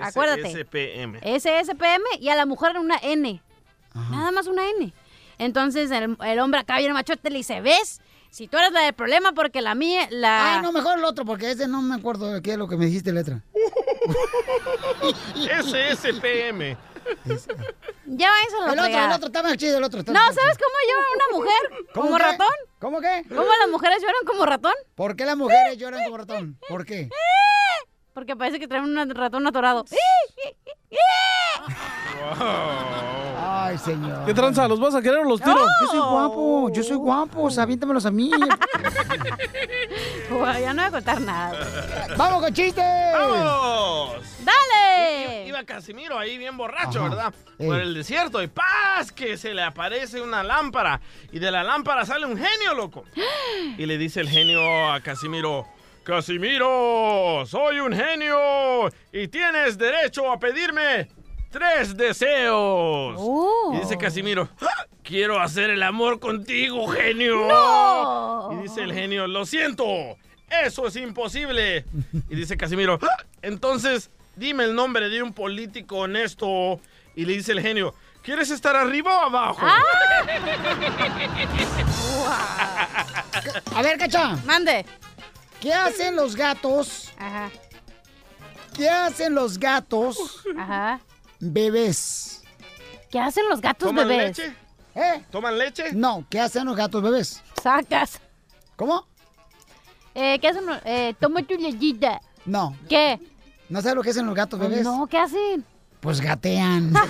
Acuérdate. 0.00 0.50
SPM. 0.50 1.18
SSPM 1.22 2.02
y 2.20 2.28
a 2.28 2.36
la 2.36 2.46
mujer 2.46 2.78
una 2.78 2.96
N. 3.02 3.42
Nada 3.94 4.30
más 4.30 4.46
una 4.46 4.62
N. 4.70 4.92
Entonces 5.38 5.90
el, 5.90 6.16
el 6.24 6.38
hombre 6.38 6.60
acá 6.60 6.78
viene 6.78 6.92
machote 6.94 7.28
y 7.28 7.32
le 7.32 7.38
dice, 7.38 7.60
¿ves? 7.60 8.00
Si 8.30 8.46
tú 8.46 8.56
eres 8.58 8.70
la 8.72 8.82
del 8.82 8.94
problema 8.94 9.32
porque 9.32 9.60
la 9.60 9.74
mía, 9.74 10.06
la... 10.10 10.58
Ah, 10.58 10.62
no, 10.62 10.70
mejor 10.70 10.98
el 10.98 11.04
otro, 11.04 11.24
porque 11.24 11.50
ese 11.50 11.66
no 11.66 11.82
me 11.82 11.96
acuerdo 11.96 12.32
de 12.32 12.40
qué 12.40 12.52
es 12.52 12.58
lo 12.58 12.68
que 12.68 12.76
me 12.76 12.86
dijiste 12.86 13.12
letra. 13.12 13.42
SSPM. 15.34 16.76
Ya 18.06 18.30
váyanse 18.30 18.56
a 18.56 18.60
la 18.60 18.72
El 18.72 18.78
otro, 18.78 19.04
el 19.04 19.12
otro, 19.12 19.26
está 19.26 19.42
más 19.42 19.56
chido 19.56 19.78
el 19.78 19.84
otro. 19.84 20.00
está 20.00 20.12
No, 20.12 20.20
más 20.20 20.34
¿sabes 20.34 20.56
cómo 20.58 20.74
llora 20.88 21.06
una 21.14 21.38
mujer? 21.38 21.86
¿Cómo 21.94 22.06
¿Como 22.06 22.16
qué? 22.18 22.22
ratón? 22.22 22.54
¿Cómo 22.78 23.00
qué? 23.00 23.24
¿Cómo 23.28 23.48
las 23.58 23.68
mujeres 23.68 24.00
lloran 24.00 24.24
como 24.26 24.46
ratón? 24.46 24.74
¿Por 24.94 25.16
qué 25.16 25.24
las 25.24 25.36
mujeres 25.36 25.76
lloran 25.78 26.04
como 26.04 26.16
ratón? 26.16 26.58
¿Por 26.68 26.84
qué? 26.84 27.10
Porque 28.14 28.36
parece 28.36 28.60
que 28.60 28.68
traen 28.68 28.84
un 28.84 29.14
ratón 29.14 29.46
atorado. 29.46 29.84
Ay, 33.38 33.78
señor. 33.78 34.24
¿Qué 34.26 34.34
tranza? 34.34 34.66
¿Los 34.68 34.80
vas 34.80 34.94
a 34.94 35.02
querer 35.02 35.18
o 35.18 35.24
los 35.24 35.40
tiro? 35.40 35.58
Yo 35.80 35.86
soy 35.88 35.98
guapo, 36.00 36.70
yo 36.72 36.82
soy 36.82 36.96
guapo, 36.96 37.42
o 37.44 37.50
sea, 37.50 37.64
aviéntamelos 37.64 38.06
a 38.06 38.10
mí. 38.10 38.30
Uy, 40.30 40.60
ya 40.60 40.72
no 40.74 40.82
voy 40.82 40.88
a 40.88 40.90
contar 40.90 41.20
nada. 41.20 42.06
¡Vamos 42.16 42.42
con 42.42 42.54
chistes! 42.54 42.84
¡Vamos! 43.12 44.22
¡Dale! 44.40 45.46
Iba 45.46 45.64
Casimiro 45.64 46.18
ahí 46.18 46.38
bien 46.38 46.56
borracho, 46.56 47.00
Ajá. 47.00 47.08
¿verdad? 47.08 47.34
Ey. 47.58 47.66
Por 47.66 47.80
el 47.80 47.94
desierto 47.94 48.42
y 48.42 48.46
¡paz! 48.46 49.12
Que 49.12 49.36
se 49.36 49.54
le 49.54 49.62
aparece 49.62 50.20
una 50.20 50.42
lámpara 50.42 51.00
y 51.32 51.38
de 51.38 51.50
la 51.50 51.62
lámpara 51.62 52.06
sale 52.06 52.26
un 52.26 52.36
genio, 52.36 52.74
loco. 52.74 53.04
Y 53.78 53.86
le 53.86 53.98
dice 53.98 54.20
el 54.20 54.28
genio 54.28 54.92
a 54.92 55.00
Casimiro, 55.00 55.66
Casimiro, 56.04 57.44
soy 57.46 57.78
un 57.80 57.92
genio 57.94 58.88
y 59.12 59.28
tienes 59.28 59.76
derecho 59.76 60.30
a 60.32 60.38
pedirme 60.40 61.08
tres 61.50 61.96
deseos. 61.96 63.16
Oh. 63.18 63.72
Y 63.74 63.80
dice 63.80 63.96
Casimiro, 63.98 64.48
"Ah, 64.62 64.86
quiero 65.02 65.38
hacer 65.40 65.70
el 65.70 65.82
amor 65.82 66.18
contigo, 66.18 66.88
genio. 66.88 67.46
¡No! 67.46 68.50
Y 68.52 68.62
dice 68.62 68.82
el 68.82 68.92
genio, 68.94 69.26
lo 69.26 69.44
siento, 69.44 69.84
eso 70.64 70.86
es 70.86 70.96
imposible. 70.96 71.84
Y 72.28 72.34
dice 72.34 72.56
Casimiro, 72.56 72.98
"Ah, 73.02 73.24
entonces 73.42 74.10
dime 74.36 74.64
el 74.64 74.74
nombre 74.74 75.08
de 75.10 75.22
un 75.22 75.32
político 75.34 75.98
honesto. 75.98 76.80
Y 77.14 77.24
le 77.26 77.34
dice 77.34 77.52
el 77.52 77.60
genio, 77.60 77.94
¿quieres 78.22 78.50
estar 78.50 78.74
arriba 78.76 79.18
o 79.22 79.26
abajo? 79.26 79.66
A 83.74 83.82
ver, 83.82 83.98
cacha. 83.98 84.36
Mande. 84.46 84.84
¿Qué 85.60 85.72
hacen 85.74 86.16
los 86.16 86.34
gatos? 86.36 87.12
Ajá. 87.18 87.50
¿Qué 88.74 88.88
hacen 88.88 89.34
los 89.34 89.58
gatos? 89.58 90.42
Ajá. 90.58 91.00
Bebés. 91.38 92.42
¿Qué 93.10 93.18
hacen 93.20 93.48
los 93.48 93.60
gatos 93.60 93.88
¿Toman 93.88 94.08
bebés? 94.08 94.38
leche? 94.38 94.54
¿Eh? 94.94 95.24
¿Toman 95.30 95.58
leche? 95.58 95.92
No, 95.92 96.24
¿qué 96.30 96.40
hacen 96.40 96.64
los 96.64 96.76
gatos 96.76 97.02
bebés? 97.02 97.42
Sacas. 97.62 98.20
¿Cómo? 98.76 99.06
Eh, 100.14 100.38
¿Qué 100.40 100.48
hacen? 100.48 100.64
los- 100.66 100.80
Eh, 100.84 101.14
toma 101.20 101.42
tu 101.42 101.54
lechita. 101.56 102.20
No. 102.44 102.74
¿Qué? 102.88 103.20
¿No 103.68 103.80
sabes 103.82 103.96
lo 103.96 104.02
que 104.02 104.10
hacen 104.10 104.26
los 104.26 104.34
gatos 104.34 104.58
bebés? 104.58 104.82
No, 104.82 105.06
¿qué 105.06 105.18
hacen? 105.18 105.64
Pues 106.00 106.20
gatean. 106.20 106.92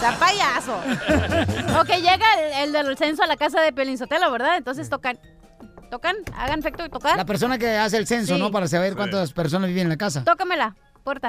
Sea 0.00 0.18
payaso. 0.18 0.74
ok, 1.80 1.88
llega 2.00 2.26
el, 2.40 2.52
el 2.64 2.72
del 2.72 2.96
censo 2.98 3.22
a 3.22 3.26
la 3.26 3.36
casa 3.36 3.60
de 3.60 3.72
Pelinzotelo, 3.72 4.30
¿verdad? 4.32 4.56
Entonces 4.56 4.88
tocan. 4.90 5.18
¿Tocan? 5.92 6.16
¿Hagan 6.34 6.60
efecto 6.60 6.82
de 6.82 6.88
tocar? 6.88 7.18
La 7.18 7.26
persona 7.26 7.58
que 7.58 7.68
hace 7.76 7.98
el 7.98 8.06
censo, 8.06 8.36
Sí. 8.36 8.40
¿no? 8.40 8.50
Para 8.50 8.66
saber 8.66 8.96
cuántas 8.96 9.34
personas 9.34 9.68
viven 9.68 9.82
en 9.82 9.88
la 9.90 9.98
casa. 9.98 10.24
Tócamela, 10.24 10.74
puerta. 11.04 11.28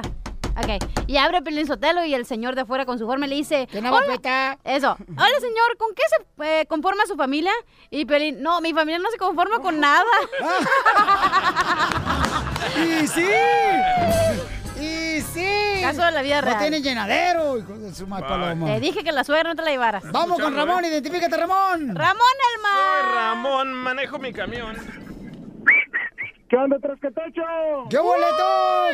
Ok. 0.56 0.82
Y 1.06 1.18
abre 1.18 1.42
Pelín 1.42 1.68
Sotelo 1.68 2.06
y 2.06 2.14
el 2.14 2.26
señor 2.26 2.56
de 2.56 2.62
afuera 2.62 2.86
con 2.86 2.98
su 2.98 3.06
forma 3.06 3.28
le 3.28 3.36
dice... 3.36 3.68
¿Qué 3.70 3.80
"Hola". 3.80 4.58
Eso. 4.64 4.96
Hola, 5.10 5.40
señor, 5.42 5.78
¿con 5.78 5.90
qué 5.94 6.04
se 6.08 6.62
eh, 6.62 6.66
conforma 6.68 7.04
su 7.06 7.18
familia? 7.18 7.52
Y 7.90 8.06
Pelín, 8.06 8.42
no, 8.42 8.62
mi 8.62 8.72
familia 8.72 9.00
no 9.00 9.12
se 9.12 9.18
conforma 9.18 9.60
con 9.60 9.82
nada. 9.82 10.06
¡Y 13.02 13.06
sí! 13.06 13.26
¡Y 15.24 15.40
sí! 15.40 15.82
Caso 15.82 16.04
de 16.04 16.12
la 16.12 16.22
vida 16.22 16.42
real. 16.42 16.56
No 16.56 16.62
tiene 16.62 16.82
llenadero, 16.82 17.58
hijo 17.58 17.74
de 17.78 17.94
su 17.94 18.08
mal 18.08 18.26
paloma. 18.26 18.66
Te 18.68 18.80
dije 18.80 19.04
que 19.04 19.12
la 19.12 19.24
suegra 19.24 19.50
no 19.50 19.56
te 19.56 19.62
la 19.62 19.72
llevaras. 19.72 20.04
Vamos 20.12 20.40
con 20.40 20.56
Ramón, 20.56 20.84
identifícate, 20.86 21.38
Ramón. 21.38 21.96
Ramón 21.96 22.18
el 22.18 22.62
Soy 22.62 23.04
mar. 23.04 23.16
Ramón, 23.16 23.74
manejo 23.74 24.20
mi 24.20 24.34
camión. 24.34 24.76
¿Qué 26.50 26.58
onda, 26.58 26.78
tres 26.82 27.00
que 27.02 27.10
techo? 27.10 27.42
¡Qué 27.90 27.98
boleto! 27.98 28.44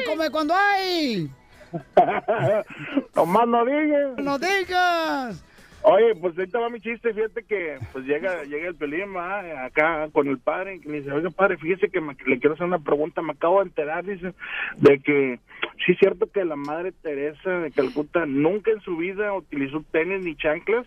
¡Come 0.07 0.29
cuando 0.29 0.53
hay! 0.55 1.29
Tomás 3.13 3.47
no 3.47 3.65
digas. 3.65 4.17
¡No 4.17 4.39
digas! 4.39 5.43
Oye, 5.81 6.13
pues 6.19 6.37
ahorita 6.37 6.59
va 6.59 6.69
mi 6.69 6.81
chiste, 6.81 7.13
fíjate 7.13 7.43
que 7.43 7.77
pues 7.93 8.05
llega 8.05 8.43
llega 8.49 8.67
el 8.67 8.75
pelín 8.75 9.15
va, 9.15 9.65
acá 9.65 10.09
con 10.11 10.27
el 10.27 10.37
padre 10.37 10.75
y 10.83 10.87
le 10.87 10.99
dice, 10.99 11.11
oiga 11.11 11.29
padre, 11.29 11.57
fíjese 11.57 11.89
que 11.89 12.01
me- 12.01 12.17
le 12.25 12.37
quiero 12.39 12.53
hacer 12.55 12.65
una 12.67 12.79
pregunta, 12.79 13.21
me 13.21 13.31
acabo 13.31 13.59
de 13.59 13.67
enterar, 13.69 14.03
dice, 14.05 14.33
de 14.77 14.99
que 14.99 15.39
sí 15.85 15.93
es 15.93 15.97
cierto 15.99 16.29
que 16.31 16.43
la 16.43 16.57
madre 16.57 16.91
Teresa 16.91 17.49
de 17.59 17.71
Calcuta 17.71 18.25
nunca 18.25 18.71
en 18.71 18.81
su 18.81 18.97
vida 18.97 19.33
utilizó 19.33 19.83
tenis 19.91 20.21
ni 20.23 20.35
chanclas. 20.35 20.85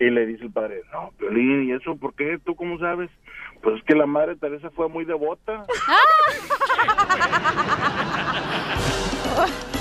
Y 0.00 0.10
le 0.10 0.26
dice 0.26 0.44
el 0.44 0.50
padre, 0.52 0.80
no, 0.92 1.10
Piolín, 1.18 1.68
¿y 1.68 1.72
eso 1.72 1.94
por 1.96 2.14
qué? 2.14 2.38
¿Tú 2.44 2.56
cómo 2.56 2.78
sabes? 2.78 3.10
Pues 3.62 3.76
es 3.76 3.84
que 3.84 3.94
la 3.94 4.06
madre 4.06 4.34
Teresa 4.36 4.70
fue 4.70 4.88
muy 4.88 5.04
devota. 5.04 5.64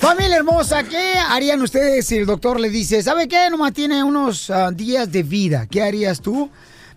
Familia 0.00 0.36
hermosa, 0.36 0.82
¿qué 0.82 1.12
harían 1.28 1.60
ustedes 1.60 2.06
si 2.06 2.16
el 2.16 2.24
doctor 2.24 2.58
le 2.58 2.70
dice, 2.70 3.02
¿sabe 3.02 3.28
qué? 3.28 3.50
Nomás 3.50 3.74
tiene 3.74 4.02
unos 4.02 4.48
ah, 4.48 4.70
días 4.70 5.12
de 5.12 5.22
vida. 5.22 5.66
¿Qué 5.66 5.82
harías 5.82 6.22
tú? 6.22 6.50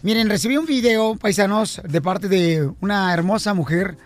Miren, 0.03 0.29
recibí 0.29 0.55
un 0.55 0.65
video, 0.65 1.17
paisanos, 1.17 1.81
de 1.83 2.01
parte 2.01 2.29
de 2.29 2.71
una 2.79 3.13
hermosa 3.13 3.53
mujer 3.53 3.97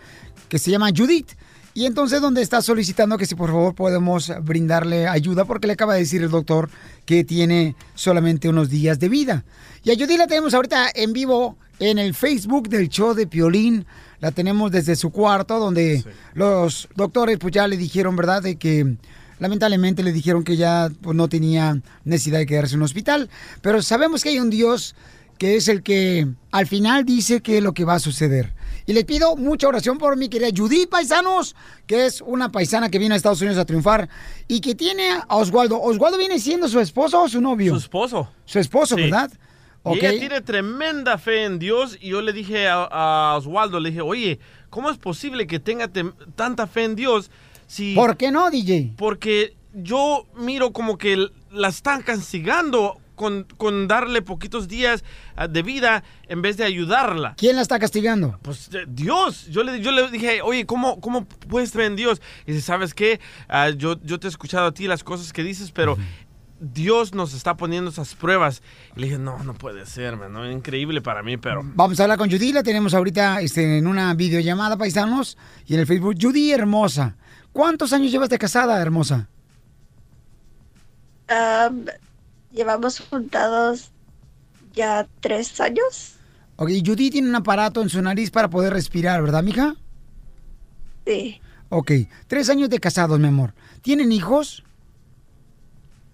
que 0.48 0.58
se 0.58 0.72
llama 0.72 0.90
Judith. 0.94 1.28
Y 1.74 1.86
entonces 1.86 2.20
donde 2.20 2.42
está 2.42 2.60
solicitando 2.60 3.16
que 3.18 3.26
si 3.26 3.36
por 3.36 3.50
favor 3.50 3.76
podemos 3.76 4.32
brindarle 4.42 5.06
ayuda 5.06 5.44
porque 5.44 5.68
le 5.68 5.74
acaba 5.74 5.94
de 5.94 6.00
decir 6.00 6.24
el 6.24 6.30
doctor 6.30 6.68
que 7.04 7.22
tiene 7.22 7.76
solamente 7.94 8.48
unos 8.48 8.68
días 8.68 8.98
de 8.98 9.08
vida. 9.08 9.44
Y 9.84 9.92
a 9.92 9.94
Judith 9.94 10.18
la 10.18 10.26
tenemos 10.26 10.54
ahorita 10.54 10.90
en 10.92 11.12
vivo 11.12 11.56
en 11.78 12.00
el 12.00 12.14
Facebook 12.14 12.68
del 12.68 12.88
show 12.88 13.14
de 13.14 13.28
Piolín. 13.28 13.86
La 14.20 14.32
tenemos 14.32 14.70
desde 14.72 14.96
su 14.96 15.10
cuarto 15.10 15.58
donde 15.58 16.04
los 16.34 16.88
doctores 16.96 17.38
pues 17.38 17.52
ya 17.54 17.68
le 17.68 17.76
dijeron, 17.76 18.16
¿verdad? 18.16 18.42
De 18.42 18.56
que 18.56 18.96
lamentablemente 19.38 20.02
le 20.02 20.12
dijeron 20.12 20.42
que 20.44 20.56
ya 20.56 20.90
pues, 21.02 21.16
no 21.16 21.28
tenía 21.28 21.80
necesidad 22.04 22.38
de 22.38 22.46
quedarse 22.46 22.74
en 22.74 22.80
un 22.80 22.84
hospital. 22.84 23.30
Pero 23.62 23.80
sabemos 23.82 24.22
que 24.22 24.30
hay 24.30 24.38
un 24.40 24.50
Dios 24.50 24.94
que 25.38 25.54
es 25.56 25.68
el 25.68 25.84
que 25.84 26.26
al 26.50 26.66
final 26.66 27.04
dice 27.04 27.40
que 27.42 27.58
es 27.58 27.62
lo 27.62 27.72
que 27.72 27.84
va 27.84 27.94
a 27.94 27.98
suceder. 28.00 28.52
Y 28.86 28.92
les 28.92 29.04
pido 29.04 29.36
mucha 29.36 29.68
oración 29.68 29.98
por 29.98 30.16
mi 30.16 30.28
querida 30.28 30.48
Judith 30.56 30.88
Paisanos, 30.88 31.54
que 31.86 32.06
es 32.06 32.20
una 32.22 32.50
paisana 32.50 32.88
que 32.90 32.98
vino 32.98 33.14
a 33.14 33.16
Estados 33.16 33.40
Unidos 33.40 33.58
a 33.58 33.64
triunfar 33.64 34.08
y 34.48 34.60
que 34.60 34.74
tiene 34.74 35.10
a 35.10 35.36
Oswaldo. 35.36 35.80
¿Oswaldo 35.80 36.18
viene 36.18 36.40
siendo 36.40 36.68
su 36.68 36.80
esposo 36.80 37.22
o 37.22 37.28
su 37.28 37.40
novio? 37.40 37.74
Su 37.74 37.78
esposo. 37.78 38.32
Su 38.46 38.58
esposo, 38.58 38.96
Sí. 38.96 39.02
¿verdad? 39.02 39.30
Y 39.84 39.90
Ok. 39.90 39.96
ella 40.02 40.18
tiene 40.18 40.40
tremenda 40.40 41.18
fe 41.18 41.44
en 41.44 41.58
Dios 41.58 41.96
y 42.00 42.08
yo 42.10 42.20
le 42.20 42.32
dije 42.32 42.68
a, 42.68 42.84
a 42.90 43.36
Oswaldo, 43.36 43.80
le 43.80 43.90
dije, 43.90 44.02
oye, 44.02 44.38
¿cómo 44.70 44.90
es 44.90 44.98
posible 44.98 45.46
que 45.46 45.60
tenga 45.60 45.88
tanta 46.34 46.66
fe 46.66 46.84
en 46.84 46.96
Dios 46.96 47.30
si... 47.66 47.94
¿Por 47.94 48.16
qué 48.16 48.30
no, 48.30 48.50
DJ? 48.50 48.94
Porque 48.96 49.56
yo 49.72 50.26
miro 50.36 50.72
como 50.72 50.98
que 50.98 51.28
la 51.50 51.68
están 51.68 52.02
castigando 52.02 53.00
con, 53.14 53.44
con 53.56 53.88
darle 53.88 54.22
poquitos 54.22 54.68
días 54.68 55.02
ah, 55.36 55.48
de 55.48 55.62
vida 55.62 56.04
en 56.28 56.40
vez 56.40 56.56
de 56.56 56.64
ayudarla. 56.64 57.34
¿Quién 57.36 57.56
la 57.56 57.62
está 57.62 57.78
castigando? 57.78 58.38
Pues 58.42 58.70
eh, 58.72 58.84
Dios. 58.88 59.46
Yo 59.48 59.64
le, 59.64 59.80
yo 59.80 59.90
le 59.90 60.08
dije, 60.10 60.40
oye, 60.42 60.66
¿cómo, 60.66 61.00
¿cómo 61.00 61.24
puedes 61.26 61.72
creer 61.72 61.90
en 61.90 61.96
Dios? 61.96 62.22
Y 62.46 62.52
dice, 62.52 62.64
¿sabes 62.64 62.94
qué? 62.94 63.20
Ah, 63.48 63.70
yo, 63.70 63.96
yo 64.04 64.20
te 64.20 64.28
he 64.28 64.30
escuchado 64.30 64.66
a 64.68 64.72
ti 64.72 64.86
las 64.86 65.02
cosas 65.02 65.32
que 65.32 65.42
dices, 65.42 65.72
pero 65.72 65.96
Dios 66.60 67.14
nos 67.14 67.34
está 67.34 67.56
poniendo 67.56 67.90
esas 67.90 68.14
pruebas. 68.14 68.62
Y 68.96 69.00
le 69.00 69.06
dije, 69.06 69.18
no, 69.18 69.42
no 69.44 69.54
puede 69.54 69.86
ser, 69.86 70.16
man, 70.16 70.32
¿no? 70.32 70.50
Increíble 70.50 71.00
para 71.00 71.22
mí, 71.22 71.36
pero... 71.36 71.62
Vamos 71.64 71.98
a 72.00 72.04
hablar 72.04 72.18
con 72.18 72.30
Judy, 72.30 72.52
la 72.52 72.62
tenemos 72.62 72.94
ahorita 72.94 73.40
este, 73.40 73.78
en 73.78 73.86
una 73.86 74.12
videollamada, 74.14 74.76
paisanos, 74.76 75.38
y 75.66 75.74
en 75.74 75.80
el 75.80 75.86
Facebook. 75.86 76.16
Judy, 76.20 76.52
hermosa. 76.52 77.16
¿Cuántos 77.52 77.92
años 77.92 78.10
llevas 78.10 78.28
de 78.28 78.38
casada, 78.38 78.80
hermosa? 78.80 79.28
Am, 81.28 81.84
llevamos 82.52 83.00
juntados 83.00 83.90
ya 84.74 85.06
tres 85.20 85.60
años. 85.60 86.14
Ok, 86.56 86.70
Judy 86.84 87.10
tiene 87.10 87.28
un 87.28 87.34
aparato 87.34 87.82
en 87.82 87.88
su 87.88 88.02
nariz 88.02 88.30
para 88.30 88.50
poder 88.50 88.72
respirar, 88.72 89.22
¿verdad, 89.22 89.42
mija? 89.42 89.76
Sí. 91.06 91.40
Ok, 91.68 91.92
tres 92.26 92.48
años 92.50 92.70
de 92.70 92.80
casados, 92.80 93.18
mi 93.20 93.28
amor. 93.28 93.54
¿Tienen 93.82 94.10
hijos? 94.10 94.64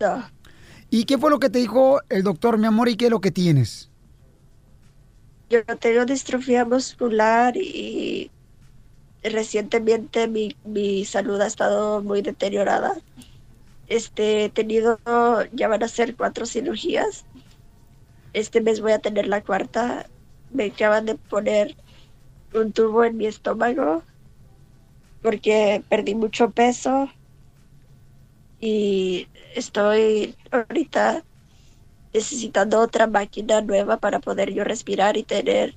No. 0.01 0.34
¿Y 0.95 1.07
qué 1.07 1.19
fue 1.19 1.29
lo 1.29 1.41
que 1.41 1.51
te 1.51 1.59
dijo 1.59 2.03
el 2.09 2.23
doctor, 2.23 2.57
mi 2.57 2.69
amor, 2.69 2.89
y 2.89 2.95
qué 2.95 3.07
es 3.07 3.11
lo 3.11 3.21
que 3.21 3.33
tienes? 3.33 3.91
Yo 5.51 5.65
tengo 5.65 6.05
distrofia 6.05 6.65
muscular 6.65 7.57
y 7.57 8.31
recientemente 9.25 10.29
mi, 10.29 10.55
mi 10.65 11.05
salud 11.05 11.41
ha 11.41 11.49
estado 11.49 12.01
muy 12.01 12.23
deteriorada. 12.23 12.95
Este, 13.89 14.45
he 14.45 14.51
tenido, 14.51 15.01
ya 15.53 15.67
van 15.67 15.83
a 15.83 15.89
ser 15.89 16.15
cuatro 16.15 16.47
cirugías. 16.47 17.25
Este 18.33 18.61
mes 18.61 18.81
voy 18.81 18.93
a 18.93 19.01
tener 19.01 19.27
la 19.27 19.43
cuarta. 19.43 20.07
Me 20.53 20.67
acaban 20.67 21.07
de 21.07 21.17
poner 21.17 21.75
un 22.55 22.71
tubo 22.71 23.03
en 23.03 23.17
mi 23.17 23.27
estómago 23.27 24.05
porque 25.23 25.83
perdí 25.89 26.15
mucho 26.15 26.53
peso 26.53 27.11
y 28.65 29.29
estoy 29.55 30.35
ahorita 30.51 31.23
necesitando 32.15 32.81
otra 32.81 33.07
máquina 33.07 33.61
nueva 33.61 33.99
para 33.99 34.21
poder 34.21 34.55
yo 34.55 34.65
respirar 34.65 35.19
y 35.19 35.23
tener 35.23 35.75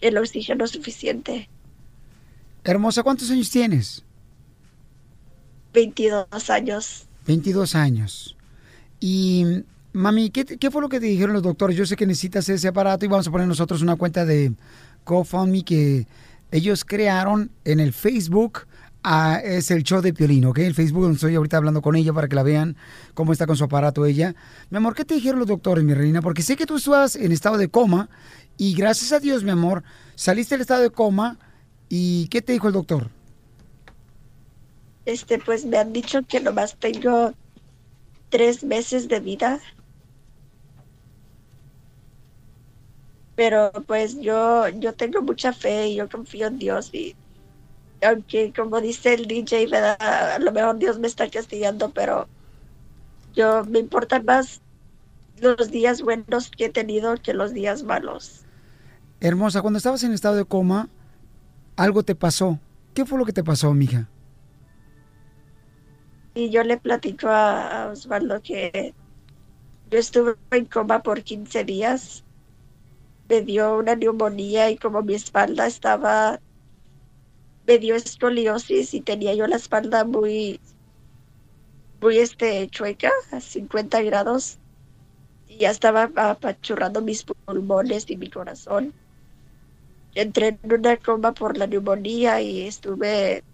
el 0.00 0.16
oxígeno 0.16 0.66
suficiente. 0.68 1.48
Hermosa, 2.62 3.02
¿cuántos 3.02 3.30
años 3.30 3.50
tienes? 3.50 4.04
22 5.72 6.50
años. 6.50 7.06
22 7.26 7.74
años. 7.74 8.36
Y, 9.00 9.64
mami, 9.92 10.30
¿qué, 10.30 10.70
fue 10.70 10.82
lo 10.82 10.88
que 10.88 11.00
te 11.00 11.06
dijeron 11.06 11.32
los 11.32 11.42
doctores? 11.42 11.76
Yo 11.76 11.86
sé 11.86 11.96
que 11.96 12.06
necesitas 12.06 12.48
ese 12.48 12.68
aparato 12.68 13.04
y 13.04 13.08
vamos 13.08 13.26
a 13.26 13.30
poner 13.32 13.48
nosotros 13.48 13.82
una 13.82 13.96
cuenta 13.96 14.24
de 14.24 14.52
GoFundMe 15.04 15.64
que 15.64 16.06
ellos 16.52 16.84
crearon 16.84 17.50
en 17.64 17.80
el 17.80 17.92
Facebook. 17.92 18.66
Ah, 19.02 19.40
es 19.42 19.70
el 19.70 19.82
show 19.82 20.00
de 20.00 20.12
Piolín, 20.12 20.44
¿ok? 20.44 20.58
El 20.58 20.74
Facebook 20.74 21.02
donde 21.02 21.16
estoy 21.16 21.34
ahorita 21.34 21.56
hablando 21.56 21.82
con 21.82 21.96
ella 21.96 22.12
para 22.12 22.28
que 22.28 22.36
la 22.36 22.42
vean 22.42 22.76
cómo 23.14 23.32
está 23.32 23.46
con 23.46 23.56
su 23.56 23.64
aparato 23.64 24.06
ella. 24.06 24.34
Mi 24.70 24.76
amor, 24.78 24.94
¿qué 24.94 25.04
te 25.04 25.14
dijeron 25.14 25.38
los 25.38 25.48
doctores, 25.48 25.84
mi 25.84 25.94
reina? 25.94 26.22
Porque 26.22 26.42
sé 26.42 26.56
que 26.56 26.66
tú 26.66 26.76
estabas 26.76 27.16
en 27.16 27.32
estado 27.32 27.56
de 27.58 27.68
coma 27.68 28.08
y 28.56 28.74
gracias 28.74 29.12
a 29.12 29.20
Dios, 29.20 29.44
mi 29.44 29.50
amor, 29.50 29.82
saliste 30.14 30.54
del 30.54 30.62
estado 30.62 30.82
de 30.82 30.90
coma 30.90 31.38
y 31.88 32.28
¿qué 32.28 32.42
te 32.42 32.52
dijo 32.52 32.68
el 32.68 32.74
doctor? 32.74 33.10
Este, 35.04 35.38
pues 35.38 35.64
me 35.64 35.78
han 35.78 35.92
dicho 35.92 36.22
que 36.22 36.40
nomás 36.40 36.76
tengo 36.76 37.34
tres 38.28 38.62
meses 38.64 39.08
de 39.08 39.20
vida. 39.20 39.60
Pero 43.34 43.72
pues 43.86 44.20
yo, 44.20 44.68
yo 44.68 44.92
tengo 44.94 45.22
mucha 45.22 45.52
fe 45.52 45.88
y 45.88 45.96
yo 45.96 46.08
confío 46.08 46.46
en 46.46 46.58
Dios 46.58 46.90
y 46.94 47.16
aunque 48.02 48.52
como 48.54 48.80
dice 48.80 49.14
el 49.14 49.26
DJ, 49.26 49.66
¿verdad? 49.66 49.96
a 50.00 50.38
lo 50.38 50.52
mejor 50.52 50.78
Dios 50.78 50.98
me 50.98 51.06
está 51.06 51.28
castigando, 51.30 51.90
pero 51.90 52.28
yo 53.34 53.64
me 53.64 53.78
importan 53.78 54.24
más 54.24 54.60
los 55.40 55.70
días 55.70 56.02
buenos 56.02 56.50
que 56.50 56.66
he 56.66 56.68
tenido 56.68 57.16
que 57.16 57.34
los 57.34 57.52
días 57.52 57.82
malos. 57.82 58.42
Hermosa, 59.20 59.62
cuando 59.62 59.78
estabas 59.78 60.02
en 60.04 60.12
estado 60.12 60.36
de 60.36 60.44
coma, 60.44 60.88
algo 61.76 62.02
te 62.02 62.14
pasó. 62.14 62.58
¿Qué 62.94 63.04
fue 63.04 63.18
lo 63.18 63.24
que 63.24 63.32
te 63.32 63.44
pasó, 63.44 63.72
mija? 63.72 64.08
Y 66.34 66.50
yo 66.50 66.62
le 66.64 66.76
platico 66.78 67.28
a, 67.28 67.84
a 67.84 67.90
Osvaldo 67.90 68.40
que 68.42 68.94
yo 69.90 69.98
estuve 69.98 70.34
en 70.50 70.64
coma 70.66 71.02
por 71.02 71.22
15 71.22 71.64
días. 71.64 72.24
Me 73.28 73.42
dio 73.42 73.78
una 73.78 73.94
neumonía 73.94 74.70
y 74.70 74.76
como 74.76 75.02
mi 75.02 75.14
espalda 75.14 75.66
estaba, 75.66 76.40
me 77.66 77.78
dio 77.78 77.94
escoliosis 77.94 78.94
y 78.94 79.00
tenía 79.00 79.34
yo 79.34 79.46
la 79.46 79.56
espalda 79.56 80.04
muy, 80.04 80.60
muy 82.00 82.18
este, 82.18 82.68
chueca, 82.68 83.10
a 83.30 83.40
50 83.40 84.02
grados. 84.02 84.58
Y 85.48 85.58
ya 85.58 85.70
estaba 85.70 86.10
apachurrando 86.16 87.02
mis 87.02 87.24
pulmones 87.24 88.10
y 88.10 88.16
mi 88.16 88.30
corazón. 88.30 88.94
Entré 90.14 90.58
en 90.62 90.72
una 90.72 90.96
coma 90.98 91.32
por 91.32 91.56
la 91.56 91.66
neumonía 91.66 92.40
y 92.42 92.62
estuve 92.62 93.44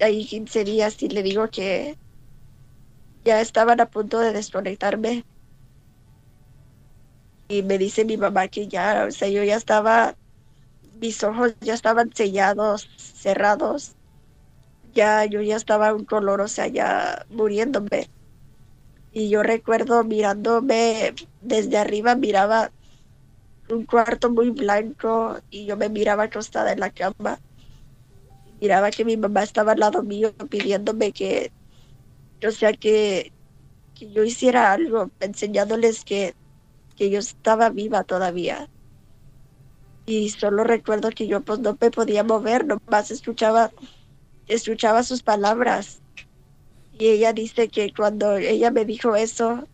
ahí 0.00 0.26
15 0.26 0.64
días 0.64 1.02
y 1.02 1.08
le 1.08 1.22
digo 1.22 1.48
que 1.50 1.98
ya 3.24 3.40
estaban 3.40 3.80
a 3.80 3.90
punto 3.90 4.18
de 4.20 4.32
desconectarme. 4.32 5.24
Y 7.48 7.62
me 7.62 7.78
dice 7.78 8.04
mi 8.04 8.16
mamá 8.16 8.48
que 8.48 8.68
ya, 8.68 9.06
o 9.08 9.10
sea, 9.10 9.28
yo 9.28 9.42
ya 9.44 9.56
estaba, 9.56 10.16
mis 11.00 11.22
ojos 11.24 11.54
ya 11.60 11.74
estaban 11.74 12.12
sellados, 12.14 12.88
cerrados. 12.96 13.92
Ya, 14.94 15.24
yo 15.24 15.40
ya 15.42 15.56
estaba 15.56 15.94
un 15.94 16.04
color, 16.04 16.40
o 16.40 16.48
sea, 16.48 16.66
ya 16.66 17.24
muriéndome. 17.28 18.08
Y 19.12 19.30
yo 19.30 19.42
recuerdo 19.42 20.04
mirándome 20.04 21.14
desde 21.40 21.78
arriba, 21.78 22.14
miraba 22.14 22.70
un 23.68 23.84
cuarto 23.84 24.30
muy 24.30 24.50
blanco 24.50 25.38
y 25.50 25.66
yo 25.66 25.76
me 25.76 25.88
miraba 25.88 26.24
acostada 26.24 26.72
en 26.72 26.80
la 26.80 26.90
cama 26.90 27.38
miraba 28.60 28.90
que 28.90 29.04
mi 29.04 29.16
mamá 29.16 29.42
estaba 29.42 29.72
al 29.72 29.80
lado 29.80 30.02
mío 30.02 30.32
pidiéndome 30.50 31.12
que, 31.12 31.50
o 32.46 32.50
sea, 32.50 32.72
que, 32.72 33.32
que 33.94 34.10
yo 34.12 34.24
hiciera 34.24 34.72
algo, 34.72 35.10
enseñándoles 35.20 36.04
que, 36.04 36.34
que 36.96 37.10
yo 37.10 37.18
estaba 37.18 37.70
viva 37.70 38.04
todavía. 38.04 38.68
Y 40.08 40.30
solo 40.30 40.64
recuerdo 40.64 41.10
que 41.10 41.26
yo 41.26 41.42
pues 41.42 41.58
no 41.58 41.76
me 41.78 41.90
podía 41.90 42.24
mover, 42.24 42.64
nomás 42.64 43.10
escuchaba, 43.10 43.70
escuchaba 44.46 45.02
sus 45.02 45.22
palabras. 45.22 46.00
Y 46.98 47.08
ella 47.08 47.34
dice 47.34 47.68
que 47.68 47.92
cuando 47.92 48.38
ella 48.38 48.70
me 48.70 48.86
dijo 48.86 49.16
eso, 49.16 49.68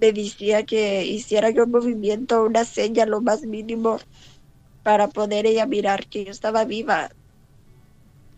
me 0.00 0.12
decía 0.12 0.64
que 0.64 1.04
hiciera 1.04 1.50
yo 1.50 1.64
un 1.64 1.72
movimiento, 1.72 2.44
una 2.44 2.64
seña, 2.64 3.04
lo 3.04 3.20
más 3.20 3.42
mínimo, 3.42 3.98
para 4.84 5.08
poder 5.08 5.44
ella 5.46 5.66
mirar 5.66 6.06
que 6.06 6.24
yo 6.24 6.30
estaba 6.30 6.64
viva 6.64 7.10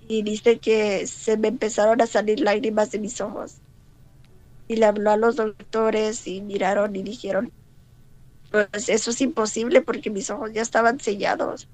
y 0.08 0.22
dice 0.22 0.58
que 0.58 1.06
se 1.06 1.36
me 1.36 1.48
empezaron 1.48 2.00
a 2.00 2.06
salir 2.06 2.40
lágrimas 2.40 2.90
de 2.90 2.98
mis 2.98 3.20
ojos. 3.20 3.56
Y 4.68 4.76
le 4.76 4.86
habló 4.86 5.10
a 5.10 5.18
los 5.18 5.36
doctores 5.36 6.26
y 6.26 6.40
miraron 6.40 6.96
y 6.96 7.02
dijeron, 7.02 7.52
pues 8.70 8.88
eso 8.88 9.10
es 9.10 9.20
imposible 9.20 9.82
porque 9.82 10.10
mis 10.10 10.30
ojos 10.30 10.52
ya 10.52 10.62
estaban 10.62 11.00
sellados. 11.00 11.68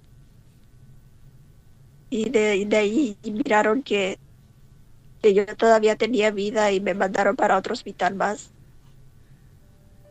Y 2.10 2.30
de, 2.30 2.64
de 2.66 2.76
ahí 2.76 3.18
miraron 3.24 3.82
que, 3.82 4.20
que 5.22 5.32
yo 5.34 5.46
todavía 5.56 5.96
tenía 5.96 6.30
vida 6.30 6.72
y 6.72 6.80
me 6.80 6.92
mandaron 6.94 7.36
para 7.36 7.56
otro 7.58 7.72
hospital 7.74 8.14
más. 8.16 8.52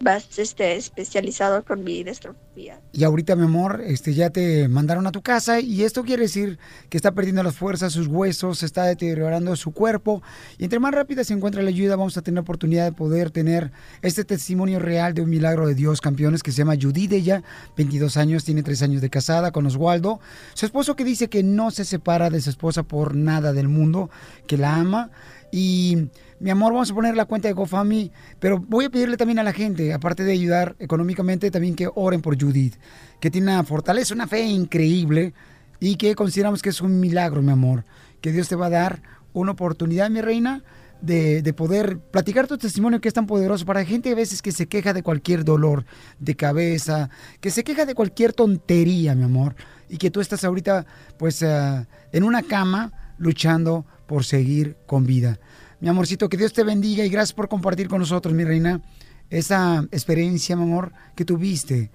Más 0.01 0.39
este 0.39 0.75
especializado 0.75 1.63
con 1.63 1.83
mi 1.83 2.03
distrofia. 2.03 2.79
Y 2.91 3.03
ahorita, 3.03 3.35
mi 3.35 3.43
amor, 3.43 3.81
este, 3.85 4.13
ya 4.13 4.29
te 4.29 4.67
mandaron 4.67 5.07
a 5.07 5.11
tu 5.11 5.21
casa 5.21 5.59
y 5.59 5.83
esto 5.83 6.03
quiere 6.03 6.23
decir 6.23 6.57
que 6.89 6.97
está 6.97 7.11
perdiendo 7.13 7.43
las 7.43 7.55
fuerzas, 7.55 7.93
sus 7.93 8.07
huesos, 8.07 8.59
se 8.59 8.65
está 8.65 8.83
deteriorando 8.85 9.55
su 9.55 9.71
cuerpo. 9.71 10.21
Y 10.57 10.63
entre 10.65 10.79
más 10.79 10.93
rápida 10.93 11.23
se 11.23 11.33
encuentra 11.33 11.61
la 11.61 11.69
ayuda, 11.69 11.95
vamos 11.95 12.17
a 12.17 12.21
tener 12.21 12.39
oportunidad 12.39 12.85
de 12.85 12.91
poder 12.91 13.31
tener 13.31 13.71
este 14.01 14.23
testimonio 14.25 14.79
real 14.79 15.13
de 15.13 15.21
un 15.21 15.29
milagro 15.29 15.67
de 15.67 15.75
Dios, 15.75 16.01
campeones, 16.01 16.43
que 16.43 16.51
se 16.51 16.59
llama 16.59 16.75
Judith. 16.79 17.13
Ella, 17.13 17.43
22 17.77 18.17
años, 18.17 18.43
tiene 18.43 18.63
3 18.63 18.81
años 18.83 19.01
de 19.01 19.09
casada 19.09 19.51
con 19.51 19.65
Oswaldo. 19.65 20.19
Su 20.53 20.65
esposo 20.65 20.95
que 20.95 21.03
dice 21.03 21.29
que 21.29 21.43
no 21.43 21.71
se 21.71 21.85
separa 21.85 22.29
de 22.29 22.41
su 22.41 22.49
esposa 22.49 22.83
por 22.83 23.15
nada 23.15 23.53
del 23.53 23.67
mundo, 23.67 24.09
que 24.47 24.57
la 24.57 24.75
ama. 24.75 25.11
Y 25.51 26.09
mi 26.39 26.49
amor, 26.49 26.71
vamos 26.73 26.91
a 26.91 26.93
poner 26.93 27.15
la 27.15 27.25
cuenta 27.25 27.47
de 27.47 27.53
GoFundMe, 27.53 28.11
pero 28.39 28.59
voy 28.59 28.85
a 28.85 28.89
pedirle 28.89 29.17
también 29.17 29.39
a 29.39 29.43
la 29.43 29.51
gente, 29.51 29.93
aparte 29.93 30.23
de 30.23 30.31
ayudar 30.31 30.75
económicamente, 30.79 31.51
también 31.51 31.75
que 31.75 31.89
oren 31.93 32.21
por 32.21 32.41
Judith, 32.41 32.75
que 33.19 33.29
tiene 33.29 33.51
una 33.51 33.63
fortaleza, 33.63 34.13
una 34.13 34.27
fe 34.27 34.43
increíble 34.43 35.33
y 35.79 35.95
que 35.95 36.15
consideramos 36.15 36.61
que 36.61 36.69
es 36.69 36.81
un 36.81 36.99
milagro, 36.99 37.41
mi 37.41 37.51
amor, 37.51 37.83
que 38.21 38.31
Dios 38.31 38.47
te 38.47 38.55
va 38.55 38.67
a 38.67 38.69
dar 38.69 39.01
una 39.33 39.51
oportunidad, 39.51 40.09
mi 40.09 40.21
reina, 40.21 40.63
de, 41.01 41.41
de 41.41 41.53
poder 41.53 41.99
platicar 41.99 42.47
tu 42.47 42.57
testimonio 42.57 42.99
que 42.99 43.07
es 43.07 43.13
tan 43.13 43.25
poderoso 43.25 43.65
para 43.65 43.85
gente 43.85 44.11
a 44.11 44.15
veces 44.15 44.41
que 44.41 44.51
se 44.51 44.67
queja 44.67 44.93
de 44.93 45.03
cualquier 45.03 45.45
dolor 45.45 45.85
de 46.19 46.35
cabeza, 46.35 47.09
que 47.39 47.51
se 47.51 47.63
queja 47.63 47.85
de 47.85 47.95
cualquier 47.95 48.33
tontería, 48.33 49.15
mi 49.15 49.23
amor, 49.23 49.55
y 49.87 49.97
que 49.97 50.11
tú 50.11 50.19
estás 50.21 50.43
ahorita 50.43 50.85
pues 51.17 51.41
eh, 51.41 51.85
en 52.11 52.23
una 52.23 52.43
cama 52.43 53.13
luchando 53.17 53.85
por 54.07 54.25
seguir 54.25 54.75
con 54.85 55.05
vida. 55.05 55.39
Mi 55.79 55.87
amorcito, 55.87 56.27
que 56.27 56.37
Dios 56.37 56.53
te 56.53 56.63
bendiga 56.63 57.05
y 57.05 57.09
gracias 57.09 57.33
por 57.33 57.47
compartir 57.47 57.87
con 57.87 57.99
nosotros, 57.99 58.33
mi 58.33 58.43
reina, 58.43 58.81
esa 59.29 59.87
experiencia, 59.91 60.55
mi 60.55 60.63
amor, 60.63 60.91
que 61.15 61.25
tuviste 61.25 61.89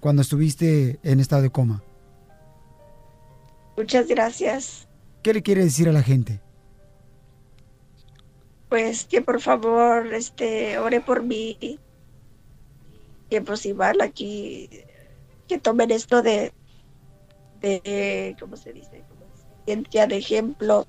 cuando 0.00 0.22
estuviste 0.22 0.98
en 1.02 1.20
estado 1.20 1.42
de 1.42 1.50
coma. 1.50 1.82
Muchas 3.76 4.06
gracias. 4.06 4.88
¿Qué 5.22 5.34
le 5.34 5.42
quiere 5.42 5.64
decir 5.64 5.88
a 5.88 5.92
la 5.92 6.02
gente? 6.02 6.40
Pues 8.68 9.04
que 9.04 9.22
por 9.22 9.40
favor, 9.40 10.12
este, 10.12 10.78
ore 10.78 11.00
por 11.00 11.22
mí. 11.22 11.78
Que 13.30 13.40
pues 13.40 13.66
igual 13.66 14.00
aquí, 14.00 14.68
que 15.48 15.58
tomen 15.58 15.90
esto 15.90 16.22
de, 16.22 16.52
de, 17.60 18.36
¿cómo 18.38 18.56
se 18.56 18.72
dice? 18.72 19.02
Como 19.08 19.26
ciencia 19.64 20.06
de 20.06 20.16
ejemplo. 20.16 20.86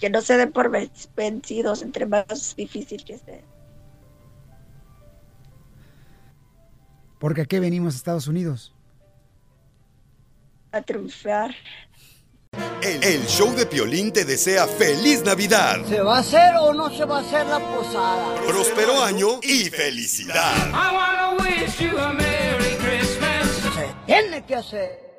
Que 0.00 0.10
no 0.10 0.20
se 0.20 0.36
den 0.36 0.52
por 0.52 0.70
ven- 0.70 0.90
vencidos 1.16 1.82
entre 1.82 2.06
más 2.06 2.54
difícil 2.56 3.04
que 3.04 3.18
sea. 3.18 3.40
Porque 7.18 7.42
aquí 7.42 7.58
venimos 7.58 7.94
a 7.94 7.96
Estados 7.96 8.28
Unidos. 8.28 8.72
A 10.70 10.82
triunfar. 10.82 11.50
El, 12.82 13.02
el 13.02 13.26
show 13.26 13.52
de 13.54 13.66
Piolín 13.66 14.12
te 14.12 14.24
desea 14.24 14.66
feliz 14.66 15.22
Navidad, 15.24 15.84
¿Se 15.86 16.00
va 16.00 16.16
a 16.16 16.20
hacer 16.20 16.54
o 16.60 16.72
no 16.72 16.88
se 16.90 17.04
va 17.04 17.18
a 17.18 17.20
hacer 17.20 17.46
la 17.46 17.58
posada? 17.58 18.34
próspero 18.46 19.02
año 19.02 19.40
y 19.42 19.64
felicidad. 19.68 20.54
Se 23.74 23.94
tiene 24.06 24.44
que 24.46 24.54
hacer. 24.54 25.18